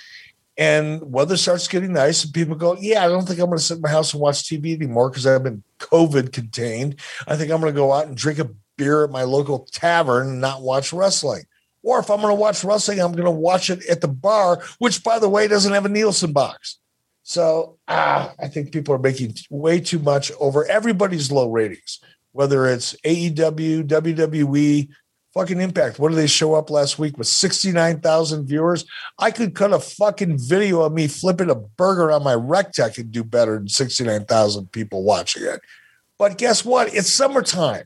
And 0.56 1.00
weather 1.12 1.36
starts 1.36 1.68
getting 1.68 1.92
nice, 1.92 2.24
and 2.24 2.34
people 2.34 2.56
go, 2.56 2.76
Yeah, 2.80 3.04
I 3.04 3.08
don't 3.08 3.26
think 3.26 3.38
I'm 3.38 3.46
going 3.46 3.58
to 3.58 3.64
sit 3.64 3.76
in 3.76 3.82
my 3.82 3.90
house 3.90 4.12
and 4.12 4.20
watch 4.20 4.42
TV 4.42 4.74
anymore 4.74 5.08
because 5.08 5.24
I've 5.24 5.44
been 5.44 5.62
COVID 5.78 6.32
contained. 6.32 6.96
I 7.28 7.36
think 7.36 7.52
I'm 7.52 7.60
going 7.60 7.72
to 7.72 7.76
go 7.78 7.92
out 7.92 8.08
and 8.08 8.16
drink 8.16 8.40
a 8.40 8.50
beer 8.76 9.04
at 9.04 9.10
my 9.10 9.22
local 9.22 9.68
tavern 9.70 10.26
and 10.28 10.40
not 10.40 10.62
watch 10.62 10.92
wrestling. 10.92 11.44
Or 11.84 12.00
if 12.00 12.10
I'm 12.10 12.20
going 12.20 12.34
to 12.34 12.40
watch 12.40 12.64
wrestling, 12.64 12.98
I'm 12.98 13.12
going 13.12 13.24
to 13.24 13.30
watch 13.30 13.70
it 13.70 13.86
at 13.86 14.00
the 14.00 14.08
bar, 14.08 14.60
which, 14.78 15.04
by 15.04 15.20
the 15.20 15.28
way, 15.28 15.46
doesn't 15.46 15.72
have 15.72 15.84
a 15.84 15.88
Nielsen 15.88 16.32
box. 16.32 16.78
So 17.28 17.76
ah, 17.88 18.32
I 18.38 18.48
think 18.48 18.72
people 18.72 18.94
are 18.94 18.98
making 18.98 19.34
way 19.50 19.80
too 19.80 19.98
much 19.98 20.32
over 20.40 20.64
everybody's 20.64 21.30
low 21.30 21.50
ratings, 21.50 22.00
whether 22.32 22.64
it's 22.66 22.96
AEW, 23.04 23.86
WWE, 23.86 24.88
fucking 25.34 25.60
Impact. 25.60 25.98
What 25.98 26.08
did 26.08 26.16
they 26.16 26.26
show 26.26 26.54
up 26.54 26.70
last 26.70 26.98
week 26.98 27.18
with 27.18 27.26
69,000 27.26 28.46
viewers? 28.46 28.86
I 29.18 29.30
could 29.30 29.54
cut 29.54 29.74
a 29.74 29.78
fucking 29.78 30.38
video 30.38 30.80
of 30.80 30.94
me 30.94 31.06
flipping 31.06 31.50
a 31.50 31.54
burger 31.54 32.10
on 32.10 32.24
my 32.24 32.32
Rectech 32.32 32.96
and 32.96 33.12
do 33.12 33.22
better 33.22 33.58
than 33.58 33.68
69,000 33.68 34.72
people 34.72 35.02
watching 35.02 35.42
it. 35.42 35.60
But 36.16 36.38
guess 36.38 36.64
what? 36.64 36.94
It's 36.94 37.12
summertime. 37.12 37.84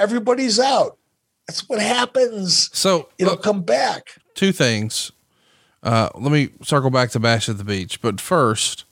Everybody's 0.00 0.58
out. 0.58 0.98
That's 1.46 1.68
what 1.68 1.80
happens. 1.80 2.76
So 2.76 3.08
It'll 3.18 3.36
come 3.36 3.62
back. 3.62 4.16
two 4.34 4.50
things. 4.50 5.12
Uh, 5.82 6.10
let 6.14 6.32
me 6.32 6.50
circle 6.62 6.90
back 6.90 7.10
to 7.10 7.20
Bash 7.20 7.48
at 7.48 7.58
the 7.58 7.64
Beach. 7.64 8.02
But 8.02 8.20
first, 8.20 8.84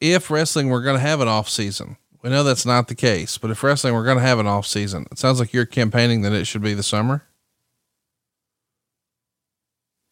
if 0.00 0.30
wrestling 0.30 0.68
were 0.68 0.82
going 0.82 0.96
to 0.96 1.00
have 1.00 1.20
an 1.20 1.28
off 1.28 1.48
season, 1.48 1.96
we 2.22 2.30
know 2.30 2.42
that's 2.42 2.66
not 2.66 2.88
the 2.88 2.94
case, 2.94 3.38
but 3.38 3.50
if 3.50 3.62
wrestling 3.62 3.94
were 3.94 4.04
going 4.04 4.16
to 4.16 4.22
have 4.22 4.38
an 4.38 4.46
off 4.46 4.66
season, 4.66 5.06
it 5.10 5.18
sounds 5.18 5.38
like 5.38 5.52
you're 5.52 5.66
campaigning 5.66 6.22
that 6.22 6.32
it 6.32 6.46
should 6.46 6.62
be 6.62 6.74
the 6.74 6.82
summer. 6.82 7.22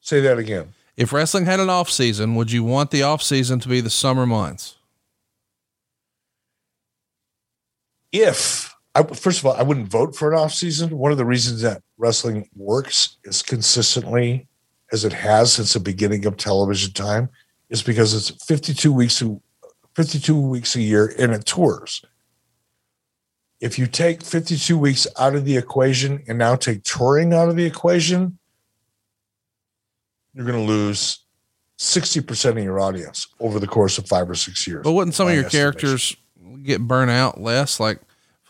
Say 0.01 0.21
that 0.21 0.39
again. 0.39 0.75
If 0.97 1.13
wrestling 1.13 1.47
had 1.47 1.61
an 1.61 1.71
off 1.71 1.89
season, 1.89 2.35
would 2.35 2.53
you 2.53 2.65
want 2.65 2.91
the 2.91 3.03
off 3.03 3.23
season 3.23 3.61
to 3.61 3.69
be 3.69 3.81
the 3.81 3.89
summer 3.89 4.27
months? 4.27 4.77
If 8.11 8.75
I, 8.95 9.03
first 9.05 9.39
of 9.39 9.47
all, 9.47 9.55
I 9.55 9.63
wouldn't 9.63 9.89
vote 9.89 10.15
for 10.15 10.31
an 10.31 10.39
off 10.39 10.53
season. 10.53 10.99
One 10.99 11.13
of 11.13 11.19
the 11.19 11.25
reasons 11.25 11.63
that 11.63 11.83
wrestling 11.97 12.49
works 12.55 13.17
is 13.25 13.41
consistently 13.41 14.49
as 14.93 15.05
it 15.05 15.13
has 15.13 15.53
since 15.53 15.73
the 15.73 15.81
beginning 15.81 16.27
of 16.27 16.37
television 16.37 16.93
time 16.93 17.31
is 17.71 17.83
because 17.83 18.15
it's 18.15 18.45
52 18.45 18.93
weeks, 18.93 19.23
52 19.97 20.39
weeks 20.39 20.77
a 20.77 20.83
year 20.83 21.15
and 21.19 21.33
it 21.33 21.47
tours. 21.47 22.05
If 23.61 23.79
you 23.79 23.87
take 23.87 24.23
52 24.23 24.77
weeks 24.77 25.07
out 25.19 25.35
of 25.35 25.45
the 25.45 25.57
equation 25.57 26.23
and 26.29 26.37
now 26.37 26.57
take 26.57 26.83
touring 26.83 27.33
out 27.33 27.49
of 27.49 27.57
the 27.57 27.65
equation, 27.65 28.39
you're 30.35 30.47
going 30.47 30.59
to 30.59 30.71
lose 30.71 31.21
60% 31.79 32.51
of 32.51 32.65
your 32.65 32.81
audience 32.81 33.29
over 33.41 33.59
the 33.59 33.67
course 33.67 33.99
of 33.99 34.07
five 34.07 34.29
or 34.29 34.35
six 34.35 34.67
years. 34.67 34.83
But 34.85 34.93
wouldn't 34.93 35.15
some 35.15 35.29
of 35.29 35.35
your 35.35 35.49
characters 35.49 36.15
get 36.63 36.81
burnt 36.81 37.11
out 37.11 37.41
less? 37.41 37.81
Like 37.81 38.01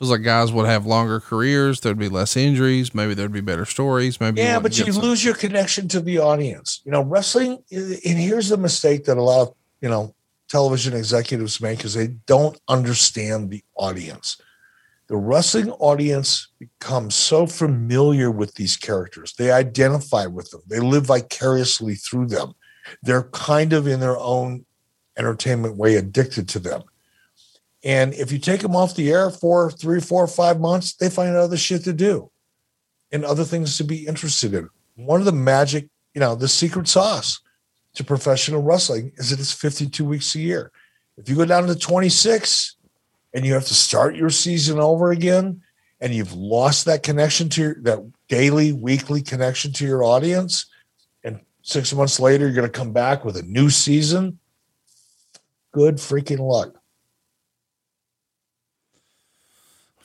feels 0.02 0.10
like 0.10 0.24
guys 0.24 0.52
would 0.52 0.66
have 0.66 0.84
longer 0.84 1.20
careers. 1.20 1.80
There'd 1.80 1.96
be 1.96 2.08
less 2.08 2.36
injuries. 2.36 2.92
Maybe 2.92 3.14
there'd 3.14 3.30
be 3.32 3.40
better 3.40 3.64
stories. 3.64 4.20
Maybe 4.20 4.40
Yeah, 4.40 4.56
wouldn't 4.56 4.62
but 4.76 4.86
you 4.86 4.92
some- 4.92 5.00
lose 5.02 5.24
your 5.24 5.34
connection 5.34 5.86
to 5.88 6.00
the 6.00 6.18
audience. 6.18 6.80
You 6.84 6.90
know, 6.90 7.02
wrestling, 7.02 7.62
and 7.70 8.18
here's 8.18 8.48
the 8.48 8.56
mistake 8.56 9.04
that 9.04 9.16
a 9.16 9.22
lot 9.22 9.42
of, 9.42 9.54
you 9.80 9.88
know, 9.88 10.12
television 10.48 10.92
executives 10.92 11.60
make 11.60 11.84
is 11.84 11.94
they 11.94 12.08
don't 12.26 12.60
understand 12.66 13.50
the 13.50 13.62
audience. 13.76 14.38
The 15.06 15.16
wrestling 15.16 15.70
audience 15.70 16.48
becomes 16.58 17.14
so 17.14 17.46
familiar 17.46 18.28
with 18.30 18.54
these 18.56 18.76
characters. 18.76 19.34
They 19.38 19.52
identify 19.52 20.26
with 20.26 20.50
them. 20.50 20.62
They 20.66 20.80
live 20.80 21.06
vicariously 21.06 21.94
through 21.94 22.26
them. 22.26 22.54
They're 23.04 23.24
kind 23.30 23.72
of 23.72 23.86
in 23.86 24.00
their 24.00 24.18
own 24.18 24.64
entertainment 25.16 25.76
way 25.76 25.94
addicted 25.94 26.48
to 26.48 26.58
them. 26.58 26.82
And 27.84 28.14
if 28.14 28.30
you 28.30 28.38
take 28.38 28.60
them 28.60 28.76
off 28.76 28.94
the 28.94 29.10
air 29.10 29.30
for 29.30 29.70
three, 29.70 30.00
four, 30.00 30.26
five 30.26 30.60
months, 30.60 30.94
they 30.94 31.10
find 31.10 31.34
other 31.34 31.56
shit 31.56 31.84
to 31.84 31.92
do 31.92 32.30
and 33.10 33.24
other 33.24 33.44
things 33.44 33.76
to 33.76 33.84
be 33.84 34.06
interested 34.06 34.54
in. 34.54 34.68
One 34.94 35.20
of 35.20 35.26
the 35.26 35.32
magic, 35.32 35.88
you 36.14 36.20
know, 36.20 36.34
the 36.34 36.48
secret 36.48 36.88
sauce 36.88 37.40
to 37.94 38.04
professional 38.04 38.62
wrestling 38.62 39.12
is 39.16 39.30
that 39.30 39.40
it's 39.40 39.52
52 39.52 40.04
weeks 40.04 40.34
a 40.34 40.40
year. 40.40 40.70
If 41.16 41.28
you 41.28 41.36
go 41.36 41.44
down 41.44 41.66
to 41.66 41.74
26 41.74 42.76
and 43.34 43.44
you 43.44 43.52
have 43.54 43.66
to 43.66 43.74
start 43.74 44.16
your 44.16 44.30
season 44.30 44.78
over 44.78 45.10
again 45.10 45.62
and 46.00 46.14
you've 46.14 46.32
lost 46.32 46.84
that 46.86 47.02
connection 47.02 47.48
to 47.50 47.60
your, 47.60 47.74
that 47.82 47.98
daily, 48.28 48.72
weekly 48.72 49.22
connection 49.22 49.72
to 49.74 49.84
your 49.84 50.04
audience, 50.04 50.66
and 51.22 51.40
six 51.62 51.92
months 51.92 52.18
later 52.18 52.46
you're 52.46 52.54
going 52.54 52.70
to 52.70 52.78
come 52.78 52.92
back 52.92 53.24
with 53.24 53.36
a 53.36 53.42
new 53.42 53.70
season, 53.70 54.38
good 55.72 55.96
freaking 55.96 56.40
luck. 56.40 56.81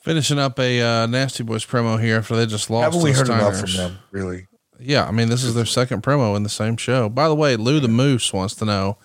Finishing 0.07 0.39
up 0.39 0.57
a 0.57 0.81
uh, 0.81 1.05
Nasty 1.05 1.43
Boys 1.43 1.65
promo 1.65 2.01
here 2.01 2.15
after 2.17 2.35
they 2.35 2.45
just 2.45 2.69
lost. 2.69 2.85
Haven't 2.85 3.01
we 3.01 3.11
heard 3.11 3.27
enough 3.27 3.59
from 3.59 3.73
them, 3.73 3.97
really? 4.11 4.47
Yeah, 4.79 5.05
I 5.05 5.11
mean, 5.11 5.27
this 5.27 5.43
is 5.43 5.53
their 5.53 5.65
second 5.65 6.01
promo 6.01 6.35
in 6.37 6.43
the 6.43 6.49
same 6.49 6.77
show. 6.77 7.09
By 7.09 7.27
the 7.27 7.35
way, 7.35 7.57
Lou 7.57 7.81
the 7.81 7.89
Moose 7.89 8.31
wants 8.31 8.55
to 8.55 8.65
know 8.65 8.97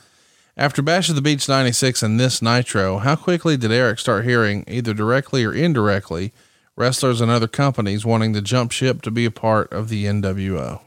after 0.57 0.81
Bash 0.81 1.09
of 1.09 1.17
the 1.17 1.23
Beach 1.23 1.49
96 1.49 2.05
and 2.05 2.21
this 2.21 2.41
Nitro, 2.41 2.99
how 2.99 3.17
quickly 3.17 3.57
did 3.57 3.73
Eric 3.73 3.99
start 3.99 4.25
hearing, 4.25 4.65
either 4.69 4.95
directly 4.95 5.45
or 5.45 5.53
indirectly, 5.53 6.33
wrestlers 6.77 7.21
and 7.21 7.33
other 7.33 7.49
companies 7.49 8.05
wanting 8.05 8.33
to 8.35 8.41
jump 8.41 8.71
ship 8.71 9.03
to 9.03 9.11
be 9.11 9.25
a 9.25 9.31
part 9.31 9.73
of 9.73 9.89
the 9.89 10.05
NWO? 10.05 10.81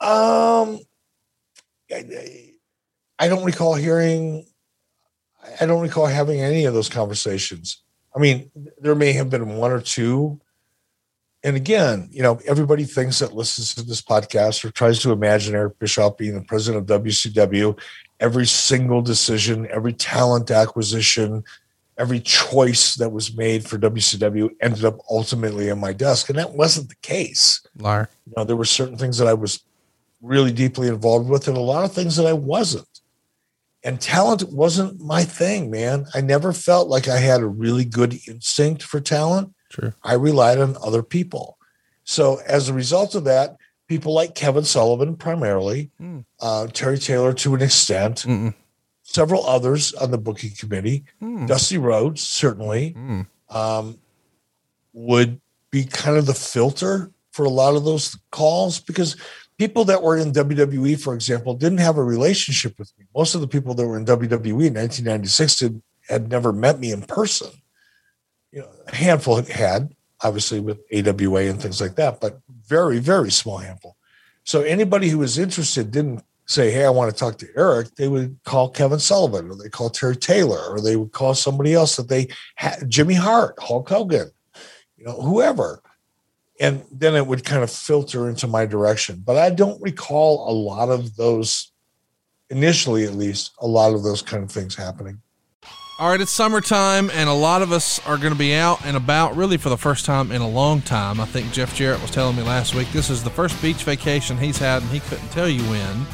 Um, 0.00 0.80
I, 1.90 2.52
I 3.18 3.28
don't 3.28 3.44
recall 3.44 3.74
hearing. 3.74 4.46
I 5.58 5.64
don't 5.64 5.80
recall 5.80 6.06
having 6.06 6.40
any 6.40 6.66
of 6.66 6.74
those 6.74 6.90
conversations. 6.90 7.82
I 8.14 8.18
mean, 8.18 8.50
there 8.78 8.94
may 8.94 9.12
have 9.12 9.30
been 9.30 9.56
one 9.56 9.70
or 9.70 9.80
two. 9.80 10.40
And 11.42 11.56
again, 11.56 12.08
you 12.12 12.22
know, 12.22 12.38
everybody 12.46 12.84
thinks 12.84 13.20
that 13.20 13.34
listens 13.34 13.74
to 13.74 13.82
this 13.82 14.02
podcast 14.02 14.64
or 14.64 14.70
tries 14.70 14.98
to 15.00 15.12
imagine 15.12 15.54
Eric 15.54 15.78
Bischoff 15.78 16.18
being 16.18 16.34
the 16.34 16.42
president 16.42 16.90
of 16.90 17.02
WCW. 17.02 17.78
Every 18.18 18.46
single 18.46 19.00
decision, 19.00 19.66
every 19.70 19.94
talent 19.94 20.50
acquisition, 20.50 21.44
every 21.96 22.20
choice 22.20 22.94
that 22.96 23.10
was 23.10 23.34
made 23.34 23.66
for 23.66 23.78
WCW 23.78 24.50
ended 24.60 24.84
up 24.84 24.98
ultimately 25.10 25.70
on 25.70 25.80
my 25.80 25.92
desk. 25.92 26.28
And 26.28 26.38
that 26.38 26.52
wasn't 26.52 26.88
the 26.88 26.96
case 26.96 27.66
Liar. 27.76 28.08
you 28.26 28.34
know, 28.36 28.44
there 28.44 28.56
were 28.56 28.64
certain 28.64 28.98
things 28.98 29.16
that 29.18 29.28
I 29.28 29.34
was 29.34 29.62
really 30.22 30.52
deeply 30.52 30.88
involved 30.88 31.28
with, 31.28 31.48
and 31.48 31.56
a 31.56 31.60
lot 31.60 31.84
of 31.84 31.92
things 31.92 32.16
that 32.16 32.26
I 32.26 32.32
wasn't. 32.32 32.99
And 33.82 34.00
talent 34.00 34.42
wasn't 34.52 35.00
my 35.00 35.24
thing, 35.24 35.70
man. 35.70 36.06
I 36.14 36.20
never 36.20 36.52
felt 36.52 36.88
like 36.88 37.08
I 37.08 37.16
had 37.18 37.40
a 37.40 37.46
really 37.46 37.84
good 37.84 38.18
instinct 38.28 38.82
for 38.82 39.00
talent. 39.00 39.54
True. 39.70 39.92
I 40.02 40.14
relied 40.14 40.58
on 40.58 40.76
other 40.84 41.02
people. 41.02 41.56
So 42.04 42.40
as 42.46 42.68
a 42.68 42.74
result 42.74 43.14
of 43.14 43.24
that, 43.24 43.56
people 43.88 44.12
like 44.12 44.34
Kevin 44.34 44.64
Sullivan, 44.64 45.16
primarily, 45.16 45.90
Mm. 46.00 46.24
uh, 46.40 46.66
Terry 46.68 46.98
Taylor 46.98 47.32
to 47.34 47.54
an 47.54 47.62
extent, 47.62 48.24
Mm-mm. 48.26 48.54
several 49.02 49.46
others 49.46 49.94
on 49.94 50.10
the 50.10 50.18
booking 50.18 50.50
committee, 50.58 51.04
Mm. 51.22 51.46
Dusty 51.48 51.78
Rhodes, 51.78 52.20
certainly, 52.22 52.94
Mm. 52.96 53.26
um, 53.48 53.98
would 54.92 55.40
be 55.70 55.84
kind 55.84 56.16
of 56.18 56.26
the 56.26 56.34
filter 56.34 57.10
for 57.32 57.44
a 57.44 57.50
lot 57.50 57.76
of 57.76 57.84
those 57.84 58.16
calls 58.30 58.80
because 58.80 59.16
people 59.60 59.84
that 59.84 60.02
were 60.02 60.16
in 60.16 60.32
WWE, 60.32 60.98
for 60.98 61.12
example, 61.12 61.52
didn't 61.52 61.80
have 61.80 61.98
a 61.98 62.02
relationship 62.02 62.78
with 62.78 62.90
me. 62.98 63.04
Most 63.14 63.34
of 63.34 63.42
the 63.42 63.46
people 63.46 63.74
that 63.74 63.86
were 63.86 63.98
in 63.98 64.06
WWE 64.06 64.68
in 64.68 64.72
1996 64.72 65.56
did, 65.56 65.82
had 66.08 66.30
never 66.30 66.50
met 66.50 66.80
me 66.80 66.92
in 66.92 67.02
person. 67.02 67.50
You 68.52 68.62
know, 68.62 68.70
a 68.86 68.94
handful 68.96 69.42
had, 69.42 69.94
obviously, 70.22 70.60
with 70.60 70.78
AWA 70.90 71.42
and 71.42 71.60
things 71.60 71.78
like 71.78 71.96
that, 71.96 72.22
but 72.22 72.40
very, 72.66 73.00
very 73.00 73.30
small 73.30 73.58
handful. 73.58 73.98
So 74.44 74.62
anybody 74.62 75.10
who 75.10 75.18
was 75.18 75.36
interested 75.36 75.90
didn't 75.90 76.24
say, 76.46 76.70
"Hey, 76.70 76.86
I 76.86 76.90
want 76.90 77.12
to 77.12 77.16
talk 77.16 77.36
to 77.40 77.48
Eric." 77.54 77.96
They 77.96 78.08
would 78.08 78.38
call 78.44 78.70
Kevin 78.70 78.98
Sullivan, 78.98 79.50
or 79.50 79.56
they 79.56 79.68
call 79.68 79.90
Terry 79.90 80.16
Taylor, 80.16 80.70
or 80.70 80.80
they 80.80 80.96
would 80.96 81.12
call 81.12 81.34
somebody 81.34 81.74
else 81.74 81.96
that 81.96 82.08
they 82.08 82.28
had, 82.54 82.88
Jimmy 82.88 83.14
Hart, 83.14 83.56
Hulk 83.58 83.90
Hogan, 83.90 84.30
you 84.96 85.04
know, 85.04 85.20
whoever. 85.20 85.82
And 86.60 86.84
then 86.92 87.16
it 87.16 87.26
would 87.26 87.44
kind 87.44 87.62
of 87.62 87.70
filter 87.70 88.28
into 88.28 88.46
my 88.46 88.66
direction. 88.66 89.22
But 89.24 89.38
I 89.38 89.50
don't 89.50 89.80
recall 89.80 90.48
a 90.48 90.52
lot 90.52 90.90
of 90.90 91.16
those, 91.16 91.72
initially 92.50 93.04
at 93.04 93.14
least, 93.14 93.52
a 93.60 93.66
lot 93.66 93.94
of 93.94 94.02
those 94.02 94.20
kind 94.20 94.44
of 94.44 94.50
things 94.50 94.76
happening. 94.76 95.22
All 95.98 96.10
right, 96.10 96.20
it's 96.20 96.30
summertime, 96.30 97.10
and 97.10 97.28
a 97.28 97.34
lot 97.34 97.60
of 97.60 97.72
us 97.72 98.00
are 98.06 98.16
going 98.16 98.32
to 98.32 98.38
be 98.38 98.54
out 98.54 98.86
and 98.86 98.96
about 98.96 99.36
really 99.36 99.58
for 99.58 99.68
the 99.68 99.76
first 99.76 100.06
time 100.06 100.32
in 100.32 100.40
a 100.40 100.48
long 100.48 100.80
time. 100.80 101.20
I 101.20 101.26
think 101.26 101.52
Jeff 101.52 101.74
Jarrett 101.74 102.00
was 102.00 102.10
telling 102.10 102.36
me 102.36 102.42
last 102.42 102.74
week 102.74 102.90
this 102.90 103.10
is 103.10 103.22
the 103.22 103.28
first 103.28 103.60
beach 103.60 103.84
vacation 103.84 104.38
he's 104.38 104.56
had, 104.56 104.80
and 104.80 104.90
he 104.90 105.00
couldn't 105.00 105.28
tell 105.28 105.48
you 105.48 105.62
when. 105.64 106.06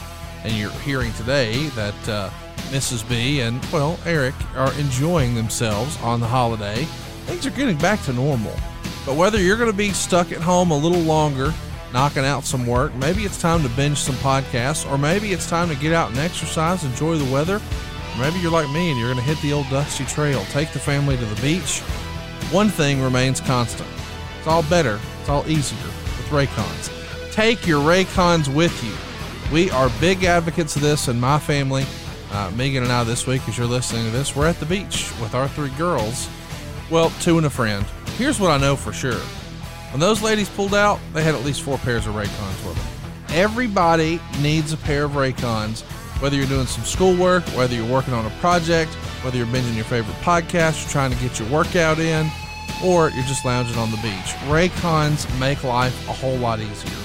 And 0.42 0.52
you're 0.54 0.70
hearing 0.70 1.12
today 1.12 1.68
that 1.70 2.08
uh, 2.08 2.30
Mrs. 2.70 3.08
B 3.08 3.42
and, 3.42 3.64
well, 3.66 3.98
Eric 4.04 4.34
are 4.56 4.72
enjoying 4.74 5.36
themselves 5.36 5.96
on 6.02 6.18
the 6.18 6.26
holiday. 6.26 6.82
Things 7.26 7.46
are 7.46 7.50
getting 7.50 7.78
back 7.78 8.02
to 8.02 8.12
normal. 8.12 8.54
But 9.06 9.14
whether 9.14 9.40
you're 9.40 9.56
going 9.56 9.70
to 9.70 9.76
be 9.76 9.92
stuck 9.92 10.32
at 10.32 10.40
home 10.40 10.72
a 10.72 10.76
little 10.76 11.00
longer, 11.00 11.54
knocking 11.92 12.24
out 12.24 12.44
some 12.44 12.66
work, 12.66 12.92
maybe 12.96 13.24
it's 13.24 13.40
time 13.40 13.62
to 13.62 13.68
binge 13.70 13.98
some 13.98 14.16
podcasts, 14.16 14.90
or 14.90 14.98
maybe 14.98 15.32
it's 15.32 15.48
time 15.48 15.68
to 15.68 15.76
get 15.76 15.92
out 15.92 16.10
and 16.10 16.18
exercise, 16.18 16.82
enjoy 16.82 17.16
the 17.16 17.32
weather. 17.32 17.60
Maybe 18.18 18.40
you're 18.40 18.50
like 18.50 18.68
me 18.70 18.90
and 18.90 18.98
you're 18.98 19.12
going 19.12 19.24
to 19.24 19.34
hit 19.34 19.40
the 19.42 19.52
old 19.52 19.68
dusty 19.70 20.04
trail, 20.06 20.44
take 20.46 20.72
the 20.72 20.80
family 20.80 21.16
to 21.16 21.24
the 21.24 21.40
beach. 21.40 21.80
One 22.50 22.68
thing 22.68 23.00
remains 23.00 23.40
constant. 23.40 23.88
It's 24.38 24.48
all 24.48 24.64
better, 24.64 24.98
it's 25.20 25.28
all 25.28 25.46
easier 25.48 25.78
with 25.84 26.26
Raycons. 26.30 26.90
Take 27.32 27.64
your 27.64 27.82
Raycons 27.82 28.52
with 28.52 28.82
you. 28.82 28.92
We 29.54 29.70
are 29.70 29.88
big 30.00 30.24
advocates 30.24 30.74
of 30.74 30.82
this 30.82 31.06
in 31.06 31.20
my 31.20 31.38
family. 31.38 31.84
Uh, 32.32 32.50
Megan 32.56 32.82
and 32.82 32.90
I 32.90 33.04
this 33.04 33.26
week, 33.26 33.48
as 33.48 33.56
you're 33.56 33.68
listening 33.68 34.04
to 34.06 34.10
this, 34.10 34.34
we're 34.34 34.48
at 34.48 34.58
the 34.58 34.66
beach 34.66 35.12
with 35.20 35.34
our 35.34 35.46
three 35.46 35.70
girls. 35.70 36.28
Well, 36.90 37.10
two 37.20 37.36
and 37.36 37.46
a 37.46 37.50
friend. 37.50 37.84
Here's 38.16 38.40
what 38.40 38.50
I 38.50 38.56
know 38.56 38.76
for 38.76 38.94
sure. 38.94 39.20
When 39.90 40.00
those 40.00 40.22
ladies 40.22 40.48
pulled 40.48 40.74
out, 40.74 40.98
they 41.12 41.22
had 41.22 41.34
at 41.34 41.44
least 41.44 41.62
four 41.62 41.76
pairs 41.78 42.06
of 42.06 42.14
Raycons 42.14 42.66
with 42.66 42.76
them. 42.76 43.36
Everybody 43.36 44.20
needs 44.40 44.72
a 44.72 44.78
pair 44.78 45.04
of 45.04 45.12
Raycons, 45.12 45.82
whether 46.20 46.34
you're 46.34 46.46
doing 46.46 46.66
some 46.66 46.84
schoolwork, 46.84 47.44
whether 47.48 47.74
you're 47.74 47.92
working 47.92 48.14
on 48.14 48.24
a 48.24 48.30
project, 48.40 48.92
whether 49.22 49.36
you're 49.36 49.46
binging 49.46 49.76
your 49.76 49.84
favorite 49.84 50.16
podcast, 50.16 50.82
you're 50.82 50.90
trying 50.90 51.12
to 51.12 51.18
get 51.18 51.38
your 51.38 51.48
workout 51.50 51.98
in, 51.98 52.26
or 52.82 53.10
you're 53.10 53.24
just 53.24 53.44
lounging 53.44 53.76
on 53.76 53.90
the 53.90 53.98
beach. 53.98 54.32
Raycons 54.48 55.28
make 55.38 55.62
life 55.62 56.08
a 56.08 56.12
whole 56.12 56.36
lot 56.36 56.58
easier. 56.58 56.96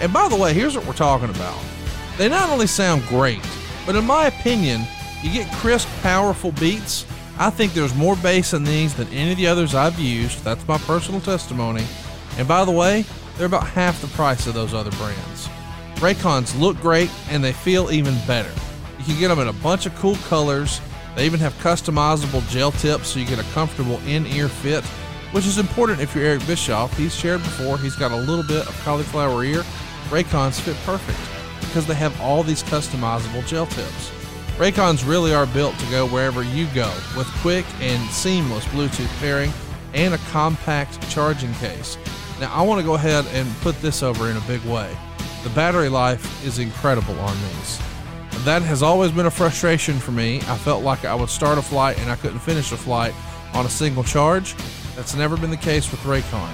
And 0.00 0.10
by 0.10 0.28
the 0.28 0.36
way, 0.36 0.54
here's 0.54 0.74
what 0.74 0.86
we're 0.86 0.94
talking 0.94 1.28
about. 1.28 1.58
They 2.16 2.30
not 2.30 2.48
only 2.48 2.66
sound 2.66 3.02
great, 3.08 3.46
but 3.84 3.94
in 3.94 4.06
my 4.06 4.26
opinion, 4.26 4.82
you 5.22 5.30
get 5.30 5.52
crisp, 5.56 5.88
powerful 6.02 6.52
beats. 6.52 7.04
I 7.38 7.50
think 7.50 7.74
there's 7.74 7.94
more 7.94 8.16
bass 8.16 8.54
in 8.54 8.64
these 8.64 8.94
than 8.94 9.08
any 9.08 9.32
of 9.32 9.36
the 9.36 9.46
others 9.46 9.74
I've 9.74 9.98
used. 9.98 10.42
That's 10.42 10.66
my 10.66 10.78
personal 10.78 11.20
testimony. 11.20 11.84
And 12.38 12.48
by 12.48 12.64
the 12.64 12.72
way, 12.72 13.04
they're 13.36 13.46
about 13.46 13.66
half 13.66 14.00
the 14.00 14.08
price 14.08 14.46
of 14.46 14.54
those 14.54 14.72
other 14.72 14.90
brands. 14.92 15.48
Raycons 15.96 16.58
look 16.58 16.78
great 16.80 17.10
and 17.30 17.44
they 17.44 17.52
feel 17.52 17.90
even 17.90 18.14
better. 18.26 18.50
You 18.98 19.04
can 19.04 19.18
get 19.18 19.28
them 19.28 19.38
in 19.38 19.48
a 19.48 19.52
bunch 19.52 19.84
of 19.84 19.94
cool 19.96 20.16
colors. 20.28 20.80
They 21.14 21.26
even 21.26 21.40
have 21.40 21.52
customizable 21.54 22.48
gel 22.48 22.72
tips 22.72 23.08
so 23.08 23.20
you 23.20 23.26
get 23.26 23.38
a 23.38 23.52
comfortable 23.52 23.98
in 24.06 24.26
ear 24.28 24.48
fit, 24.48 24.84
which 25.32 25.46
is 25.46 25.58
important 25.58 26.00
if 26.00 26.14
you're 26.14 26.24
Eric 26.24 26.46
Bischoff. 26.46 26.96
He's 26.96 27.14
shared 27.14 27.42
before, 27.42 27.76
he's 27.76 27.96
got 27.96 28.12
a 28.12 28.16
little 28.16 28.44
bit 28.44 28.66
of 28.66 28.80
cauliflower 28.82 29.44
ear. 29.44 29.62
Raycons 30.08 30.58
fit 30.60 30.76
perfect 30.86 31.18
because 31.60 31.86
they 31.86 31.94
have 31.94 32.18
all 32.22 32.42
these 32.42 32.62
customizable 32.62 33.46
gel 33.46 33.66
tips. 33.66 34.15
Raycons 34.56 35.06
really 35.06 35.34
are 35.34 35.44
built 35.44 35.78
to 35.78 35.90
go 35.90 36.06
wherever 36.06 36.42
you 36.42 36.66
go 36.74 36.90
with 37.14 37.26
quick 37.42 37.66
and 37.78 38.02
seamless 38.10 38.64
Bluetooth 38.66 39.14
pairing 39.18 39.52
and 39.92 40.14
a 40.14 40.18
compact 40.30 40.98
charging 41.10 41.52
case. 41.54 41.98
Now, 42.40 42.50
I 42.54 42.62
want 42.62 42.80
to 42.80 42.86
go 42.86 42.94
ahead 42.94 43.26
and 43.32 43.54
put 43.60 43.78
this 43.82 44.02
over 44.02 44.30
in 44.30 44.36
a 44.38 44.40
big 44.42 44.62
way. 44.64 44.96
The 45.44 45.50
battery 45.50 45.90
life 45.90 46.42
is 46.42 46.58
incredible 46.58 47.20
on 47.20 47.36
these. 47.36 47.78
That 48.46 48.62
has 48.62 48.82
always 48.82 49.12
been 49.12 49.26
a 49.26 49.30
frustration 49.30 49.98
for 49.98 50.12
me. 50.12 50.38
I 50.38 50.56
felt 50.56 50.82
like 50.82 51.04
I 51.04 51.14
would 51.14 51.28
start 51.28 51.58
a 51.58 51.62
flight 51.62 51.98
and 51.98 52.10
I 52.10 52.16
couldn't 52.16 52.38
finish 52.38 52.72
a 52.72 52.78
flight 52.78 53.12
on 53.52 53.66
a 53.66 53.70
single 53.70 54.04
charge. 54.04 54.56
That's 54.96 55.14
never 55.14 55.36
been 55.36 55.50
the 55.50 55.58
case 55.58 55.90
with 55.90 56.00
Raycon. 56.00 56.50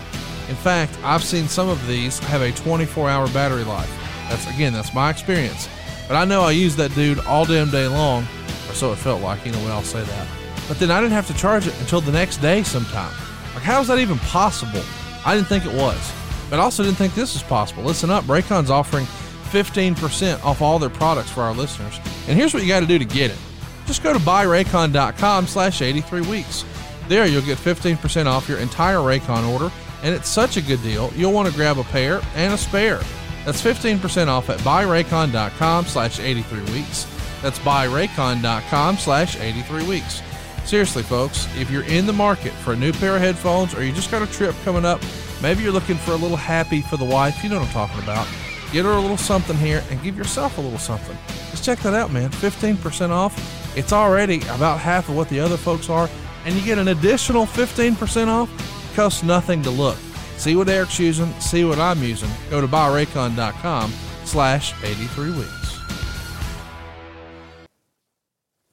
In 0.48 0.56
fact, 0.56 0.98
I've 1.04 1.22
seen 1.22 1.46
some 1.46 1.68
of 1.68 1.86
these 1.86 2.18
have 2.18 2.42
a 2.42 2.50
24 2.50 3.08
hour 3.08 3.28
battery 3.28 3.62
life. 3.62 3.90
That's 4.28 4.52
again, 4.52 4.72
that's 4.72 4.92
my 4.92 5.08
experience. 5.08 5.68
But 6.12 6.18
I 6.18 6.24
know 6.26 6.42
I 6.42 6.50
used 6.50 6.76
that 6.76 6.94
dude 6.94 7.20
all 7.20 7.46
damn 7.46 7.70
day 7.70 7.88
long, 7.88 8.24
or 8.68 8.74
so 8.74 8.92
it 8.92 8.96
felt 8.96 9.22
like, 9.22 9.46
you 9.46 9.52
know, 9.52 9.66
I'll 9.68 9.80
say 9.80 10.02
that. 10.02 10.28
But 10.68 10.78
then 10.78 10.90
I 10.90 11.00
didn't 11.00 11.14
have 11.14 11.26
to 11.28 11.32
charge 11.32 11.66
it 11.66 11.74
until 11.80 12.02
the 12.02 12.12
next 12.12 12.36
day 12.42 12.62
sometime. 12.64 13.14
Like, 13.54 13.62
how 13.62 13.80
is 13.80 13.88
that 13.88 13.98
even 13.98 14.18
possible? 14.18 14.82
I 15.24 15.34
didn't 15.34 15.48
think 15.48 15.64
it 15.64 15.72
was. 15.72 16.12
But 16.50 16.60
I 16.60 16.64
also 16.64 16.82
didn't 16.82 16.98
think 16.98 17.14
this 17.14 17.32
was 17.32 17.42
possible. 17.42 17.82
Listen 17.82 18.10
up, 18.10 18.24
Raycon's 18.24 18.68
offering 18.68 19.06
15% 19.52 20.44
off 20.44 20.60
all 20.60 20.78
their 20.78 20.90
products 20.90 21.30
for 21.30 21.40
our 21.40 21.54
listeners. 21.54 21.98
And 22.28 22.36
here's 22.36 22.52
what 22.52 22.62
you 22.62 22.68
got 22.68 22.80
to 22.80 22.86
do 22.86 22.98
to 22.98 23.06
get 23.06 23.30
it. 23.30 23.38
Just 23.86 24.02
go 24.02 24.12
to 24.12 24.18
buyraycon.com 24.18 25.46
slash 25.46 25.80
83 25.80 26.20
weeks. 26.28 26.66
There 27.08 27.24
you'll 27.24 27.40
get 27.40 27.56
15% 27.56 28.26
off 28.26 28.50
your 28.50 28.58
entire 28.58 28.98
Raycon 28.98 29.50
order, 29.50 29.72
and 30.02 30.14
it's 30.14 30.28
such 30.28 30.58
a 30.58 30.60
good 30.60 30.82
deal, 30.82 31.10
you'll 31.16 31.32
want 31.32 31.48
to 31.48 31.54
grab 31.54 31.78
a 31.78 31.84
pair 31.84 32.20
and 32.34 32.52
a 32.52 32.58
spare. 32.58 33.00
That's 33.44 33.60
15% 33.60 34.28
off 34.28 34.50
at 34.50 34.58
buyraycon.com 34.60 35.84
slash 35.86 36.20
83 36.20 36.60
weeks. 36.72 37.06
That's 37.42 37.58
buyraycon.com 37.60 38.96
slash 38.98 39.36
83 39.36 39.86
weeks. 39.88 40.22
Seriously, 40.64 41.02
folks, 41.02 41.48
if 41.56 41.70
you're 41.70 41.84
in 41.84 42.06
the 42.06 42.12
market 42.12 42.52
for 42.52 42.72
a 42.72 42.76
new 42.76 42.92
pair 42.92 43.16
of 43.16 43.20
headphones 43.20 43.74
or 43.74 43.82
you 43.82 43.92
just 43.92 44.10
got 44.10 44.22
a 44.22 44.32
trip 44.32 44.54
coming 44.64 44.84
up, 44.84 45.00
maybe 45.42 45.62
you're 45.62 45.72
looking 45.72 45.96
for 45.96 46.12
a 46.12 46.16
little 46.16 46.36
happy 46.36 46.80
for 46.82 46.96
the 46.96 47.04
wife, 47.04 47.42
you 47.42 47.50
know 47.50 47.58
what 47.58 47.66
I'm 47.66 47.72
talking 47.72 48.02
about. 48.02 48.28
Get 48.70 48.84
her 48.84 48.92
a 48.92 49.00
little 49.00 49.16
something 49.16 49.56
here 49.56 49.82
and 49.90 50.00
give 50.02 50.16
yourself 50.16 50.56
a 50.56 50.60
little 50.60 50.78
something. 50.78 51.18
Just 51.50 51.64
check 51.64 51.80
that 51.80 51.94
out, 51.94 52.12
man. 52.12 52.30
15% 52.30 53.10
off. 53.10 53.76
It's 53.76 53.92
already 53.92 54.40
about 54.42 54.78
half 54.78 55.08
of 55.08 55.16
what 55.16 55.28
the 55.28 55.40
other 55.40 55.56
folks 55.56 55.90
are, 55.90 56.08
and 56.46 56.54
you 56.54 56.64
get 56.64 56.78
an 56.78 56.88
additional 56.88 57.44
15% 57.44 58.28
off. 58.28 58.48
It 58.90 58.94
costs 58.94 59.22
nothing 59.22 59.62
to 59.64 59.70
look. 59.70 59.98
See 60.42 60.56
what 60.56 60.68
Eric's 60.68 60.98
using, 60.98 61.32
see 61.38 61.62
what 61.62 61.78
I'm 61.78 62.02
using. 62.02 62.28
Go 62.50 62.60
to 62.60 62.66
buyraycon.com 62.66 63.92
slash 64.24 64.74
83 64.82 65.30
weeks. 65.30 65.78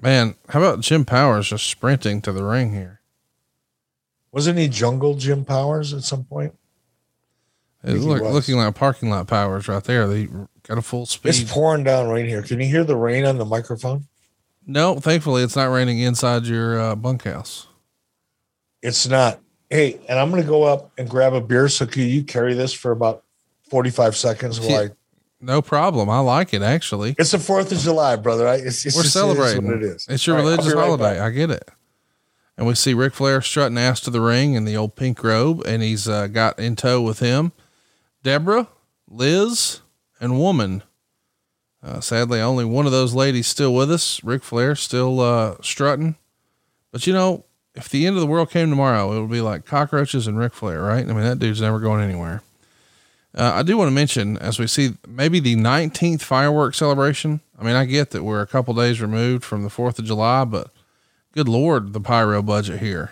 Man, 0.01 0.33
how 0.47 0.63
about 0.63 0.79
Jim 0.79 1.05
Powers 1.05 1.49
just 1.49 1.67
sprinting 1.67 2.23
to 2.23 2.31
the 2.31 2.43
ring 2.43 2.73
here? 2.73 3.01
Wasn't 4.31 4.57
he 4.57 4.67
Jungle 4.67 5.13
Jim 5.13 5.45
Powers 5.45 5.93
at 5.93 6.01
some 6.01 6.23
point? 6.23 6.55
It's 7.83 8.03
look, 8.03 8.23
looking 8.23 8.55
like 8.55 8.73
parking 8.73 9.11
lot 9.11 9.27
powers 9.27 9.67
right 9.67 9.83
there. 9.83 10.07
They 10.07 10.27
got 10.63 10.79
a 10.79 10.81
full 10.81 11.05
speed. 11.05 11.29
It's 11.29 11.53
pouring 11.53 11.83
down 11.83 12.09
rain 12.09 12.25
here. 12.25 12.41
Can 12.41 12.59
you 12.59 12.65
hear 12.65 12.83
the 12.83 12.97
rain 12.97 13.25
on 13.25 13.37
the 13.37 13.45
microphone? 13.45 14.07
No, 14.65 14.99
thankfully 14.99 15.43
it's 15.43 15.55
not 15.55 15.65
raining 15.65 15.99
inside 15.99 16.45
your 16.45 16.79
uh, 16.79 16.95
bunkhouse. 16.95 17.67
It's 18.81 19.07
not. 19.07 19.39
Hey, 19.69 19.99
and 20.09 20.17
I'm 20.19 20.31
going 20.31 20.41
to 20.41 20.47
go 20.47 20.63
up 20.63 20.91
and 20.97 21.09
grab 21.09 21.33
a 21.33 21.41
beer. 21.41 21.69
So 21.69 21.85
can 21.85 22.03
you 22.03 22.23
carry 22.23 22.53
this 22.53 22.73
for 22.73 22.91
about 22.91 23.23
45 23.69 24.15
seconds 24.15 24.59
while 24.59 24.85
I 24.85 24.89
No 25.41 25.61
problem. 25.61 26.09
I 26.09 26.19
like 26.19 26.53
it 26.53 26.61
actually. 26.61 27.15
It's 27.19 27.31
the 27.31 27.39
Fourth 27.39 27.71
of 27.71 27.77
July, 27.77 28.15
brother. 28.15 28.47
I, 28.47 28.55
it's, 28.55 28.85
it's 28.85 28.95
We're 28.95 29.03
just, 29.03 29.13
celebrating. 29.13 29.65
It 29.65 29.67
is 29.67 29.73
what 29.73 29.83
it 29.83 29.83
is. 29.83 30.07
It's 30.09 30.25
your 30.27 30.37
All 30.37 30.43
right, 30.43 30.51
religious 30.51 30.73
right 30.73 30.85
holiday. 30.85 31.03
back. 31.15 31.19
I 31.19 31.29
get 31.29 31.51
it. 31.51 31.69
And 32.57 32.67
we 32.67 32.75
see 32.75 32.93
Ric 32.93 33.13
Flair 33.13 33.41
strutting 33.41 33.77
ass 33.77 34.01
to 34.01 34.09
the 34.09 34.19
ring 34.19 34.55
in 34.55 34.65
the 34.65 34.75
old 34.75 34.97
pink 34.97 35.23
robe, 35.23 35.63
and 35.65 35.81
he's 35.81 36.09
uh, 36.09 36.27
got 36.27 36.59
in 36.59 36.75
tow 36.75 37.01
with 37.01 37.19
him 37.19 37.53
Debra, 38.23 38.67
Liz, 39.07 39.79
and 40.19 40.37
Woman. 40.37 40.83
Uh, 41.81 42.01
sadly, 42.01 42.41
only 42.41 42.65
one 42.65 42.85
of 42.85 42.91
those 42.91 43.13
ladies 43.13 43.47
still 43.47 43.73
with 43.73 43.89
us. 43.89 44.21
Ric 44.25 44.43
Flair 44.43 44.75
still 44.75 45.21
uh, 45.21 45.55
strutting. 45.61 46.17
But 46.91 47.07
you 47.07 47.13
know, 47.13 47.45
if 47.79 47.89
the 47.89 48.05
end 48.05 48.17
of 48.17 48.21
the 48.21 48.27
world 48.27 48.51
came 48.51 48.69
tomorrow, 48.69 49.13
it 49.13 49.21
would 49.21 49.31
be 49.31 49.41
like 49.41 49.65
cockroaches 49.65 50.27
and 50.27 50.37
Ric 50.37 50.53
Flair, 50.53 50.81
right? 50.81 51.07
I 51.07 51.13
mean, 51.13 51.23
that 51.23 51.39
dude's 51.39 51.61
never 51.61 51.79
going 51.79 52.03
anywhere. 52.03 52.43
Uh, 53.33 53.53
I 53.55 53.63
do 53.63 53.77
want 53.77 53.87
to 53.87 53.95
mention 53.95 54.37
as 54.37 54.59
we 54.59 54.67
see 54.67 54.95
maybe 55.07 55.39
the 55.39 55.55
19th 55.55 56.21
fireworks 56.21 56.77
celebration. 56.77 57.39
I 57.57 57.63
mean, 57.63 57.75
I 57.75 57.85
get 57.85 58.11
that 58.11 58.23
we're 58.23 58.41
a 58.41 58.47
couple 58.47 58.73
days 58.73 59.01
removed 59.01 59.45
from 59.45 59.63
the 59.63 59.69
4th 59.69 59.97
of 59.97 60.05
July, 60.05 60.43
but 60.45 60.71
good 61.31 61.47
Lord, 61.47 61.93
the 61.93 62.01
pyro 62.01 62.41
budget 62.41 62.79
here. 62.79 63.11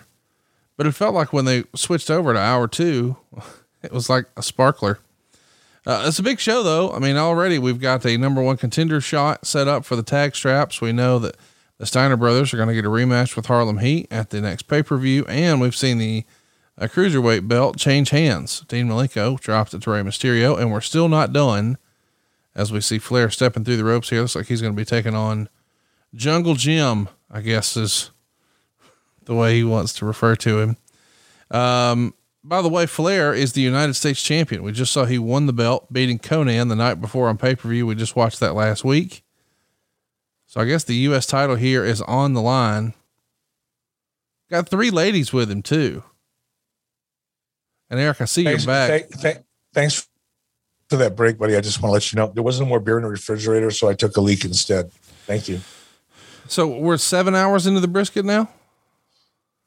But 0.76 0.86
it 0.86 0.92
felt 0.92 1.14
like 1.14 1.32
when 1.32 1.44
they 1.44 1.64
switched 1.74 2.10
over 2.10 2.32
to 2.32 2.38
hour 2.38 2.68
two, 2.68 3.16
it 3.82 3.92
was 3.92 4.10
like 4.10 4.26
a 4.36 4.42
sparkler. 4.42 4.98
Uh, 5.86 6.04
it's 6.06 6.18
a 6.18 6.22
big 6.22 6.40
show 6.40 6.62
though. 6.62 6.92
I 6.92 6.98
mean, 6.98 7.16
already 7.16 7.58
we've 7.58 7.80
got 7.80 8.02
the 8.02 8.18
number 8.18 8.42
one 8.42 8.58
contender 8.58 9.00
shot 9.00 9.46
set 9.46 9.66
up 9.66 9.86
for 9.86 9.96
the 9.96 10.02
tag 10.02 10.36
straps. 10.36 10.80
We 10.82 10.92
know 10.92 11.18
that 11.20 11.36
the 11.78 11.86
Steiner 11.86 12.16
brothers 12.16 12.52
are 12.52 12.56
going 12.56 12.68
to 12.68 12.74
get 12.74 12.84
a 12.84 12.88
rematch 12.88 13.36
with 13.36 13.46
Harlem 13.46 13.78
Heat 13.78 14.08
at 14.10 14.30
the 14.30 14.40
next 14.40 14.62
pay 14.62 14.82
per 14.82 14.96
view, 14.96 15.24
and 15.28 15.60
we've 15.60 15.76
seen 15.76 15.98
the 15.98 16.24
uh, 16.76 16.86
cruiserweight 16.86 17.48
belt 17.48 17.76
change 17.76 18.10
hands. 18.10 18.64
Dean 18.68 18.88
Malenko 18.88 19.38
dropped 19.40 19.74
it 19.74 19.82
to 19.82 19.90
Rey 19.90 20.02
Mysterio, 20.02 20.58
and 20.58 20.72
we're 20.72 20.80
still 20.80 21.08
not 21.08 21.32
done. 21.32 21.78
As 22.54 22.72
we 22.72 22.80
see 22.80 22.98
Flair 22.98 23.30
stepping 23.30 23.64
through 23.64 23.76
the 23.76 23.84
ropes 23.84 24.10
here, 24.10 24.20
looks 24.20 24.34
like 24.34 24.46
he's 24.46 24.60
going 24.60 24.72
to 24.72 24.76
be 24.76 24.84
taking 24.84 25.14
on 25.14 25.48
Jungle 26.14 26.54
Jim. 26.54 27.08
I 27.30 27.40
guess 27.40 27.76
is 27.76 28.10
the 29.26 29.34
way 29.34 29.56
he 29.56 29.64
wants 29.64 29.92
to 29.94 30.06
refer 30.06 30.34
to 30.36 30.58
him. 30.60 30.76
Um, 31.50 32.14
by 32.42 32.62
the 32.62 32.68
way, 32.68 32.86
Flair 32.86 33.34
is 33.34 33.52
the 33.52 33.60
United 33.60 33.94
States 33.94 34.22
champion. 34.22 34.62
We 34.62 34.72
just 34.72 34.92
saw 34.92 35.04
he 35.04 35.18
won 35.18 35.46
the 35.46 35.52
belt, 35.52 35.92
beating 35.92 36.18
Konnan 36.18 36.68
the 36.68 36.76
night 36.76 37.00
before 37.00 37.28
on 37.28 37.36
pay 37.36 37.54
per 37.54 37.68
view. 37.68 37.86
We 37.86 37.94
just 37.94 38.16
watched 38.16 38.40
that 38.40 38.54
last 38.54 38.84
week. 38.84 39.22
So 40.48 40.60
I 40.62 40.64
guess 40.64 40.82
the 40.84 40.94
U.S. 40.94 41.26
title 41.26 41.56
here 41.56 41.84
is 41.84 42.00
on 42.02 42.32
the 42.32 42.40
line. 42.40 42.94
Got 44.50 44.68
three 44.68 44.90
ladies 44.90 45.30
with 45.32 45.50
him 45.50 45.62
too. 45.62 46.02
And 47.90 48.00
Eric, 48.00 48.22
I 48.22 48.24
see 48.24 48.44
Thanks, 48.44 48.64
you're 48.64 48.72
back. 48.74 48.88
thank- 48.88 49.10
thank- 49.20 49.44
thanks 49.74 50.08
for 50.88 50.96
that 50.96 51.14
break, 51.14 51.36
buddy. 51.38 51.54
I 51.54 51.60
just 51.60 51.82
want 51.82 51.90
to 51.90 51.94
let 51.94 52.12
you 52.12 52.16
know 52.16 52.32
there 52.34 52.42
wasn't 52.42 52.68
more 52.70 52.80
beer 52.80 52.96
in 52.96 53.02
the 53.04 53.10
refrigerator, 53.10 53.70
so 53.70 53.88
I 53.88 53.94
took 53.94 54.16
a 54.16 54.22
leak 54.22 54.44
instead. 54.46 54.90
Thank 55.26 55.48
you. 55.48 55.60
So 56.46 56.66
we're 56.66 56.96
seven 56.96 57.34
hours 57.34 57.66
into 57.66 57.80
the 57.80 57.88
brisket 57.88 58.24
now. 58.24 58.48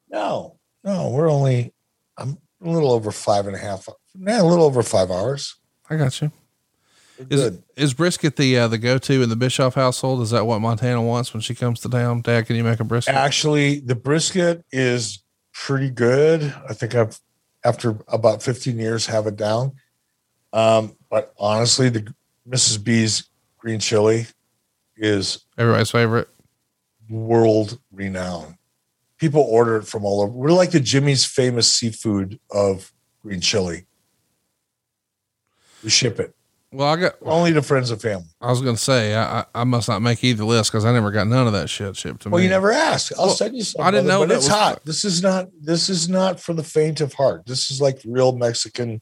No, 0.09 0.57
no, 0.83 1.09
we're 1.09 1.29
only 1.29 1.73
I'm 2.17 2.39
a 2.63 2.69
little 2.69 2.91
over 2.91 3.11
five 3.11 3.45
and 3.45 3.55
a 3.55 3.59
half. 3.59 3.87
Yeah, 4.15 4.41
a 4.41 4.43
little 4.43 4.65
over 4.65 4.81
five 4.81 5.11
hours. 5.11 5.55
I 5.91 5.95
got 5.97 6.19
you. 6.21 6.31
Is 7.29 7.59
is 7.75 7.93
brisket 7.93 8.35
the 8.35 8.57
uh, 8.57 8.67
the 8.67 8.77
go 8.77 8.97
to 8.97 9.21
in 9.21 9.29
the 9.29 9.35
Bischoff 9.35 9.75
household? 9.75 10.21
Is 10.21 10.31
that 10.31 10.45
what 10.45 10.59
Montana 10.59 11.01
wants 11.01 11.33
when 11.33 11.41
she 11.41 11.53
comes 11.53 11.79
to 11.81 11.89
town? 11.89 12.21
Dad, 12.21 12.47
can 12.47 12.55
you 12.55 12.63
make 12.63 12.79
a 12.79 12.83
brisket? 12.83 13.15
Actually, 13.15 13.79
the 13.79 13.95
brisket 13.95 14.63
is 14.71 15.23
pretty 15.53 15.89
good. 15.89 16.53
I 16.67 16.73
think 16.73 16.95
I've 16.95 17.19
after 17.63 17.97
about 18.07 18.41
15 18.41 18.77
years 18.77 19.05
have 19.05 19.27
it 19.27 19.35
down. 19.35 19.73
Um, 20.53 20.95
but 21.09 21.33
honestly, 21.37 21.89
the 21.89 22.13
Mrs. 22.49 22.83
B's 22.83 23.29
green 23.57 23.79
chili 23.79 24.27
is 24.97 25.45
Everybody's 25.57 25.91
favorite. 25.91 26.27
world 27.09 27.79
renowned. 27.91 28.55
People 29.17 29.41
order 29.41 29.77
it 29.77 29.87
from 29.87 30.03
all 30.03 30.21
over. 30.21 30.31
We're 30.31 30.51
like 30.51 30.71
the 30.71 30.79
Jimmy's 30.79 31.25
famous 31.25 31.71
seafood 31.71 32.39
of 32.49 32.91
green 33.21 33.39
chili. 33.39 33.85
We 35.83 35.89
ship 35.89 36.19
it 36.19 36.33
Well, 36.73 36.87
I 36.87 36.95
got 36.95 37.15
only 37.23 37.51
to 37.53 37.61
friends 37.61 37.91
and 37.91 38.01
family. 38.01 38.27
I 38.39 38.49
was 38.49 38.61
gonna 38.61 38.77
say 38.77 39.13
I 39.13 39.41
I, 39.41 39.45
I 39.55 39.63
must 39.65 39.89
not 39.89 40.01
make 40.01 40.23
either 40.23 40.45
list 40.45 40.71
because 40.71 40.85
I 40.85 40.93
never 40.93 41.11
got 41.11 41.27
none 41.27 41.45
of 41.45 41.51
that 41.53 41.69
shit 41.69 41.97
shipped 41.97 42.21
to 42.21 42.29
Well, 42.29 42.31
me. 42.31 42.35
Well, 42.35 42.43
you 42.43 42.49
never 42.49 42.71
asked. 42.71 43.11
I'll 43.19 43.27
Well, 43.27 43.35
send 43.35 43.55
you 43.57 43.63
some. 43.63 43.85
I 43.85 43.91
didn't 43.91 44.07
know 44.07 44.19
but 44.21 44.29
that 44.29 44.35
it's 44.35 44.45
was- 44.45 44.53
hot. 44.55 44.85
This 44.85 45.03
is 45.03 45.21
not. 45.21 45.49
This 45.59 45.89
is 45.89 46.07
not 46.07 46.39
for 46.39 46.53
the 46.53 46.63
faint 46.63 47.01
of 47.01 47.13
heart. 47.13 47.45
This 47.45 47.71
is 47.71 47.81
like 47.81 47.99
real 48.05 48.31
Mexican 48.31 49.01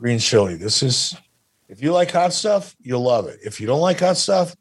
green 0.00 0.18
chili. 0.18 0.54
This 0.56 0.82
is. 0.82 1.14
If 1.68 1.82
you 1.82 1.92
like 1.92 2.10
hot 2.10 2.32
stuff, 2.32 2.74
you'll 2.80 3.02
love 3.02 3.26
it. 3.26 3.40
If 3.42 3.60
you 3.60 3.66
don't 3.66 3.80
like 3.80 4.00
hot 4.00 4.16
stuff, 4.16 4.54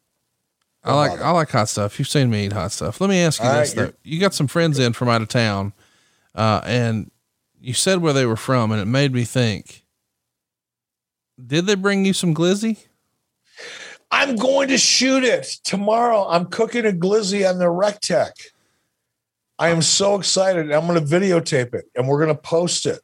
I 0.83 0.93
like 0.95 1.21
I 1.21 1.31
like 1.31 1.49
hot 1.49 1.69
stuff. 1.69 1.97
You've 1.97 2.07
seen 2.09 2.29
me 2.29 2.45
eat 2.45 2.53
hot 2.53 2.71
stuff. 2.73 2.99
Let 2.99 3.09
me 3.09 3.19
ask 3.21 3.41
you 3.41 3.47
All 3.47 3.55
this 3.59 3.75
right, 3.75 3.93
you 4.03 4.19
got 4.19 4.33
some 4.33 4.47
friends 4.47 4.79
in 4.79 4.91
from 4.93 5.07
out 5.09 5.21
of 5.21 5.27
town, 5.29 5.71
uh, 6.35 6.59
and 6.65 7.09
you 7.61 7.73
said 7.73 8.01
where 8.01 8.11
they 8.13 8.25
were 8.25 8.35
from, 8.35 8.71
and 8.73 8.81
it 8.81 8.85
made 8.85 9.13
me 9.13 9.23
think. 9.23 9.82
Did 11.45 11.65
they 11.65 11.75
bring 11.75 12.05
you 12.05 12.13
some 12.13 12.33
glizzy? 12.33 12.77
I'm 14.11 14.35
going 14.35 14.67
to 14.69 14.77
shoot 14.77 15.23
it 15.23 15.43
tomorrow. 15.63 16.27
I'm 16.27 16.45
cooking 16.45 16.85
a 16.85 16.91
glizzy 16.91 17.49
on 17.49 17.57
the 17.57 17.65
Rectech. 17.65 18.31
I 19.57 19.69
am 19.69 19.81
so 19.81 20.15
excited. 20.15 20.71
I'm 20.71 20.85
going 20.87 20.99
to 20.99 21.05
videotape 21.05 21.73
it 21.73 21.85
and 21.95 22.07
we're 22.07 22.23
going 22.23 22.35
to 22.35 22.41
post 22.41 22.85
it. 22.85 22.99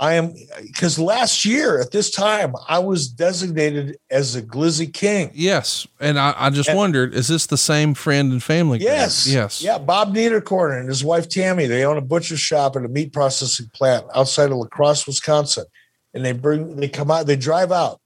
I 0.00 0.14
am 0.14 0.34
because 0.60 0.98
last 0.98 1.44
year 1.44 1.80
at 1.80 1.92
this 1.92 2.10
time 2.10 2.54
I 2.68 2.80
was 2.80 3.06
designated 3.08 3.96
as 4.10 4.34
a 4.34 4.42
glizzy 4.42 4.92
king. 4.92 5.30
Yes, 5.32 5.86
and 6.00 6.18
I, 6.18 6.34
I 6.36 6.50
just 6.50 6.68
And- 6.68 6.76
wondered, 6.76 7.14
is 7.14 7.28
this 7.28 7.46
the 7.46 7.56
same 7.56 7.94
friend 7.94 8.32
and 8.32 8.42
family? 8.42 8.78
group? 8.78 8.88
Yes. 8.90 9.26
yes, 9.28 9.62
Yeah. 9.62 9.78
Bob 9.78 10.12
Niederkorn 10.12 10.80
and 10.80 10.88
his 10.88 11.04
wife 11.04 11.28
Tammy, 11.28 11.66
they 11.66 11.84
own 11.84 11.96
a 11.96 12.00
butcher 12.02 12.36
shop 12.36 12.74
and 12.74 12.84
a 12.84 12.88
meat 12.88 13.12
processing 13.12 13.70
plant 13.72 14.04
outside 14.14 14.50
of 14.50 14.56
La 14.58 14.66
Crosse, 14.66 15.06
Wisconsin. 15.06 15.64
And 16.14 16.24
they 16.24 16.32
bring, 16.32 16.76
they 16.76 16.88
come 16.88 17.10
out, 17.10 17.26
they 17.26 17.36
drive 17.36 17.72
out 17.72 18.00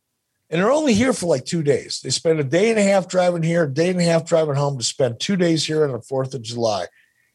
and 0.50 0.60
they're 0.60 0.72
only 0.72 0.94
here 0.94 1.12
for 1.12 1.26
like 1.26 1.44
two 1.44 1.62
days. 1.62 2.00
They 2.02 2.10
spend 2.10 2.40
a 2.40 2.44
day 2.44 2.70
and 2.70 2.78
a 2.78 2.82
half 2.82 3.06
driving 3.08 3.42
here, 3.42 3.64
a 3.64 3.72
day 3.72 3.90
and 3.90 4.00
a 4.00 4.04
half 4.04 4.24
driving 4.24 4.54
home 4.54 4.78
to 4.78 4.84
spend 4.84 5.20
two 5.20 5.36
days 5.36 5.66
here 5.66 5.84
on 5.84 5.92
the 5.92 5.98
4th 5.98 6.34
of 6.34 6.42
July. 6.42 6.86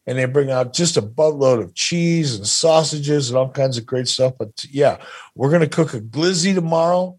And 0.06 0.18
they 0.18 0.24
bring 0.26 0.50
out 0.50 0.74
just 0.74 0.96
a 0.96 1.02
buttload 1.02 1.62
of 1.62 1.74
cheese 1.74 2.34
and 2.34 2.46
sausages 2.46 3.30
and 3.30 3.38
all 3.38 3.48
kinds 3.48 3.78
of 3.78 3.86
great 3.86 4.08
stuff. 4.08 4.34
But 4.38 4.64
yeah, 4.68 4.98
we're 5.34 5.48
going 5.48 5.62
to 5.62 5.68
cook 5.68 5.94
a 5.94 6.00
glizzy 6.00 6.54
tomorrow 6.54 7.16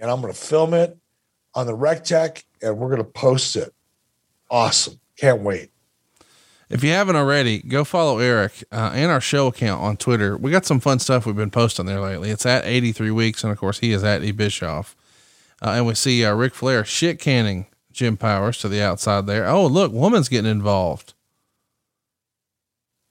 and 0.00 0.10
I'm 0.10 0.20
going 0.20 0.32
to 0.32 0.38
film 0.38 0.74
it 0.74 0.96
on 1.54 1.66
the 1.66 1.74
rec 1.74 2.04
tech 2.04 2.42
and 2.62 2.78
we're 2.78 2.88
going 2.88 2.98
to 2.98 3.04
post 3.04 3.54
it. 3.54 3.72
Awesome. 4.50 4.98
Can't 5.16 5.42
wait. 5.42 5.73
If 6.70 6.82
you 6.82 6.90
haven't 6.90 7.16
already, 7.16 7.58
go 7.60 7.84
follow 7.84 8.18
Eric 8.18 8.64
uh, 8.72 8.90
and 8.94 9.10
our 9.10 9.20
show 9.20 9.48
account 9.48 9.82
on 9.82 9.96
Twitter. 9.96 10.36
We 10.36 10.50
got 10.50 10.64
some 10.64 10.80
fun 10.80 10.98
stuff 10.98 11.26
we've 11.26 11.36
been 11.36 11.50
posting 11.50 11.86
there 11.86 12.00
lately. 12.00 12.30
It's 12.30 12.46
at 12.46 12.64
83 12.64 13.10
weeks, 13.10 13.44
and 13.44 13.52
of 13.52 13.58
course, 13.58 13.78
he 13.80 13.92
is 13.92 14.02
at 14.02 14.24
E 14.24 14.32
Bischoff. 14.32 14.96
Uh, 15.62 15.70
and 15.70 15.86
we 15.86 15.94
see 15.94 16.24
uh, 16.24 16.34
Ric 16.34 16.54
Flair 16.54 16.84
shit 16.84 17.18
canning 17.20 17.66
Jim 17.92 18.16
Powers 18.16 18.58
to 18.58 18.68
the 18.68 18.82
outside 18.82 19.26
there. 19.26 19.46
Oh, 19.46 19.66
look, 19.66 19.92
woman's 19.92 20.28
getting 20.28 20.50
involved. 20.50 21.14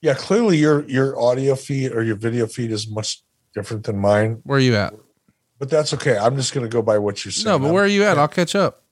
Yeah, 0.02 0.14
clearly 0.14 0.58
your 0.58 0.84
your 0.84 1.18
audio 1.18 1.54
feed 1.54 1.92
or 1.92 2.02
your 2.02 2.16
video 2.16 2.46
feed 2.46 2.70
is 2.70 2.88
much 2.90 3.22
different 3.54 3.84
than 3.84 3.98
mine, 3.98 4.42
Where 4.44 4.58
are 4.58 4.60
you 4.60 4.76
at? 4.76 4.92
but 5.58 5.70
that's 5.70 5.94
okay. 5.94 6.18
I'm 6.18 6.36
just 6.36 6.52
going 6.52 6.66
to 6.66 6.68
go 6.70 6.82
by 6.82 6.98
what 6.98 7.24
you're 7.24 7.32
saying. 7.32 7.46
No, 7.46 7.58
but 7.64 7.72
where 7.72 7.84
are 7.84 7.88
you 7.88 8.04
at? 8.04 8.18
I'll 8.18 8.28
catch 8.28 8.54
up. 8.54 8.83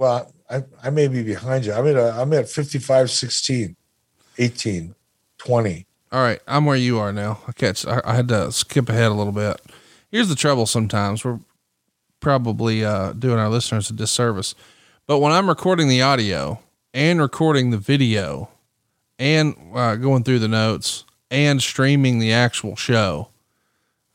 Well, 0.00 0.32
I, 0.48 0.62
I 0.82 0.88
may 0.88 1.08
be 1.08 1.22
behind 1.22 1.66
you. 1.66 1.74
I'm 1.74 1.86
at 1.86 1.94
a, 1.94 2.14
I'm 2.18 2.32
at 2.32 2.48
55, 2.48 3.10
16, 3.10 3.76
18, 4.38 4.94
20. 5.36 5.86
All 6.10 6.22
right, 6.22 6.40
I'm 6.48 6.64
where 6.64 6.78
you 6.78 6.98
are 6.98 7.12
now. 7.12 7.40
I 7.46 7.52
catch. 7.52 7.86
I, 7.86 8.00
I 8.02 8.14
had 8.14 8.26
to 8.28 8.50
skip 8.50 8.88
ahead 8.88 9.10
a 9.10 9.14
little 9.14 9.34
bit. 9.34 9.60
Here's 10.10 10.30
the 10.30 10.34
trouble. 10.34 10.64
Sometimes 10.64 11.22
we're 11.22 11.40
probably 12.18 12.82
uh, 12.82 13.12
doing 13.12 13.38
our 13.38 13.50
listeners 13.50 13.90
a 13.90 13.92
disservice, 13.92 14.54
but 15.06 15.18
when 15.18 15.32
I'm 15.32 15.50
recording 15.50 15.88
the 15.88 16.00
audio 16.00 16.60
and 16.94 17.20
recording 17.20 17.68
the 17.68 17.76
video, 17.76 18.48
and 19.18 19.54
uh, 19.74 19.96
going 19.96 20.24
through 20.24 20.38
the 20.38 20.48
notes 20.48 21.04
and 21.30 21.60
streaming 21.60 22.20
the 22.20 22.32
actual 22.32 22.74
show, 22.74 23.28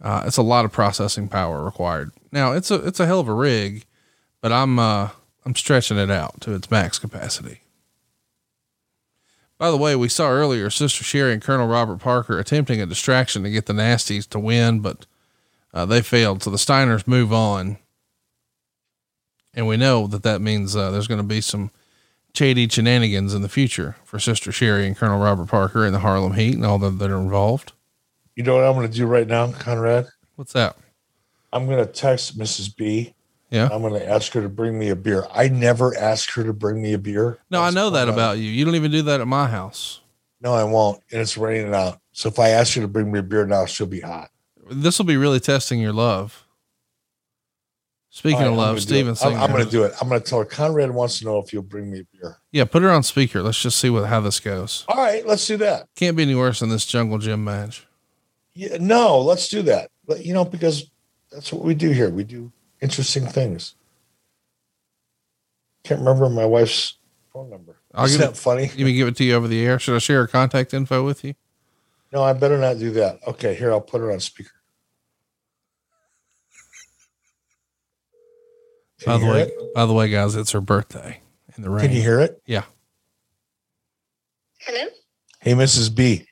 uh, 0.02 0.24
it's 0.26 0.38
a 0.38 0.42
lot 0.42 0.66
of 0.66 0.72
processing 0.72 1.28
power 1.28 1.64
required. 1.64 2.10
Now 2.32 2.54
it's 2.54 2.72
a 2.72 2.84
it's 2.88 3.00
a 3.00 3.06
hell 3.06 3.20
of 3.20 3.28
a 3.28 3.34
rig, 3.36 3.86
but 4.42 4.52
I'm 4.52 4.80
uh, 4.80 5.10
I'm 5.46 5.56
stretching 5.56 5.98
it 5.98 6.10
out 6.10 6.42
to 6.42 6.54
its 6.54 6.72
max 6.72 6.98
capacity. 6.98 7.62
By 9.58 9.72
the 9.72 9.78
way, 9.78 9.96
we 9.96 10.10
saw 10.10 10.30
earlier 10.30 10.70
Sister 10.70 11.04
Sherri 11.04 11.34
and 11.34 11.42
Colonel 11.42 11.68
Robert 11.68 12.00
Parker 12.00 12.40
attempting 12.40 12.82
a 12.82 12.86
distraction 12.86 13.44
to 13.44 13.50
get 13.50 13.68
the 13.68 13.74
Nasties 13.74 14.28
to 14.30 14.40
win, 14.40 14.82
but 14.82 15.06
uh, 15.74 15.86
they 15.86 16.02
failed. 16.02 16.44
So 16.44 16.50
the 16.50 16.58
Steiners 16.58 17.08
move 17.08 17.32
on. 17.32 17.78
And 19.54 19.68
we 19.68 19.78
know 19.78 20.08
that 20.08 20.24
that 20.24 20.42
means 20.42 20.76
uh, 20.76 20.92
there's 20.92 21.08
going 21.08 21.22
to 21.22 21.28
be 21.28 21.40
some 21.40 21.72
shady 22.34 22.68
shenanigans 22.68 23.34
in 23.34 23.42
the 23.42 23.50
future 23.50 23.96
for 24.04 24.20
Sister 24.20 24.52
Sherri 24.52 24.86
and 24.86 24.98
Colonel 24.98 25.20
Robert 25.20 25.48
Parker 25.48 25.86
and 25.86 25.96
the 25.96 26.00
Harlem 26.00 26.34
Heat 26.34 26.56
and 26.56 26.66
all 26.66 26.78
that, 26.80 27.00
that 27.00 27.10
are 27.10 27.18
involved. 27.18 27.72
You 28.36 28.44
know 28.44 28.56
what 28.56 28.66
I'm 28.66 28.74
going 28.74 28.92
to 28.92 28.94
do 28.94 29.06
right 29.06 29.28
now, 29.28 29.50
Conrad? 29.54 30.08
What's 30.36 30.52
that? 30.52 30.76
I'm 31.54 31.66
going 31.66 31.78
to 31.78 31.92
text 31.92 32.38
Mrs. 32.38 32.76
B. 32.76 33.14
Yeah. 33.56 33.70
I'm 33.72 33.82
going 33.82 33.94
to 33.94 34.06
ask 34.06 34.34
her 34.34 34.42
to 34.42 34.50
bring 34.50 34.78
me 34.78 34.90
a 34.90 34.98
beer. 34.98 35.26
I 35.34 35.48
never 35.48 35.96
ask 35.98 36.30
her 36.34 36.44
to 36.44 36.52
bring 36.52 36.82
me 36.82 36.92
a 36.92 36.98
beer. 36.98 37.40
No, 37.50 37.62
I 37.62 37.70
know 37.70 37.90
that 37.92 38.10
about 38.10 38.38
you. 38.38 38.44
You 38.44 38.66
don't 38.66 38.76
even 38.76 38.92
do 38.92 39.02
that 39.04 39.22
at 39.22 39.28
my 39.28 39.48
house. 39.48 40.02
No, 40.42 40.54
I 40.54 40.66
won't. 40.66 41.02
And 41.12 41.22
it's 41.22 41.38
raining 41.38 41.74
out. 41.74 42.00
So 42.12 42.28
if 42.28 42.38
I 42.38 42.50
ask 42.50 42.76
her 42.76 42.82
to 42.82 42.88
bring 42.90 43.12
me 43.14 43.20
a 43.20 43.24
beer 43.24 43.46
now, 43.46 43.66
she'll 43.66 43.88
be 43.88 44.02
hot. 44.02 44.30
This 44.70 45.00
will 45.00 45.06
be 45.06 45.16
really 45.16 45.40
testing 45.40 45.80
your 45.80 45.94
love. 45.94 46.46
Speaking 48.10 48.40
right, 48.40 48.48
of 48.48 48.56
love, 48.56 48.82
Steven. 48.82 49.16
I'm, 49.24 49.36
I'm 49.36 49.52
going 49.52 49.64
to 49.64 49.72
do 49.72 49.84
it. 49.84 49.94
I'm 50.02 50.10
going 50.10 50.22
to 50.22 50.30
tell 50.30 50.40
her 50.40 50.46
Conrad 50.46 50.92
wants 50.92 51.20
to 51.20 51.26
know 51.26 51.40
if 51.40 51.54
you'll 51.54 51.64
bring 51.64 51.90
me 51.90 52.00
a 52.00 52.04
beer. 52.18 52.38
Yeah, 52.52 52.66
put 52.66 52.82
her 52.84 52.90
on 52.90 53.04
speaker. 53.04 53.42
Let's 53.42 53.62
just 53.62 53.78
see 53.78 53.90
what 53.90 54.06
how 54.08 54.20
this 54.20 54.42
goes. 54.42 54.84
All 54.90 54.98
right, 54.98 55.26
let's 55.26 55.48
do 55.48 55.56
that. 55.58 55.88
Can't 55.96 56.18
be 56.18 56.24
any 56.24 56.36
worse 56.36 56.60
than 56.60 56.70
this 56.70 56.86
jungle 56.86 57.20
gym 57.20 57.44
match. 57.44 57.88
Yeah, 58.54 58.78
no, 58.80 59.20
let's 59.20 59.48
do 59.48 59.62
that. 59.64 59.92
But, 60.06 60.26
you 60.26 60.34
know, 60.34 60.46
because 60.46 60.90
that's 61.32 61.52
what 61.52 61.64
we 61.64 61.74
do 61.74 61.90
here. 61.92 62.10
We 62.10 62.24
do 62.26 62.52
interesting 62.86 63.26
things. 63.26 63.74
Can't 65.84 66.00
remember 66.00 66.30
my 66.30 66.46
wife's 66.46 66.98
phone 67.34 67.50
number. 67.50 67.78
I'll 67.94 68.06
Isn't 68.06 68.20
give 68.22 68.28
that 68.28 68.38
it, 68.38 68.42
funny? 68.42 68.64
You 68.76 68.86
can 68.86 68.96
give 68.96 69.08
it 69.08 69.16
to 69.18 69.24
you 69.24 69.34
over 69.34 69.48
the 69.48 69.66
air. 69.66 69.80
Should 69.80 69.96
I 69.96 70.00
share 70.00 70.22
her 70.22 70.28
contact 70.28 70.74
info 70.74 71.04
with 71.04 71.24
you? 71.24 71.34
No, 72.14 72.22
I 72.24 72.34
better 72.34 72.58
not 72.60 72.78
do 72.78 72.92
that. 72.92 73.20
Okay, 73.28 73.56
here 73.56 73.72
I'll 73.72 73.82
put 73.82 74.02
her 74.02 74.12
on 74.12 74.20
speaker. 74.20 74.52
Can 79.02 79.14
by 79.14 79.18
the 79.26 79.32
way, 79.32 79.42
it? 79.42 79.74
by 79.74 79.86
the 79.86 79.94
way, 79.94 80.10
guys, 80.10 80.36
it's 80.36 80.52
her 80.52 80.62
birthday 80.62 81.22
in 81.58 81.64
the 81.64 81.70
rain. 81.70 81.88
Can 81.88 81.96
you 81.96 82.02
hear 82.02 82.20
it? 82.20 82.42
Yeah. 82.46 82.64
Hello? 84.60 84.86
Hey, 85.42 85.54
Mrs. 85.54 85.94
B, 85.94 86.28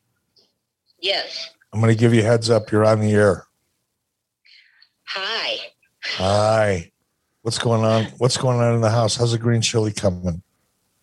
Yes. 0.99 1.49
I'm 1.73 1.81
going 1.81 1.93
to 1.93 1.99
give 1.99 2.13
you 2.13 2.21
a 2.21 2.23
heads 2.23 2.49
up. 2.49 2.71
You're 2.71 2.85
on 2.85 3.01
the 3.01 3.11
air. 3.11 3.45
Hi. 5.05 5.57
Hi. 6.17 6.91
What's 7.41 7.57
going 7.57 7.83
on? 7.83 8.05
What's 8.19 8.37
going 8.37 8.59
on 8.59 8.75
in 8.75 8.81
the 8.81 8.89
house? 8.91 9.15
How's 9.15 9.31
the 9.31 9.39
green 9.39 9.61
chili 9.61 9.91
coming? 9.91 10.43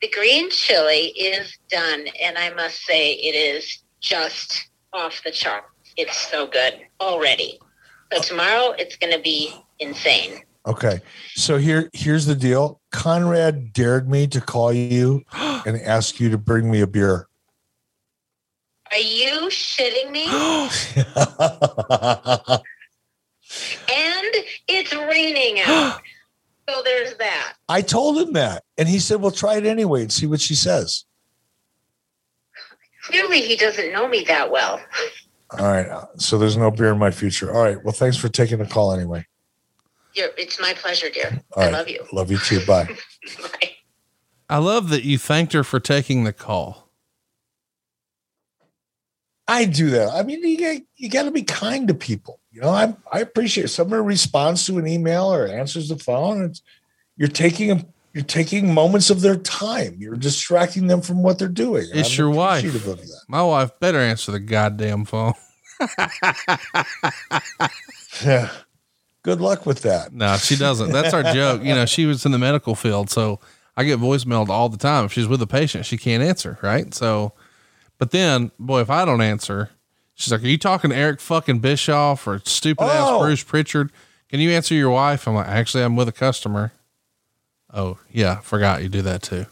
The 0.00 0.08
green 0.08 0.48
chili 0.50 1.06
is 1.08 1.58
done, 1.68 2.06
and 2.22 2.38
I 2.38 2.54
must 2.54 2.84
say 2.84 3.14
it 3.14 3.34
is 3.34 3.82
just 4.00 4.70
off 4.92 5.20
the 5.24 5.32
chart. 5.32 5.64
It's 5.96 6.16
so 6.16 6.46
good 6.46 6.74
already. 7.00 7.58
So 8.12 8.18
oh. 8.18 8.22
tomorrow 8.22 8.74
it's 8.78 8.96
going 8.96 9.12
to 9.12 9.18
be 9.18 9.52
insane. 9.80 10.42
Okay. 10.64 11.00
So 11.34 11.58
here 11.58 11.90
here's 11.92 12.26
the 12.26 12.36
deal. 12.36 12.80
Conrad 12.92 13.72
dared 13.72 14.08
me 14.08 14.28
to 14.28 14.40
call 14.40 14.72
you 14.72 15.24
and 15.32 15.76
ask 15.80 16.20
you 16.20 16.30
to 16.30 16.38
bring 16.38 16.70
me 16.70 16.82
a 16.82 16.86
beer. 16.86 17.26
Are 18.92 18.98
you 18.98 19.48
shitting 19.50 20.12
me? 20.12 20.28
and 23.92 24.34
it's 24.68 24.94
raining 24.94 25.60
out. 25.60 26.00
So 26.68 26.82
there's 26.84 27.16
that. 27.16 27.54
I 27.68 27.82
told 27.82 28.16
him 28.16 28.34
that. 28.34 28.62
And 28.78 28.88
he 28.88 29.00
said, 29.00 29.20
Well, 29.20 29.32
try 29.32 29.56
it 29.56 29.66
anyway 29.66 30.02
and 30.02 30.12
see 30.12 30.26
what 30.26 30.40
she 30.40 30.54
says. 30.54 31.04
Clearly, 33.06 33.40
he 33.40 33.56
doesn't 33.56 33.92
know 33.92 34.06
me 34.06 34.22
that 34.28 34.52
well. 34.52 34.80
All 35.58 35.66
right. 35.66 35.88
Uh, 35.88 36.06
so 36.16 36.38
there's 36.38 36.56
no 36.56 36.70
beer 36.70 36.92
in 36.92 36.98
my 36.98 37.10
future. 37.10 37.52
All 37.52 37.62
right. 37.62 37.82
Well, 37.82 37.92
thanks 37.92 38.16
for 38.16 38.28
taking 38.28 38.58
the 38.58 38.66
call 38.66 38.92
anyway. 38.92 39.26
You're, 40.14 40.28
it's 40.38 40.60
my 40.60 40.74
pleasure, 40.74 41.08
dear. 41.10 41.40
All 41.56 41.62
I 41.62 41.66
right. 41.66 41.72
love 41.72 41.88
you. 41.88 42.04
Love 42.12 42.30
you 42.30 42.38
too. 42.38 42.64
Bye. 42.66 42.88
I 44.48 44.58
love 44.58 44.90
that 44.90 45.04
you 45.04 45.18
thanked 45.18 45.52
her 45.54 45.64
for 45.64 45.80
taking 45.80 46.24
the 46.24 46.32
call. 46.32 46.90
I 49.48 49.64
do 49.64 49.90
that. 49.90 50.10
I 50.12 50.22
mean, 50.22 50.44
you 50.44 50.82
you 50.96 51.10
got 51.10 51.24
to 51.24 51.30
be 51.30 51.42
kind 51.42 51.88
to 51.88 51.94
people. 51.94 52.39
You 52.52 52.62
know, 52.62 52.70
I 52.70 52.94
I 53.12 53.20
appreciate 53.20 53.64
if 53.64 53.70
somebody 53.70 54.02
responds 54.02 54.66
to 54.66 54.78
an 54.78 54.86
email 54.86 55.32
or 55.32 55.46
answers 55.46 55.88
the 55.88 55.96
phone. 55.96 56.44
It's 56.44 56.62
you're 57.16 57.28
taking 57.28 57.86
you're 58.12 58.24
taking 58.24 58.74
moments 58.74 59.10
of 59.10 59.20
their 59.20 59.36
time. 59.36 59.94
You're 59.98 60.16
distracting 60.16 60.88
them 60.88 61.00
from 61.00 61.22
what 61.22 61.38
they're 61.38 61.48
doing. 61.48 61.86
It's 61.92 62.10
I'm 62.12 62.18
your 62.18 62.30
wife. 62.30 62.64
of 62.64 62.84
that. 62.84 63.20
My 63.28 63.42
wife 63.42 63.70
better 63.78 63.98
answer 63.98 64.32
the 64.32 64.40
goddamn 64.40 65.04
phone. 65.04 65.34
Yeah. 68.24 68.50
Good 69.22 69.40
luck 69.40 69.66
with 69.66 69.82
that. 69.82 70.12
No, 70.12 70.36
she 70.36 70.56
doesn't. 70.56 70.92
That's 70.92 71.12
our 71.12 71.22
joke. 71.22 71.62
You 71.62 71.74
know, 71.74 71.84
she 71.86 72.06
was 72.06 72.24
in 72.24 72.32
the 72.32 72.38
medical 72.38 72.74
field, 72.74 73.10
so 73.10 73.38
I 73.76 73.84
get 73.84 73.98
voicemailed 73.98 74.48
all 74.48 74.68
the 74.68 74.78
time. 74.78 75.04
If 75.04 75.12
she's 75.12 75.28
with 75.28 75.42
a 75.42 75.46
patient, 75.46 75.86
she 75.86 75.98
can't 75.98 76.22
answer, 76.22 76.58
right? 76.62 76.92
So, 76.94 77.32
but 77.98 78.10
then, 78.12 78.50
boy, 78.58 78.80
if 78.80 78.90
I 78.90 79.04
don't 79.04 79.20
answer, 79.20 79.70
she's 80.20 80.30
like, 80.32 80.42
"Are 80.42 80.48
you 80.48 80.58
talking 80.58 80.90
to 80.90 80.96
Eric 80.96 81.20
fucking 81.20 81.58
Bischoff 81.60 82.26
or 82.26 82.40
stupid 82.44 82.84
ass 82.84 83.08
Oh. 83.08 83.20
Bruce 83.20 83.42
Pritchard? 83.42 83.90
Can 84.28 84.40
you 84.40 84.50
answer 84.50 84.74
your 84.74 84.90
wife?" 84.90 85.26
I'm 85.26 85.34
like, 85.34 85.48
"Actually, 85.48 85.82
I'm 85.84 85.96
with 85.96 86.08
a 86.08 86.12
customer." 86.12 86.72
Oh 87.72 87.98
yeah, 88.10 88.40
forgot 88.40 88.82
you 88.82 88.88
do 88.88 89.02
that 89.02 89.22
too. 89.22 89.46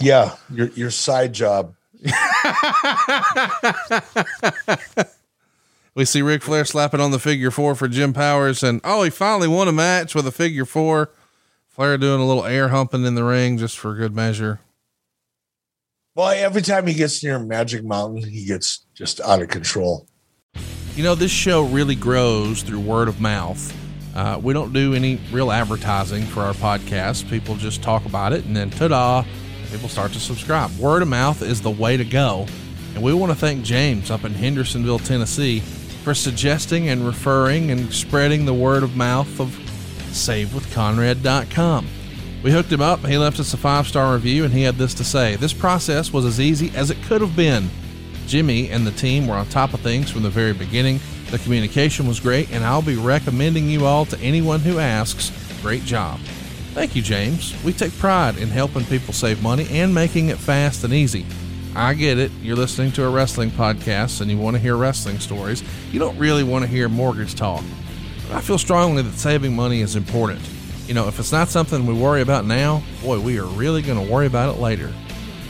Yeah, 0.00 0.36
your 0.50 0.68
your 0.68 0.90
side 0.90 1.32
job. 1.32 1.74
We 5.96 6.04
see 6.04 6.22
Ric 6.22 6.42
Flair 6.42 6.64
slapping 6.64 6.98
on 7.00 7.12
the 7.12 7.20
figure 7.20 7.52
four 7.52 7.76
for 7.76 7.86
Jim 7.86 8.12
Powers, 8.12 8.64
and 8.64 8.80
oh, 8.82 9.04
he 9.04 9.10
finally 9.10 9.46
won 9.46 9.68
a 9.68 9.72
match 9.72 10.12
with 10.12 10.26
a 10.26 10.32
figure 10.32 10.64
four. 10.64 11.10
Flair 11.68 11.96
doing 11.98 12.20
a 12.20 12.26
little 12.26 12.44
air 12.44 12.70
humping 12.70 13.04
in 13.04 13.14
the 13.14 13.22
ring 13.22 13.58
just 13.58 13.78
for 13.78 13.94
good 13.94 14.12
measure. 14.12 14.58
Well, 16.16 16.30
every 16.30 16.62
time 16.62 16.88
he 16.88 16.94
gets 16.94 17.22
near 17.22 17.38
Magic 17.38 17.84
Mountain, 17.84 18.28
he 18.28 18.44
gets 18.44 18.83
just 18.94 19.20
out 19.20 19.42
of 19.42 19.48
control. 19.48 20.06
You 20.94 21.02
know, 21.02 21.14
this 21.14 21.32
show 21.32 21.64
really 21.64 21.96
grows 21.96 22.62
through 22.62 22.80
word 22.80 23.08
of 23.08 23.20
mouth. 23.20 23.76
Uh, 24.14 24.40
we 24.40 24.52
don't 24.52 24.72
do 24.72 24.94
any 24.94 25.18
real 25.32 25.50
advertising 25.50 26.22
for 26.22 26.42
our 26.42 26.54
podcast. 26.54 27.28
People 27.28 27.56
just 27.56 27.82
talk 27.82 28.06
about 28.06 28.32
it, 28.32 28.44
and 28.44 28.56
then 28.56 28.70
ta-da, 28.70 29.24
people 29.72 29.88
start 29.88 30.12
to 30.12 30.20
subscribe. 30.20 30.70
Word 30.78 31.02
of 31.02 31.08
mouth 31.08 31.42
is 31.42 31.60
the 31.60 31.70
way 31.70 31.96
to 31.96 32.04
go. 32.04 32.46
And 32.94 33.02
we 33.02 33.12
want 33.12 33.32
to 33.32 33.38
thank 33.38 33.64
James 33.64 34.12
up 34.12 34.24
in 34.24 34.32
Hendersonville, 34.32 35.00
Tennessee, 35.00 35.58
for 35.58 36.14
suggesting 36.14 36.88
and 36.88 37.04
referring 37.04 37.72
and 37.72 37.92
spreading 37.92 38.44
the 38.44 38.54
word 38.54 38.84
of 38.84 38.96
mouth 38.96 39.40
of 39.40 39.48
SaveWithConrad.com. 40.12 41.88
We 42.44 42.52
hooked 42.52 42.70
him 42.70 42.82
up. 42.82 43.04
He 43.04 43.18
left 43.18 43.40
us 43.40 43.52
a 43.52 43.56
five 43.56 43.88
star 43.88 44.14
review, 44.14 44.44
and 44.44 44.52
he 44.52 44.62
had 44.62 44.76
this 44.76 44.94
to 44.94 45.04
say 45.04 45.34
This 45.34 45.52
process 45.52 46.12
was 46.12 46.24
as 46.24 46.38
easy 46.38 46.70
as 46.76 46.90
it 46.90 47.02
could 47.02 47.20
have 47.20 47.34
been. 47.34 47.68
Jimmy 48.26 48.70
and 48.70 48.86
the 48.86 48.92
team 48.92 49.26
were 49.26 49.34
on 49.34 49.46
top 49.46 49.74
of 49.74 49.80
things 49.80 50.10
from 50.10 50.22
the 50.22 50.30
very 50.30 50.52
beginning. 50.52 51.00
The 51.30 51.38
communication 51.38 52.06
was 52.06 52.20
great, 52.20 52.50
and 52.50 52.64
I'll 52.64 52.82
be 52.82 52.96
recommending 52.96 53.68
you 53.68 53.86
all 53.86 54.04
to 54.06 54.18
anyone 54.20 54.60
who 54.60 54.78
asks. 54.78 55.30
Great 55.62 55.84
job. 55.84 56.18
Thank 56.74 56.96
you, 56.96 57.02
James. 57.02 57.54
We 57.64 57.72
take 57.72 57.96
pride 57.98 58.36
in 58.36 58.48
helping 58.48 58.84
people 58.84 59.14
save 59.14 59.42
money 59.42 59.66
and 59.70 59.94
making 59.94 60.28
it 60.28 60.38
fast 60.38 60.84
and 60.84 60.92
easy. 60.92 61.24
I 61.76 61.94
get 61.94 62.18
it. 62.18 62.30
You're 62.40 62.56
listening 62.56 62.92
to 62.92 63.04
a 63.04 63.10
wrestling 63.10 63.50
podcast 63.50 64.20
and 64.20 64.30
you 64.30 64.38
want 64.38 64.54
to 64.54 64.62
hear 64.62 64.76
wrestling 64.76 65.18
stories. 65.18 65.62
You 65.90 65.98
don't 65.98 66.16
really 66.18 66.44
want 66.44 66.64
to 66.64 66.70
hear 66.70 66.88
mortgage 66.88 67.34
talk. 67.34 67.64
I 68.32 68.40
feel 68.40 68.58
strongly 68.58 69.02
that 69.02 69.14
saving 69.14 69.54
money 69.56 69.80
is 69.80 69.96
important. 69.96 70.40
You 70.86 70.94
know, 70.94 71.08
if 71.08 71.18
it's 71.18 71.32
not 71.32 71.48
something 71.48 71.86
we 71.86 71.94
worry 71.94 72.20
about 72.20 72.44
now, 72.44 72.82
boy, 73.02 73.18
we 73.20 73.38
are 73.38 73.46
really 73.46 73.82
going 73.82 74.04
to 74.04 74.12
worry 74.12 74.26
about 74.26 74.54
it 74.54 74.60
later. 74.60 74.92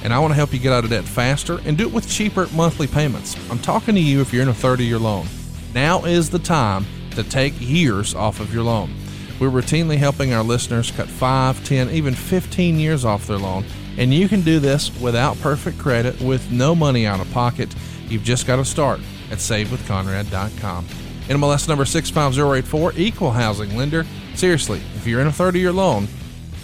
And 0.05 0.13
I 0.13 0.19
want 0.19 0.33
to 0.33 0.37
help 0.37 0.53
you 0.53 0.59
get 0.59 0.73
out 0.73 0.85
of 0.85 0.91
debt 0.91 1.05
faster 1.05 1.61
and 1.65 1.79
do 1.79 1.89
it 1.89 1.93
with 1.93 2.09
cheaper 2.09 2.47
monthly 2.55 2.87
payments. 2.87 3.37
I'm 3.51 3.59
talking 3.59 3.95
to 3.95 4.01
you 4.01 4.21
if 4.21 4.33
you're 4.33 4.43
in 4.43 4.49
a 4.49 4.55
30 4.55 4.85
year 4.85 4.99
loan. 4.99 5.27
Now 5.75 6.05
is 6.05 6.29
the 6.29 6.39
time 6.39 6.85
to 7.13 7.25
take 7.25 7.55
years 7.59 8.15
off 8.15 8.39
of 8.39 8.53
your 8.53 8.65
loan. 8.65 8.95
We're 9.41 9.49
routinely 9.49 9.97
helping 9.97 10.35
our 10.35 10.45
listeners 10.45 10.91
cut 10.91 11.09
5, 11.09 11.65
10, 11.65 11.91
even 11.91 12.15
15 12.15 12.79
years 12.79 13.05
off 13.05 13.27
their 13.27 13.39
loan. 13.39 13.65
And 13.97 14.13
you 14.13 14.29
can 14.29 14.43
do 14.43 14.61
this 14.61 14.97
without 15.01 15.41
perfect 15.41 15.79
credit 15.79 16.21
with 16.21 16.51
no 16.51 16.75
money 16.75 17.07
out 17.07 17.21
of 17.21 17.31
pocket. 17.33 17.75
You've 18.07 18.25
just 18.25 18.47
got 18.47 18.57
to 18.57 18.65
start 18.65 19.01
at 19.31 19.39
savewithconrad.com. 19.39 20.85
NMLS 21.29 21.69
number 21.69 21.87
65084, 21.87 22.93
equal 22.97 23.31
housing 23.31 23.75
lender. 23.77 24.05
Seriously, 24.35 24.83
if 24.97 25.07
you're 25.07 25.21
in 25.21 25.29
a 25.29 25.33
30 25.33 25.59
year 25.59 25.73
loan, 25.73 26.09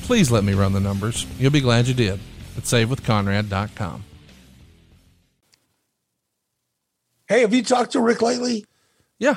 please 0.03 0.31
let 0.31 0.45
me 0.45 0.53
run 0.53 0.75
the 0.75 0.81
numbers. 0.81 1.27
You'll 1.39 1.51
be 1.51 1.61
glad 1.61 1.87
you 1.87 1.95
did 1.95 2.21
at 2.61 2.65
savewithconrad.com. 2.65 4.05
Hey, 7.29 7.41
have 7.43 7.55
you 7.55 7.63
talked 7.63 7.93
to 7.93 8.01
Rick 8.01 8.23
lately? 8.23 8.67
Yeah. 9.19 9.37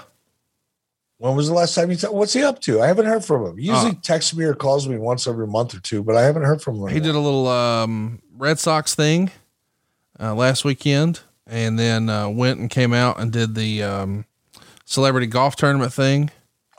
When 1.20 1.36
was 1.36 1.48
the 1.48 1.54
last 1.54 1.76
time 1.76 1.90
you 1.92 1.96
talked? 1.96 2.14
What's 2.14 2.34
he 2.34 2.44
up 2.44 2.60
to? 2.62 2.82
I 2.82 2.88
haven't 2.88 3.06
heard 3.06 3.24
from 3.24 3.46
him. 3.46 3.58
He 3.58 3.68
usually 3.68 3.92
Uh, 3.92 3.96
texts 4.02 4.36
me 4.36 4.44
or 4.46 4.54
calls 4.56 4.88
me 4.90 4.98
once 4.98 5.26
every 5.28 5.48
month 5.48 5.74
or 5.76 5.80
two, 5.80 6.04
but 6.04 6.18
I 6.18 6.24
haven't 6.24 6.44
heard 6.44 6.62
from 6.62 6.78
him. 6.82 6.88
He 6.88 7.00
did 7.00 7.16
a 7.16 7.20
little 7.20 7.48
um, 7.48 8.22
Red 8.36 8.60
Sox 8.60 8.94
thing 8.96 9.32
uh, 10.20 10.34
last 10.36 10.66
weekend 10.66 11.22
and 11.48 11.78
then 11.80 12.10
uh, 12.10 12.28
went 12.30 12.60
and 12.60 12.70
came 12.70 12.94
out 12.94 13.20
and 13.20 13.32
did 13.32 13.56
the 13.56 13.84
um, 13.84 14.26
celebrity 14.86 15.28
golf 15.28 15.56
tournament 15.56 15.94
thing. 15.94 16.30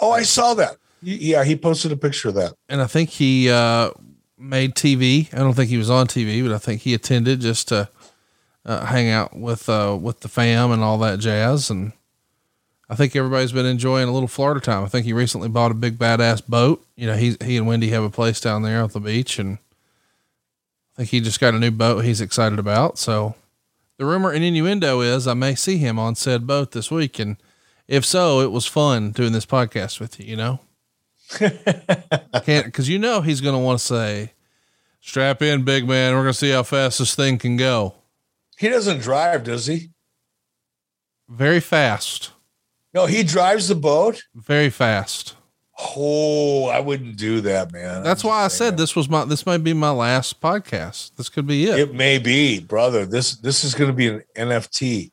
Oh, 0.00 0.10
I 0.10 0.22
saw 0.24 0.52
that. 0.54 0.76
Yeah, 1.00 1.44
he 1.44 1.54
posted 1.54 1.92
a 1.92 1.96
picture 1.96 2.28
of 2.30 2.34
that. 2.34 2.54
And 2.68 2.82
I 2.82 2.86
think 2.86 3.10
he 3.10 3.50
uh, 3.50 3.90
made 4.44 4.74
TV. 4.74 5.32
I 5.32 5.38
don't 5.38 5.54
think 5.54 5.70
he 5.70 5.78
was 5.78 5.90
on 5.90 6.06
TV, 6.06 6.42
but 6.46 6.54
I 6.54 6.58
think 6.58 6.82
he 6.82 6.94
attended 6.94 7.40
just 7.40 7.68
to 7.68 7.88
uh, 8.64 8.86
hang 8.86 9.08
out 9.10 9.36
with 9.36 9.68
uh, 9.68 9.96
with 10.00 10.20
the 10.20 10.28
fam 10.28 10.70
and 10.70 10.82
all 10.82 10.98
that 10.98 11.18
jazz. 11.18 11.70
And 11.70 11.92
I 12.88 12.94
think 12.94 13.16
everybody's 13.16 13.52
been 13.52 13.66
enjoying 13.66 14.08
a 14.08 14.12
little 14.12 14.28
Florida 14.28 14.60
time. 14.60 14.84
I 14.84 14.88
think 14.88 15.06
he 15.06 15.12
recently 15.12 15.48
bought 15.48 15.70
a 15.70 15.74
big 15.74 15.98
badass 15.98 16.46
boat. 16.46 16.84
You 16.96 17.06
know, 17.06 17.16
he 17.16 17.36
he 17.42 17.56
and 17.56 17.66
Wendy 17.66 17.88
have 17.88 18.04
a 18.04 18.10
place 18.10 18.40
down 18.40 18.62
there 18.62 18.82
at 18.82 18.92
the 18.92 19.00
beach, 19.00 19.38
and 19.38 19.58
I 20.94 20.98
think 20.98 21.10
he 21.10 21.20
just 21.20 21.40
got 21.40 21.54
a 21.54 21.58
new 21.58 21.70
boat 21.70 22.04
he's 22.04 22.20
excited 22.20 22.58
about. 22.58 22.98
So 22.98 23.34
the 23.96 24.06
rumor 24.06 24.30
and 24.30 24.44
innuendo 24.44 25.00
is 25.00 25.26
I 25.26 25.34
may 25.34 25.54
see 25.54 25.78
him 25.78 25.98
on 25.98 26.14
said 26.14 26.46
boat 26.46 26.72
this 26.72 26.90
week, 26.90 27.18
and 27.18 27.36
if 27.88 28.04
so, 28.04 28.40
it 28.40 28.52
was 28.52 28.66
fun 28.66 29.12
doing 29.12 29.32
this 29.32 29.46
podcast 29.46 30.00
with 30.00 30.20
you. 30.20 30.26
You 30.26 30.36
know, 30.36 30.60
I 31.40 32.40
can't 32.44 32.66
because 32.66 32.88
you 32.88 32.98
know 32.98 33.20
he's 33.20 33.40
going 33.40 33.54
to 33.54 33.58
want 33.58 33.78
to 33.78 33.84
say, 33.84 34.32
"Strap 35.06 35.42
in, 35.42 35.64
big 35.64 35.86
man. 35.86 36.14
We're 36.14 36.22
going 36.22 36.32
to 36.32 36.38
see 36.38 36.50
how 36.50 36.62
fast 36.62 36.98
this 36.98 37.14
thing 37.14 37.36
can 37.38 37.56
go." 37.56 37.94
He 38.58 38.68
doesn't 38.68 39.00
drive, 39.00 39.44
does 39.44 39.66
he? 39.66 39.90
Very 41.28 41.60
fast, 41.60 42.32
No, 42.92 43.06
he 43.06 43.22
drives 43.22 43.68
the 43.68 43.74
boat. 43.74 44.22
very 44.34 44.70
fast. 44.70 45.34
Oh, 45.96 46.66
I 46.66 46.78
wouldn't 46.78 47.16
do 47.16 47.40
that, 47.40 47.72
man. 47.72 48.04
That's 48.04 48.22
why 48.22 48.44
I 48.44 48.48
said 48.48 48.76
this 48.76 48.94
was 48.94 49.08
my 49.08 49.24
this 49.24 49.44
might 49.44 49.64
be 49.64 49.72
my 49.72 49.90
last 49.90 50.40
podcast. 50.40 51.16
This 51.16 51.28
could 51.28 51.46
be 51.48 51.64
it. 51.66 51.78
It 51.80 51.94
may 51.94 52.18
be, 52.18 52.60
brother. 52.60 53.04
This 53.06 53.36
this 53.36 53.64
is 53.64 53.74
going 53.74 53.90
to 53.90 53.96
be 53.96 54.08
an 54.08 54.22
NFT. 54.36 55.10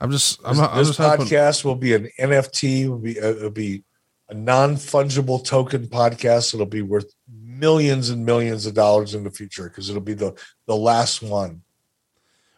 I'm 0.00 0.10
just 0.12 0.38
I'm, 0.44 0.50
This, 0.52 0.58
not, 0.60 0.70
I'm 0.72 0.78
this 0.78 0.88
just 0.88 0.98
hoping. 1.00 1.26
podcast 1.26 1.64
will 1.64 1.74
be 1.74 1.94
an 1.94 2.08
NFT. 2.20 2.88
Will 2.88 2.98
be 2.98 3.18
uh, 3.20 3.30
it'll 3.30 3.50
be 3.50 3.82
a 4.28 4.34
non 4.34 4.76
fungible 4.76 5.44
token 5.44 5.88
podcast. 5.88 6.54
It'll 6.54 6.66
be 6.66 6.82
worth 6.82 7.12
millions 7.54 8.10
and 8.10 8.24
millions 8.24 8.66
of 8.66 8.74
dollars 8.74 9.14
in 9.14 9.24
the 9.24 9.30
future 9.30 9.68
because 9.68 9.88
it'll 9.90 10.02
be 10.02 10.14
the 10.14 10.34
the 10.66 10.76
last 10.76 11.22
one. 11.22 11.62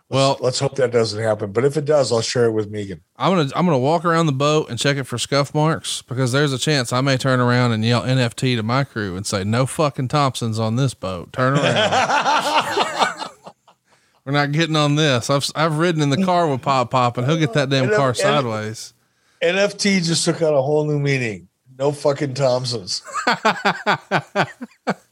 Well, 0.08 0.36
let's 0.40 0.60
hope 0.60 0.76
that 0.76 0.92
doesn't 0.92 1.20
happen. 1.20 1.50
But 1.50 1.64
if 1.64 1.76
it 1.76 1.84
does, 1.84 2.12
I'll 2.12 2.20
share 2.20 2.44
it 2.44 2.52
with 2.52 2.70
Megan. 2.70 3.00
I'm 3.16 3.32
gonna 3.32 3.50
I'm 3.56 3.66
gonna 3.66 3.78
walk 3.78 4.04
around 4.04 4.26
the 4.26 4.32
boat 4.32 4.70
and 4.70 4.78
check 4.78 4.96
it 4.96 5.04
for 5.04 5.18
scuff 5.18 5.52
marks 5.52 6.02
because 6.02 6.30
there's 6.30 6.52
a 6.52 6.58
chance 6.58 6.92
I 6.92 7.00
may 7.00 7.16
turn 7.16 7.40
around 7.40 7.72
and 7.72 7.84
yell 7.84 8.02
NFT 8.02 8.56
to 8.56 8.62
my 8.62 8.84
crew 8.84 9.16
and 9.16 9.26
say 9.26 9.42
no 9.42 9.66
fucking 9.66 10.08
Thompsons 10.08 10.60
on 10.60 10.76
this 10.76 10.94
boat. 10.94 11.32
Turn 11.32 11.54
around. 11.54 13.30
We're 14.24 14.32
not 14.32 14.52
getting 14.52 14.76
on 14.76 14.94
this. 14.94 15.28
I've 15.28 15.50
I've 15.56 15.78
ridden 15.78 16.02
in 16.02 16.10
the 16.10 16.24
car 16.24 16.48
with 16.48 16.62
Pop 16.62 16.92
Pop 16.92 17.18
and 17.18 17.26
he'll 17.26 17.38
get 17.38 17.54
that 17.54 17.68
damn 17.68 17.90
car 17.90 18.14
sideways. 18.14 18.94
NFT 19.42 20.04
just 20.04 20.24
took 20.24 20.40
on 20.40 20.54
a 20.54 20.62
whole 20.62 20.84
new 20.84 21.00
meaning. 21.00 21.48
No 21.78 21.92
fucking 21.92 22.34
Thompsons. 22.34 23.02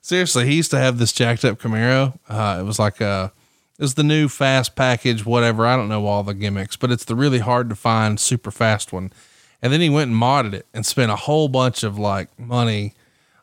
Seriously, 0.00 0.46
he 0.46 0.54
used 0.54 0.70
to 0.70 0.78
have 0.78 0.98
this 0.98 1.12
jacked 1.12 1.44
up 1.44 1.58
Camaro. 1.58 2.18
Uh, 2.28 2.58
it 2.60 2.62
was 2.62 2.78
like 2.78 3.00
a, 3.00 3.32
it 3.78 3.82
was 3.82 3.94
the 3.94 4.04
new 4.04 4.28
fast 4.28 4.76
package, 4.76 5.26
whatever. 5.26 5.66
I 5.66 5.76
don't 5.76 5.88
know 5.88 6.06
all 6.06 6.22
the 6.22 6.34
gimmicks, 6.34 6.76
but 6.76 6.92
it's 6.92 7.04
the 7.04 7.16
really 7.16 7.40
hard 7.40 7.68
to 7.70 7.74
find 7.74 8.20
super 8.20 8.50
fast 8.50 8.92
one. 8.92 9.12
And 9.60 9.72
then 9.72 9.80
he 9.80 9.88
went 9.88 10.10
and 10.10 10.20
modded 10.20 10.52
it 10.52 10.66
and 10.74 10.84
spent 10.84 11.10
a 11.10 11.16
whole 11.16 11.48
bunch 11.48 11.82
of 11.82 11.98
like 11.98 12.38
money 12.38 12.94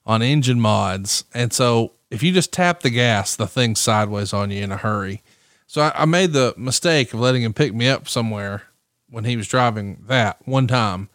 on 0.06 0.22
engine 0.22 0.62
mods. 0.62 1.26
And 1.34 1.52
so 1.52 1.94
if 2.10 2.22
you 2.22 2.32
just 2.32 2.54
tap 2.54 2.82
the 2.82 2.90
gas, 2.90 3.36
the 3.36 3.48
thing's 3.48 3.80
sideways 3.80 4.32
on 4.32 4.52
you 4.52 4.64
in 4.64 4.72
a 4.72 4.78
hurry. 4.78 5.24
So 5.68 5.82
I, 5.82 6.04
I 6.04 6.06
made 6.06 6.34
the 6.34 6.54
mistake 6.58 7.14
of 7.14 7.20
letting 7.20 7.42
him 7.42 7.54
pick 7.54 7.74
me 7.74 7.88
up 7.88 8.08
somewhere 8.08 8.64
when 9.10 9.26
he 9.26 9.36
was 9.36 9.48
driving 9.48 10.04
that 10.08 10.38
one 10.46 10.68
time. 10.68 11.10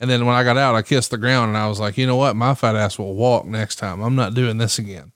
And 0.00 0.08
then 0.08 0.26
when 0.26 0.34
I 0.36 0.44
got 0.44 0.56
out, 0.56 0.74
I 0.74 0.82
kissed 0.82 1.10
the 1.10 1.18
ground 1.18 1.48
and 1.48 1.56
I 1.56 1.68
was 1.68 1.80
like, 1.80 1.98
you 1.98 2.06
know 2.06 2.16
what? 2.16 2.36
My 2.36 2.54
fat 2.54 2.76
ass 2.76 2.98
will 2.98 3.14
walk 3.14 3.46
next 3.46 3.76
time. 3.76 4.00
I'm 4.00 4.14
not 4.14 4.34
doing 4.34 4.58
this 4.58 4.78
again. 4.78 5.12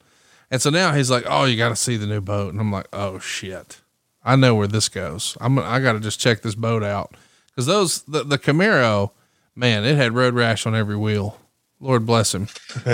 And 0.50 0.60
so 0.60 0.70
now 0.70 0.92
he's 0.92 1.10
like, 1.10 1.24
oh, 1.26 1.44
you 1.44 1.56
got 1.56 1.70
to 1.70 1.76
see 1.76 1.96
the 1.96 2.06
new 2.06 2.20
boat. 2.20 2.52
And 2.52 2.60
I'm 2.60 2.72
like, 2.72 2.88
oh 2.92 3.18
shit. 3.18 3.80
I 4.24 4.36
know 4.36 4.54
where 4.54 4.66
this 4.66 4.88
goes. 4.88 5.36
I'm, 5.40 5.58
I 5.58 5.80
got 5.80 5.92
to 5.92 6.00
just 6.00 6.20
check 6.20 6.42
this 6.42 6.54
boat 6.54 6.82
out. 6.82 7.14
Cause 7.56 7.66
those, 7.66 8.02
the, 8.02 8.24
the 8.24 8.38
Camaro, 8.38 9.10
man, 9.54 9.84
it 9.84 9.96
had 9.96 10.14
road 10.14 10.34
rash 10.34 10.66
on 10.66 10.74
every 10.74 10.96
wheel. 10.96 11.38
Lord 11.80 12.06
bless 12.06 12.32
him. 12.32 12.46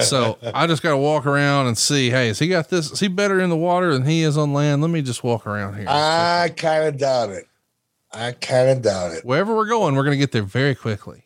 so 0.00 0.38
I 0.54 0.66
just 0.68 0.82
got 0.82 0.90
to 0.90 0.96
walk 0.96 1.26
around 1.26 1.66
and 1.66 1.76
see, 1.76 2.10
hey, 2.10 2.28
is 2.28 2.38
he 2.38 2.48
got 2.48 2.70
this? 2.70 2.92
Is 2.92 3.00
he 3.00 3.08
better 3.08 3.40
in 3.40 3.50
the 3.50 3.56
water 3.56 3.92
than 3.92 4.06
he 4.06 4.22
is 4.22 4.38
on 4.38 4.52
land? 4.52 4.82
Let 4.82 4.90
me 4.90 5.02
just 5.02 5.24
walk 5.24 5.46
around 5.46 5.76
here. 5.76 5.86
I 5.88 6.52
kind 6.56 6.84
of 6.84 6.96
doubt 6.96 7.30
it. 7.30 7.48
I 8.12 8.32
kind 8.32 8.70
of 8.70 8.82
doubt 8.82 9.12
it. 9.12 9.24
Wherever 9.24 9.54
we're 9.54 9.66
going, 9.66 9.96
we're 9.96 10.04
going 10.04 10.16
to 10.16 10.18
get 10.18 10.30
there 10.30 10.42
very 10.42 10.76
quickly. 10.76 11.25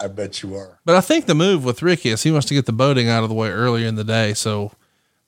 I 0.00 0.08
bet 0.08 0.42
you 0.42 0.54
are. 0.54 0.78
But 0.84 0.94
I 0.94 1.00
think 1.00 1.26
the 1.26 1.34
move 1.34 1.64
with 1.64 1.82
Ricky 1.82 2.10
is 2.10 2.22
he 2.22 2.30
wants 2.30 2.46
to 2.48 2.54
get 2.54 2.66
the 2.66 2.72
boating 2.72 3.08
out 3.08 3.22
of 3.22 3.28
the 3.28 3.34
way 3.34 3.50
earlier 3.50 3.86
in 3.86 3.96
the 3.96 4.04
day, 4.04 4.34
so 4.34 4.72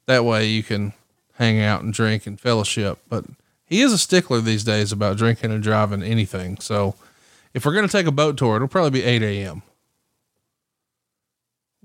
that 0.06 0.24
way 0.24 0.46
you 0.46 0.62
can 0.62 0.92
hang 1.34 1.60
out 1.60 1.82
and 1.82 1.92
drink 1.92 2.26
and 2.26 2.40
fellowship. 2.40 2.98
But 3.08 3.24
he 3.64 3.82
is 3.82 3.92
a 3.92 3.98
stickler 3.98 4.40
these 4.40 4.64
days 4.64 4.92
about 4.92 5.16
drinking 5.16 5.52
and 5.52 5.62
driving 5.62 6.02
anything. 6.02 6.58
So 6.58 6.94
if 7.54 7.64
we're 7.64 7.72
going 7.72 7.86
to 7.86 7.92
take 7.92 8.06
a 8.06 8.12
boat 8.12 8.36
tour, 8.36 8.56
it'll 8.56 8.68
probably 8.68 9.00
be 9.00 9.04
8 9.04 9.22
a.m. 9.22 9.62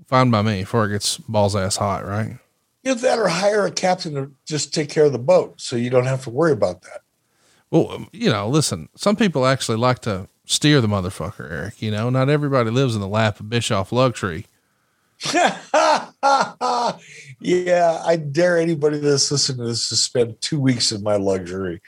Fine 0.06 0.30
by 0.30 0.42
me 0.42 0.60
before 0.60 0.86
it 0.86 0.90
gets 0.90 1.16
balls 1.16 1.56
ass 1.56 1.76
hot, 1.76 2.06
right? 2.06 2.38
Either 2.84 3.00
that 3.00 3.18
or 3.18 3.28
hire 3.28 3.66
a 3.66 3.72
captain 3.72 4.14
to 4.14 4.30
just 4.44 4.72
take 4.72 4.88
care 4.88 5.06
of 5.06 5.12
the 5.12 5.18
boat 5.18 5.60
so 5.60 5.74
you 5.74 5.90
don't 5.90 6.06
have 6.06 6.22
to 6.22 6.30
worry 6.30 6.52
about 6.52 6.82
that. 6.82 7.02
Well, 7.70 8.06
you 8.12 8.30
know, 8.30 8.48
listen, 8.48 8.88
some 8.94 9.16
people 9.16 9.44
actually 9.44 9.78
like 9.78 9.98
to 10.00 10.28
steer 10.46 10.80
the 10.80 10.88
motherfucker, 10.88 11.50
Eric. 11.50 11.82
You 11.82 11.90
know, 11.90 12.08
not 12.08 12.30
everybody 12.30 12.70
lives 12.70 12.94
in 12.94 13.02
the 13.02 13.08
lap 13.08 13.38
of 13.38 13.50
Bischoff 13.50 13.92
luxury. 13.92 14.46
yeah, 17.40 18.02
I 18.04 18.16
dare 18.16 18.58
anybody 18.58 18.98
that's 18.98 19.30
listening 19.30 19.58
to 19.58 19.64
this 19.66 19.88
to 19.90 19.96
spend 19.96 20.40
two 20.40 20.58
weeks 20.60 20.92
in 20.92 21.02
my 21.02 21.16
luxury. 21.16 21.82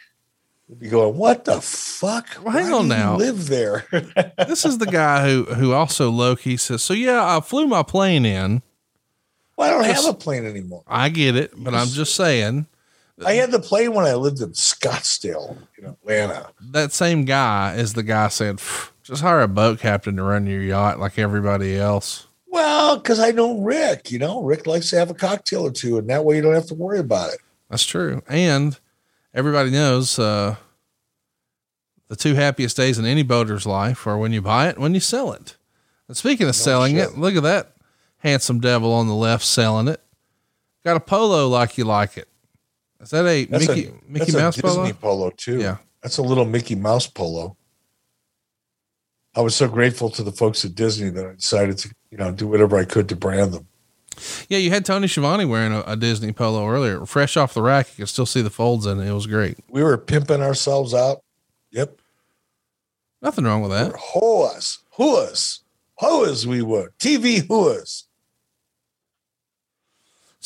You'd 0.68 0.80
be 0.80 0.88
going, 0.88 1.16
what 1.16 1.44
the 1.46 1.60
fuck? 1.62 2.26
Well, 2.42 2.52
hang 2.52 2.70
Why 2.70 2.78
on 2.78 2.88
do 2.88 2.94
you 2.94 3.00
now. 3.00 3.16
Live 3.16 3.46
there. 3.46 3.86
this 4.46 4.66
is 4.66 4.78
the 4.78 4.86
guy 4.86 5.26
who 5.28 5.44
who 5.44 5.72
also 5.72 6.10
low 6.10 6.36
key 6.36 6.58
says, 6.58 6.82
"So 6.82 6.92
yeah, 6.92 7.36
I 7.36 7.40
flew 7.40 7.66
my 7.66 7.82
plane 7.82 8.26
in. 8.26 8.62
well, 9.56 9.68
I 9.68 9.72
don't 9.72 9.84
Just- 9.84 10.06
have 10.06 10.14
a 10.14 10.18
plane 10.18 10.44
anymore. 10.44 10.82
I 10.86 11.08
get 11.08 11.36
it, 11.36 11.52
but 11.56 11.74
I'm 11.74 11.88
just 11.88 12.14
saying 12.14 12.66
I 13.24 13.34
had 13.34 13.50
the 13.50 13.58
plane 13.58 13.94
when 13.94 14.06
I 14.06 14.14
lived 14.14 14.40
in 14.40 14.50
Scottsdale, 14.50 15.56
in 15.76 15.86
Atlanta. 15.86 16.50
that 16.70 16.92
same 16.92 17.24
guy 17.24 17.74
is 17.74 17.94
the 17.94 18.02
guy 18.02 18.28
said, 18.28 18.60
just 19.02 19.22
hire 19.22 19.40
a 19.40 19.48
boat 19.48 19.80
captain 19.80 20.16
to 20.16 20.22
run 20.22 20.46
your 20.46 20.62
yacht 20.62 20.98
like 20.98 21.18
everybody 21.18 21.76
else." 21.76 22.26
Well, 22.46 22.96
because 22.96 23.20
I 23.20 23.30
know 23.30 23.60
Rick, 23.60 24.10
you 24.10 24.18
know, 24.18 24.42
Rick 24.42 24.66
likes 24.66 24.90
to 24.90 24.98
have 24.98 25.10
a 25.10 25.14
cocktail 25.14 25.66
or 25.66 25.70
two, 25.70 25.98
and 25.98 26.08
that 26.08 26.24
way 26.24 26.36
you 26.36 26.42
don't 26.42 26.54
have 26.54 26.66
to 26.66 26.74
worry 26.74 26.98
about 26.98 27.32
it. 27.32 27.40
That's 27.68 27.84
true, 27.84 28.22
and 28.28 28.78
everybody 29.34 29.70
knows 29.70 30.18
uh, 30.18 30.56
the 32.08 32.16
two 32.16 32.34
happiest 32.34 32.76
days 32.76 32.98
in 32.98 33.04
any 33.04 33.22
boater's 33.22 33.66
life 33.66 34.06
are 34.06 34.16
when 34.18 34.32
you 34.32 34.42
buy 34.42 34.68
it, 34.68 34.76
and 34.76 34.82
when 34.82 34.94
you 34.94 35.00
sell 35.00 35.32
it. 35.32 35.56
And 36.06 36.16
speaking 36.16 36.48
of 36.48 36.56
selling 36.56 36.94
shit. 36.96 37.10
it, 37.10 37.18
look 37.18 37.36
at 37.36 37.42
that 37.42 37.72
handsome 38.18 38.60
devil 38.60 38.92
on 38.92 39.06
the 39.06 39.14
left 39.14 39.44
selling 39.44 39.88
it. 39.88 40.00
Got 40.84 40.96
a 40.96 41.00
polo 41.00 41.48
like 41.48 41.76
you 41.76 41.84
like 41.84 42.16
it. 42.16 42.28
Is 43.00 43.10
that 43.10 43.26
a 43.26 43.44
That's 43.44 43.68
Mickey 43.68 43.86
a, 43.88 43.92
Mickey 44.10 44.32
Mouse 44.32 44.56
Disney 44.56 44.92
polo? 44.92 44.92
polo 44.92 45.30
too. 45.30 45.60
Yeah. 45.60 45.76
That's 46.02 46.18
a 46.18 46.22
little 46.22 46.44
Mickey 46.44 46.74
Mouse 46.74 47.06
polo. 47.06 47.56
I 49.34 49.40
was 49.40 49.54
so 49.54 49.68
grateful 49.68 50.10
to 50.10 50.22
the 50.22 50.32
folks 50.32 50.64
at 50.64 50.74
Disney 50.74 51.10
that 51.10 51.26
I 51.26 51.34
decided 51.34 51.78
to, 51.78 51.94
you 52.10 52.18
know, 52.18 52.32
do 52.32 52.48
whatever 52.48 52.76
I 52.76 52.84
could 52.84 53.08
to 53.10 53.16
brand 53.16 53.52
them. 53.52 53.68
Yeah, 54.48 54.58
you 54.58 54.70
had 54.70 54.84
Tony 54.84 55.06
Schiavone 55.06 55.44
wearing 55.44 55.72
a, 55.72 55.80
a 55.86 55.96
Disney 55.96 56.32
polo 56.32 56.66
earlier, 56.68 57.06
fresh 57.06 57.36
off 57.36 57.54
the 57.54 57.62
rack. 57.62 57.88
You 57.90 58.02
could 58.02 58.08
still 58.08 58.26
see 58.26 58.42
the 58.42 58.50
folds 58.50 58.84
in 58.84 58.98
it. 58.98 59.08
It 59.08 59.12
was 59.12 59.26
great. 59.28 59.58
We 59.70 59.82
were 59.84 59.96
pimping 59.96 60.42
ourselves 60.42 60.92
out. 60.92 61.22
Yep. 61.70 62.00
Nothing 63.22 63.44
wrong 63.44 63.62
with 63.62 63.70
that. 63.70 63.92
Hoas, 63.94 64.78
hoas, 64.98 65.60
hoas 66.00 66.46
we 66.46 66.62
were. 66.62 66.92
TV 66.98 67.46
hoas. 67.46 68.07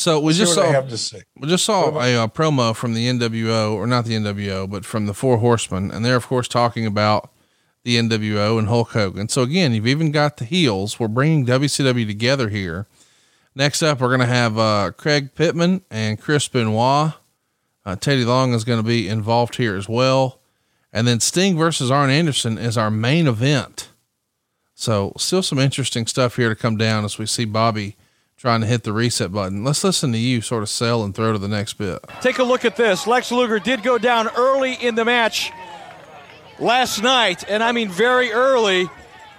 So 0.02 0.18
we 0.18 0.32
just 0.32 0.54
see 0.54 0.60
what 0.60 0.68
I 0.68 0.72
saw 0.72 0.80
have 0.80 0.88
to 0.88 0.98
say. 0.98 1.22
we 1.38 1.48
just 1.48 1.64
saw 1.64 2.00
a, 2.00 2.24
uh 2.24 2.26
promo 2.26 2.74
from 2.74 2.94
the 2.94 3.06
NWO, 3.06 3.74
or 3.74 3.86
not 3.86 4.04
the 4.04 4.14
NWO, 4.14 4.68
but 4.68 4.84
from 4.84 5.06
the 5.06 5.14
Four 5.14 5.38
Horsemen, 5.38 5.92
and 5.92 6.04
they're 6.04 6.16
of 6.16 6.26
course 6.26 6.48
talking 6.48 6.86
about 6.86 7.30
the 7.84 7.96
NWO 7.96 8.58
and 8.58 8.66
Hulk 8.68 8.90
Hogan. 8.90 9.28
So 9.28 9.42
again, 9.42 9.72
you've 9.72 9.86
even 9.86 10.10
got 10.10 10.38
the 10.38 10.44
heels. 10.44 10.98
We're 10.98 11.08
bringing 11.08 11.46
WCW 11.46 12.06
together 12.06 12.48
here. 12.48 12.88
Next 13.54 13.82
up, 13.82 14.00
we're 14.00 14.08
going 14.08 14.20
to 14.20 14.26
have 14.26 14.58
uh, 14.58 14.92
Craig 14.96 15.34
Pittman 15.34 15.82
and 15.90 16.20
Chris 16.20 16.48
Benoit. 16.48 17.12
Uh, 17.84 17.96
Teddy 17.96 18.24
Long 18.24 18.54
is 18.54 18.64
going 18.64 18.80
to 18.80 18.86
be 18.86 19.08
involved 19.08 19.56
here 19.56 19.76
as 19.76 19.88
well. 19.88 20.40
And 20.92 21.06
then 21.06 21.20
Sting 21.20 21.56
versus 21.56 21.90
Arn 21.90 22.10
Anderson 22.10 22.56
is 22.56 22.78
our 22.78 22.90
main 22.90 23.26
event. 23.26 23.90
So 24.74 25.12
still 25.16 25.42
some 25.42 25.58
interesting 25.58 26.06
stuff 26.06 26.36
here 26.36 26.48
to 26.48 26.56
come 26.56 26.76
down 26.76 27.04
as 27.04 27.18
we 27.18 27.26
see 27.26 27.44
Bobby 27.44 27.96
trying 28.42 28.60
to 28.60 28.66
hit 28.66 28.82
the 28.82 28.92
reset 28.92 29.30
button. 29.30 29.62
Let's 29.62 29.84
listen 29.84 30.10
to 30.10 30.18
you 30.18 30.40
sort 30.40 30.64
of 30.64 30.68
sell 30.68 31.04
and 31.04 31.14
throw 31.14 31.32
to 31.32 31.38
the 31.38 31.46
next 31.46 31.74
bit. 31.74 32.04
Take 32.20 32.40
a 32.40 32.42
look 32.42 32.64
at 32.64 32.74
this. 32.74 33.06
Lex 33.06 33.30
Luger 33.30 33.60
did 33.60 33.84
go 33.84 33.98
down 33.98 34.28
early 34.36 34.74
in 34.74 34.96
the 34.96 35.04
match 35.04 35.52
last 36.58 37.04
night, 37.04 37.44
and 37.48 37.62
I 37.62 37.70
mean 37.70 37.88
very 37.88 38.32
early. 38.32 38.90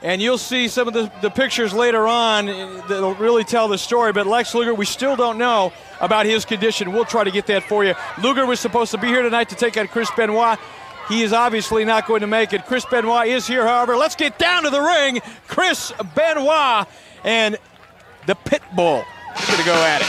And 0.03 0.21
you'll 0.21 0.37
see 0.37 0.69
some 0.69 0.87
of 0.87 0.93
the, 0.93 1.11
the 1.21 1.29
pictures 1.29 1.73
later 1.73 2.07
on 2.07 2.45
that'll 2.45 3.15
really 3.15 3.43
tell 3.43 3.67
the 3.67 3.77
story. 3.77 4.13
But 4.13 4.25
Lex 4.25 4.55
Luger, 4.55 4.73
we 4.73 4.85
still 4.85 5.17
don't 5.17 5.37
know 5.37 5.73
about 5.99 6.25
his 6.25 6.45
condition. 6.45 6.93
We'll 6.93 7.03
try 7.03 7.25
to 7.25 7.31
get 7.31 7.45
that 7.47 7.63
for 7.63 7.83
you. 7.83 7.95
Luger 8.21 8.45
was 8.45 8.61
supposed 8.61 8.91
to 8.91 8.97
be 8.97 9.07
here 9.07 9.21
tonight 9.21 9.49
to 9.49 9.55
take 9.55 9.77
on 9.77 9.89
Chris 9.89 10.09
Benoit. 10.15 10.57
He 11.09 11.23
is 11.23 11.33
obviously 11.33 11.83
not 11.83 12.07
going 12.07 12.21
to 12.21 12.27
make 12.27 12.53
it. 12.53 12.65
Chris 12.67 12.85
Benoit 12.85 13.27
is 13.27 13.45
here, 13.47 13.67
however. 13.67 13.97
Let's 13.97 14.15
get 14.15 14.39
down 14.39 14.63
to 14.63 14.69
the 14.69 14.79
ring. 14.79 15.19
Chris 15.49 15.91
Benoit 16.15 16.87
and 17.25 17.57
the 18.27 18.35
Pit 18.35 18.61
Bull. 18.75 19.03
Going 19.47 19.59
to 19.59 19.65
go 19.65 19.73
at 19.73 20.01
it. 20.01 20.07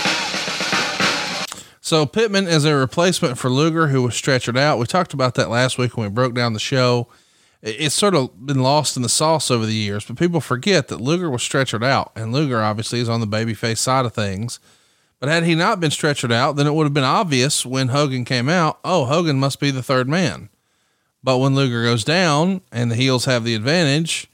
So 1.80 2.06
Pittman 2.06 2.46
is 2.46 2.64
a 2.64 2.74
replacement 2.74 3.36
for 3.36 3.50
Luger, 3.50 3.88
who 3.88 4.02
was 4.02 4.14
stretchered 4.14 4.58
out. 4.58 4.78
We 4.78 4.86
talked 4.86 5.12
about 5.12 5.34
that 5.34 5.50
last 5.50 5.76
week 5.76 5.96
when 5.96 6.06
we 6.06 6.14
broke 6.14 6.34
down 6.34 6.54
the 6.54 6.58
show. 6.58 7.08
It's 7.60 7.94
sort 7.94 8.14
of 8.14 8.46
been 8.46 8.62
lost 8.62 8.96
in 8.96 9.02
the 9.02 9.08
sauce 9.08 9.50
over 9.50 9.66
the 9.66 9.74
years, 9.74 10.04
but 10.04 10.18
people 10.18 10.40
forget 10.40 10.88
that 10.88 11.00
Luger 11.00 11.30
was 11.30 11.42
stretchered 11.42 11.84
out, 11.84 12.12
and 12.14 12.32
Luger 12.32 12.62
obviously 12.62 13.00
is 13.00 13.08
on 13.08 13.20
the 13.20 13.26
babyface 13.26 13.78
side 13.78 14.04
of 14.04 14.14
things. 14.14 14.60
But 15.20 15.28
had 15.28 15.44
he 15.44 15.54
not 15.54 15.80
been 15.80 15.90
stretchered 15.90 16.32
out, 16.32 16.56
then 16.56 16.66
it 16.66 16.74
would 16.74 16.84
have 16.84 16.94
been 16.94 17.04
obvious 17.04 17.64
when 17.64 17.88
Hogan 17.88 18.24
came 18.24 18.48
out. 18.48 18.78
Oh, 18.84 19.06
Hogan 19.06 19.38
must 19.38 19.60
be 19.60 19.70
the 19.70 19.82
third 19.82 20.08
man. 20.08 20.50
But 21.22 21.38
when 21.38 21.54
Luger 21.54 21.82
goes 21.82 22.04
down 22.04 22.60
and 22.70 22.90
the 22.90 22.96
heels 22.96 23.24
have 23.24 23.44
the 23.44 23.54
advantage, 23.54 24.28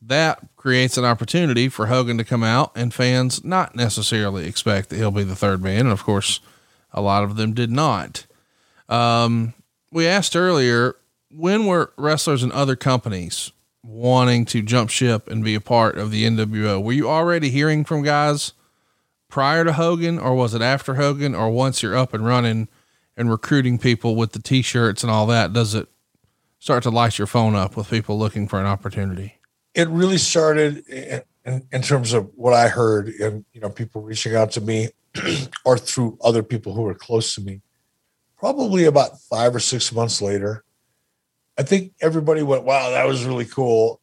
that 0.00 0.40
creates 0.56 0.96
an 0.96 1.04
opportunity 1.04 1.68
for 1.68 1.86
Hogan 1.86 2.18
to 2.18 2.24
come 2.24 2.44
out 2.44 2.72
and 2.74 2.94
fans 2.94 3.44
not 3.44 3.74
necessarily 3.74 4.46
expect 4.46 4.88
that 4.88 4.96
he'll 4.96 5.10
be 5.10 5.24
the 5.24 5.36
third 5.36 5.62
man. 5.62 5.80
And 5.80 5.90
of 5.90 6.04
course, 6.04 6.40
a 6.92 7.00
lot 7.00 7.24
of 7.24 7.36
them 7.36 7.52
did 7.52 7.70
not. 7.70 8.26
Um, 8.88 9.54
we 9.90 10.06
asked 10.06 10.36
earlier 10.36 10.96
when 11.30 11.66
were 11.66 11.92
wrestlers 11.96 12.42
in 12.42 12.52
other 12.52 12.76
companies 12.76 13.52
wanting 13.82 14.44
to 14.44 14.62
jump 14.62 14.90
ship 14.90 15.28
and 15.28 15.44
be 15.44 15.54
a 15.54 15.60
part 15.60 15.96
of 15.96 16.10
the 16.10 16.24
NWO? 16.24 16.82
Were 16.82 16.92
you 16.92 17.08
already 17.08 17.50
hearing 17.50 17.84
from 17.84 18.02
guys 18.02 18.52
prior 19.28 19.64
to 19.64 19.74
Hogan, 19.74 20.18
or 20.18 20.34
was 20.34 20.54
it 20.54 20.62
after 20.62 20.94
Hogan, 20.94 21.34
or 21.34 21.50
once 21.50 21.82
you're 21.82 21.96
up 21.96 22.14
and 22.14 22.24
running 22.24 22.68
and 23.16 23.30
recruiting 23.30 23.78
people 23.78 24.16
with 24.16 24.32
the 24.32 24.40
t 24.40 24.62
shirts 24.62 25.02
and 25.02 25.10
all 25.10 25.26
that? 25.26 25.52
Does 25.52 25.74
it 25.74 25.88
start 26.58 26.82
to 26.84 26.90
light 26.90 27.18
your 27.18 27.26
phone 27.26 27.54
up 27.54 27.76
with 27.76 27.90
people 27.90 28.18
looking 28.18 28.48
for 28.48 28.60
an 28.60 28.66
opportunity? 28.66 29.37
It 29.74 29.88
really 29.88 30.18
started 30.18 30.86
in, 30.88 31.22
in, 31.44 31.66
in 31.72 31.82
terms 31.82 32.12
of 32.12 32.30
what 32.34 32.52
I 32.52 32.68
heard 32.68 33.08
and 33.08 33.44
you 33.52 33.60
know 33.60 33.70
people 33.70 34.02
reaching 34.02 34.34
out 34.34 34.52
to 34.52 34.60
me 34.60 34.88
or 35.64 35.78
through 35.78 36.18
other 36.22 36.42
people 36.42 36.74
who 36.74 36.82
were 36.82 36.94
close 36.94 37.34
to 37.34 37.40
me. 37.40 37.60
Probably 38.36 38.84
about 38.84 39.20
five 39.20 39.54
or 39.54 39.60
six 39.60 39.92
months 39.92 40.22
later, 40.22 40.64
I 41.58 41.64
think 41.64 41.92
everybody 42.00 42.42
went, 42.42 42.64
"Wow, 42.64 42.90
that 42.90 43.06
was 43.06 43.24
really 43.24 43.46
cool." 43.46 44.00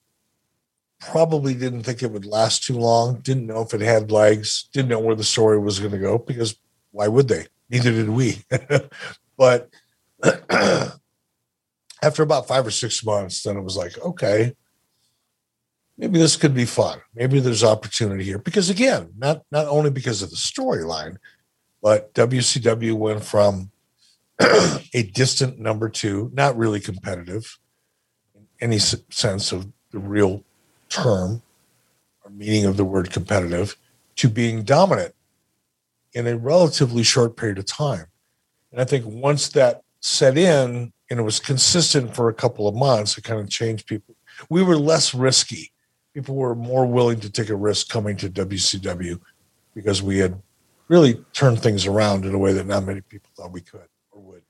Probably 0.99 1.53
didn't 1.53 1.83
think 1.83 2.01
it 2.01 2.11
would 2.11 2.25
last 2.25 2.63
too 2.63 2.77
long. 2.77 3.19
Didn't 3.19 3.47
know 3.47 3.61
if 3.61 3.73
it 3.73 3.81
had 3.81 4.11
legs. 4.11 4.69
Didn't 4.73 4.89
know 4.89 4.99
where 4.99 5.15
the 5.15 5.23
story 5.23 5.59
was 5.59 5.79
going 5.79 5.91
to 5.91 5.97
go 5.99 6.17
because 6.17 6.55
why 6.91 7.07
would 7.07 7.27
they? 7.27 7.47
Neither 7.69 7.91
did 7.91 8.09
we. 8.09 8.37
but 9.37 9.69
after 12.01 12.23
about 12.23 12.47
five 12.47 12.65
or 12.65 12.71
six 12.71 13.03
months, 13.03 13.43
then 13.43 13.57
it 13.57 13.61
was 13.61 13.75
like, 13.75 13.97
okay, 13.99 14.53
maybe 15.97 16.19
this 16.19 16.35
could 16.35 16.53
be 16.53 16.65
fun. 16.65 16.99
Maybe 17.13 17.39
there's 17.39 17.63
opportunity 17.63 18.23
here 18.23 18.39
because 18.39 18.69
again, 18.69 19.09
not 19.17 19.43
not 19.51 19.67
only 19.67 19.89
because 19.89 20.21
of 20.21 20.29
the 20.29 20.35
storyline, 20.35 21.17
but 21.81 22.13
WCW 22.13 22.93
went 22.93 23.23
from 23.23 23.71
a 24.41 25.03
distant 25.13 25.59
number 25.59 25.89
two, 25.89 26.31
not 26.33 26.57
really 26.57 26.79
competitive 26.79 27.57
in 28.33 28.47
any 28.59 28.79
sense 28.79 29.51
of 29.51 29.67
the 29.91 29.99
real 29.99 30.43
term 30.89 31.41
or 32.23 32.31
meaning 32.31 32.65
of 32.65 32.77
the 32.77 32.85
word 32.85 33.11
competitive, 33.11 33.77
to 34.15 34.27
being 34.27 34.63
dominant 34.63 35.13
in 36.13 36.27
a 36.27 36.37
relatively 36.37 37.03
short 37.03 37.37
period 37.37 37.57
of 37.57 37.65
time. 37.65 38.05
And 38.71 38.81
I 38.81 38.85
think 38.85 39.05
once 39.05 39.49
that 39.49 39.83
set 39.99 40.37
in 40.37 40.91
and 41.09 41.19
it 41.19 41.23
was 41.23 41.39
consistent 41.39 42.15
for 42.15 42.29
a 42.29 42.33
couple 42.33 42.67
of 42.67 42.75
months, 42.75 43.17
it 43.17 43.23
kind 43.23 43.39
of 43.39 43.49
changed 43.49 43.85
people. 43.85 44.15
We 44.49 44.63
were 44.63 44.77
less 44.77 45.13
risky 45.13 45.71
people 46.15 46.35
were 46.35 46.55
more 46.55 46.85
willing 46.85 47.19
to 47.19 47.29
take 47.29 47.49
a 47.49 47.55
risk 47.55 47.89
coming 47.89 48.15
to 48.15 48.29
WCW 48.29 49.19
because 49.75 50.01
we 50.01 50.17
had 50.17 50.41
really 50.87 51.15
turned 51.33 51.61
things 51.61 51.85
around 51.85 52.23
in 52.23 52.33
a 52.33 52.37
way 52.37 52.53
that 52.53 52.65
not 52.65 52.85
many 52.85 53.01
people 53.01 53.29
thought 53.35 53.51
we 53.51 53.59
could 53.59 53.87
or 54.11 54.21
would. 54.21 54.41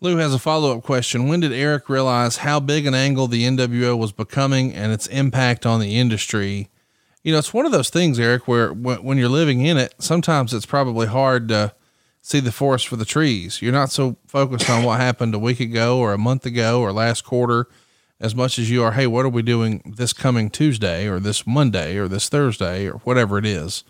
Lou 0.00 0.16
has 0.16 0.32
a 0.32 0.38
follow 0.38 0.76
up 0.76 0.82
question. 0.82 1.28
When 1.28 1.40
did 1.40 1.52
Eric 1.52 1.90
realize 1.90 2.38
how 2.38 2.60
big 2.60 2.86
an 2.86 2.94
angle 2.94 3.28
the 3.28 3.44
NWO 3.44 3.96
was 3.96 4.10
becoming 4.10 4.72
and 4.72 4.90
its 4.90 5.06
impact 5.08 5.66
on 5.66 5.80
the 5.80 5.98
industry? 5.98 6.70
You 7.22 7.32
know, 7.32 7.38
it's 7.38 7.52
one 7.52 7.66
of 7.66 7.72
those 7.72 7.90
things, 7.90 8.18
Eric, 8.18 8.48
where 8.48 8.72
when, 8.72 9.02
when 9.02 9.18
you're 9.18 9.28
living 9.28 9.60
in 9.60 9.76
it, 9.76 9.94
sometimes 9.98 10.54
it's 10.54 10.66
probably 10.66 11.08
hard 11.08 11.48
to 11.48 11.74
see 12.22 12.40
the 12.40 12.52
forest 12.52 12.88
for 12.88 12.96
the 12.96 13.04
trees. 13.04 13.60
You're 13.60 13.72
not 13.72 13.90
so 13.90 14.16
focused 14.26 14.70
on 14.70 14.82
what 14.82 14.98
happened 14.98 15.34
a 15.34 15.38
week 15.38 15.60
ago 15.60 15.98
or 15.98 16.14
a 16.14 16.18
month 16.18 16.46
ago 16.46 16.80
or 16.80 16.90
last 16.90 17.22
quarter 17.22 17.68
as 18.20 18.34
much 18.34 18.58
as 18.58 18.70
you 18.70 18.82
are, 18.82 18.92
hey, 18.92 19.06
what 19.06 19.24
are 19.24 19.30
we 19.30 19.42
doing 19.42 19.82
this 19.96 20.12
coming 20.12 20.50
Tuesday 20.50 21.06
or 21.08 21.18
this 21.18 21.46
Monday 21.46 21.96
or 21.96 22.08
this 22.08 22.28
Thursday 22.28 22.86
or 22.88 22.98
whatever 22.98 23.38
it 23.38 23.46
is. 23.46 23.84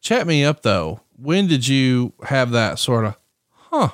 Chat 0.00 0.26
me 0.26 0.44
up 0.44 0.62
though. 0.62 1.00
When 1.16 1.46
did 1.46 1.66
you 1.68 2.12
have 2.24 2.50
that 2.52 2.78
sort 2.78 3.04
of, 3.04 3.16
huh, 3.50 3.90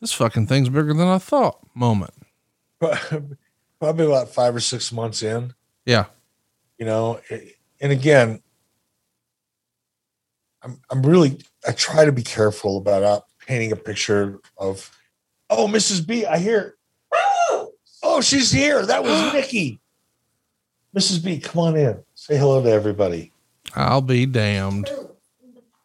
this 0.00 0.12
fucking 0.12 0.46
thing's 0.46 0.68
bigger 0.68 0.94
than 0.94 1.08
I 1.08 1.18
thought 1.18 1.58
moment? 1.74 2.14
Probably 2.80 4.06
about 4.06 4.28
five 4.28 4.54
or 4.54 4.60
six 4.60 4.92
months 4.92 5.22
in, 5.22 5.52
Yeah. 5.86 6.06
you 6.78 6.86
know. 6.86 7.20
And 7.80 7.92
again, 7.92 8.40
I'm 10.62 10.80
I'm 10.90 11.02
really 11.02 11.38
I 11.66 11.72
try 11.72 12.04
to 12.04 12.12
be 12.12 12.22
careful 12.22 12.78
about 12.78 13.02
uh, 13.02 13.20
painting 13.46 13.72
a 13.72 13.76
picture 13.76 14.38
of 14.56 14.90
oh 15.50 15.66
Mrs. 15.66 16.06
B. 16.06 16.24
I 16.24 16.38
hear 16.38 16.76
oh 18.14 18.20
she's 18.20 18.50
here. 18.50 18.84
That 18.84 19.02
was 19.02 19.32
Nikki. 19.34 19.80
Mrs. 20.96 21.24
B, 21.24 21.40
come 21.40 21.60
on 21.60 21.76
in. 21.76 22.02
Say 22.14 22.36
hello 22.36 22.62
to 22.62 22.70
everybody. 22.70 23.32
I'll 23.74 24.00
be 24.00 24.26
damned. 24.26 24.90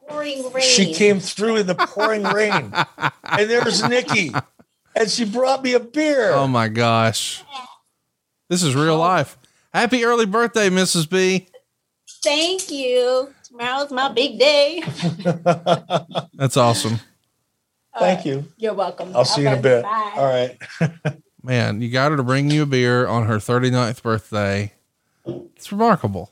Pouring 0.07 0.51
rain. 0.51 0.63
She 0.63 0.93
came 0.93 1.19
through 1.19 1.57
in 1.57 1.67
the 1.67 1.75
pouring 1.75 2.23
rain, 2.23 2.73
and 3.23 3.49
there's 3.49 3.83
Nikki, 3.87 4.31
and 4.95 5.09
she 5.09 5.25
brought 5.25 5.63
me 5.63 5.73
a 5.73 5.79
beer. 5.79 6.31
Oh 6.31 6.47
my 6.47 6.67
gosh. 6.67 7.43
This 8.49 8.63
is 8.63 8.75
real 8.75 8.97
life. 8.97 9.37
Happy 9.73 10.03
early 10.03 10.25
birthday, 10.25 10.69
Mrs. 10.69 11.09
B. 11.09 11.47
Thank 12.23 12.71
you. 12.71 13.33
Tomorrow's 13.43 13.91
my 13.91 14.11
big 14.11 14.39
day. 14.39 14.83
That's 16.33 16.57
awesome. 16.57 16.99
Thank 17.97 18.25
you. 18.25 18.45
You're 18.57 18.73
welcome. 18.73 19.15
I'll 19.15 19.25
see 19.25 19.41
you 19.41 19.47
in 19.49 19.59
a 19.59 19.61
bit. 19.61 19.83
bye. 19.83 20.13
All 20.15 20.25
right. 20.25 20.57
Man, 21.41 21.81
you 21.81 21.89
got 21.89 22.11
her 22.11 22.17
to 22.17 22.23
bring 22.23 22.51
you 22.51 22.63
a 22.63 22.65
beer 22.65 23.07
on 23.07 23.25
her 23.25 23.37
39th 23.37 24.01
birthday. 24.03 24.73
It's 25.25 25.71
remarkable. 25.71 26.31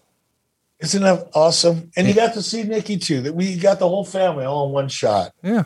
Isn't 0.79 1.01
that 1.03 1.29
awesome? 1.33 1.91
And 1.95 2.07
you 2.07 2.13
got 2.13 2.33
to 2.33 2.41
see 2.41 2.63
Nikki 2.63 2.97
too. 2.97 3.21
That 3.21 3.33
we 3.33 3.57
got 3.57 3.79
the 3.79 3.87
whole 3.87 4.05
family 4.05 4.45
all 4.45 4.67
in 4.67 4.73
one 4.73 4.89
shot. 4.89 5.33
Yeah. 5.41 5.63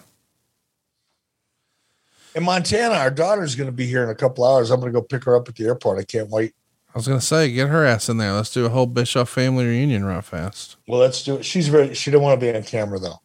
In 2.33 2.43
Montana, 2.43 2.95
our 2.95 3.11
daughter's 3.11 3.55
going 3.55 3.67
to 3.67 3.73
be 3.73 3.87
here 3.87 4.03
in 4.03 4.09
a 4.09 4.15
couple 4.15 4.45
hours. 4.45 4.69
I'm 4.69 4.79
going 4.79 4.93
to 4.93 4.97
go 4.97 5.05
pick 5.05 5.25
her 5.25 5.35
up 5.35 5.49
at 5.49 5.55
the 5.55 5.65
airport. 5.65 5.99
I 5.99 6.03
can't 6.03 6.29
wait. 6.29 6.53
I 6.93 6.97
was 6.97 7.07
gonna 7.07 7.21
say, 7.21 7.49
get 7.51 7.69
her 7.69 7.85
ass 7.85 8.09
in 8.09 8.17
there. 8.17 8.33
Let's 8.33 8.51
do 8.51 8.65
a 8.65 8.69
whole 8.69 8.85
Bischoff 8.85 9.29
family 9.29 9.65
reunion 9.65 10.03
real 10.03 10.21
fast. 10.21 10.75
Well, 10.87 10.99
let's 10.99 11.23
do 11.23 11.37
it. 11.37 11.45
She's 11.45 11.69
very. 11.69 11.93
She 11.93 12.11
don't 12.11 12.21
want 12.21 12.37
to 12.39 12.45
be 12.45 12.53
on 12.53 12.63
camera 12.63 12.99
though. 12.99 13.21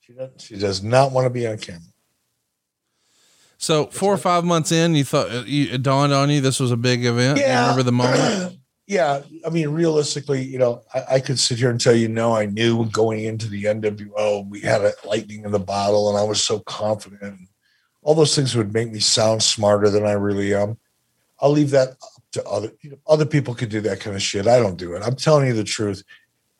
She 0.00 0.12
doesn't. 0.14 0.40
She 0.40 0.58
does 0.58 0.82
not 0.82 1.12
want 1.12 1.26
to 1.26 1.30
be 1.30 1.46
on 1.46 1.58
camera. 1.58 1.82
So 3.66 3.86
four 3.86 4.14
or 4.14 4.16
five 4.16 4.44
months 4.44 4.70
in, 4.70 4.94
you 4.94 5.02
thought 5.02 5.28
uh, 5.28 5.42
it 5.44 5.82
dawned 5.82 6.12
on 6.12 6.30
you 6.30 6.40
this 6.40 6.60
was 6.60 6.70
a 6.70 6.76
big 6.76 7.04
event. 7.04 7.40
You 7.40 7.46
Yeah. 7.46 7.62
remember 7.62 7.82
the 7.82 7.90
moment? 7.90 8.60
yeah, 8.86 9.22
I 9.44 9.50
mean, 9.50 9.70
realistically, 9.70 10.40
you 10.44 10.56
know, 10.56 10.84
I, 10.94 11.14
I 11.14 11.20
could 11.20 11.40
sit 11.40 11.58
here 11.58 11.68
and 11.68 11.80
tell 11.80 11.96
you, 11.96 12.06
no, 12.06 12.32
I 12.32 12.46
knew 12.46 12.88
going 12.90 13.24
into 13.24 13.48
the 13.48 13.64
NWO, 13.64 14.48
we 14.48 14.60
had 14.60 14.82
a 14.82 14.92
lightning 15.04 15.42
in 15.44 15.50
the 15.50 15.58
bottle, 15.58 16.08
and 16.08 16.16
I 16.16 16.22
was 16.22 16.40
so 16.44 16.60
confident. 16.60 17.40
All 18.02 18.14
those 18.14 18.36
things 18.36 18.54
would 18.54 18.72
make 18.72 18.92
me 18.92 19.00
sound 19.00 19.42
smarter 19.42 19.90
than 19.90 20.06
I 20.06 20.12
really 20.12 20.54
am. 20.54 20.78
I'll 21.40 21.50
leave 21.50 21.70
that 21.70 21.88
up 21.88 22.22
to 22.34 22.44
other 22.44 22.70
you 22.82 22.90
know, 22.90 22.98
other 23.08 23.26
people 23.26 23.52
could 23.56 23.70
do 23.70 23.80
that 23.80 23.98
kind 23.98 24.14
of 24.14 24.22
shit. 24.22 24.46
I 24.46 24.60
don't 24.60 24.76
do 24.76 24.94
it. 24.94 25.02
I'm 25.04 25.16
telling 25.16 25.48
you 25.48 25.54
the 25.54 25.64
truth. 25.64 26.04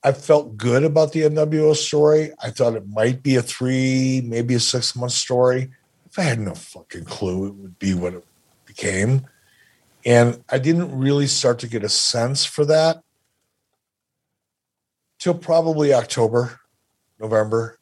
I 0.02 0.10
felt 0.10 0.56
good 0.56 0.82
about 0.82 1.12
the 1.12 1.22
NWO 1.22 1.76
story. 1.76 2.32
I 2.42 2.50
thought 2.50 2.74
it 2.74 2.88
might 2.88 3.22
be 3.22 3.36
a 3.36 3.42
three, 3.42 4.22
maybe 4.24 4.54
a 4.54 4.60
six 4.60 4.96
month 4.96 5.12
story. 5.12 5.70
I 6.18 6.22
had 6.22 6.40
no 6.40 6.54
fucking 6.54 7.04
clue, 7.04 7.46
it 7.46 7.54
would 7.54 7.78
be 7.78 7.94
what 7.94 8.14
it 8.14 8.24
became. 8.64 9.26
And 10.04 10.42
I 10.48 10.58
didn't 10.58 10.96
really 10.96 11.26
start 11.26 11.58
to 11.60 11.68
get 11.68 11.82
a 11.82 11.88
sense 11.88 12.44
for 12.44 12.64
that 12.66 13.02
till 15.18 15.34
probably 15.34 15.92
October, 15.92 16.60
November. 17.18 17.78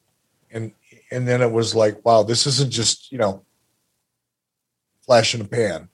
And 0.51 0.71
and 1.11 1.27
then 1.27 1.41
it 1.41 1.51
was 1.51 1.75
like, 1.75 2.03
wow, 2.03 2.23
this 2.23 2.47
isn't 2.47 2.71
just, 2.71 3.11
you 3.11 3.17
know, 3.17 3.43
flash 5.05 5.33
in 5.33 5.41
the 5.41 5.47
pan. 5.47 5.87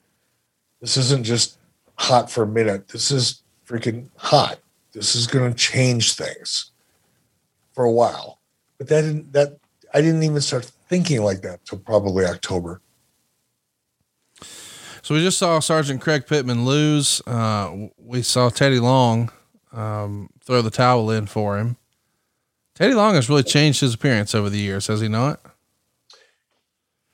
This 0.80 0.96
isn't 0.96 1.24
just 1.24 1.58
hot 1.96 2.30
for 2.30 2.44
a 2.44 2.46
minute. 2.46 2.88
This 2.88 3.10
is 3.10 3.42
freaking 3.66 4.08
hot. 4.16 4.58
This 4.92 5.14
is 5.14 5.26
to 5.26 5.56
change 5.56 6.14
things 6.14 6.70
for 7.72 7.84
a 7.84 7.92
while. 7.92 8.40
But 8.78 8.88
that 8.88 9.02
didn't 9.02 9.32
that 9.32 9.58
I 9.92 10.00
didn't 10.00 10.22
even 10.22 10.40
start 10.40 10.70
thinking 10.92 11.22
like 11.22 11.40
that 11.40 11.64
till 11.64 11.78
probably 11.78 12.26
October. 12.26 12.82
So 15.00 15.14
we 15.14 15.22
just 15.22 15.38
saw 15.38 15.58
Sergeant 15.58 16.02
Craig 16.02 16.26
Pittman 16.26 16.66
lose. 16.66 17.22
Uh, 17.26 17.88
we 17.96 18.20
saw 18.20 18.50
Teddy 18.50 18.78
Long 18.78 19.32
um, 19.72 20.28
throw 20.44 20.60
the 20.60 20.70
towel 20.70 21.10
in 21.10 21.24
for 21.24 21.56
him. 21.56 21.78
Teddy 22.74 22.92
Long 22.92 23.14
has 23.14 23.30
really 23.30 23.42
changed 23.42 23.80
his 23.80 23.94
appearance 23.94 24.34
over 24.34 24.50
the 24.50 24.58
years, 24.58 24.86
has 24.88 25.00
he 25.00 25.08
not? 25.08 25.40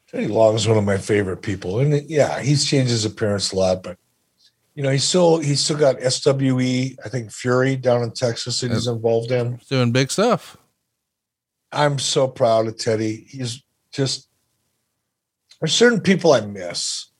Teddy 0.08 0.26
Long 0.26 0.56
is 0.56 0.66
one 0.66 0.76
of 0.76 0.84
my 0.84 0.98
favorite 0.98 1.42
people, 1.42 1.78
and 1.78 2.02
yeah, 2.10 2.40
he's 2.40 2.64
changed 2.64 2.90
his 2.90 3.04
appearance 3.04 3.52
a 3.52 3.56
lot. 3.56 3.84
But 3.84 3.96
you 4.74 4.82
know, 4.82 4.90
he's 4.90 5.04
still 5.04 5.38
he's 5.38 5.60
still 5.60 5.78
got 5.78 6.00
SWE, 6.00 6.96
I 7.04 7.08
think 7.08 7.30
Fury 7.30 7.76
down 7.76 8.02
in 8.02 8.10
Texas 8.10 8.60
that 8.60 8.72
he's 8.72 8.88
involved 8.88 9.30
in. 9.30 9.58
He's 9.58 9.68
doing 9.68 9.92
big 9.92 10.10
stuff. 10.10 10.56
I'm 11.70 12.00
so 12.00 12.26
proud 12.26 12.66
of 12.66 12.76
Teddy. 12.76 13.26
He's 13.28 13.62
just 13.98 14.28
there's 15.60 15.74
certain 15.74 16.00
people 16.00 16.32
I 16.32 16.40
miss, 16.40 17.10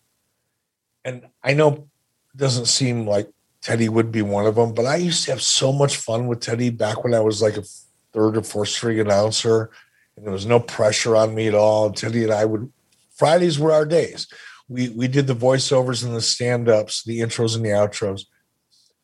and 1.05 1.27
I 1.43 1.55
know 1.55 1.89
it 2.33 2.37
doesn't 2.37 2.67
seem 2.67 3.07
like 3.07 3.29
Teddy 3.61 3.89
would 3.89 4.13
be 4.13 4.23
one 4.23 4.47
of 4.47 4.55
them, 4.55 4.73
but 4.73 4.87
I 4.87 4.97
used 4.97 5.25
to 5.25 5.33
have 5.33 5.43
so 5.43 5.73
much 5.73 5.97
fun 5.97 6.29
with 6.29 6.41
Teddy 6.41 6.71
back 6.71 7.03
when 7.03 7.15
I 7.15 7.21
was 7.21 7.43
like 7.43 7.57
a 7.57 7.65
third 8.13 8.37
or 8.37 8.43
fourth 8.45 8.69
string 8.69 9.01
announcer, 9.01 9.71
and 10.17 10.25
there 10.25 10.33
was 10.33 10.47
no 10.47 10.61
pressure 10.61 11.17
on 11.17 11.35
me 11.35 11.49
at 11.49 11.55
all. 11.55 11.91
Teddy 11.91 12.23
and 12.23 12.33
I 12.33 12.45
would 12.45 12.73
Fridays 13.17 13.59
were 13.59 13.73
our 13.73 13.85
days. 13.85 14.29
We 14.69 14.91
we 14.91 15.09
did 15.09 15.27
the 15.27 15.35
voiceovers 15.35 16.05
and 16.05 16.15
the 16.15 16.21
stand-ups, 16.21 17.03
the 17.03 17.19
intros 17.19 17.57
and 17.57 17.65
the 17.65 17.71
outros 17.71 18.27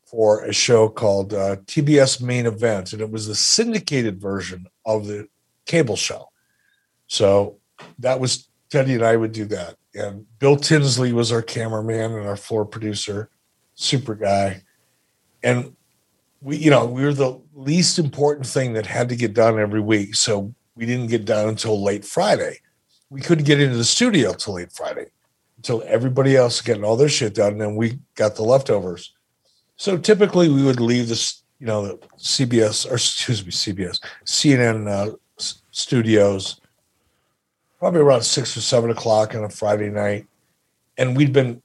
for 0.05 0.44
a 0.44 0.52
show 0.52 0.88
called 0.88 1.34
uh, 1.34 1.56
TBS 1.66 2.22
Main 2.22 2.46
Event, 2.46 2.92
and 2.92 3.02
it 3.02 3.10
was 3.10 3.26
the 3.26 3.34
syndicated 3.34 4.20
version 4.20 4.68
of 4.86 5.09
the 5.09 5.26
cable 5.66 5.96
show. 5.96 6.28
So 7.09 7.59
that 7.98 8.20
was 8.20 8.48
Teddy 8.70 8.94
and 8.94 9.05
I 9.05 9.16
would 9.16 9.32
do 9.32 9.44
that. 9.46 9.76
And 9.94 10.26
Bill 10.38 10.56
Tinsley 10.56 11.12
was 11.12 11.30
our 11.30 11.42
cameraman 11.42 12.12
and 12.12 12.26
our 12.26 12.36
floor 12.36 12.64
producer, 12.64 13.30
super 13.74 14.14
guy. 14.14 14.62
And 15.42 15.76
we, 16.40 16.56
you 16.56 16.70
know, 16.70 16.84
we 16.86 17.05
were 17.05 17.14
the 17.14 17.40
least 17.55 17.98
important 17.98 18.46
thing 18.46 18.72
that 18.72 18.86
had 18.86 19.09
to 19.10 19.16
get 19.16 19.34
done 19.34 19.59
every 19.59 19.80
week. 19.80 20.14
So 20.16 20.52
we 20.74 20.86
didn't 20.86 21.06
get 21.06 21.24
done 21.24 21.48
until 21.48 21.82
late 21.82 22.05
Friday. 22.05 22.59
We 23.10 23.20
couldn't 23.20 23.44
get 23.44 23.60
into 23.60 23.76
the 23.76 23.84
studio 23.84 24.32
till 24.32 24.55
late 24.55 24.72
Friday 24.72 25.06
until 25.56 25.82
everybody 25.86 26.36
else 26.36 26.60
getting 26.60 26.84
all 26.84 26.96
their 26.96 27.09
shit 27.09 27.34
done. 27.34 27.52
And 27.52 27.60
then 27.60 27.76
we 27.76 27.98
got 28.16 28.34
the 28.34 28.42
leftovers. 28.42 29.14
So 29.76 29.96
typically 29.96 30.48
we 30.48 30.64
would 30.64 30.80
leave 30.80 31.09
this, 31.09 31.42
you 31.60 31.66
know, 31.66 31.86
the 31.86 31.98
CBS 32.18 32.90
or 32.90 32.94
excuse 32.94 33.44
me, 33.44 33.52
CBS, 33.52 34.01
CNN 34.24 34.88
uh, 34.88 35.16
studios 35.70 36.60
probably 37.85 38.01
around 38.01 38.23
six 38.23 38.56
or 38.56 38.62
seven 38.62 38.89
o'clock 38.89 39.35
on 39.35 39.44
a 39.44 39.51
Friday 39.51 39.90
night. 39.90 40.27
And 40.97 41.15
we'd 41.15 41.35
been 41.35 41.62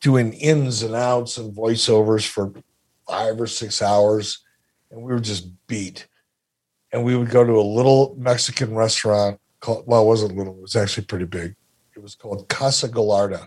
doing 0.00 0.32
ins 0.32 0.82
and 0.82 0.94
outs 0.94 1.36
and 1.36 1.54
voiceovers 1.54 2.26
for 2.26 2.54
five 3.06 3.38
or 3.38 3.46
six 3.46 3.82
hours. 3.82 4.42
And 4.90 5.02
we 5.02 5.12
were 5.12 5.20
just 5.20 5.46
beat. 5.66 6.06
And 6.90 7.04
we 7.04 7.14
would 7.16 7.28
go 7.28 7.44
to 7.44 7.52
a 7.52 7.60
little 7.60 8.16
Mexican 8.18 8.74
restaurant 8.74 9.38
called, 9.60 9.84
well, 9.86 10.04
it 10.04 10.06
wasn't 10.06 10.38
little, 10.38 10.54
it 10.54 10.62
was 10.62 10.74
actually 10.74 11.04
pretty 11.04 11.26
big. 11.26 11.54
It 11.94 12.02
was 12.02 12.14
called 12.14 12.48
Casa 12.48 12.88
Gallardo 12.88 13.44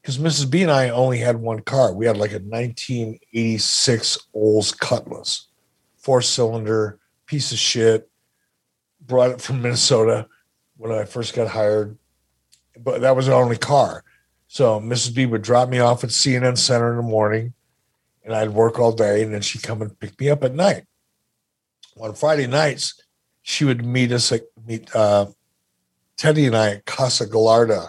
because 0.00 0.18
Mrs. 0.18 0.48
B 0.48 0.62
and 0.62 0.70
I 0.70 0.90
only 0.90 1.18
had 1.18 1.34
one 1.34 1.62
car. 1.62 1.92
We 1.92 2.06
had 2.06 2.16
like 2.16 2.30
a 2.30 2.38
1986 2.38 4.18
Olds 4.34 4.70
Cutlass, 4.70 5.48
four 5.96 6.22
cylinder 6.22 7.00
piece 7.26 7.50
of 7.50 7.58
shit. 7.58 8.08
Brought 9.04 9.32
it 9.32 9.40
from 9.40 9.62
Minnesota 9.62 10.28
when 10.76 10.92
I 10.92 11.04
first 11.04 11.34
got 11.34 11.48
hired, 11.48 11.96
but 12.78 13.00
that 13.00 13.16
was 13.16 13.28
our 13.28 13.42
only 13.42 13.56
car. 13.56 14.04
So 14.48 14.80
Mrs. 14.80 15.14
B 15.14 15.26
would 15.26 15.42
drop 15.42 15.68
me 15.68 15.78
off 15.78 16.04
at 16.04 16.10
CNN 16.10 16.58
Center 16.58 16.90
in 16.90 16.96
the 16.96 17.02
morning, 17.02 17.54
and 18.24 18.34
I'd 18.34 18.50
work 18.50 18.78
all 18.78 18.92
day, 18.92 19.22
and 19.22 19.32
then 19.32 19.40
she'd 19.40 19.62
come 19.62 19.82
and 19.82 19.98
pick 19.98 20.18
me 20.20 20.30
up 20.30 20.44
at 20.44 20.54
night. 20.54 20.84
On 21.98 22.14
Friday 22.14 22.46
nights, 22.46 23.00
she 23.42 23.64
would 23.64 23.84
meet 23.84 24.12
us 24.12 24.32
at 24.32 24.42
meet 24.66 24.94
uh, 24.94 25.26
Teddy 26.16 26.46
and 26.46 26.56
I 26.56 26.72
at 26.72 26.84
Casa 26.84 27.26
Gallardo 27.26 27.88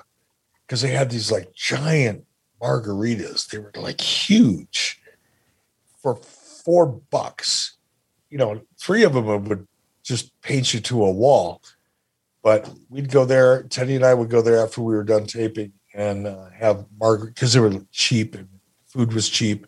because 0.65 0.81
they 0.81 0.89
had 0.89 1.09
these 1.09 1.31
like 1.31 1.53
giant 1.53 2.25
margaritas. 2.61 3.49
They 3.49 3.57
were 3.57 3.71
like 3.75 3.99
huge 3.99 5.01
for 6.01 6.15
four 6.15 6.85
bucks. 6.85 7.77
You 8.29 8.37
know, 8.37 8.61
three 8.79 9.03
of 9.03 9.13
them 9.13 9.45
would 9.45 9.67
just 10.03 10.39
paint 10.41 10.73
you 10.73 10.79
to 10.81 11.03
a 11.03 11.11
wall. 11.11 11.61
But 12.43 12.69
we'd 12.89 13.11
go 13.11 13.25
there. 13.25 13.63
Teddy 13.63 13.95
and 13.95 14.05
I 14.05 14.13
would 14.13 14.29
go 14.29 14.41
there 14.41 14.63
after 14.63 14.81
we 14.81 14.95
were 14.95 15.03
done 15.03 15.25
taping 15.25 15.73
and 15.93 16.27
uh, 16.27 16.49
have 16.51 16.85
margar 16.99 17.27
because 17.27 17.53
they 17.53 17.59
were 17.59 17.81
cheap 17.91 18.35
and 18.35 18.47
food 18.85 19.13
was 19.13 19.29
cheap, 19.29 19.67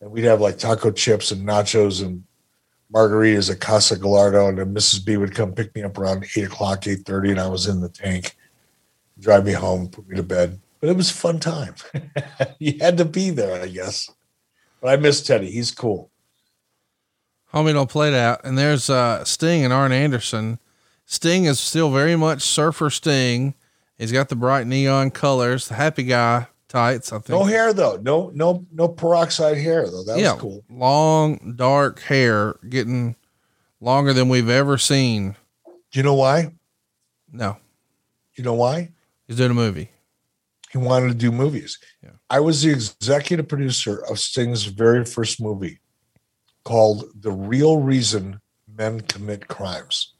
and 0.00 0.10
we'd 0.10 0.24
have 0.24 0.40
like 0.40 0.58
taco 0.58 0.90
chips 0.90 1.30
and 1.30 1.46
nachos 1.46 2.04
and 2.04 2.24
margaritas 2.92 3.50
at 3.50 3.60
Casa 3.60 3.98
Gallardo, 3.98 4.48
and 4.48 4.58
then 4.58 4.74
Mrs. 4.74 5.04
B 5.04 5.16
would 5.16 5.34
come 5.34 5.52
pick 5.52 5.74
me 5.74 5.82
up 5.82 5.98
around 5.98 6.24
eight 6.36 6.44
o'clock, 6.44 6.86
eight 6.86 7.04
thirty, 7.04 7.30
and 7.30 7.40
I 7.40 7.48
was 7.48 7.66
in 7.66 7.80
the 7.80 7.88
tank, 7.88 8.36
drive 9.18 9.44
me 9.44 9.52
home, 9.52 9.88
put 9.88 10.08
me 10.08 10.16
to 10.16 10.22
bed. 10.22 10.60
But 10.80 10.90
it 10.90 10.96
was 10.96 11.10
a 11.10 11.14
fun 11.14 11.40
time. 11.40 11.74
you 12.58 12.78
had 12.80 12.98
to 12.98 13.04
be 13.04 13.30
there, 13.30 13.62
I 13.62 13.68
guess. 13.68 14.10
But 14.80 14.88
I 14.88 14.96
miss 14.96 15.22
Teddy. 15.22 15.50
He's 15.50 15.70
cool. 15.70 16.10
Homie, 17.52 17.72
don't 17.72 17.90
play 17.90 18.10
that. 18.10 18.42
And 18.44 18.58
there's 18.58 18.90
uh, 18.90 19.24
Sting 19.24 19.64
and 19.64 19.72
Arn 19.72 19.92
Anderson. 19.92 20.58
Sting 21.06 21.44
is 21.44 21.58
still 21.60 21.90
very 21.90 22.16
much 22.16 22.42
surfer 22.42 22.90
Sting. 22.90 23.54
He's 23.96 24.12
got 24.12 24.28
the 24.28 24.36
bright 24.36 24.66
neon 24.66 25.10
colors, 25.10 25.68
the 25.68 25.74
happy 25.74 26.02
guy 26.02 26.48
tights. 26.68 27.12
I 27.12 27.16
think 27.18 27.28
No 27.30 27.44
hair 27.44 27.72
though. 27.72 27.96
No, 28.02 28.30
no, 28.34 28.66
no 28.72 28.88
peroxide 28.88 29.56
hair 29.56 29.86
though. 29.88 30.04
That 30.04 30.18
yeah, 30.18 30.32
was 30.32 30.42
cool. 30.42 30.64
long 30.68 31.54
dark 31.56 32.00
hair, 32.00 32.56
getting 32.68 33.16
longer 33.80 34.12
than 34.12 34.28
we've 34.28 34.50
ever 34.50 34.76
seen. 34.76 35.36
Do 35.64 35.98
you 35.98 36.02
know 36.02 36.14
why? 36.14 36.52
No, 37.32 37.52
Do 38.34 38.42
You 38.42 38.44
know 38.44 38.54
why? 38.54 38.90
he's 39.26 39.36
doing 39.36 39.50
a 39.50 39.54
movie. 39.54 39.90
He 40.72 40.78
wanted 40.78 41.08
to 41.08 41.14
do 41.14 41.30
movies. 41.32 41.78
Yeah. 42.02 42.10
I 42.28 42.40
was 42.40 42.62
the 42.62 42.70
executive 42.72 43.48
producer 43.48 44.04
of 44.10 44.18
Sting's 44.18 44.64
very 44.64 45.04
first 45.04 45.40
movie 45.40 45.78
called 46.64 47.04
The 47.20 47.30
Real 47.30 47.78
Reason 47.80 48.40
Men 48.66 49.00
Commit 49.02 49.46
Crimes. 49.48 50.14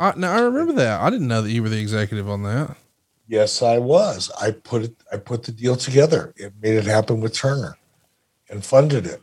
I, 0.00 0.14
now 0.16 0.32
I 0.32 0.40
remember 0.40 0.72
that. 0.74 1.00
I 1.00 1.10
didn't 1.10 1.28
know 1.28 1.42
that 1.42 1.50
you 1.52 1.62
were 1.62 1.68
the 1.68 1.78
executive 1.80 2.28
on 2.28 2.42
that. 2.44 2.76
Yes, 3.28 3.62
I 3.62 3.78
was. 3.78 4.30
I 4.40 4.50
put 4.50 4.82
it 4.82 4.94
I 5.12 5.18
put 5.18 5.44
the 5.44 5.52
deal 5.52 5.76
together. 5.76 6.32
It 6.36 6.54
made 6.60 6.74
it 6.74 6.84
happen 6.84 7.20
with 7.20 7.34
Turner 7.34 7.76
and 8.48 8.64
funded 8.64 9.06
it. 9.06 9.22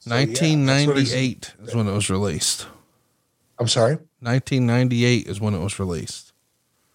So, 0.00 0.10
yeah, 0.14 0.24
that's 0.26 0.40
what 0.40 0.96
he's- 0.98 1.12
1998 1.12 1.52
is 1.62 1.74
when 1.74 1.86
it 1.86 1.92
was 1.92 2.10
released. 2.10 2.66
I'm 3.58 3.68
sorry? 3.68 3.98
1998 4.20 5.26
is 5.28 5.40
when 5.40 5.54
it 5.54 5.60
was 5.60 5.78
released. 5.78 6.32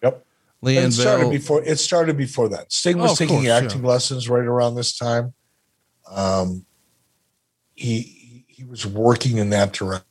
Yep. 0.02 0.26
Leanne 0.62 0.88
it 0.88 0.92
started 0.92 1.22
Bell. 1.22 1.30
before 1.30 1.62
it 1.64 1.78
started 1.78 2.16
before 2.18 2.48
that. 2.50 2.70
Sting 2.72 2.98
Oh, 3.00 3.04
was 3.04 3.12
of 3.12 3.18
taking 3.18 3.36
course, 3.36 3.46
yeah. 3.46 3.56
acting 3.56 3.82
lessons 3.82 4.28
right 4.28 4.44
around 4.44 4.74
this 4.74 4.96
time. 4.98 5.32
Um, 6.10 6.66
he 7.74 8.00
he- 8.02 8.44
he 8.48 8.64
was 8.64 8.84
working 8.84 9.38
in 9.38 9.48
that 9.50 9.72
direction, 9.72 10.04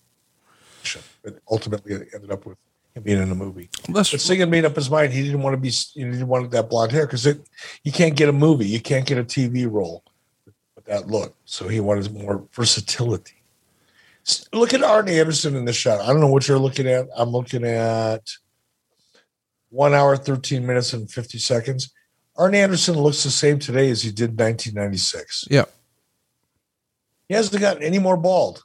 but 1.24 1.40
ultimately 1.52 1.94
it 1.94 2.08
ended 2.16 2.32
up 2.32 2.46
with 2.48 2.58
him 2.96 3.04
being 3.04 3.22
in 3.22 3.32
a 3.32 3.36
movie. 3.36 3.70
Let's- 3.88 4.12
but 4.12 4.22
Sting 4.22 4.40
had 4.40 4.50
made 4.50 4.66
up 4.66 4.76
his 4.76 4.90
mind. 4.90 5.14
He 5.14 5.24
didn't 5.24 5.42
want 5.42 5.54
to 5.54 5.58
be. 5.58 5.70
He 5.70 6.04
didn't 6.04 6.28
want 6.28 6.52
that 6.52 6.70
blonde 6.70 6.92
hair 6.92 7.06
because 7.06 7.26
it. 7.26 7.42
You 7.84 7.92
can't 7.92 8.16
get 8.16 8.30
a 8.30 8.34
movie. 8.34 8.68
You 8.68 8.80
can't 8.80 9.06
get 9.06 9.18
a 9.18 9.24
TV 9.24 9.70
role 9.72 10.04
with 10.76 10.86
that 10.86 11.08
look. 11.08 11.36
So 11.46 11.68
he 11.68 11.80
wanted 11.80 12.14
more 12.14 12.48
versatility. 12.54 13.34
Look 14.54 14.74
at 14.74 14.84
Arn 14.84 15.10
Anderson 15.10 15.56
in 15.56 15.66
this 15.66 15.76
shot. 15.76 16.02
I 16.02 16.08
don't 16.08 16.20
know 16.20 16.28
what 16.28 16.48
you're 16.48 16.60
looking 16.60 16.88
at. 16.88 17.08
I'm 17.16 17.30
looking 17.30 17.64
at 17.64 18.30
one 19.70 19.94
hour, 19.94 20.16
13 20.18 20.66
minutes, 20.66 20.94
and 20.94 21.10
50 21.10 21.40
seconds. 21.40 21.92
Arn 22.36 22.54
Anderson 22.54 22.96
looks 22.96 23.24
the 23.24 23.32
same 23.32 23.60
today 23.60 23.90
as 23.90 24.04
he 24.04 24.12
did 24.12 24.32
in 24.32 24.36
1996. 24.38 25.46
Yep. 25.50 25.74
He 27.28 27.36
hasn't 27.36 27.60
gotten 27.62 27.84
any 27.84 28.00
more 28.00 28.18
bald. 28.18 28.64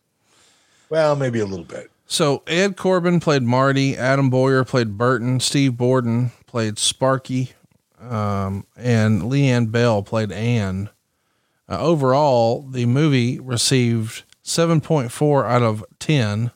Well, 0.90 1.16
maybe 1.16 1.40
a 1.40 1.46
little 1.46 1.64
bit. 1.64 1.90
So 2.06 2.42
Ed 2.46 2.76
Corbin 2.76 3.20
played 3.20 3.42
Marty, 3.42 3.96
Adam 3.96 4.30
Boyer 4.30 4.64
played 4.64 4.98
Burton, 4.98 5.40
Steve 5.40 5.76
Borden 5.76 6.32
played 6.46 6.78
Sparky, 6.78 7.52
um, 8.00 8.66
and 8.76 9.22
Leanne 9.22 9.70
Bell 9.70 10.02
played 10.02 10.30
Anne. 10.30 10.90
Uh, 11.68 11.78
overall, 11.80 12.62
the 12.62 12.86
movie 12.86 13.40
received 13.40 14.24
7.4 14.44 15.46
out 15.46 15.62
of 15.62 15.84
10 15.98 16.50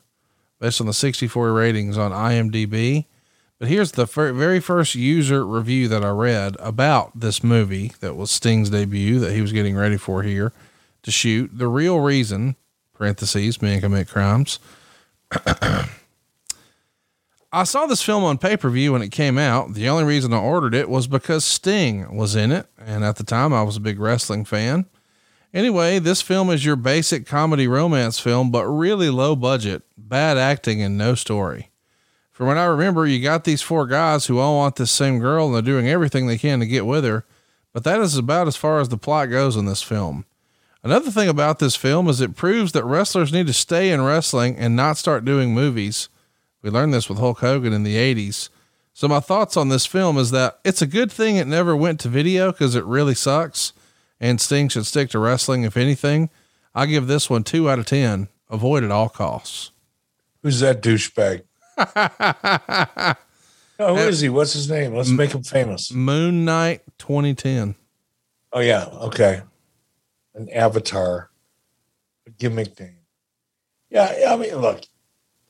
based 0.61 0.81
on 0.81 0.87
the 0.87 0.93
64 0.93 1.53
ratings 1.53 1.97
on 1.97 2.13
IMDb. 2.13 3.07
But 3.59 3.69
here's 3.69 3.93
the 3.93 4.07
fir- 4.07 4.33
very 4.33 4.61
first 4.61 4.95
user 4.95 5.45
review 5.45 5.89
that 5.89 6.05
I 6.05 6.11
read 6.11 6.57
about 6.61 7.19
this 7.19 7.43
movie 7.43 7.93
that 8.01 8.15
was 8.17 8.31
Sting's 8.31 8.71
debut 8.71 9.19
that 9.19 9.33
he 9.33 9.41
was 9.41 9.53
getting 9.53 9.77
ready 9.77 9.97
for 9.97 10.23
here 10.23 10.53
to 11.03 11.11
shoot. 11.11 11.51
The 11.53 11.67
real 11.67 12.01
reason, 12.01 12.57
parentheses, 12.95 13.61
men 13.63 13.81
commit 13.81 14.09
crimes. 14.09 14.59
I 17.51 17.65
saw 17.65 17.87
this 17.87 18.03
film 18.03 18.25
on 18.25 18.39
pay 18.39 18.57
per 18.57 18.69
view 18.69 18.93
when 18.93 19.03
it 19.03 19.11
came 19.11 19.39
out. 19.39 19.75
The 19.75 19.89
only 19.89 20.05
reason 20.05 20.33
I 20.33 20.39
ordered 20.39 20.75
it 20.75 20.89
was 20.89 21.07
because 21.07 21.45
Sting 21.45 22.17
was 22.17 22.37
in 22.37 22.53
it. 22.53 22.67
And 22.79 23.05
at 23.05 23.17
the 23.17 23.25
time, 23.25 23.53
I 23.53 23.63
was 23.63 23.77
a 23.77 23.81
big 23.81 23.99
wrestling 23.99 24.45
fan. 24.45 24.87
Anyway, 25.55 25.99
this 25.99 26.21
film 26.21 26.51
is 26.51 26.65
your 26.65 26.77
basic 26.77 27.27
comedy 27.27 27.67
romance 27.67 28.19
film, 28.19 28.51
but 28.51 28.67
really 28.67 29.09
low 29.09 29.35
budget, 29.35 29.83
bad 29.97 30.37
acting, 30.37 30.83
and 30.83 30.99
no 30.99 31.15
story. 31.15 31.71
From 32.31 32.49
what 32.49 32.59
I 32.59 32.67
remember, 32.67 33.07
you 33.07 33.23
got 33.23 33.45
these 33.45 33.63
four 33.63 33.87
guys 33.87 34.27
who 34.27 34.39
all 34.39 34.59
want 34.59 34.77
this 34.77 34.91
same 34.91 35.19
girl 35.19 35.47
and 35.47 35.55
they're 35.55 35.63
doing 35.63 35.89
everything 35.89 36.27
they 36.27 36.39
can 36.39 36.61
to 36.61 36.67
get 36.67 36.87
with 36.87 37.03
her. 37.05 37.25
But 37.73 37.85
that 37.85 38.01
is 38.01 38.17
about 38.17 38.47
as 38.47 38.57
far 38.57 38.79
as 38.81 38.91
the 38.91 38.99
plot 38.99 39.31
goes 39.31 39.57
in 39.57 39.65
this 39.65 39.83
film. 39.83 40.27
Another 40.83 41.11
thing 41.11 41.29
about 41.29 41.59
this 41.59 41.77
film 41.77 42.09
is 42.09 42.21
it 42.21 42.37
proves 42.37 42.73
that 42.73 42.85
wrestlers 42.85 43.33
need 43.33 43.47
to 43.49 43.53
stay 43.53 43.91
in 43.91 44.01
wrestling 44.01 44.57
and 44.57 44.77
not 44.77 44.97
start 44.97 45.25
doing 45.25 45.53
movies. 45.53 46.09
We 46.63 46.71
learned 46.71 46.95
this 46.95 47.09
with 47.09 47.19
Hulk 47.19 47.41
Hogan 47.41 47.73
in 47.73 47.83
the 47.83 47.97
80s. 47.97 48.49
So 48.93 49.07
my 49.09 49.21
thoughts 49.21 49.57
on 49.57 49.69
this 49.69 49.87
film 49.87 50.19
is 50.19 50.31
that 50.33 50.59
it's 50.65 50.83
a 50.83 50.87
good 50.87 51.11
thing 51.13 51.37
it 51.37 51.47
never 51.47 51.77
went 51.77 52.01
to 52.01 52.09
video 52.09 52.53
because 52.53 52.75
it 52.75 52.85
really 52.85 53.15
sucks. 53.15 53.73
And 54.21 54.41
Sting 54.41 54.69
should 54.69 54.87
stick 54.87 55.11
to 55.11 55.19
wrestling 55.19 55.63
if 55.63 55.77
anything. 55.77 56.31
I 56.75 56.87
give 56.87 57.07
this 57.07 57.31
one 57.31 57.45
two 57.45 57.71
out 57.71 57.79
of 57.79 57.87
ten. 57.87 58.29
Avoid 58.51 58.83
at 58.83 58.91
all 58.91 59.09
costs. 59.09 59.71
Who's 60.43 60.61
that 60.61 60.83
douchebag? 60.83 61.43
Oh, 63.81 63.95
who 63.95 64.09
is 64.09 64.21
he? 64.21 64.29
What's 64.29 64.55
his 64.55 64.69
name? 64.69 64.95
Let's 64.95 65.11
make 65.11 65.31
him 65.31 65.45
famous. 65.45 65.93
Moon 65.93 66.45
Knight 66.45 66.83
2010. 66.99 67.77
Oh 68.53 68.59
yeah, 68.59 68.87
okay. 68.87 69.43
An 70.39 70.49
avatar, 70.51 71.31
a 72.25 72.31
gimmick 72.31 72.79
name. 72.79 73.01
Yeah, 73.91 74.29
I 74.29 74.37
mean, 74.37 74.55
look, 74.55 74.83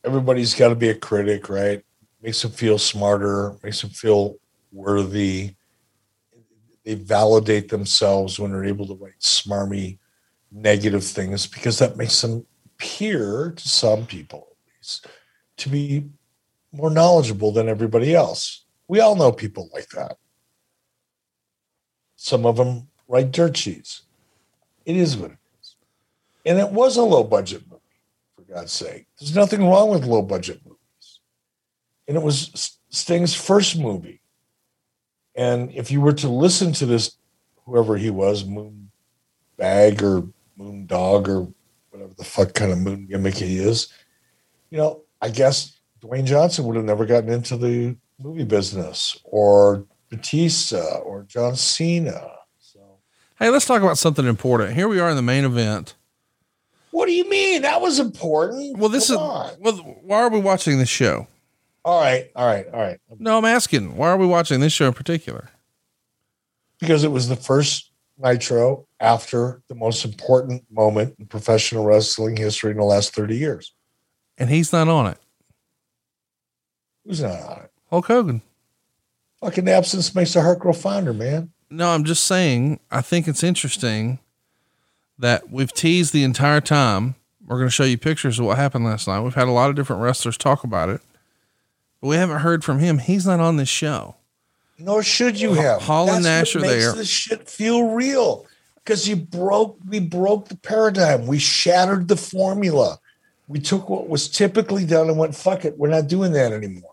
everybody's 0.02 0.54
got 0.54 0.70
to 0.70 0.74
be 0.74 0.88
a 0.88 0.94
critic, 0.94 1.50
right? 1.50 1.84
Makes 2.22 2.40
them 2.40 2.52
feel 2.52 2.78
smarter, 2.78 3.54
makes 3.62 3.82
them 3.82 3.90
feel 3.90 4.36
worthy. 4.72 5.54
They 6.84 6.94
validate 6.94 7.68
themselves 7.68 8.38
when 8.38 8.50
they're 8.50 8.64
able 8.64 8.86
to 8.86 8.94
write 8.94 9.20
smarmy, 9.20 9.98
negative 10.50 11.04
things 11.04 11.46
because 11.46 11.78
that 11.80 11.98
makes 11.98 12.18
them 12.22 12.46
appear 12.64 13.52
to 13.54 13.68
some 13.68 14.06
people, 14.06 14.48
at 14.50 14.78
least, 14.78 15.06
to 15.58 15.68
be 15.68 16.08
more 16.72 16.90
knowledgeable 16.90 17.52
than 17.52 17.68
everybody 17.68 18.14
else. 18.14 18.64
We 18.88 19.00
all 19.00 19.16
know 19.16 19.32
people 19.32 19.68
like 19.74 19.90
that. 19.90 20.16
Some 22.16 22.46
of 22.46 22.56
them 22.56 22.88
write 23.06 23.32
dirt 23.32 23.54
sheets. 23.54 24.04
It 24.88 24.96
is 24.96 25.18
what 25.18 25.32
it 25.32 25.38
is. 25.60 25.76
And 26.46 26.58
it 26.58 26.70
was 26.70 26.96
a 26.96 27.02
low 27.02 27.22
budget 27.22 27.62
movie, 27.70 27.82
for 28.34 28.54
God's 28.54 28.72
sake. 28.72 29.06
There's 29.20 29.36
nothing 29.36 29.62
wrong 29.62 29.90
with 29.90 30.06
low 30.06 30.22
budget 30.22 30.62
movies. 30.64 31.20
And 32.08 32.16
it 32.16 32.22
was 32.22 32.78
Sting's 32.88 33.34
first 33.34 33.78
movie. 33.78 34.22
And 35.34 35.70
if 35.72 35.90
you 35.90 36.00
were 36.00 36.14
to 36.14 36.28
listen 36.30 36.72
to 36.72 36.86
this, 36.86 37.18
whoever 37.66 37.98
he 37.98 38.08
was, 38.08 38.46
Moon 38.46 38.90
Bag 39.58 40.02
or 40.02 40.26
Moon 40.56 40.86
Dog 40.86 41.28
or 41.28 41.48
whatever 41.90 42.14
the 42.16 42.24
fuck 42.24 42.54
kind 42.54 42.72
of 42.72 42.78
moon 42.78 43.04
gimmick 43.04 43.34
he 43.34 43.58
is, 43.58 43.92
you 44.70 44.78
know, 44.78 45.02
I 45.20 45.28
guess 45.28 45.78
Dwayne 46.00 46.24
Johnson 46.24 46.64
would 46.64 46.76
have 46.76 46.84
never 46.86 47.04
gotten 47.04 47.28
into 47.30 47.58
the 47.58 47.94
movie 48.18 48.44
business 48.44 49.20
or 49.24 49.84
Batista 50.08 50.96
or 51.00 51.24
John 51.24 51.56
Cena. 51.56 52.37
Hey, 53.38 53.50
let's 53.50 53.66
talk 53.66 53.82
about 53.82 53.98
something 53.98 54.26
important. 54.26 54.74
Here 54.74 54.88
we 54.88 54.98
are 54.98 55.08
in 55.10 55.16
the 55.16 55.22
main 55.22 55.44
event. 55.44 55.94
What 56.90 57.06
do 57.06 57.12
you 57.12 57.28
mean? 57.28 57.62
That 57.62 57.80
was 57.80 57.98
important. 58.00 58.76
Well, 58.78 58.88
this 58.88 59.08
Come 59.08 59.16
is 59.16 59.20
on. 59.20 59.50
well. 59.60 59.74
Why 60.02 60.18
are 60.22 60.30
we 60.30 60.40
watching 60.40 60.78
this 60.78 60.88
show? 60.88 61.28
All 61.84 62.00
right, 62.00 62.30
all 62.34 62.46
right, 62.46 62.66
all 62.72 62.80
right. 62.80 62.98
No, 63.18 63.38
I'm 63.38 63.44
asking. 63.44 63.96
Why 63.96 64.08
are 64.08 64.16
we 64.16 64.26
watching 64.26 64.60
this 64.60 64.72
show 64.72 64.88
in 64.88 64.94
particular? 64.94 65.50
Because 66.80 67.04
it 67.04 67.12
was 67.12 67.28
the 67.28 67.36
first 67.36 67.92
Nitro 68.18 68.86
after 69.00 69.62
the 69.68 69.74
most 69.74 70.04
important 70.04 70.64
moment 70.70 71.14
in 71.18 71.26
professional 71.26 71.84
wrestling 71.84 72.36
history 72.36 72.72
in 72.72 72.76
the 72.78 72.84
last 72.84 73.14
30 73.14 73.36
years. 73.36 73.72
And 74.36 74.50
he's 74.50 74.72
not 74.72 74.88
on 74.88 75.06
it. 75.06 75.18
Who's 77.04 77.22
not 77.22 77.40
on 77.40 77.58
it? 77.64 77.70
Hulk 77.90 78.06
Hogan. 78.06 78.42
Fucking 79.40 79.68
absence 79.68 80.14
makes 80.14 80.34
the 80.34 80.42
heart 80.42 80.58
grow 80.58 80.72
fonder, 80.72 81.14
man. 81.14 81.50
No, 81.70 81.90
I'm 81.90 82.04
just 82.04 82.24
saying. 82.24 82.80
I 82.90 83.00
think 83.00 83.28
it's 83.28 83.42
interesting 83.42 84.18
that 85.18 85.50
we've 85.50 85.72
teased 85.72 86.12
the 86.12 86.24
entire 86.24 86.60
time. 86.60 87.14
We're 87.46 87.56
going 87.56 87.68
to 87.68 87.72
show 87.74 87.84
you 87.84 87.98
pictures 87.98 88.38
of 88.38 88.46
what 88.46 88.56
happened 88.56 88.84
last 88.84 89.08
night. 89.08 89.20
We've 89.20 89.34
had 89.34 89.48
a 89.48 89.52
lot 89.52 89.70
of 89.70 89.76
different 89.76 90.02
wrestlers 90.02 90.36
talk 90.36 90.64
about 90.64 90.88
it, 90.88 91.00
but 92.00 92.08
we 92.08 92.16
haven't 92.16 92.40
heard 92.40 92.62
from 92.64 92.78
him. 92.78 92.98
He's 92.98 93.26
not 93.26 93.40
on 93.40 93.56
this 93.56 93.68
show. 93.68 94.16
Nor 94.78 95.02
should 95.02 95.40
you 95.40 95.54
have. 95.54 95.82
Hall 95.82 96.10
and 96.10 96.22
Nash 96.22 96.54
what 96.54 96.62
are 96.62 96.66
makes 96.66 96.84
there. 96.84 96.92
This 96.94 97.08
shit 97.08 97.48
feel 97.48 97.90
real 97.90 98.46
because 98.76 99.08
you 99.08 99.16
broke. 99.16 99.76
We 99.88 99.98
broke 99.98 100.48
the 100.48 100.56
paradigm. 100.56 101.26
We 101.26 101.38
shattered 101.38 102.06
the 102.06 102.16
formula. 102.16 103.00
We 103.48 103.58
took 103.58 103.88
what 103.88 104.08
was 104.08 104.28
typically 104.28 104.84
done 104.84 105.08
and 105.08 105.18
went, 105.18 105.34
"Fuck 105.34 105.64
it, 105.64 105.78
we're 105.78 105.88
not 105.88 106.06
doing 106.06 106.32
that 106.32 106.52
anymore." 106.52 106.92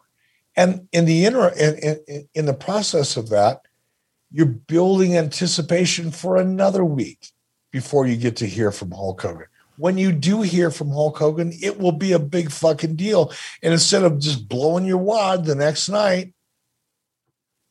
And 0.56 0.88
in 0.94 1.06
the 1.06 1.26
inter, 1.26 1.50
in, 1.50 2.00
in, 2.08 2.28
in 2.34 2.46
the 2.46 2.54
process 2.54 3.18
of 3.18 3.30
that, 3.30 3.65
you're 4.36 4.46
building 4.46 5.16
anticipation 5.16 6.12
for 6.12 6.36
another 6.36 6.84
week 6.84 7.32
before 7.72 8.06
you 8.06 8.18
get 8.18 8.36
to 8.36 8.46
hear 8.46 8.70
from 8.70 8.92
Hulk 8.92 9.22
Hogan. 9.22 9.48
when 9.78 9.98
you 9.98 10.12
do 10.12 10.42
hear 10.42 10.70
from 10.70 10.90
Hulk 10.90 11.18
Hogan, 11.18 11.54
it 11.62 11.80
will 11.80 11.94
be 11.94 12.12
a 12.12 12.20
big 12.20 12.52
fucking 12.52 12.98
deal. 12.98 13.32
And 13.64 13.72
instead 13.72 14.04
of 14.04 14.20
just 14.20 14.50
blowing 14.50 14.84
your 14.84 14.98
wad 14.98 15.46
the 15.46 15.56
next 15.56 15.88
night, 15.88 16.34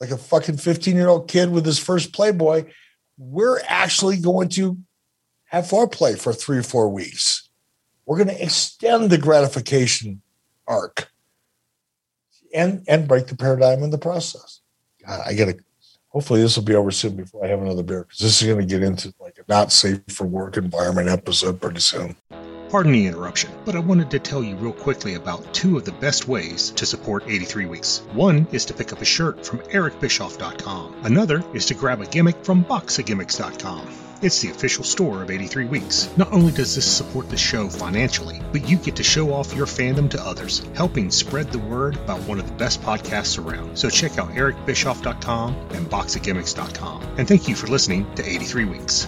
like 0.01 0.11
a 0.11 0.17
fucking 0.17 0.57
15 0.57 0.97
year 0.97 1.09
old 1.09 1.29
kid 1.29 1.51
with 1.51 1.67
his 1.67 1.79
first 1.79 2.15
Playboy, 2.15 2.65
we're 3.19 3.61
actually 3.69 4.17
going 4.17 4.49
to 4.51 4.79
have 5.45 5.67
foreplay 5.67 6.19
for 6.19 6.33
three 6.33 6.57
or 6.57 6.63
four 6.63 6.89
weeks. 6.89 7.47
We're 8.07 8.17
going 8.17 8.35
to 8.35 8.43
extend 8.43 9.11
the 9.11 9.19
gratification 9.19 10.23
arc 10.67 11.11
and 12.55 12.85
and 12.89 13.07
break 13.07 13.27
the 13.27 13.37
paradigm 13.37 13.83
in 13.83 13.91
the 13.91 13.99
process. 13.99 14.61
God, 15.07 15.21
I 15.27 15.35
gotta 15.35 15.59
hopefully 16.15 16.41
this 16.41 16.57
will 16.57 16.65
be 16.65 16.75
over 16.75 16.91
soon 16.91 17.17
before 17.17 17.45
I 17.45 17.49
have 17.49 17.61
another 17.61 17.83
beer 17.83 18.05
because 18.05 18.21
this 18.21 18.41
is 18.41 18.49
going 18.49 18.61
to 18.61 18.67
get 18.67 18.83
into 18.83 19.13
like 19.21 19.37
a 19.39 19.43
not 19.49 19.73
safe 19.73 20.01
for 20.09 20.25
work 20.27 20.57
environment 20.57 21.09
episode 21.09 21.61
pretty 21.61 21.81
soon. 21.81 22.17
Pardon 22.71 22.93
the 22.93 23.07
interruption, 23.07 23.51
but 23.65 23.77
I 23.77 23.81
wanted 23.81 24.11
to 24.13 24.19
tell 24.19 24.43
you 24.43 24.57
real 24.57 24.73
quickly 24.73 25.15
about 25.15 25.53
two 25.53 25.77
of 25.77 25.85
the 25.85 25.93
best 25.93 26.27
ways 26.27 26.71
to 26.71 26.87
support 26.87 27.25
83 27.27 27.67
Weeks. 27.67 28.03
One 28.13 28.47
is 28.53 28.65
to 28.65 28.75
pick 28.75 28.93
up 28.93 29.03
a 29.03 29.05
shirt 29.05 29.45
from 29.45 29.59
ericbischoff.com. 29.61 30.95
Another 31.05 31.45
is 31.53 31.67
to 31.67 31.75
grab 31.75 32.01
a 32.01 32.07
gimmick 32.07 32.45
from 32.45 32.65
boxofgimmicks.com. 32.65 34.04
It's 34.23 34.41
the 34.41 34.51
official 34.51 34.85
store 34.85 35.23
of 35.23 35.31
83 35.31 35.67
Weeks. 35.67 36.09
Not 36.17 36.33
only 36.33 36.53
does 36.53 36.75
this 36.75 36.91
support 36.91 37.29
the 37.29 37.37
show 37.37 37.69
financially, 37.69 38.41
but 38.53 38.69
you 38.69 38.77
get 38.77 38.97
to 38.97 39.03
show 39.03 39.33
off 39.33 39.55
your 39.55 39.67
fandom 39.67 40.09
to 40.11 40.23
others, 40.23 40.63
helping 40.75 41.11
spread 41.11 41.51
the 41.51 41.59
word 41.59 41.97
about 41.97 42.21
one 42.21 42.39
of 42.39 42.47
the 42.47 42.55
best 42.55 42.81
podcasts 42.83 43.39
around. 43.39 43.77
So 43.77 43.91
check 43.91 44.19
out 44.19 44.31
ericbischoff.com 44.31 45.55
and 45.73 45.87
boxofgimmicks.com. 45.91 47.03
And 47.19 47.29
thank 47.29 47.49
you 47.49 47.55
for 47.55 47.67
listening 47.67 48.13
to 48.15 48.29
83 48.29 48.65
Weeks. 48.65 49.05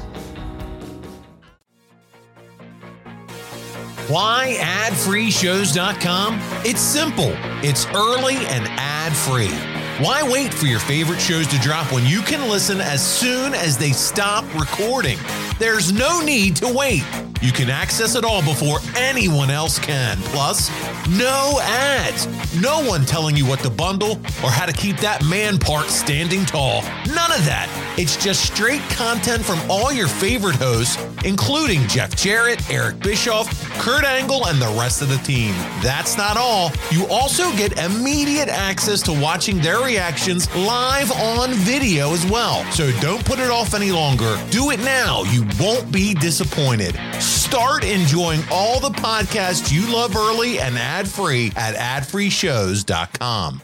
Why 4.08 4.56
adfreeshows.com? 4.60 6.38
It's 6.64 6.80
simple. 6.80 7.32
It's 7.62 7.86
early 7.86 8.36
and 8.46 8.66
ad-free. 8.78 9.85
Why 9.98 10.22
wait 10.22 10.52
for 10.52 10.66
your 10.66 10.78
favorite 10.78 11.22
shows 11.22 11.46
to 11.46 11.58
drop 11.58 11.90
when 11.90 12.04
you 12.04 12.20
can 12.20 12.50
listen 12.50 12.82
as 12.82 13.02
soon 13.02 13.54
as 13.54 13.78
they 13.78 13.92
stop 13.92 14.44
recording? 14.54 15.16
There's 15.58 15.90
no 15.90 16.20
need 16.20 16.56
to 16.56 16.70
wait. 16.70 17.02
You 17.40 17.50
can 17.50 17.70
access 17.70 18.14
it 18.14 18.22
all 18.22 18.42
before 18.42 18.78
anyone 18.94 19.50
else 19.50 19.78
can. 19.78 20.18
Plus, 20.18 20.70
no 21.08 21.58
ads. 21.62 22.26
No 22.60 22.82
one 22.82 23.04
telling 23.04 23.36
you 23.36 23.46
what 23.46 23.60
to 23.60 23.70
bundle 23.70 24.12
or 24.42 24.50
how 24.50 24.66
to 24.66 24.72
keep 24.72 24.98
that 24.98 25.24
man 25.24 25.58
part 25.58 25.86
standing 25.86 26.44
tall. 26.44 26.82
None 27.06 27.32
of 27.32 27.44
that. 27.44 27.68
It's 27.98 28.16
just 28.16 28.44
straight 28.44 28.82
content 28.90 29.44
from 29.44 29.58
all 29.70 29.92
your 29.92 30.08
favorite 30.08 30.56
hosts, 30.56 30.98
including 31.24 31.86
Jeff 31.88 32.14
Jarrett, 32.16 32.70
Eric 32.70 33.00
Bischoff, 33.00 33.48
Kurt 33.78 34.04
Angle, 34.04 34.46
and 34.46 34.60
the 34.60 34.74
rest 34.78 35.00
of 35.00 35.08
the 35.08 35.18
team. 35.18 35.52
That's 35.82 36.16
not 36.16 36.36
all. 36.36 36.72
You 36.90 37.06
also 37.08 37.50
get 37.52 37.78
immediate 37.78 38.48
access 38.48 39.02
to 39.02 39.12
watching 39.18 39.60
their 39.60 39.85
reactions 39.86 40.52
live 40.56 41.12
on 41.12 41.52
video 41.54 42.12
as 42.12 42.26
well. 42.26 42.64
So 42.72 42.90
don't 43.00 43.24
put 43.24 43.38
it 43.38 43.50
off 43.50 43.72
any 43.72 43.92
longer. 43.92 44.36
Do 44.50 44.70
it 44.72 44.80
now. 44.80 45.22
You 45.24 45.46
won't 45.60 45.92
be 45.92 46.12
disappointed. 46.12 46.98
Start 47.20 47.84
enjoying 47.84 48.40
all 48.50 48.80
the 48.80 48.90
podcasts 48.90 49.72
you 49.72 49.90
love 49.92 50.16
early 50.16 50.58
and 50.58 50.76
ad 50.76 51.08
free 51.08 51.52
at 51.56 51.76
adfreeshows.com. 51.76 53.62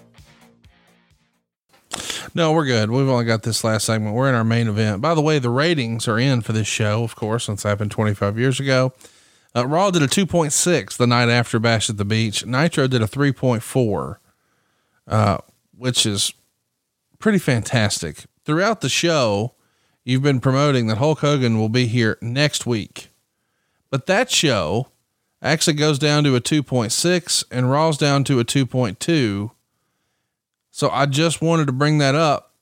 No, 2.34 2.52
we're 2.52 2.64
good. 2.64 2.90
We've 2.90 3.08
only 3.08 3.24
got 3.26 3.42
this 3.42 3.62
last 3.64 3.84
segment. 3.84 4.14
We're 4.14 4.28
in 4.28 4.34
our 4.34 4.44
main 4.44 4.68
event. 4.68 5.02
By 5.02 5.14
the 5.14 5.20
way, 5.20 5.38
the 5.38 5.50
ratings 5.50 6.08
are 6.08 6.18
in 6.18 6.40
for 6.40 6.52
this 6.52 6.66
show, 6.66 7.02
of 7.02 7.14
course, 7.16 7.44
since 7.44 7.64
happened 7.64 7.90
25 7.90 8.38
years 8.38 8.58
ago. 8.60 8.92
Uh, 9.54 9.66
Raw 9.66 9.90
did 9.90 10.02
a 10.02 10.06
2.6 10.06 10.96
the 10.96 11.06
night 11.06 11.28
after 11.28 11.58
Bash 11.58 11.90
at 11.90 11.98
the 11.98 12.06
Beach. 12.06 12.46
Nitro 12.46 12.86
did 12.86 13.02
a 13.02 13.06
3.4, 13.06 14.16
uh, 15.08 15.38
which 15.82 16.06
is 16.06 16.32
pretty 17.18 17.40
fantastic. 17.40 18.26
Throughout 18.44 18.82
the 18.82 18.88
show, 18.88 19.56
you've 20.04 20.22
been 20.22 20.38
promoting 20.38 20.86
that 20.86 20.98
Hulk 20.98 21.18
Hogan 21.18 21.58
will 21.58 21.68
be 21.68 21.88
here 21.88 22.18
next 22.22 22.66
week. 22.66 23.08
But 23.90 24.06
that 24.06 24.30
show 24.30 24.92
actually 25.42 25.72
goes 25.74 25.98
down 25.98 26.22
to 26.22 26.36
a 26.36 26.40
2.6 26.40 27.44
and 27.50 27.68
Raw's 27.68 27.98
down 27.98 28.22
to 28.24 28.38
a 28.38 28.44
2.2. 28.44 29.50
So 30.70 30.88
I 30.88 31.06
just 31.06 31.42
wanted 31.42 31.66
to 31.66 31.72
bring 31.72 31.98
that 31.98 32.14
up 32.14 32.54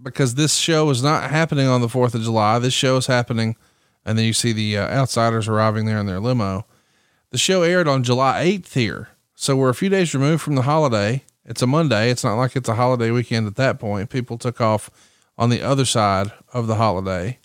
because 0.00 0.34
this 0.34 0.56
show 0.56 0.90
is 0.90 1.02
not 1.02 1.30
happening 1.30 1.68
on 1.68 1.80
the 1.80 1.88
4th 1.88 2.14
of 2.14 2.20
July. 2.20 2.58
This 2.58 2.74
show 2.74 2.98
is 2.98 3.06
happening. 3.06 3.56
And 4.04 4.18
then 4.18 4.26
you 4.26 4.34
see 4.34 4.52
the 4.52 4.76
uh, 4.76 4.88
outsiders 4.88 5.48
arriving 5.48 5.86
there 5.86 5.98
in 5.98 6.04
their 6.04 6.20
limo. 6.20 6.66
The 7.30 7.38
show 7.38 7.62
aired 7.62 7.88
on 7.88 8.02
July 8.02 8.44
8th 8.44 8.74
here. 8.74 9.08
So 9.34 9.56
we're 9.56 9.70
a 9.70 9.74
few 9.74 9.88
days 9.88 10.12
removed 10.12 10.42
from 10.42 10.56
the 10.56 10.62
holiday. 10.62 11.24
It's 11.44 11.62
a 11.62 11.66
Monday. 11.66 12.10
It's 12.10 12.24
not 12.24 12.36
like 12.36 12.54
it's 12.54 12.68
a 12.68 12.74
holiday 12.74 13.10
weekend 13.10 13.46
at 13.46 13.56
that 13.56 13.78
point. 13.78 14.10
People 14.10 14.38
took 14.38 14.60
off 14.60 14.90
on 15.36 15.50
the 15.50 15.62
other 15.62 15.84
side 15.84 16.30
of 16.52 16.66
the 16.66 16.76
holiday. 16.76 17.38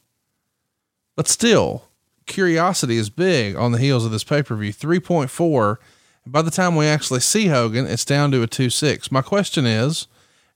But 1.16 1.28
still, 1.28 1.86
curiosity 2.26 2.98
is 2.98 3.10
big 3.10 3.56
on 3.56 3.72
the 3.72 3.80
heels 3.80 4.06
of 4.06 4.12
this 4.12 4.24
pay 4.24 4.44
per 4.44 4.56
view. 4.56 4.72
3.4. 4.72 5.78
By 6.26 6.42
the 6.42 6.52
time 6.52 6.76
we 6.76 6.86
actually 6.86 7.22
see 7.22 7.48
Hogan, 7.48 7.88
it's 7.88 8.06
down 8.06 8.32
to 8.32 8.44
a 8.44 8.48
2.6. 8.48 9.12
My 9.12 9.22
question 9.22 9.66
is, 9.66 10.08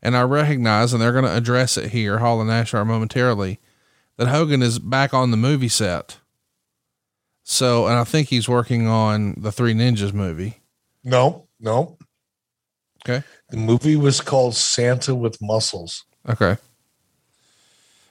and 0.02 0.16
I 0.18 0.22
recognize, 0.24 0.94
and 0.94 1.02
they're 1.02 1.12
going 1.14 1.26
to 1.26 1.36
address 1.36 1.78
it 1.78 1.92
here, 1.92 2.20
Hall 2.20 2.42
and 2.42 2.50
Nash 2.50 2.74
are 2.74 2.86
momentarily, 2.86 3.60
that 4.18 4.28
Hogan 4.28 4.62
is 4.62 4.80
back 4.80 5.14
on 5.14 5.32
the 5.32 5.38
movie 5.38 5.70
set. 5.70 6.18
So, 7.44 7.88
and 7.88 7.98
I 7.98 8.04
think 8.04 8.28
he's 8.28 8.50
working 8.50 8.88
on 8.88 9.36
the 9.38 9.52
Three 9.52 9.74
Ninjas 9.74 10.14
movie. 10.14 10.62
No, 11.04 11.48
no. 11.60 11.98
Okay. 13.04 13.26
The 13.50 13.58
movie 13.58 13.96
was 13.96 14.22
called 14.22 14.56
Santa 14.56 15.16
with 15.16 15.42
Muscles. 15.42 16.06
Okay. 16.30 16.58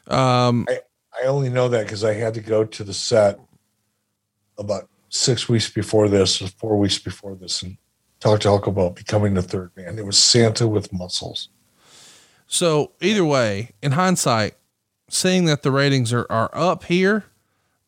Um, 0.09 0.67
I, 0.69 0.81
I 1.23 1.27
only 1.27 1.49
know 1.49 1.69
that 1.69 1.85
because 1.85 2.05
I 2.05 2.15
had 2.15 2.35
to 2.35 2.41
go 2.41 2.65
to 2.65 2.85
the 2.85 2.95
set 2.95 3.39
about 4.59 4.89
six 5.09 5.49
weeks 5.49 5.71
before 5.71 6.09
this, 6.09 6.43
or 6.43 6.49
four 6.49 6.79
weeks 6.79 6.99
before 6.99 7.35
this, 7.35 7.63
and 7.63 7.77
talk 8.19 8.41
to 8.41 8.49
Hulk 8.49 8.67
about 8.67 8.97
becoming 8.97 9.35
the 9.35 9.43
third 9.43 9.71
man. 9.77 9.99
It 9.99 10.07
was 10.07 10.19
Santa 10.19 10.67
with 10.67 10.93
muscles. 10.93 11.49
So 12.47 12.93
either 13.01 13.25
way, 13.25 13.71
in 13.83 13.93
hindsight, 13.93 14.55
seeing 15.09 15.45
that 15.45 15.63
the 15.63 15.71
ratings 15.71 16.13
are, 16.13 16.27
are 16.31 16.51
up 16.53 16.85
here, 16.85 17.25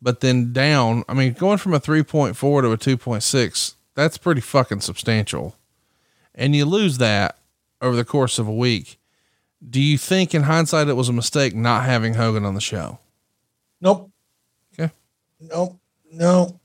but 0.01 0.21
then 0.21 0.53
down, 0.53 1.05
I 1.09 1.15
mean, 1.15 1.33
going 1.33 1.59
from 1.59 1.75
a 1.75 1.81
3.4 1.81 2.37
to 2.37 2.73
a 2.73 2.79
2.6, 2.79 3.75
that's 3.95 4.19
pretty 4.19 4.41
fucking 4.41 4.81
substantial. 4.81 5.57
And 6.35 6.57
you 6.57 6.65
lose 6.65 6.99
that 6.99 7.39
over 7.81 7.97
the 7.97 8.05
course 8.05 8.39
of 8.39 8.49
a 8.49 8.55
week. 8.55 8.99
Do 9.69 9.81
you 9.81 9.99
think 9.99 10.35
in 10.35 10.43
hindsight 10.43 10.89
it 10.89 10.95
was 10.95 11.09
a 11.09 11.13
mistake 11.13 11.55
not 11.55 11.85
having 11.85 12.15
Hogan 12.15 12.45
on 12.45 12.55
the 12.55 12.61
show? 12.61 12.99
Nope. 13.81 14.11
Okay. 14.75 14.93
Nope. 15.41 15.79
No. 16.11 16.61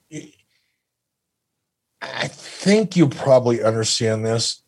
I 2.02 2.28
think 2.28 2.96
you 2.96 3.08
probably 3.08 3.64
understand 3.64 4.26
this 4.26 4.62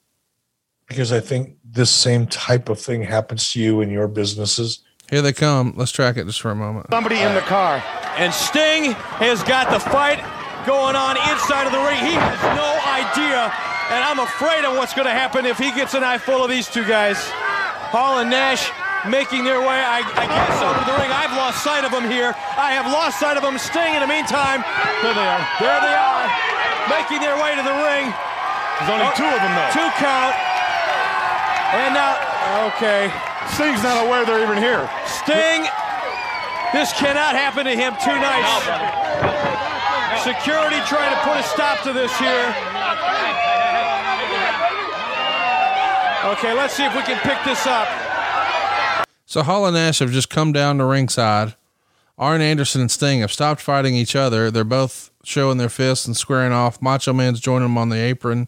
because 0.88 1.12
I 1.12 1.20
think 1.20 1.58
this 1.64 1.92
same 1.92 2.28
type 2.28 2.70
of 2.70 2.80
thing 2.80 3.04
happens 3.04 3.52
to 3.52 3.62
you 3.62 3.82
in 3.82 3.90
your 3.90 4.08
businesses. 4.08 4.84
Here 5.10 5.22
they 5.22 5.34
come. 5.34 5.74
Let's 5.76 5.92
track 5.92 6.18
it 6.18 6.26
just 6.26 6.42
for 6.42 6.52
a 6.52 6.56
moment. 6.56 6.88
Somebody 6.90 7.20
in 7.20 7.34
the 7.34 7.42
car. 7.42 7.84
And 8.18 8.34
Sting 8.34 8.94
has 9.22 9.42
got 9.44 9.72
the 9.72 9.80
fight 9.80 10.20
going 10.66 10.96
on 10.96 11.18
inside 11.30 11.66
of 11.66 11.74
the 11.74 11.80
ring. 11.80 11.98
He 12.04 12.14
has 12.14 12.42
no 12.58 12.70
idea, 12.86 13.50
and 13.90 14.04
I'm 14.06 14.20
afraid 14.20 14.66
of 14.66 14.78
what's 14.78 14.94
going 14.94 15.08
to 15.08 15.14
happen 15.14 15.46
if 15.46 15.58
he 15.58 15.72
gets 15.74 15.94
an 15.94 16.04
eye 16.04 16.18
full 16.18 16.44
of 16.44 16.50
these 16.50 16.70
two 16.70 16.86
guys. 16.86 17.18
Hall 17.90 18.20
and 18.22 18.30
Nash 18.30 18.70
making 19.10 19.44
their 19.44 19.66
way, 19.66 19.82
I, 19.82 20.06
I 20.06 20.26
guess, 20.30 20.58
over 20.62 20.84
the 20.86 20.96
ring. 21.02 21.10
I've 21.10 21.34
lost 21.34 21.64
sight 21.66 21.82
of 21.82 21.92
them 21.92 22.06
here. 22.06 22.38
I 22.54 22.78
have 22.78 22.86
lost 22.86 23.18
sight 23.18 23.34
of 23.34 23.42
them. 23.42 23.58
Sting, 23.58 23.98
in 23.98 24.02
the 24.06 24.12
meantime, 24.12 24.62
there 25.02 25.16
they 25.16 25.26
are. 25.26 25.44
There 25.58 25.80
they 25.82 25.96
are, 25.98 26.26
making 26.92 27.24
their 27.24 27.34
way 27.42 27.58
to 27.58 27.64
the 27.66 27.78
ring. 27.82 28.14
There's 28.78 28.92
only 28.94 29.10
two 29.18 29.26
of 29.26 29.40
them, 29.42 29.54
though. 29.58 29.74
Two 29.82 29.90
count. 29.98 30.38
And 31.74 31.98
now, 31.98 32.14
okay. 32.70 33.10
Sting's 33.58 33.82
not 33.82 34.06
aware 34.06 34.22
they're 34.26 34.46
even 34.46 34.62
here. 34.62 34.86
Sting, 35.06 35.66
this 36.74 36.94
cannot 36.94 37.34
happen 37.34 37.66
to 37.66 37.74
him 37.74 37.98
two 37.98 38.14
nights. 38.14 38.70
Security 40.22 40.78
trying 40.86 41.10
to 41.10 41.20
put 41.26 41.42
a 41.42 41.44
stop 41.44 41.82
to 41.84 41.94
this 41.94 42.14
here. 42.20 42.54
Okay, 46.30 46.54
let's 46.54 46.76
see 46.76 46.86
if 46.86 46.96
we 46.96 47.02
can 47.02 47.18
pick 47.22 47.44
this 47.44 47.66
up. 47.66 47.88
So 49.26 49.42
Hall 49.42 49.66
and 49.66 49.74
Nash 49.74 49.98
have 49.98 50.12
just 50.12 50.30
come 50.30 50.54
down 50.54 50.78
to 50.78 50.86
ringside. 50.86 51.56
Arn 52.20 52.40
Anderson 52.40 52.82
and 52.82 52.92
Sting 52.92 53.22
have 53.22 53.32
stopped 53.32 53.62
fighting 53.62 53.96
each 53.96 54.16
other. 54.16 54.52
They're 54.52 54.64
both 54.64 55.10
showing 55.24 55.58
their 55.58 55.70
fists 55.70 56.06
and 56.06 56.16
squaring 56.16 56.54
off. 56.54 56.84
Macho 56.84 57.14
Man's 57.14 57.40
joining 57.40 57.70
them 57.70 57.78
on 57.80 57.90
the 57.90 57.98
apron. 57.98 58.48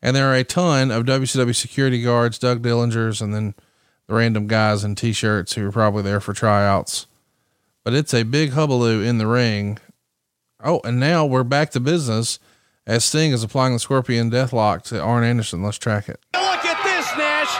And 0.00 0.16
there 0.16 0.30
are 0.32 0.34
a 0.34 0.44
ton 0.44 0.90
of 0.90 1.04
WCW 1.04 1.54
security 1.54 2.02
guards, 2.02 2.38
Doug 2.38 2.62
Dellingers, 2.62 3.20
and 3.20 3.34
then 3.34 3.54
the 4.06 4.14
random 4.14 4.46
guys 4.46 4.82
in 4.82 4.94
t-shirts 4.94 5.52
who 5.52 5.68
are 5.68 5.72
probably 5.72 6.02
there 6.02 6.20
for 6.20 6.32
tryouts. 6.32 7.06
But 7.84 7.92
it's 7.92 8.14
a 8.14 8.22
big 8.22 8.52
hubbub 8.52 9.02
in 9.02 9.18
the 9.18 9.26
ring. 9.26 9.78
Oh, 10.64 10.80
and 10.84 10.98
now 10.98 11.26
we're 11.26 11.44
back 11.44 11.70
to 11.72 11.80
business 11.80 12.38
as 12.86 13.04
Sting 13.04 13.32
is 13.32 13.42
applying 13.42 13.74
the 13.74 13.78
Scorpion 13.78 14.30
Deathlock 14.30 14.82
to 14.84 15.02
Arn 15.02 15.22
Anderson. 15.22 15.62
Let's 15.62 15.78
track 15.78 16.08
it. 16.08 16.18
Look 16.34 16.64
at 16.64 16.79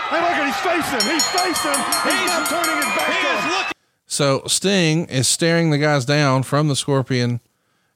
this, 0.08 0.12
Nash. 0.12 0.12
Hey, 0.12 0.20
look 0.20 0.30
at 0.30 0.46
he's 0.46 0.56
facing. 0.56 1.10
He's 1.10 1.26
facing. 1.26 1.80
He's, 2.10 2.26
not 2.26 2.48
turning 2.48 2.76
his 2.76 2.96
back. 2.96 3.12
He 3.12 3.26
is 3.26 3.44
looking. 3.44 3.72
So 4.06 4.42
Sting 4.46 5.06
is 5.06 5.28
staring 5.28 5.70
the 5.70 5.78
guys 5.78 6.04
down 6.04 6.42
from 6.42 6.68
the 6.68 6.76
Scorpion, 6.76 7.40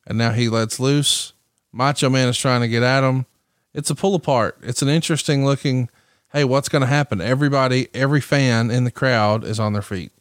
and 0.06 0.18
now 0.18 0.30
he 0.30 0.48
lets 0.48 0.78
loose. 0.78 1.32
Macho 1.72 2.08
Man 2.08 2.28
is 2.28 2.38
trying 2.38 2.60
to 2.60 2.68
get 2.68 2.82
at 2.82 3.02
him. 3.02 3.26
It's 3.72 3.90
a 3.90 3.94
pull 3.94 4.14
apart. 4.14 4.58
It's 4.62 4.82
an 4.82 4.88
interesting 4.88 5.44
looking. 5.44 5.88
Hey, 6.32 6.44
what's 6.44 6.68
going 6.68 6.82
to 6.82 6.86
happen? 6.86 7.20
Everybody, 7.20 7.88
every 7.92 8.20
fan 8.20 8.70
in 8.70 8.84
the 8.84 8.90
crowd 8.90 9.44
is 9.44 9.58
on 9.58 9.72
their 9.72 9.82
feet. 9.82 10.12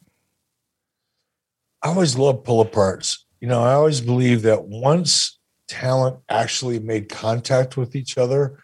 I 1.82 1.88
always 1.88 2.16
love 2.16 2.42
pull 2.44 2.64
aparts. 2.64 3.18
You 3.40 3.48
know, 3.48 3.62
I 3.62 3.74
always 3.74 4.00
believe 4.00 4.42
that 4.42 4.64
once 4.64 5.38
talent 5.68 6.18
actually 6.28 6.78
made 6.78 7.08
contact 7.08 7.76
with 7.76 7.94
each 7.94 8.18
other, 8.18 8.58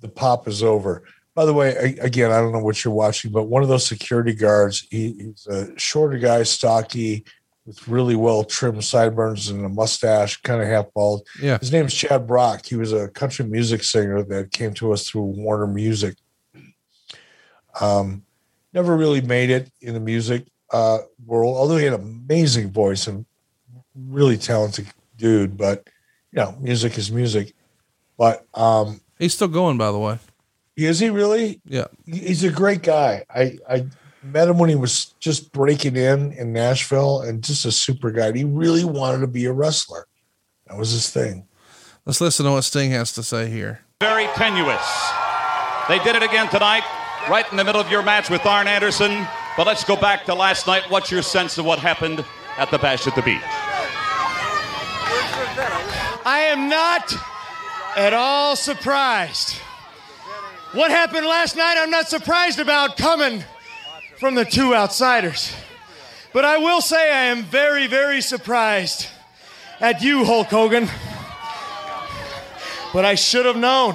the 0.00 0.08
pop 0.08 0.46
is 0.48 0.62
over. 0.62 1.02
By 1.36 1.44
the 1.44 1.52
way, 1.52 1.76
I, 1.76 2.04
again, 2.04 2.32
I 2.32 2.38
don't 2.38 2.52
know 2.52 2.64
what 2.64 2.82
you're 2.82 2.94
watching, 2.94 3.30
but 3.30 3.44
one 3.44 3.62
of 3.62 3.68
those 3.68 3.86
security 3.86 4.32
guards, 4.32 4.86
he, 4.90 5.12
he's 5.12 5.46
a 5.46 5.78
shorter 5.78 6.16
guy, 6.16 6.42
stocky, 6.44 7.26
with 7.66 7.86
really 7.86 8.16
well 8.16 8.42
trimmed 8.42 8.82
sideburns 8.82 9.50
and 9.50 9.62
a 9.64 9.68
mustache, 9.68 10.40
kind 10.42 10.62
of 10.62 10.68
half 10.68 10.86
bald. 10.94 11.26
Yeah. 11.42 11.58
His 11.58 11.70
name's 11.70 11.92
Chad 11.92 12.26
Brock. 12.26 12.64
He 12.64 12.76
was 12.76 12.92
a 12.92 13.08
country 13.08 13.44
music 13.44 13.84
singer 13.84 14.22
that 14.22 14.50
came 14.50 14.72
to 14.74 14.92
us 14.92 15.06
through 15.06 15.24
Warner 15.24 15.66
Music. 15.66 16.16
Um, 17.80 18.24
never 18.72 18.96
really 18.96 19.20
made 19.20 19.50
it 19.50 19.70
in 19.82 19.92
the 19.92 20.00
music 20.00 20.46
uh, 20.72 21.00
world, 21.26 21.56
although 21.56 21.76
he 21.76 21.84
had 21.84 21.92
an 21.92 22.00
amazing 22.00 22.70
voice 22.70 23.08
and 23.08 23.26
really 23.94 24.38
talented 24.38 24.86
dude. 25.18 25.58
But 25.58 25.86
you 26.32 26.40
know, 26.40 26.56
music 26.60 26.96
is 26.96 27.12
music. 27.12 27.52
But 28.16 28.46
um, 28.54 29.02
he's 29.18 29.34
still 29.34 29.48
going, 29.48 29.76
by 29.76 29.92
the 29.92 29.98
way. 29.98 30.18
Is 30.76 30.98
he 30.98 31.10
really? 31.10 31.60
Yeah. 31.64 31.86
He's 32.04 32.44
a 32.44 32.50
great 32.50 32.82
guy. 32.82 33.24
I 33.34 33.58
I 33.68 33.86
met 34.22 34.48
him 34.48 34.58
when 34.58 34.68
he 34.68 34.76
was 34.76 35.14
just 35.20 35.52
breaking 35.52 35.96
in 35.96 36.32
in 36.32 36.52
Nashville, 36.52 37.22
and 37.22 37.42
just 37.42 37.64
a 37.64 37.72
super 37.72 38.10
guy. 38.10 38.32
He 38.32 38.44
really 38.44 38.84
wanted 38.84 39.20
to 39.20 39.26
be 39.26 39.46
a 39.46 39.52
wrestler. 39.52 40.06
That 40.66 40.76
was 40.76 40.90
his 40.90 41.10
thing. 41.10 41.46
Let's 42.04 42.20
listen 42.20 42.44
to 42.46 42.52
what 42.52 42.62
Sting 42.62 42.90
has 42.90 43.12
to 43.12 43.22
say 43.22 43.48
here. 43.48 43.80
Very 44.00 44.26
tenuous. 44.34 45.10
They 45.88 45.98
did 46.00 46.16
it 46.16 46.22
again 46.22 46.48
tonight, 46.48 46.82
right 47.30 47.50
in 47.50 47.56
the 47.56 47.64
middle 47.64 47.80
of 47.80 47.90
your 47.90 48.02
match 48.02 48.28
with 48.28 48.44
Arn 48.44 48.66
Anderson. 48.66 49.26
But 49.56 49.66
let's 49.66 49.84
go 49.84 49.96
back 49.96 50.24
to 50.26 50.34
last 50.34 50.66
night. 50.66 50.82
What's 50.90 51.10
your 51.10 51.22
sense 51.22 51.56
of 51.56 51.64
what 51.64 51.78
happened 51.78 52.24
at 52.58 52.70
the 52.70 52.78
Bash 52.78 53.06
at 53.06 53.14
the 53.14 53.22
Beach? 53.22 53.40
I 56.28 56.48
am 56.50 56.68
not 56.68 57.14
at 57.96 58.12
all 58.12 58.56
surprised. 58.56 59.56
What 60.72 60.90
happened 60.90 61.26
last 61.26 61.56
night, 61.56 61.76
I'm 61.78 61.90
not 61.90 62.08
surprised 62.08 62.58
about 62.58 62.96
coming 62.96 63.44
from 64.18 64.34
the 64.34 64.44
two 64.44 64.74
outsiders. 64.74 65.54
But 66.32 66.44
I 66.44 66.58
will 66.58 66.80
say 66.80 67.10
I 67.10 67.24
am 67.26 67.44
very, 67.44 67.86
very 67.86 68.20
surprised 68.20 69.06
at 69.80 70.02
you, 70.02 70.24
Hulk 70.24 70.48
Hogan. 70.48 70.88
But 72.92 73.04
I 73.04 73.14
should 73.14 73.46
have 73.46 73.56
known. 73.56 73.94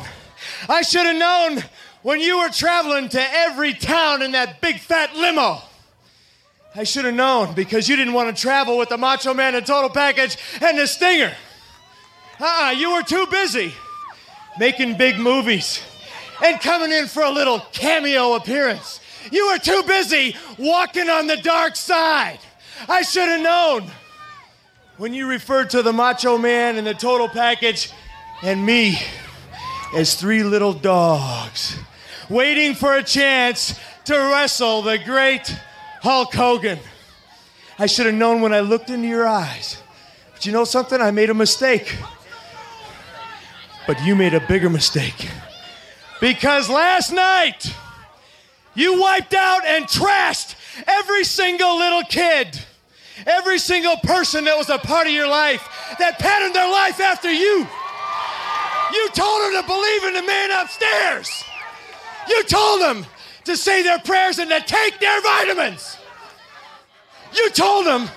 I 0.70 0.82
should 0.82 1.06
have 1.06 1.18
known 1.18 1.64
when 2.04 2.20
you 2.20 2.40
were 2.40 2.50
traveling 2.50 3.10
to 3.10 3.22
every 3.22 3.74
town 3.74 4.22
in 4.22 4.32
that 4.32 4.62
big 4.62 4.80
fat 4.80 5.16
limo. 5.16 5.62
I 6.74 6.86
should 6.86 7.04
have 7.04 7.14
known 7.14 7.54
because 7.54 7.90
you 7.90 7.98
didn't 7.98 8.14
want 8.14 8.36
to 8.36 8.42
travel 8.42 8.78
with 8.78 8.90
the 8.90 8.98
Macho 8.98 9.34
Man 9.34 9.56
and 9.56 9.66
Total 9.66 9.90
Package 9.90 10.38
and 10.62 10.80
the 10.80 10.88
Stinger. 10.88 11.36
Uh 12.40 12.68
uh 12.68 12.72
you 12.72 12.94
were 12.94 13.04
too 13.04 13.28
busy 13.30 13.74
making 14.58 14.98
big 14.98 15.20
movies 15.20 15.82
and 16.42 16.60
coming 16.60 16.92
in 16.92 17.08
for 17.08 17.24
a 17.24 17.30
little 17.30 17.60
cameo 17.72 18.34
appearance. 18.34 19.00
You 19.32 19.48
were 19.48 19.58
too 19.58 19.84
busy 19.88 20.36
walking 20.58 21.10
on 21.10 21.28
the 21.28 21.38
dark 21.38 21.76
side. 21.76 22.40
I 22.90 23.04
should 23.04 23.28
have 23.28 23.42
known. 23.42 23.92
When 24.98 25.14
you 25.14 25.28
referred 25.28 25.70
to 25.72 25.82
the 25.82 25.94
Macho 25.94 26.38
Man 26.38 26.78
and 26.78 26.86
the 26.86 26.94
Total 26.94 27.28
Package 27.28 27.92
and 28.44 28.66
me 28.66 29.00
as 29.96 30.16
three 30.16 30.44
little 30.44 30.74
dogs 30.74 31.78
waiting 32.30 32.74
for 32.74 32.96
a 32.96 33.04
chance 33.04 33.80
to 34.06 34.14
wrestle 34.14 34.82
the 34.82 34.98
great 34.98 35.56
Hulk 36.02 36.34
Hogan. 36.34 36.80
I 37.78 37.86
should 37.86 38.06
have 38.06 38.16
known 38.16 38.42
when 38.42 38.54
I 38.54 38.62
looked 38.62 38.90
into 38.90 39.08
your 39.08 39.28
eyes. 39.28 39.82
But 40.34 40.46
you 40.46 40.52
know 40.52 40.64
something? 40.64 41.00
I 41.00 41.12
made 41.12 41.30
a 41.30 41.34
mistake. 41.34 41.98
But 43.86 44.02
you 44.04 44.16
made 44.16 44.34
a 44.34 44.40
bigger 44.40 44.70
mistake. 44.70 45.30
Because 46.22 46.70
last 46.70 47.12
night, 47.12 47.76
you 48.76 49.02
wiped 49.02 49.34
out 49.34 49.66
and 49.66 49.86
trashed 49.86 50.56
every 50.88 51.24
single 51.24 51.80
little 51.80 52.04
kid, 52.04 52.64
every 53.26 53.58
single 53.58 53.98
person 53.98 54.46
that 54.46 54.56
was 54.56 54.70
a 54.70 54.78
part 54.78 55.08
of 55.08 55.14
your 55.14 55.28
life, 55.28 55.68
that 55.98 56.20
patterned 56.20 56.54
their 56.54 56.72
life 56.72 57.02
after 57.02 57.32
you. 57.32 57.68
You 58.94 59.10
told 59.14 59.42
them 59.42 59.62
to 59.62 59.68
believe 59.68 60.04
in 60.04 60.14
the 60.14 60.22
man 60.22 60.52
upstairs. 60.52 61.44
You 62.30 62.44
told 62.44 62.82
them 62.82 63.06
to 63.46 63.58
say 63.58 63.82
their 63.82 64.00
prayers 64.00 64.38
and 64.38 64.50
to 64.52 64.62
take 64.62 65.00
their 65.00 65.22
vitamins. 65.22 65.98
You 67.34 67.50
told 67.50 67.88
them 67.88 68.08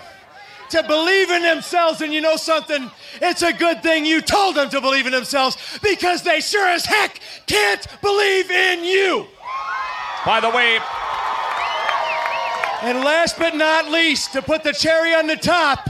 to 0.74 0.82
believe 0.82 1.30
in 1.30 1.42
themselves, 1.42 2.00
and 2.00 2.12
you 2.12 2.20
know 2.20 2.34
something? 2.34 2.90
It's 3.22 3.42
a 3.42 3.52
good 3.52 3.80
thing 3.80 4.04
you 4.04 4.20
told 4.20 4.56
them 4.56 4.68
to 4.70 4.80
believe 4.80 5.06
in 5.06 5.12
themselves 5.12 5.56
because 5.80 6.22
they 6.22 6.40
sure 6.40 6.66
as 6.66 6.84
heck 6.84 7.20
can't 7.46 7.86
believe 8.02 8.50
in 8.50 8.84
you. 8.84 9.26
By 10.26 10.40
the 10.40 10.50
way, 10.50 10.80
And 12.82 12.98
last 13.04 13.38
but 13.38 13.54
not 13.54 13.88
least, 13.90 14.32
to 14.32 14.42
put 14.42 14.64
the 14.64 14.72
cherry 14.72 15.14
on 15.14 15.28
the 15.28 15.36
top, 15.36 15.88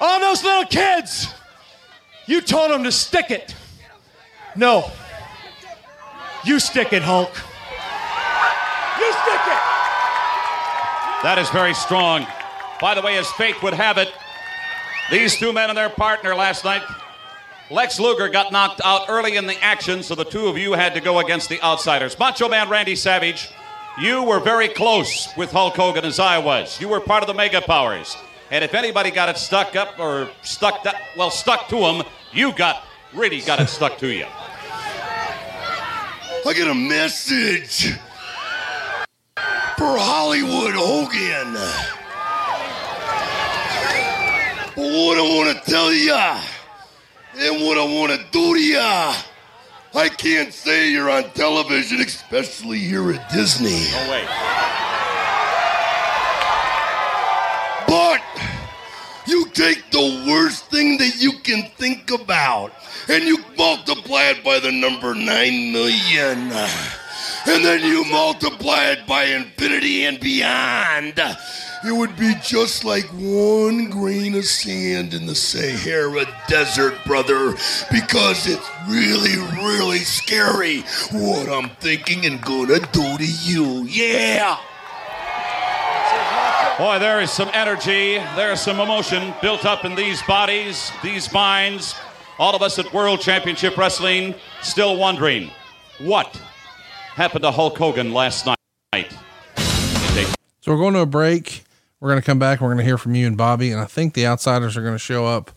all 0.00 0.18
those 0.18 0.42
little 0.42 0.66
kids, 0.66 1.32
you 2.26 2.40
told 2.40 2.72
them 2.72 2.82
to 2.84 2.92
stick 2.92 3.30
it. 3.30 3.54
No. 4.56 4.90
You 6.44 6.58
stick 6.58 6.92
it, 6.92 7.02
Hulk. 7.02 7.32
You 8.98 9.12
stick 9.12 9.42
it. 9.46 9.62
that 11.22 11.38
is 11.38 11.48
very 11.50 11.72
strong. 11.72 12.26
By 12.80 12.94
the 12.94 13.02
way, 13.02 13.18
as 13.18 13.30
fate 13.32 13.62
would 13.62 13.74
have 13.74 13.98
it, 13.98 14.08
these 15.10 15.36
two 15.36 15.52
men 15.52 15.68
and 15.68 15.76
their 15.76 15.90
partner 15.90 16.34
last 16.34 16.64
night, 16.64 16.82
Lex 17.70 18.00
Luger 18.00 18.28
got 18.28 18.52
knocked 18.52 18.80
out 18.84 19.08
early 19.08 19.36
in 19.36 19.46
the 19.46 19.62
action, 19.62 20.02
so 20.02 20.14
the 20.14 20.24
two 20.24 20.46
of 20.48 20.56
you 20.56 20.72
had 20.72 20.94
to 20.94 21.00
go 21.00 21.18
against 21.18 21.48
the 21.48 21.60
outsiders. 21.62 22.18
Macho 22.18 22.48
Man 22.48 22.68
Randy 22.68 22.96
Savage, 22.96 23.50
you 24.00 24.22
were 24.22 24.40
very 24.40 24.68
close 24.68 25.28
with 25.36 25.52
Hulk 25.52 25.76
Hogan 25.76 26.04
as 26.04 26.18
I 26.18 26.38
was. 26.38 26.80
You 26.80 26.88
were 26.88 27.00
part 27.00 27.22
of 27.22 27.26
the 27.26 27.34
Mega 27.34 27.60
Powers. 27.60 28.16
And 28.50 28.64
if 28.64 28.74
anybody 28.74 29.10
got 29.10 29.28
it 29.28 29.36
stuck 29.36 29.76
up 29.76 29.98
or 29.98 30.30
stuck 30.42 30.82
that 30.84 30.96
well 31.16 31.30
stuck 31.30 31.68
to 31.68 31.76
him, 31.76 32.02
you 32.32 32.52
got 32.52 32.84
really 33.12 33.40
got 33.40 33.60
it 33.60 33.68
stuck 33.68 33.98
to 33.98 34.08
you. 34.08 34.26
I 36.46 36.52
get 36.54 36.66
a 36.66 36.74
message 36.74 37.92
for 39.76 39.96
Hollywood 39.98 40.74
Hogan. 40.74 41.56
But 44.80 44.92
what 44.92 45.18
I 45.18 45.20
want 45.20 45.62
to 45.62 45.70
tell 45.70 45.92
ya 45.92 46.40
and 47.36 47.62
what 47.66 47.76
I 47.76 47.84
want 47.84 48.12
to 48.12 48.26
do 48.30 48.54
to 48.54 48.60
ya, 48.62 49.14
I 49.94 50.08
can't 50.08 50.54
say 50.54 50.90
you're 50.90 51.10
on 51.10 51.24
television, 51.32 52.00
especially 52.00 52.78
here 52.78 53.12
at 53.12 53.30
Disney. 53.30 53.68
No 53.92 54.10
way. 54.10 54.24
But 57.88 58.22
you 59.26 59.50
take 59.50 59.90
the 59.90 60.24
worst 60.26 60.70
thing 60.70 60.96
that 60.96 61.20
you 61.20 61.32
can 61.40 61.68
think 61.76 62.10
about 62.10 62.72
and 63.10 63.24
you 63.24 63.36
multiply 63.58 64.30
it 64.30 64.42
by 64.42 64.60
the 64.60 64.72
number 64.72 65.14
9 65.14 65.26
million. 65.72 66.52
And 67.46 67.62
then 67.62 67.82
you 67.84 68.06
multiply 68.06 68.92
it 68.92 69.06
by 69.06 69.24
infinity 69.24 70.06
and 70.06 70.18
beyond. 70.18 71.20
It 71.82 71.92
would 71.92 72.14
be 72.16 72.34
just 72.42 72.84
like 72.84 73.06
one 73.06 73.88
grain 73.88 74.34
of 74.34 74.44
sand 74.44 75.14
in 75.14 75.24
the 75.24 75.34
Sahara 75.34 76.26
Desert, 76.46 76.94
brother, 77.06 77.54
because 77.90 78.46
it's 78.46 78.68
really, 78.86 79.38
really 79.62 80.00
scary 80.00 80.80
what 81.10 81.48
I'm 81.48 81.70
thinking 81.76 82.26
and 82.26 82.38
gonna 82.42 82.80
do 82.80 83.16
to 83.16 83.24
you. 83.24 83.84
Yeah! 83.84 84.58
Boy, 86.76 86.98
there 86.98 87.22
is 87.22 87.30
some 87.30 87.48
energy, 87.54 88.18
there 88.36 88.52
is 88.52 88.60
some 88.60 88.78
emotion 88.78 89.32
built 89.40 89.64
up 89.64 89.86
in 89.86 89.94
these 89.94 90.20
bodies, 90.24 90.92
these 91.02 91.32
minds. 91.32 91.94
All 92.38 92.54
of 92.54 92.60
us 92.60 92.78
at 92.78 92.92
World 92.92 93.22
Championship 93.22 93.78
Wrestling 93.78 94.34
still 94.60 94.98
wondering 94.98 95.50
what 95.98 96.38
happened 97.14 97.42
to 97.44 97.50
Hulk 97.50 97.78
Hogan 97.78 98.12
last 98.12 98.46
night. 98.46 98.56
So 100.60 100.72
we're 100.72 100.78
going 100.78 100.92
to 100.92 101.00
a 101.00 101.06
break. 101.06 101.64
We're 102.00 102.10
going 102.10 102.20
to 102.20 102.26
come 102.26 102.38
back. 102.38 102.60
We're 102.60 102.68
going 102.68 102.78
to 102.78 102.84
hear 102.84 102.98
from 102.98 103.14
you 103.14 103.26
and 103.26 103.36
Bobby. 103.36 103.70
And 103.70 103.80
I 103.80 103.84
think 103.84 104.14
the 104.14 104.26
outsiders 104.26 104.76
are 104.76 104.82
going 104.82 104.94
to 104.94 104.98
show 104.98 105.26
up 105.26 105.52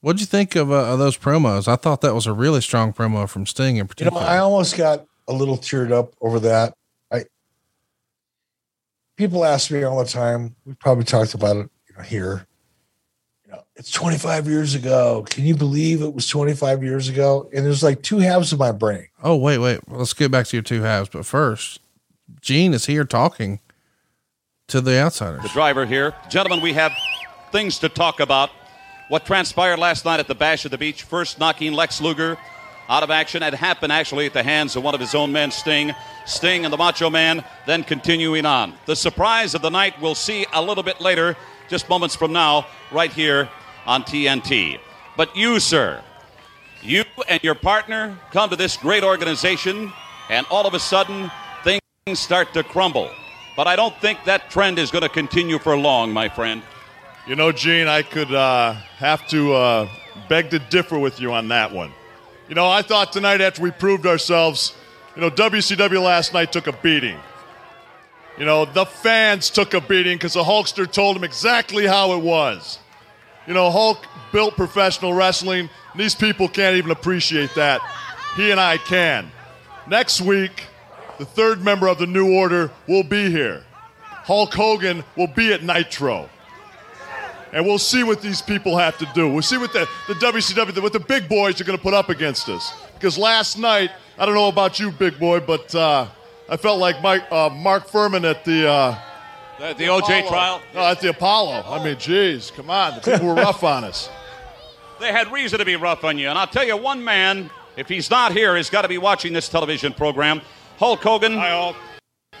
What'd 0.00 0.20
you 0.20 0.26
think 0.26 0.56
of, 0.56 0.70
uh, 0.70 0.92
of 0.92 0.98
those 0.98 1.18
promos? 1.18 1.68
I 1.68 1.76
thought 1.76 2.00
that 2.00 2.14
was 2.14 2.26
a 2.26 2.32
really 2.32 2.62
strong 2.62 2.92
promo 2.92 3.28
from 3.28 3.44
Sting 3.44 3.70
in 3.70 3.76
You 3.76 3.82
know, 3.82 3.88
particular. 3.88 4.22
I 4.22 4.38
almost 4.38 4.76
got 4.76 5.04
a 5.28 5.32
little 5.32 5.58
teared 5.58 5.92
up 5.92 6.14
over 6.22 6.40
that. 6.40 6.74
I 7.12 7.24
people 9.16 9.44
ask 9.44 9.70
me 9.70 9.82
all 9.82 9.98
the 9.98 10.10
time. 10.10 10.56
We 10.64 10.74
probably 10.74 11.04
talked 11.04 11.34
about 11.34 11.56
it 11.56 11.70
you 11.88 11.96
know, 11.96 12.02
here. 12.02 12.46
You 13.44 13.52
know, 13.52 13.62
it's 13.76 13.90
25 13.90 14.48
years 14.48 14.74
ago. 14.74 15.26
Can 15.28 15.44
you 15.44 15.54
believe 15.54 16.00
it 16.00 16.14
was 16.14 16.26
25 16.28 16.82
years 16.82 17.10
ago? 17.10 17.50
And 17.54 17.66
there's 17.66 17.82
like 17.82 18.02
two 18.02 18.18
halves 18.18 18.54
of 18.54 18.58
my 18.58 18.72
brain. 18.72 19.08
oh, 19.22 19.36
wait, 19.36 19.58
wait. 19.58 19.80
Let's 19.86 20.14
get 20.14 20.30
back 20.30 20.46
to 20.46 20.56
your 20.56 20.62
two 20.62 20.80
halves. 20.80 21.10
But 21.10 21.26
first, 21.26 21.80
Gene 22.40 22.72
is 22.72 22.86
here 22.86 23.04
talking 23.04 23.60
to 24.70 24.80
the 24.80 25.00
outsiders. 25.00 25.42
The 25.42 25.48
driver 25.48 25.84
here. 25.84 26.14
Gentlemen, 26.28 26.62
we 26.62 26.72
have 26.72 26.92
things 27.52 27.78
to 27.80 27.88
talk 27.88 28.20
about. 28.20 28.50
What 29.08 29.26
transpired 29.26 29.78
last 29.78 30.04
night 30.04 30.20
at 30.20 30.28
the 30.28 30.34
Bash 30.34 30.64
of 30.64 30.70
the 30.70 30.78
Beach, 30.78 31.02
first 31.02 31.40
knocking 31.40 31.72
Lex 31.72 32.00
Luger 32.00 32.38
out 32.88 33.02
of 33.02 33.10
action. 33.10 33.42
It 33.42 33.54
happened 33.54 33.92
actually 33.92 34.26
at 34.26 34.32
the 34.32 34.42
hands 34.42 34.76
of 34.76 34.84
one 34.84 34.94
of 34.94 35.00
his 35.00 35.14
own 35.14 35.32
men, 35.32 35.50
Sting. 35.50 35.92
Sting 36.26 36.64
and 36.64 36.72
the 36.72 36.76
Macho 36.76 37.10
Man, 37.10 37.44
then 37.66 37.82
continuing 37.82 38.46
on. 38.46 38.74
The 38.86 38.94
surprise 38.94 39.54
of 39.54 39.62
the 39.62 39.70
night 39.70 40.00
we'll 40.00 40.14
see 40.14 40.46
a 40.52 40.62
little 40.62 40.84
bit 40.84 41.00
later, 41.00 41.36
just 41.68 41.88
moments 41.88 42.14
from 42.14 42.32
now, 42.32 42.66
right 42.92 43.12
here 43.12 43.48
on 43.86 44.02
TNT. 44.02 44.78
But 45.16 45.34
you, 45.36 45.58
sir, 45.58 46.02
you 46.82 47.04
and 47.28 47.42
your 47.42 47.56
partner 47.56 48.18
come 48.30 48.50
to 48.50 48.56
this 48.56 48.76
great 48.76 49.02
organization, 49.02 49.92
and 50.28 50.46
all 50.50 50.66
of 50.66 50.74
a 50.74 50.80
sudden, 50.80 51.30
things 51.64 52.20
start 52.20 52.52
to 52.54 52.62
crumble. 52.62 53.10
But 53.56 53.66
I 53.66 53.76
don't 53.76 53.96
think 54.00 54.24
that 54.24 54.50
trend 54.50 54.78
is 54.78 54.90
going 54.90 55.02
to 55.02 55.08
continue 55.08 55.58
for 55.58 55.76
long, 55.76 56.12
my 56.12 56.28
friend. 56.28 56.62
You 57.26 57.36
know, 57.36 57.52
Gene, 57.52 57.88
I 57.88 58.02
could 58.02 58.32
uh, 58.32 58.72
have 58.72 59.26
to 59.28 59.52
uh, 59.54 59.88
beg 60.28 60.50
to 60.50 60.58
differ 60.58 60.98
with 60.98 61.20
you 61.20 61.32
on 61.32 61.48
that 61.48 61.72
one. 61.72 61.92
You 62.48 62.54
know, 62.54 62.68
I 62.68 62.82
thought 62.82 63.12
tonight 63.12 63.40
after 63.40 63.62
we 63.62 63.70
proved 63.70 64.06
ourselves, 64.06 64.74
you 65.14 65.22
know, 65.22 65.30
WCW 65.30 66.02
last 66.02 66.32
night 66.32 66.52
took 66.52 66.66
a 66.66 66.72
beating. 66.72 67.18
You 68.38 68.44
know, 68.46 68.64
the 68.64 68.86
fans 68.86 69.50
took 69.50 69.74
a 69.74 69.80
beating 69.80 70.16
because 70.16 70.32
the 70.32 70.42
Hulkster 70.42 70.90
told 70.90 71.16
them 71.16 71.24
exactly 71.24 71.86
how 71.86 72.14
it 72.14 72.22
was. 72.22 72.78
You 73.46 73.54
know, 73.54 73.70
Hulk 73.70 74.06
built 74.32 74.56
professional 74.56 75.12
wrestling. 75.12 75.68
These 75.94 76.14
people 76.14 76.48
can't 76.48 76.76
even 76.76 76.90
appreciate 76.90 77.54
that. 77.54 77.80
He 78.36 78.50
and 78.50 78.58
I 78.58 78.78
can. 78.78 79.30
Next 79.86 80.20
week, 80.20 80.66
the 81.20 81.26
third 81.26 81.62
member 81.62 81.86
of 81.86 81.98
the 81.98 82.06
New 82.06 82.34
Order 82.34 82.70
will 82.88 83.02
be 83.02 83.30
here. 83.30 83.62
Hulk 84.24 84.54
Hogan 84.54 85.04
will 85.16 85.26
be 85.26 85.52
at 85.52 85.62
Nitro. 85.62 86.30
And 87.52 87.66
we'll 87.66 87.78
see 87.78 88.02
what 88.04 88.22
these 88.22 88.40
people 88.40 88.78
have 88.78 88.96
to 88.98 89.08
do. 89.14 89.28
We'll 89.28 89.42
see 89.42 89.58
what 89.58 89.72
the, 89.74 89.86
the 90.08 90.14
WCW, 90.14 90.82
what 90.82 90.94
the 90.94 91.00
big 91.00 91.28
boys 91.28 91.60
are 91.60 91.64
going 91.64 91.76
to 91.76 91.82
put 91.82 91.92
up 91.92 92.08
against 92.08 92.48
us. 92.48 92.72
Because 92.94 93.18
last 93.18 93.58
night, 93.58 93.90
I 94.18 94.24
don't 94.24 94.34
know 94.34 94.48
about 94.48 94.78
you, 94.80 94.90
big 94.92 95.18
boy, 95.18 95.40
but 95.40 95.74
uh, 95.74 96.06
I 96.48 96.56
felt 96.56 96.78
like 96.78 97.02
Mike, 97.02 97.30
uh, 97.30 97.50
Mark 97.50 97.86
Fuhrman 97.88 98.24
at 98.28 98.44
the. 98.44 98.66
Uh, 98.68 98.98
The, 99.58 99.74
the 99.74 99.84
OJ 99.84 100.20
Apollo. 100.20 100.28
trial? 100.28 100.62
No, 100.74 100.80
at 100.80 101.00
the 101.00 101.10
Apollo. 101.10 101.64
I 101.66 101.84
mean, 101.84 101.98
geez, 101.98 102.50
come 102.50 102.70
on. 102.70 102.94
The 102.94 103.00
people 103.12 103.26
were 103.26 103.34
rough 103.34 103.62
on 103.62 103.84
us. 103.84 104.08
They 105.00 105.12
had 105.12 105.32
reason 105.32 105.58
to 105.58 105.64
be 105.64 105.76
rough 105.76 106.04
on 106.04 106.18
you. 106.18 106.28
And 106.28 106.36
I'll 106.38 106.46
tell 106.46 106.62
you, 106.64 106.76
one 106.76 107.02
man, 107.02 107.48
if 107.78 107.88
he's 107.88 108.10
not 108.10 108.32
here, 108.32 108.54
has 108.56 108.68
got 108.68 108.82
to 108.82 108.88
be 108.88 108.98
watching 108.98 109.32
this 109.32 109.48
television 109.48 109.94
program. 109.94 110.42
Hulk 110.80 111.02
Hogan. 111.02 111.34
Hi, 111.34 111.50
Hulk. 111.50 111.76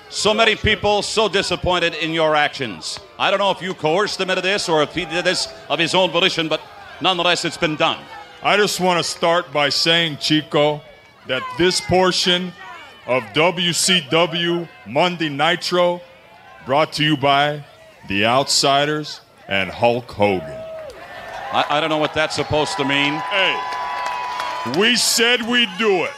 So 0.08 0.32
many 0.32 0.56
people 0.56 1.02
so 1.02 1.28
disappointed 1.28 1.92
in 1.92 2.14
your 2.14 2.34
actions. 2.34 2.98
I 3.18 3.30
don't 3.30 3.38
know 3.38 3.50
if 3.50 3.60
you 3.60 3.74
coerced 3.74 4.18
him 4.18 4.30
into 4.30 4.40
this 4.40 4.66
or 4.66 4.82
if 4.82 4.94
he 4.94 5.04
did 5.04 5.26
this 5.26 5.46
of 5.68 5.78
his 5.78 5.94
own 5.94 6.10
volition, 6.10 6.48
but 6.48 6.62
nonetheless, 7.02 7.44
it's 7.44 7.58
been 7.58 7.76
done. 7.76 8.02
I 8.42 8.56
just 8.56 8.80
want 8.80 8.98
to 8.98 9.04
start 9.04 9.52
by 9.52 9.68
saying, 9.68 10.16
Chico, 10.16 10.80
that 11.26 11.42
this 11.58 11.82
portion 11.82 12.54
of 13.06 13.24
WCW 13.34 14.66
Monday 14.86 15.28
Nitro 15.28 16.00
brought 16.64 16.94
to 16.94 17.04
you 17.04 17.18
by 17.18 17.62
The 18.08 18.24
Outsiders 18.24 19.20
and 19.48 19.68
Hulk 19.68 20.10
Hogan. 20.10 20.48
I, 21.52 21.66
I 21.68 21.80
don't 21.82 21.90
know 21.90 21.98
what 21.98 22.14
that's 22.14 22.36
supposed 22.36 22.78
to 22.78 22.86
mean. 22.86 23.12
Hey, 23.16 23.60
we 24.78 24.96
said 24.96 25.42
we'd 25.42 25.68
do 25.78 26.04
it. 26.04 26.12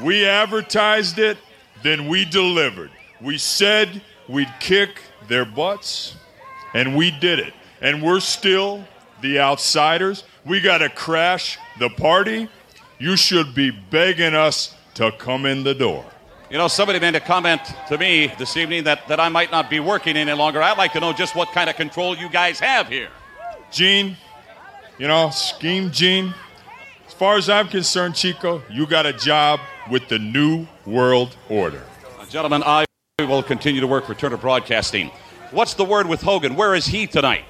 We 0.00 0.24
advertised 0.24 1.18
it, 1.18 1.36
then 1.82 2.08
we 2.08 2.24
delivered. 2.24 2.90
We 3.20 3.38
said 3.38 4.00
we'd 4.28 4.52
kick 4.60 5.00
their 5.28 5.44
butts, 5.44 6.16
and 6.74 6.96
we 6.96 7.10
did 7.10 7.38
it. 7.38 7.54
And 7.80 8.02
we're 8.02 8.20
still 8.20 8.84
the 9.20 9.38
outsiders. 9.38 10.24
We 10.44 10.60
got 10.60 10.78
to 10.78 10.88
crash 10.88 11.58
the 11.78 11.88
party. 11.90 12.48
You 12.98 13.16
should 13.16 13.54
be 13.54 13.70
begging 13.70 14.34
us 14.34 14.74
to 14.94 15.12
come 15.12 15.46
in 15.46 15.62
the 15.62 15.74
door. 15.74 16.04
You 16.50 16.56
know, 16.56 16.66
somebody 16.66 16.98
made 16.98 17.14
a 17.14 17.20
comment 17.20 17.60
to 17.88 17.98
me 17.98 18.32
this 18.38 18.56
evening 18.56 18.84
that, 18.84 19.06
that 19.08 19.20
I 19.20 19.28
might 19.28 19.52
not 19.52 19.68
be 19.68 19.80
working 19.80 20.16
any 20.16 20.32
longer. 20.32 20.62
I'd 20.62 20.78
like 20.78 20.92
to 20.92 21.00
know 21.00 21.12
just 21.12 21.36
what 21.36 21.52
kind 21.52 21.68
of 21.68 21.76
control 21.76 22.16
you 22.16 22.30
guys 22.30 22.58
have 22.58 22.88
here. 22.88 23.10
Gene, 23.70 24.16
you 24.98 25.06
know, 25.06 25.28
Scheme 25.28 25.90
Gene, 25.90 26.34
far 27.18 27.36
as 27.36 27.50
I'm 27.50 27.66
concerned, 27.66 28.14
Chico, 28.14 28.62
you 28.70 28.86
got 28.86 29.04
a 29.04 29.12
job 29.12 29.58
with 29.90 30.06
the 30.06 30.20
New 30.20 30.68
World 30.86 31.36
Order. 31.48 31.82
Uh, 32.16 32.24
Gentlemen, 32.26 32.62
I 32.64 32.84
will 33.18 33.42
continue 33.42 33.80
to 33.80 33.88
work 33.88 34.06
for 34.06 34.14
Turner 34.14 34.36
Broadcasting. 34.36 35.10
What's 35.50 35.74
the 35.74 35.84
word 35.84 36.06
with 36.06 36.22
Hogan? 36.22 36.54
Where 36.54 36.76
is 36.76 36.86
he 36.86 37.08
tonight? 37.08 37.44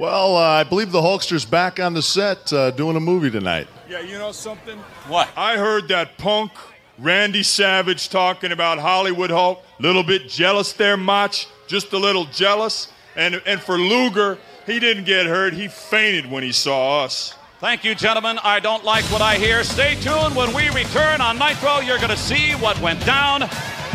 Well, 0.00 0.36
uh, 0.36 0.40
I 0.40 0.64
believe 0.64 0.90
the 0.90 1.00
Hulkster's 1.00 1.44
back 1.44 1.78
on 1.78 1.94
the 1.94 2.02
set 2.02 2.52
uh, 2.52 2.72
doing 2.72 2.96
a 2.96 3.00
movie 3.00 3.30
tonight. 3.30 3.68
Yeah, 3.88 4.00
you 4.00 4.18
know 4.18 4.32
something? 4.32 4.78
What? 5.06 5.28
I 5.36 5.56
heard 5.56 5.86
that 5.88 6.18
punk 6.18 6.50
Randy 6.98 7.44
Savage 7.44 8.08
talking 8.08 8.50
about 8.50 8.80
Hollywood 8.80 9.30
Hulk. 9.30 9.62
Little 9.78 10.02
bit 10.02 10.28
jealous 10.28 10.72
there, 10.72 10.96
Mach. 10.96 11.34
Just 11.68 11.92
a 11.92 11.98
little 11.98 12.24
jealous. 12.24 12.92
And 13.14 13.40
and 13.46 13.60
for 13.60 13.78
Luger, 13.78 14.36
he 14.66 14.80
didn't 14.80 15.04
get 15.04 15.26
hurt. 15.26 15.52
He 15.52 15.68
fainted 15.68 16.28
when 16.28 16.42
he 16.42 16.50
saw 16.50 17.04
us. 17.04 17.34
Thank 17.60 17.82
you, 17.82 17.96
gentlemen. 17.96 18.38
I 18.44 18.60
don't 18.60 18.84
like 18.84 19.02
what 19.06 19.20
I 19.20 19.34
hear. 19.34 19.64
Stay 19.64 19.96
tuned. 19.96 20.36
When 20.36 20.54
we 20.54 20.68
return 20.68 21.20
on 21.20 21.40
Nitro, 21.40 21.80
you're 21.80 21.96
going 21.98 22.10
to 22.10 22.16
see 22.16 22.52
what 22.52 22.80
went 22.80 23.04
down. 23.04 23.48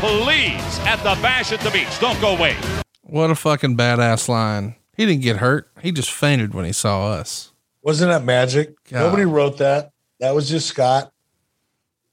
Please, 0.03 0.79
at 0.79 0.97
the 0.97 1.17
Bash 1.21 1.53
at 1.53 1.61
the 1.61 1.71
Beach. 1.71 1.97
Don't 2.01 2.19
go 2.19 2.35
away. 2.35 2.57
What 3.03 3.31
a 3.31 3.35
fucking 3.35 3.77
badass 3.77 4.27
line. 4.27 4.75
He 4.97 5.05
didn't 5.05 5.21
get 5.21 5.37
hurt. 5.37 5.69
He 5.81 5.93
just 5.93 6.11
fainted 6.11 6.53
when 6.53 6.65
he 6.65 6.73
saw 6.73 7.11
us. 7.11 7.53
Wasn't 7.81 8.11
that 8.11 8.25
magic? 8.25 8.75
God. 8.89 8.99
Nobody 8.99 9.23
wrote 9.23 9.59
that. 9.59 9.91
That 10.19 10.35
was 10.35 10.49
just 10.49 10.67
Scott. 10.67 11.13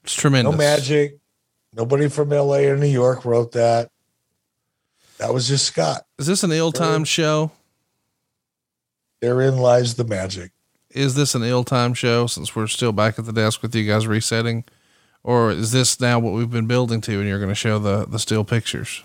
It's 0.05 0.15
tremendous. 0.15 0.53
No 0.53 0.57
magic. 0.57 1.19
Nobody 1.75 2.09
from 2.09 2.29
LA 2.29 2.59
or 2.59 2.77
New 2.77 2.87
York 2.87 3.25
wrote 3.25 3.53
that. 3.53 3.91
That 5.19 5.35
was 5.35 5.49
just 5.49 5.67
Scott. 5.67 6.03
Is 6.17 6.29
this 6.29 6.45
an 6.45 6.53
ill 6.53 6.71
timed 6.71 7.09
show? 7.09 7.51
Therein 9.21 9.59
lies 9.59 9.97
the 9.97 10.05
magic. 10.05 10.53
Is 10.91 11.15
this 11.15 11.35
an 11.35 11.43
ill 11.43 11.65
timed 11.65 11.97
show 11.97 12.27
since 12.27 12.57
we're 12.57 12.67
still 12.67 12.93
back 12.93 13.19
at 13.19 13.25
the 13.25 13.33
desk 13.33 13.63
with 13.63 13.75
you 13.75 13.87
guys 13.87 14.07
resetting? 14.07 14.65
Or 15.23 15.51
is 15.51 15.71
this 15.73 16.01
now 16.01 16.19
what 16.19 16.33
we've 16.33 16.51
been 16.51 16.67
building 16.67 17.01
to 17.03 17.19
and 17.21 17.29
you're 17.29 17.39
going 17.39 17.51
to 17.51 17.55
show 17.55 17.79
the, 17.79 18.07
the 18.07 18.19
still 18.19 18.45
pictures? 18.45 19.03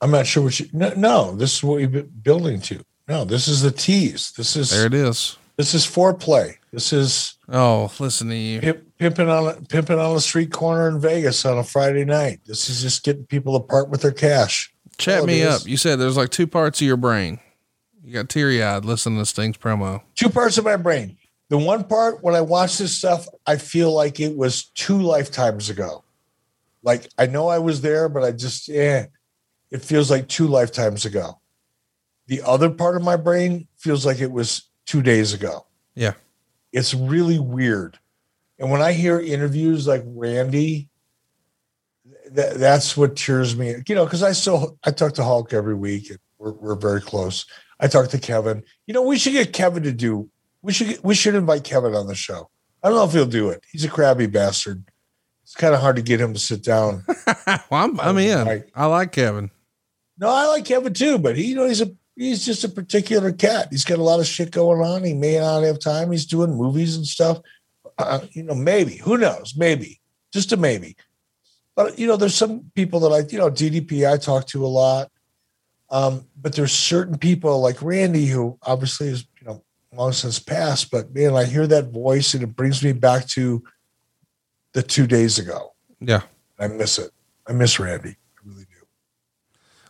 I'm 0.00 0.10
not 0.10 0.26
sure 0.26 0.42
what 0.42 0.60
you. 0.60 0.68
No, 0.72 0.92
no, 0.96 1.34
this 1.34 1.56
is 1.56 1.64
what 1.64 1.76
we've 1.76 1.90
been 1.90 2.12
building 2.22 2.60
to. 2.62 2.84
No, 3.08 3.24
this 3.24 3.48
is 3.48 3.62
the 3.62 3.70
tease. 3.70 4.32
This 4.32 4.56
is 4.56 4.70
There 4.70 4.86
it 4.86 4.94
is. 4.94 5.38
This 5.56 5.72
is 5.74 5.86
foreplay. 5.86 6.56
This 6.72 6.92
is 6.92 7.36
Oh, 7.48 7.90
listen 7.98 8.28
to 8.28 8.36
you. 8.36 8.60
pimp, 8.60 8.98
pimping 8.98 9.28
on 9.28 9.48
a, 9.48 9.54
pimping 9.54 9.98
on 9.98 10.16
a 10.16 10.20
street 10.20 10.50
corner 10.52 10.88
in 10.88 11.00
Vegas 11.00 11.44
on 11.44 11.58
a 11.58 11.64
Friday 11.64 12.04
night. 12.04 12.40
This 12.46 12.68
is 12.68 12.82
just 12.82 13.04
getting 13.04 13.24
people 13.26 13.54
apart 13.56 13.88
with 13.88 14.02
their 14.02 14.12
cash. 14.12 14.72
Chat 14.98 15.24
me 15.24 15.42
up. 15.42 15.66
You 15.66 15.76
said 15.76 15.98
there's 15.98 16.16
like 16.16 16.30
two 16.30 16.46
parts 16.46 16.80
of 16.80 16.86
your 16.86 16.96
brain. 16.96 17.40
You 18.04 18.12
got 18.12 18.28
teary 18.28 18.62
eyed 18.62 18.84
listening 18.84 19.18
to 19.18 19.24
Sting's 19.24 19.56
promo. 19.56 20.02
Two 20.14 20.28
parts 20.28 20.58
of 20.58 20.64
my 20.64 20.76
brain. 20.76 21.16
The 21.48 21.56
one 21.56 21.84
part 21.84 22.22
when 22.22 22.34
I 22.34 22.42
watch 22.42 22.76
this 22.76 22.96
stuff, 22.96 23.26
I 23.46 23.56
feel 23.56 23.92
like 23.92 24.20
it 24.20 24.36
was 24.36 24.64
two 24.64 25.00
lifetimes 25.00 25.70
ago. 25.70 26.04
Like 26.82 27.08
I 27.16 27.26
know 27.26 27.48
I 27.48 27.58
was 27.58 27.80
there, 27.80 28.10
but 28.10 28.22
I 28.22 28.32
just 28.32 28.68
yeah, 28.68 29.06
it 29.70 29.82
feels 29.82 30.10
like 30.10 30.28
two 30.28 30.46
lifetimes 30.46 31.06
ago. 31.06 31.40
The 32.26 32.42
other 32.42 32.68
part 32.68 32.96
of 32.96 33.02
my 33.02 33.16
brain 33.16 33.68
feels 33.78 34.04
like 34.04 34.20
it 34.20 34.30
was 34.30 34.68
two 34.84 35.00
days 35.00 35.32
ago. 35.32 35.66
Yeah. 35.94 36.12
It's 36.72 36.92
really 36.92 37.38
weird. 37.38 37.98
And 38.58 38.70
when 38.70 38.82
I 38.82 38.92
hear 38.92 39.18
interviews 39.18 39.86
like 39.86 40.02
Randy, 40.04 40.88
that, 42.30 42.58
that's 42.58 42.96
what 42.96 43.16
tears 43.16 43.56
me. 43.56 43.76
You 43.86 43.94
know, 43.94 44.04
because 44.04 44.22
I 44.22 44.32
still 44.32 44.78
I 44.84 44.90
talk 44.90 45.14
to 45.14 45.24
Hulk 45.24 45.54
every 45.54 45.74
week, 45.74 46.10
and 46.10 46.18
we're 46.38 46.52
we're 46.52 46.74
very 46.74 47.00
close. 47.00 47.46
I 47.84 47.86
talked 47.86 48.12
to 48.12 48.18
Kevin. 48.18 48.62
You 48.86 48.94
know, 48.94 49.02
we 49.02 49.18
should 49.18 49.34
get 49.34 49.52
Kevin 49.52 49.82
to 49.82 49.92
do. 49.92 50.30
We 50.62 50.72
should 50.72 50.88
get- 50.88 51.04
we 51.04 51.14
should 51.14 51.34
invite 51.34 51.64
Kevin 51.64 51.94
on 51.94 52.06
the 52.06 52.14
show. 52.14 52.48
I 52.82 52.88
don't 52.88 52.96
know 52.96 53.04
if 53.04 53.12
he'll 53.12 53.26
do 53.26 53.50
it. 53.50 53.62
He's 53.70 53.84
a 53.84 53.90
crabby 53.90 54.26
bastard. 54.26 54.84
It's 55.42 55.54
kind 55.54 55.74
of 55.74 55.82
hard 55.82 55.96
to 55.96 56.02
get 56.02 56.18
him 56.18 56.32
to 56.32 56.40
sit 56.40 56.62
down. 56.62 57.04
well, 57.46 57.68
I'm, 57.70 58.00
I'm 58.00 58.16
in. 58.16 58.64
I 58.74 58.86
like 58.86 59.12
Kevin. 59.12 59.50
No, 60.18 60.30
I 60.30 60.46
like 60.46 60.64
Kevin 60.64 60.94
too, 60.94 61.18
but 61.18 61.36
he, 61.36 61.48
you 61.48 61.54
know, 61.56 61.66
he's 61.68 61.82
a 61.82 61.90
he's 62.16 62.46
just 62.46 62.64
a 62.64 62.70
particular 62.70 63.32
cat. 63.32 63.68
He's 63.70 63.84
got 63.84 63.98
a 63.98 64.02
lot 64.02 64.20
of 64.20 64.26
shit 64.26 64.50
going 64.50 64.80
on. 64.80 65.04
He 65.04 65.12
may 65.12 65.38
not 65.38 65.60
have 65.64 65.78
time. 65.78 66.10
He's 66.10 66.24
doing 66.24 66.56
movies 66.56 66.96
and 66.96 67.06
stuff. 67.06 67.42
Uh, 67.98 68.20
you 68.32 68.44
know, 68.44 68.54
maybe. 68.54 68.96
Who 68.96 69.18
knows? 69.18 69.54
Maybe. 69.58 70.00
Just 70.32 70.52
a 70.52 70.56
maybe. 70.56 70.96
But 71.76 71.98
you 71.98 72.06
know, 72.06 72.16
there's 72.16 72.34
some 72.34 72.70
people 72.74 73.00
that 73.00 73.12
I, 73.12 73.28
you 73.30 73.36
know, 73.38 73.50
DDP 73.50 74.10
I 74.10 74.16
talk 74.16 74.46
to 74.48 74.64
a 74.64 74.68
lot. 74.68 75.10
Um, 75.94 76.26
but 76.36 76.56
there's 76.56 76.72
certain 76.72 77.18
people 77.18 77.60
like 77.60 77.80
Randy 77.80 78.26
who 78.26 78.58
obviously 78.62 79.06
is, 79.06 79.28
you 79.40 79.46
know, 79.46 79.62
long 79.92 80.12
since 80.12 80.40
passed. 80.40 80.90
But 80.90 81.14
man, 81.14 81.36
I 81.36 81.44
hear 81.44 81.68
that 81.68 81.92
voice 81.92 82.34
and 82.34 82.42
it 82.42 82.56
brings 82.56 82.82
me 82.82 82.90
back 82.90 83.28
to 83.28 83.62
the 84.72 84.82
two 84.82 85.06
days 85.06 85.38
ago. 85.38 85.72
Yeah. 86.00 86.22
I 86.58 86.66
miss 86.66 86.98
it. 86.98 87.12
I 87.46 87.52
miss 87.52 87.78
Randy. 87.78 88.10
I 88.10 88.40
really 88.44 88.64
do. 88.64 88.84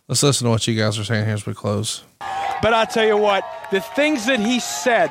Let's 0.06 0.22
listen 0.22 0.44
to 0.44 0.50
what 0.50 0.66
you 0.66 0.78
guys 0.78 0.98
are 0.98 1.04
saying 1.04 1.24
here 1.24 1.32
as 1.32 1.46
we 1.46 1.54
close. 1.54 2.04
But 2.20 2.74
I 2.74 2.84
tell 2.84 3.06
you 3.06 3.16
what, 3.16 3.42
the 3.70 3.80
things 3.80 4.26
that 4.26 4.40
he 4.40 4.60
said, 4.60 5.10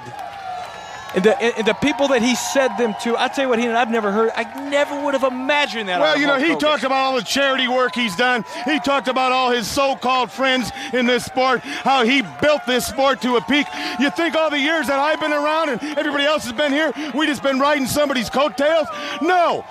and 1.15 1.23
the, 1.23 1.37
and 1.41 1.67
the 1.67 1.73
people 1.75 2.07
that 2.09 2.21
he 2.21 2.35
said 2.35 2.69
them 2.77 2.95
to, 3.01 3.19
I 3.19 3.27
tell 3.27 3.45
you 3.45 3.49
what, 3.49 3.59
he 3.59 3.67
I've 3.67 3.91
never 3.91 4.11
heard. 4.11 4.31
I 4.35 4.69
never 4.69 5.03
would 5.03 5.13
have 5.13 5.23
imagined 5.23 5.89
that. 5.89 5.99
Well, 5.99 6.17
you 6.17 6.27
know, 6.27 6.37
he 6.37 6.55
talked 6.55 6.83
about 6.83 6.97
all 6.97 7.15
the 7.15 7.23
charity 7.23 7.67
work 7.67 7.95
he's 7.95 8.15
done. 8.15 8.45
He 8.65 8.79
talked 8.79 9.07
about 9.07 9.31
all 9.31 9.51
his 9.51 9.67
so-called 9.67 10.31
friends 10.31 10.71
in 10.93 11.05
this 11.05 11.25
sport, 11.25 11.61
how 11.61 12.03
he 12.03 12.21
built 12.41 12.61
this 12.65 12.85
sport 12.85 13.21
to 13.21 13.35
a 13.35 13.41
peak. 13.41 13.67
You 13.99 14.09
think 14.11 14.35
all 14.35 14.49
the 14.49 14.59
years 14.59 14.87
that 14.87 14.99
I've 14.99 15.19
been 15.19 15.33
around 15.33 15.69
and 15.69 15.97
everybody 15.97 16.25
else 16.25 16.45
has 16.45 16.53
been 16.53 16.71
here, 16.71 16.91
we 17.13 17.25
just 17.25 17.43
been 17.43 17.59
riding 17.59 17.85
somebody's 17.85 18.29
coattails? 18.29 18.87
No, 19.21 19.65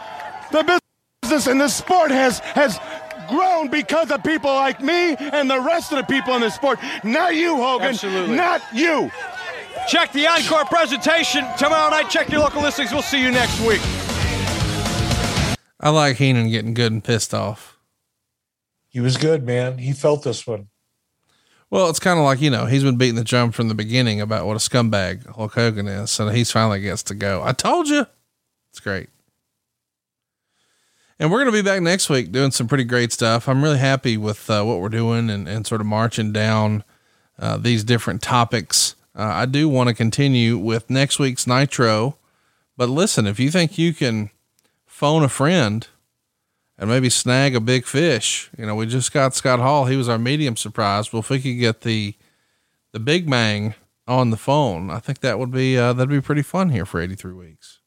the 0.50 0.80
business 1.22 1.46
and 1.46 1.60
the 1.60 1.68
sport 1.68 2.10
has 2.10 2.40
has 2.40 2.78
grown 3.28 3.68
because 3.68 4.10
of 4.10 4.22
people 4.22 4.50
like 4.50 4.80
me 4.80 5.16
and 5.16 5.50
the 5.50 5.60
rest 5.60 5.92
of 5.92 5.98
the 5.98 6.04
people 6.04 6.34
in 6.34 6.40
the 6.40 6.50
sport. 6.50 6.78
Not 7.02 7.34
you, 7.34 7.56
Hogan. 7.56 7.88
Absolutely. 7.88 8.36
Not 8.36 8.62
you. 8.74 9.10
Check 9.88 10.12
the 10.12 10.26
encore 10.26 10.64
presentation 10.64 11.44
tomorrow 11.58 11.90
night. 11.90 12.08
Check 12.08 12.28
your 12.30 12.40
local 12.40 12.62
listings. 12.62 12.92
We'll 12.92 13.02
see 13.02 13.22
you 13.22 13.30
next 13.30 13.60
week. 13.60 13.80
I 15.80 15.90
like 15.90 16.16
Heenan 16.16 16.50
getting 16.50 16.74
good 16.74 16.92
and 16.92 17.02
pissed 17.02 17.34
off. 17.34 17.76
He 18.88 19.00
was 19.00 19.16
good, 19.16 19.44
man. 19.44 19.78
He 19.78 19.92
felt 19.92 20.22
this 20.22 20.46
one. 20.46 20.68
Well, 21.70 21.88
it's 21.88 21.98
kind 21.98 22.18
of 22.18 22.24
like, 22.24 22.40
you 22.40 22.50
know, 22.50 22.66
he's 22.66 22.84
been 22.84 22.98
beating 22.98 23.16
the 23.16 23.24
drum 23.24 23.50
from 23.50 23.68
the 23.68 23.74
beginning 23.74 24.20
about 24.20 24.46
what 24.46 24.56
a 24.56 24.60
scumbag 24.60 25.26
Hulk 25.34 25.54
Hogan 25.54 25.88
is. 25.88 26.10
So 26.10 26.28
he's 26.28 26.52
finally 26.52 26.80
gets 26.80 27.02
to 27.04 27.14
go. 27.14 27.42
I 27.42 27.52
told 27.52 27.88
you. 27.88 28.06
It's 28.70 28.80
great. 28.80 29.08
And 31.18 31.30
we're 31.30 31.38
going 31.38 31.52
to 31.54 31.62
be 31.62 31.66
back 31.66 31.80
next 31.80 32.10
week 32.10 32.30
doing 32.30 32.50
some 32.50 32.68
pretty 32.68 32.84
great 32.84 33.12
stuff. 33.12 33.48
I'm 33.48 33.62
really 33.62 33.78
happy 33.78 34.16
with 34.16 34.50
uh, 34.50 34.62
what 34.64 34.80
we're 34.80 34.88
doing 34.88 35.30
and, 35.30 35.48
and 35.48 35.66
sort 35.66 35.80
of 35.80 35.86
marching 35.86 36.32
down 36.32 36.84
uh, 37.38 37.56
these 37.56 37.84
different 37.84 38.22
topics. 38.22 38.94
Uh, 39.14 39.30
I 39.34 39.46
do 39.46 39.68
want 39.68 39.88
to 39.88 39.94
continue 39.94 40.56
with 40.56 40.88
next 40.88 41.18
week's 41.18 41.46
Nitro. 41.46 42.16
But 42.76 42.88
listen, 42.88 43.26
if 43.26 43.38
you 43.38 43.50
think 43.50 43.76
you 43.76 43.92
can 43.92 44.30
phone 44.86 45.22
a 45.22 45.28
friend 45.28 45.86
and 46.78 46.88
maybe 46.88 47.10
snag 47.10 47.54
a 47.54 47.60
big 47.60 47.84
fish, 47.84 48.50
you 48.56 48.66
know, 48.66 48.74
we 48.74 48.86
just 48.86 49.12
got 49.12 49.34
Scott 49.34 49.60
Hall. 49.60 49.84
He 49.84 49.96
was 49.96 50.08
our 50.08 50.18
medium 50.18 50.56
surprise. 50.56 51.12
Well, 51.12 51.20
if 51.20 51.30
we 51.30 51.40
could 51.40 51.58
get 51.58 51.82
the 51.82 52.14
the 52.92 53.00
big 53.00 53.28
mang 53.28 53.74
on 54.06 54.30
the 54.30 54.36
phone, 54.36 54.90
I 54.90 54.98
think 54.98 55.20
that 55.20 55.38
would 55.38 55.50
be 55.50 55.76
uh, 55.76 55.92
that'd 55.92 56.08
be 56.08 56.20
pretty 56.20 56.42
fun 56.42 56.70
here 56.70 56.86
for 56.86 57.00
83 57.00 57.32
weeks. 57.32 57.80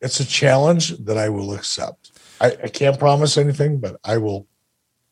It's 0.00 0.20
a 0.20 0.26
challenge 0.26 0.96
that 0.98 1.16
I 1.16 1.28
will 1.28 1.54
accept. 1.54 2.12
I, 2.40 2.56
I 2.62 2.68
can't 2.68 2.98
promise 2.98 3.36
anything, 3.36 3.80
but 3.80 3.98
I 4.04 4.18
will 4.18 4.46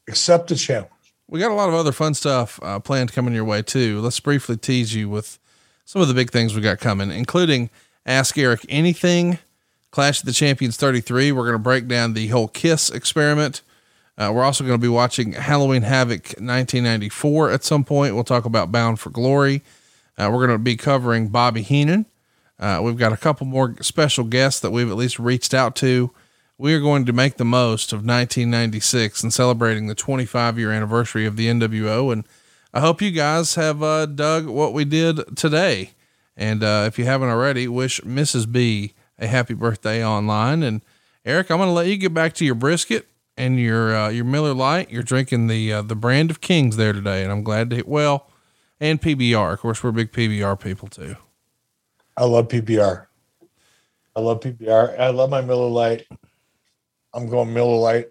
accept 0.08 0.48
the 0.48 0.54
challenge. 0.54 0.90
We 1.28 1.40
got 1.40 1.50
a 1.50 1.54
lot 1.54 1.68
of 1.68 1.74
other 1.74 1.90
fun 1.90 2.14
stuff 2.14 2.60
uh, 2.62 2.78
planned 2.78 3.12
coming 3.12 3.34
your 3.34 3.44
way 3.44 3.62
too. 3.62 4.00
Let's 4.00 4.20
briefly 4.20 4.56
tease 4.56 4.94
you 4.94 5.08
with 5.08 5.40
some 5.86 6.02
of 6.02 6.08
the 6.08 6.14
big 6.14 6.30
things 6.30 6.54
we 6.54 6.60
got 6.60 6.78
coming, 6.78 7.10
including 7.10 7.70
Ask 8.04 8.36
Eric 8.36 8.66
Anything, 8.68 9.38
Clash 9.90 10.20
of 10.20 10.26
the 10.26 10.32
Champions 10.32 10.76
33. 10.76 11.32
We're 11.32 11.44
going 11.44 11.54
to 11.54 11.58
break 11.58 11.88
down 11.88 12.12
the 12.12 12.26
whole 12.28 12.48
Kiss 12.48 12.90
experiment. 12.90 13.62
Uh, 14.18 14.30
we're 14.34 14.44
also 14.44 14.64
going 14.64 14.78
to 14.78 14.82
be 14.82 14.88
watching 14.88 15.32
Halloween 15.32 15.82
Havoc 15.82 16.26
1994 16.38 17.50
at 17.50 17.64
some 17.64 17.84
point. 17.84 18.14
We'll 18.14 18.24
talk 18.24 18.44
about 18.44 18.70
Bound 18.70 19.00
for 19.00 19.08
Glory. 19.08 19.62
Uh, 20.18 20.28
we're 20.30 20.46
going 20.46 20.58
to 20.58 20.62
be 20.62 20.76
covering 20.76 21.28
Bobby 21.28 21.62
Heenan. 21.62 22.04
Uh, 22.58 22.80
we've 22.82 22.98
got 22.98 23.12
a 23.12 23.16
couple 23.16 23.46
more 23.46 23.74
special 23.80 24.24
guests 24.24 24.60
that 24.60 24.70
we've 24.70 24.90
at 24.90 24.96
least 24.96 25.18
reached 25.18 25.54
out 25.54 25.74
to 25.76 26.10
we 26.58 26.74
are 26.74 26.80
going 26.80 27.04
to 27.04 27.12
make 27.12 27.36
the 27.36 27.44
most 27.44 27.92
of 27.92 27.98
1996 27.98 29.22
and 29.22 29.32
celebrating 29.32 29.86
the 29.86 29.94
25 29.94 30.58
year 30.58 30.72
anniversary 30.72 31.26
of 31.26 31.36
the 31.36 31.46
NWO. 31.48 32.12
And 32.12 32.24
I 32.76 32.80
hope 32.80 33.00
you 33.00 33.10
guys 33.10 33.54
have 33.54 33.82
uh, 33.82 34.04
dug 34.04 34.44
what 34.44 34.74
we 34.74 34.84
did 34.84 35.34
today. 35.34 35.92
And 36.36 36.62
uh, 36.62 36.84
if 36.86 36.98
you 36.98 37.06
haven't 37.06 37.30
already, 37.30 37.66
wish 37.68 38.02
Mrs. 38.02 38.52
B 38.52 38.92
a 39.18 39.26
happy 39.26 39.54
birthday 39.54 40.04
online. 40.04 40.62
And 40.62 40.82
Eric, 41.24 41.50
I'm 41.50 41.56
going 41.56 41.70
to 41.70 41.72
let 41.72 41.86
you 41.86 41.96
get 41.96 42.12
back 42.12 42.34
to 42.34 42.44
your 42.44 42.54
brisket 42.54 43.08
and 43.34 43.58
your 43.58 43.96
uh, 43.96 44.08
your 44.10 44.26
Miller 44.26 44.52
Lite. 44.52 44.90
You're 44.90 45.02
drinking 45.02 45.46
the 45.46 45.72
uh, 45.72 45.80
the 45.80 45.96
brand 45.96 46.30
of 46.30 46.42
Kings 46.42 46.76
there 46.76 46.92
today, 46.92 47.22
and 47.22 47.32
I'm 47.32 47.42
glad 47.42 47.70
to. 47.70 47.82
Well, 47.86 48.28
and 48.78 49.00
PBR. 49.00 49.54
Of 49.54 49.60
course, 49.60 49.82
we're 49.82 49.92
big 49.92 50.12
PBR 50.12 50.60
people 50.60 50.88
too. 50.88 51.16
I 52.14 52.24
love 52.24 52.48
PBR. 52.48 53.06
I 54.14 54.20
love 54.20 54.40
PBR. 54.40 55.00
I 55.00 55.08
love 55.08 55.30
my 55.30 55.40
Miller 55.40 55.70
Lite. 55.70 56.06
I'm 57.14 57.30
going 57.30 57.54
Miller 57.54 57.78
Lite. 57.78 58.08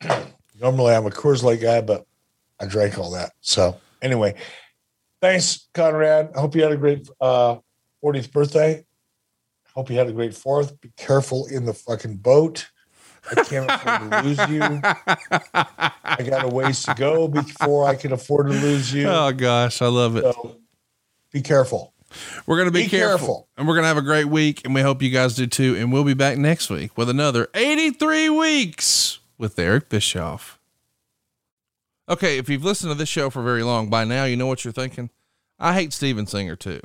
Normally, 0.60 0.94
I'm 0.94 1.06
a 1.06 1.10
Coors 1.10 1.42
Light 1.42 1.60
guy, 1.60 1.80
but 1.80 2.06
I 2.60 2.66
drank 2.66 2.98
all 2.98 3.10
that. 3.12 3.32
So 3.40 3.78
anyway, 4.02 4.34
thanks, 5.20 5.68
Conrad. 5.74 6.30
I 6.36 6.40
hope 6.40 6.54
you 6.54 6.62
had 6.62 6.72
a 6.72 6.76
great 6.76 7.08
uh, 7.20 7.56
40th 8.02 8.32
birthday. 8.32 8.84
Hope 9.74 9.90
you 9.90 9.96
had 9.98 10.08
a 10.08 10.12
great 10.12 10.34
fourth. 10.34 10.80
Be 10.80 10.90
careful 10.96 11.46
in 11.46 11.66
the 11.66 11.74
fucking 11.74 12.16
boat. 12.16 12.66
I 13.30 13.42
can't 13.42 13.68
afford 13.70 14.10
to 14.10 14.22
lose 14.22 14.48
you. 14.48 14.62
I 16.04 16.22
got 16.24 16.44
a 16.44 16.48
ways 16.48 16.82
to 16.84 16.94
go 16.94 17.28
before 17.28 17.86
I 17.86 17.94
can 17.96 18.12
afford 18.12 18.46
to 18.46 18.52
lose 18.52 18.92
you. 18.94 19.08
Oh 19.08 19.32
gosh, 19.32 19.82
I 19.82 19.86
love 19.88 20.16
it. 20.16 20.22
So 20.22 20.56
be 21.32 21.42
careful. 21.42 21.92
We're 22.46 22.56
going 22.56 22.68
to 22.68 22.72
be, 22.72 22.84
Be 22.84 22.88
careful, 22.88 23.18
careful. 23.18 23.48
and 23.58 23.66
we're 23.66 23.74
going 23.74 23.82
to 23.82 23.88
have 23.88 23.96
a 23.96 24.02
great 24.02 24.26
week. 24.26 24.62
And 24.64 24.72
we 24.74 24.80
hope 24.80 25.02
you 25.02 25.10
guys 25.10 25.34
do 25.34 25.46
too. 25.46 25.74
And 25.76 25.92
we'll 25.92 26.04
be 26.04 26.14
back 26.14 26.38
next 26.38 26.70
week 26.70 26.96
with 26.96 27.10
another 27.10 27.48
83 27.52 28.30
weeks 28.30 29.18
with 29.36 29.58
Eric 29.58 29.88
Bischoff. 29.88 30.55
Okay. 32.08 32.38
If 32.38 32.48
you've 32.48 32.64
listened 32.64 32.90
to 32.90 32.98
this 32.98 33.08
show 33.08 33.30
for 33.30 33.42
very 33.42 33.62
long 33.62 33.88
by 33.90 34.04
now, 34.04 34.24
you 34.24 34.36
know 34.36 34.46
what 34.46 34.64
you're 34.64 34.72
thinking. 34.72 35.10
I 35.58 35.74
hate 35.74 35.92
Steven 35.92 36.26
Singer 36.26 36.56
too. 36.56 36.80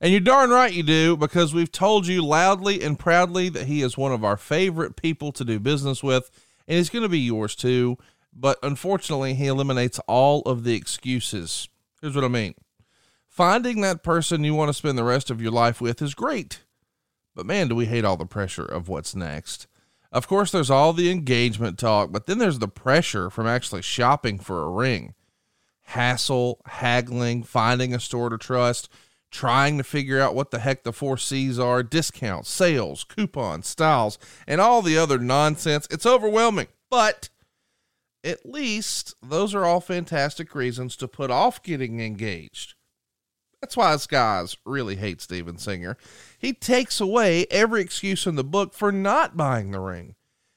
And 0.00 0.12
you're 0.12 0.20
darn 0.20 0.50
right 0.50 0.72
you 0.72 0.82
do 0.82 1.16
because 1.16 1.54
we've 1.54 1.72
told 1.72 2.06
you 2.06 2.24
loudly 2.24 2.82
and 2.82 2.98
proudly 2.98 3.48
that 3.50 3.66
he 3.66 3.80
is 3.82 3.96
one 3.96 4.12
of 4.12 4.24
our 4.24 4.36
favorite 4.36 4.96
people 4.96 5.32
to 5.32 5.44
do 5.44 5.58
business 5.58 6.02
with. 6.02 6.30
And 6.66 6.76
he's 6.76 6.90
going 6.90 7.04
to 7.04 7.08
be 7.08 7.20
yours 7.20 7.54
too. 7.54 7.96
But 8.32 8.58
unfortunately, 8.62 9.34
he 9.34 9.46
eliminates 9.46 10.00
all 10.00 10.42
of 10.42 10.64
the 10.64 10.74
excuses. 10.74 11.68
Here's 12.00 12.14
what 12.14 12.24
I 12.24 12.28
mean. 12.28 12.54
Finding 13.28 13.80
that 13.80 14.02
person 14.02 14.44
you 14.44 14.54
want 14.54 14.68
to 14.68 14.74
spend 14.74 14.98
the 14.98 15.04
rest 15.04 15.30
of 15.30 15.40
your 15.40 15.52
life 15.52 15.80
with 15.80 16.02
is 16.02 16.14
great. 16.14 16.60
But 17.34 17.46
man, 17.46 17.68
do 17.68 17.74
we 17.74 17.86
hate 17.86 18.04
all 18.04 18.16
the 18.16 18.26
pressure 18.26 18.64
of 18.64 18.88
what's 18.88 19.14
next. 19.14 19.66
Of 20.14 20.28
course, 20.28 20.52
there's 20.52 20.70
all 20.70 20.92
the 20.92 21.10
engagement 21.10 21.76
talk, 21.76 22.12
but 22.12 22.26
then 22.26 22.38
there's 22.38 22.60
the 22.60 22.68
pressure 22.68 23.30
from 23.30 23.48
actually 23.48 23.82
shopping 23.82 24.38
for 24.38 24.62
a 24.62 24.70
ring. 24.70 25.14
Hassle, 25.82 26.60
haggling, 26.66 27.42
finding 27.42 27.92
a 27.92 27.98
store 27.98 28.28
to 28.28 28.38
trust, 28.38 28.88
trying 29.32 29.76
to 29.76 29.82
figure 29.82 30.20
out 30.20 30.36
what 30.36 30.52
the 30.52 30.60
heck 30.60 30.84
the 30.84 30.92
four 30.92 31.18
C's 31.18 31.58
are, 31.58 31.82
discounts, 31.82 32.48
sales, 32.48 33.02
coupons, 33.02 33.66
styles, 33.66 34.16
and 34.46 34.60
all 34.60 34.82
the 34.82 34.96
other 34.96 35.18
nonsense. 35.18 35.88
It's 35.90 36.06
overwhelming, 36.06 36.68
but 36.88 37.28
at 38.22 38.46
least 38.46 39.16
those 39.20 39.52
are 39.52 39.64
all 39.64 39.80
fantastic 39.80 40.54
reasons 40.54 40.94
to 40.96 41.08
put 41.08 41.32
off 41.32 41.60
getting 41.60 42.00
engaged. 42.00 42.74
That's 43.64 43.78
why 43.78 43.96
guys 44.10 44.58
really 44.66 44.96
hate 44.96 45.22
Steven 45.22 45.56
Singer. 45.56 45.96
He 46.38 46.52
takes 46.52 47.00
away 47.00 47.46
every 47.50 47.80
excuse 47.80 48.26
in 48.26 48.34
the 48.34 48.44
book 48.44 48.74
for 48.74 48.92
not 48.92 49.38
buying 49.38 49.70
the 49.70 49.80
ring, 49.80 50.16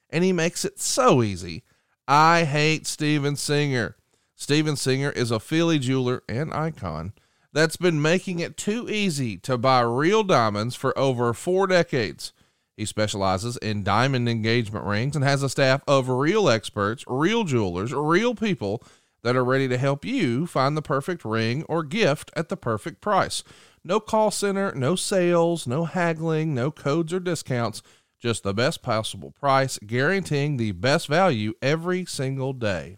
and 0.10 0.26
he 0.26 0.34
makes 0.34 0.66
it 0.66 0.78
so 0.78 1.24
easy. 1.24 1.64
I 2.06 2.44
hate 2.44 2.86
Steven 2.86 3.38
Singer. 3.38 3.96
Steven 4.36 4.76
Singer 4.76 5.12
is 5.12 5.32
a 5.32 5.40
Philly 5.40 5.80
jeweler 5.80 6.22
and 6.28 6.54
icon 6.54 7.14
that's 7.54 7.78
been 7.78 8.02
making 8.02 8.40
it 8.40 8.58
too 8.58 8.90
easy 8.90 9.38
to 9.38 9.58
buy 9.58 9.80
real 9.80 10.24
diamonds 10.24 10.76
for 10.76 10.96
over 11.00 11.34
four 11.34 11.66
decades. 11.66 12.34
He 12.76 12.84
specializes 12.84 13.56
in 13.56 13.86
diamond 13.86 14.28
engagement 14.28 14.84
rings 14.84 15.16
and 15.16 15.24
has 15.24 15.44
a 15.44 15.50
staff 15.50 15.82
of 15.88 16.10
real 16.10 16.50
experts, 16.50 17.06
real 17.08 17.46
jewelers, 17.46 17.94
real 17.94 18.36
people 18.36 18.84
that 19.24 19.36
are 19.36 19.46
ready 19.46 19.68
to 19.68 19.78
help 19.78 20.06
you 20.06 20.48
find 20.48 20.78
the 20.78 20.82
perfect 20.82 21.26
ring 21.26 21.64
or 21.64 21.84
gift 21.84 22.32
at 22.36 22.50
the 22.50 22.58
perfect 22.58 23.02
price. 23.02 23.44
No 23.84 24.00
call 24.00 24.32
center, 24.32 24.72
no 24.74 24.96
sales, 24.96 25.68
no 25.68 25.86
haggling, 25.86 26.54
no 26.54 26.72
codes 26.72 27.14
or 27.14 27.20
discounts, 27.20 27.82
just 28.20 28.44
the 28.44 28.54
best 28.54 28.82
possible 28.82 29.32
price, 29.32 29.80
guaranteeing 29.80 30.58
the 30.58 30.74
best 30.74 31.08
value 31.08 31.54
every 31.62 32.06
single 32.06 32.54
day. 32.54 32.98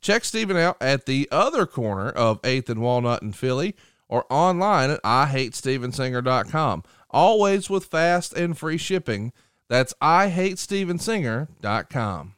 Check 0.00 0.24
Steven 0.24 0.56
out 0.56 0.76
at 0.80 1.06
the 1.06 1.28
other 1.32 1.66
corner 1.66 2.10
of 2.10 2.40
8th 2.42 2.68
and 2.68 2.80
Walnut 2.80 3.22
in 3.22 3.32
Philly 3.32 3.74
or 4.08 4.24
online 4.30 4.90
at 4.90 5.02
IHateStevenSinger.com. 5.02 6.84
Always 7.10 7.68
with 7.70 7.86
fast 7.86 8.32
and 8.34 8.56
free 8.56 8.78
shipping. 8.78 9.32
That's 9.68 9.94
IHateStevenSinger.com. 10.02 12.35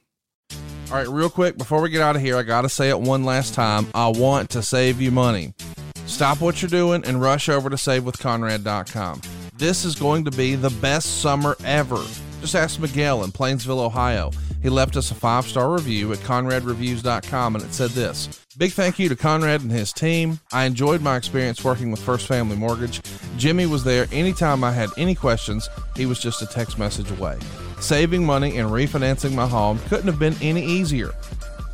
All 0.90 0.96
right, 0.96 1.08
real 1.08 1.28
quick, 1.28 1.58
before 1.58 1.82
we 1.82 1.90
get 1.90 2.00
out 2.00 2.16
of 2.16 2.22
here, 2.22 2.38
I 2.38 2.42
got 2.42 2.62
to 2.62 2.68
say 2.70 2.88
it 2.88 2.98
one 2.98 3.22
last 3.22 3.52
time. 3.52 3.86
I 3.94 4.08
want 4.08 4.48
to 4.50 4.62
save 4.62 5.02
you 5.02 5.10
money. 5.10 5.52
Stop 6.06 6.40
what 6.40 6.62
you're 6.62 6.70
doing 6.70 7.04
and 7.04 7.20
rush 7.20 7.50
over 7.50 7.68
to 7.68 7.76
SaveWithConrad.com. 7.76 9.20
This 9.58 9.84
is 9.84 9.94
going 9.94 10.24
to 10.24 10.30
be 10.30 10.54
the 10.54 10.70
best 10.70 11.20
summer 11.20 11.58
ever. 11.62 12.02
Just 12.40 12.54
ask 12.54 12.80
Miguel 12.80 13.22
in 13.24 13.32
Plainsville, 13.32 13.80
Ohio. 13.80 14.30
He 14.62 14.70
left 14.70 14.96
us 14.96 15.10
a 15.10 15.14
five 15.14 15.46
star 15.46 15.70
review 15.70 16.10
at 16.12 16.18
ConradReviews.com 16.20 17.56
and 17.56 17.64
it 17.64 17.74
said 17.74 17.90
this 17.90 18.44
Big 18.56 18.72
thank 18.72 18.98
you 18.98 19.10
to 19.10 19.16
Conrad 19.16 19.60
and 19.60 19.70
his 19.70 19.92
team. 19.92 20.40
I 20.52 20.64
enjoyed 20.64 21.02
my 21.02 21.16
experience 21.16 21.62
working 21.62 21.90
with 21.90 22.00
First 22.00 22.26
Family 22.26 22.56
Mortgage. 22.56 23.02
Jimmy 23.36 23.66
was 23.66 23.84
there 23.84 24.06
anytime 24.10 24.64
I 24.64 24.72
had 24.72 24.88
any 24.96 25.14
questions, 25.14 25.68
he 25.96 26.06
was 26.06 26.18
just 26.18 26.40
a 26.40 26.46
text 26.46 26.78
message 26.78 27.10
away. 27.10 27.38
Saving 27.80 28.24
money 28.24 28.58
and 28.58 28.68
refinancing 28.70 29.34
my 29.34 29.46
home 29.46 29.78
couldn't 29.88 30.06
have 30.06 30.18
been 30.18 30.36
any 30.42 30.64
easier. 30.64 31.12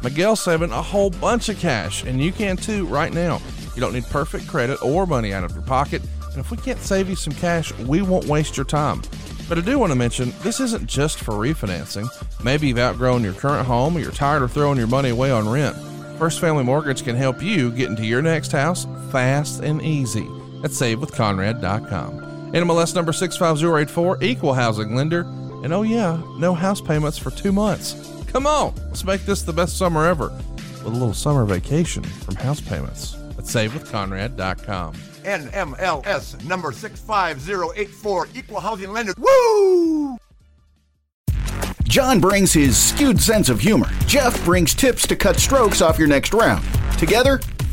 Miguel's 0.02 0.40
saving 0.40 0.70
a 0.70 0.82
whole 0.82 1.10
bunch 1.10 1.48
of 1.48 1.58
cash, 1.58 2.04
and 2.04 2.20
you 2.20 2.30
can 2.30 2.56
too 2.56 2.86
right 2.86 3.12
now. 3.12 3.40
You 3.74 3.80
don't 3.80 3.94
need 3.94 4.04
perfect 4.04 4.46
credit 4.46 4.82
or 4.82 5.06
money 5.06 5.32
out 5.32 5.44
of 5.44 5.52
your 5.52 5.62
pocket, 5.62 6.02
and 6.30 6.38
if 6.38 6.50
we 6.50 6.56
can't 6.58 6.80
save 6.80 7.08
you 7.08 7.16
some 7.16 7.32
cash, 7.34 7.72
we 7.78 8.02
won't 8.02 8.26
waste 8.26 8.56
your 8.56 8.66
time. 8.66 9.02
But 9.48 9.58
I 9.58 9.60
do 9.60 9.78
want 9.78 9.92
to 9.92 9.98
mention 9.98 10.32
this 10.42 10.60
isn't 10.60 10.86
just 10.86 11.18
for 11.18 11.32
refinancing. 11.34 12.08
Maybe 12.42 12.68
you've 12.68 12.78
outgrown 12.78 13.22
your 13.22 13.34
current 13.34 13.66
home 13.66 13.96
or 13.96 14.00
you're 14.00 14.10
tired 14.10 14.42
of 14.42 14.52
throwing 14.52 14.78
your 14.78 14.86
money 14.86 15.10
away 15.10 15.30
on 15.30 15.48
rent. 15.48 15.76
First 16.18 16.40
Family 16.40 16.64
Mortgage 16.64 17.04
can 17.04 17.16
help 17.16 17.42
you 17.42 17.70
get 17.70 17.90
into 17.90 18.06
your 18.06 18.22
next 18.22 18.52
house 18.52 18.86
fast 19.10 19.60
and 19.62 19.82
easy 19.82 20.24
at 20.62 20.70
savewithconrad.com. 20.70 22.20
NMLS 22.52 22.94
number 22.94 23.12
65084, 23.12 24.18
equal 24.22 24.54
housing 24.54 24.94
lender. 24.94 25.24
And 25.64 25.72
oh, 25.72 25.80
yeah, 25.80 26.20
no 26.36 26.52
house 26.52 26.82
payments 26.82 27.16
for 27.16 27.30
two 27.30 27.50
months. 27.50 27.94
Come 28.26 28.46
on, 28.46 28.74
let's 28.88 29.02
make 29.02 29.22
this 29.22 29.40
the 29.40 29.52
best 29.54 29.78
summer 29.78 30.04
ever 30.04 30.28
with 30.28 30.84
a 30.84 30.88
little 30.90 31.14
summer 31.14 31.46
vacation 31.46 32.02
from 32.02 32.34
house 32.34 32.60
payments 32.60 33.14
at 33.38 33.44
savewithconrad.com. 33.44 34.94
NMLS 35.22 36.44
number 36.44 36.70
65084, 36.70 38.28
equal 38.34 38.60
housing 38.60 38.92
lender. 38.92 39.14
Woo! 39.16 40.18
John 41.84 42.20
brings 42.20 42.52
his 42.52 42.76
skewed 42.76 43.18
sense 43.18 43.48
of 43.48 43.58
humor. 43.58 43.88
Jeff 44.06 44.44
brings 44.44 44.74
tips 44.74 45.06
to 45.06 45.16
cut 45.16 45.36
strokes 45.36 45.80
off 45.80 45.98
your 45.98 46.08
next 46.08 46.34
round. 46.34 46.62
Together, 46.98 47.40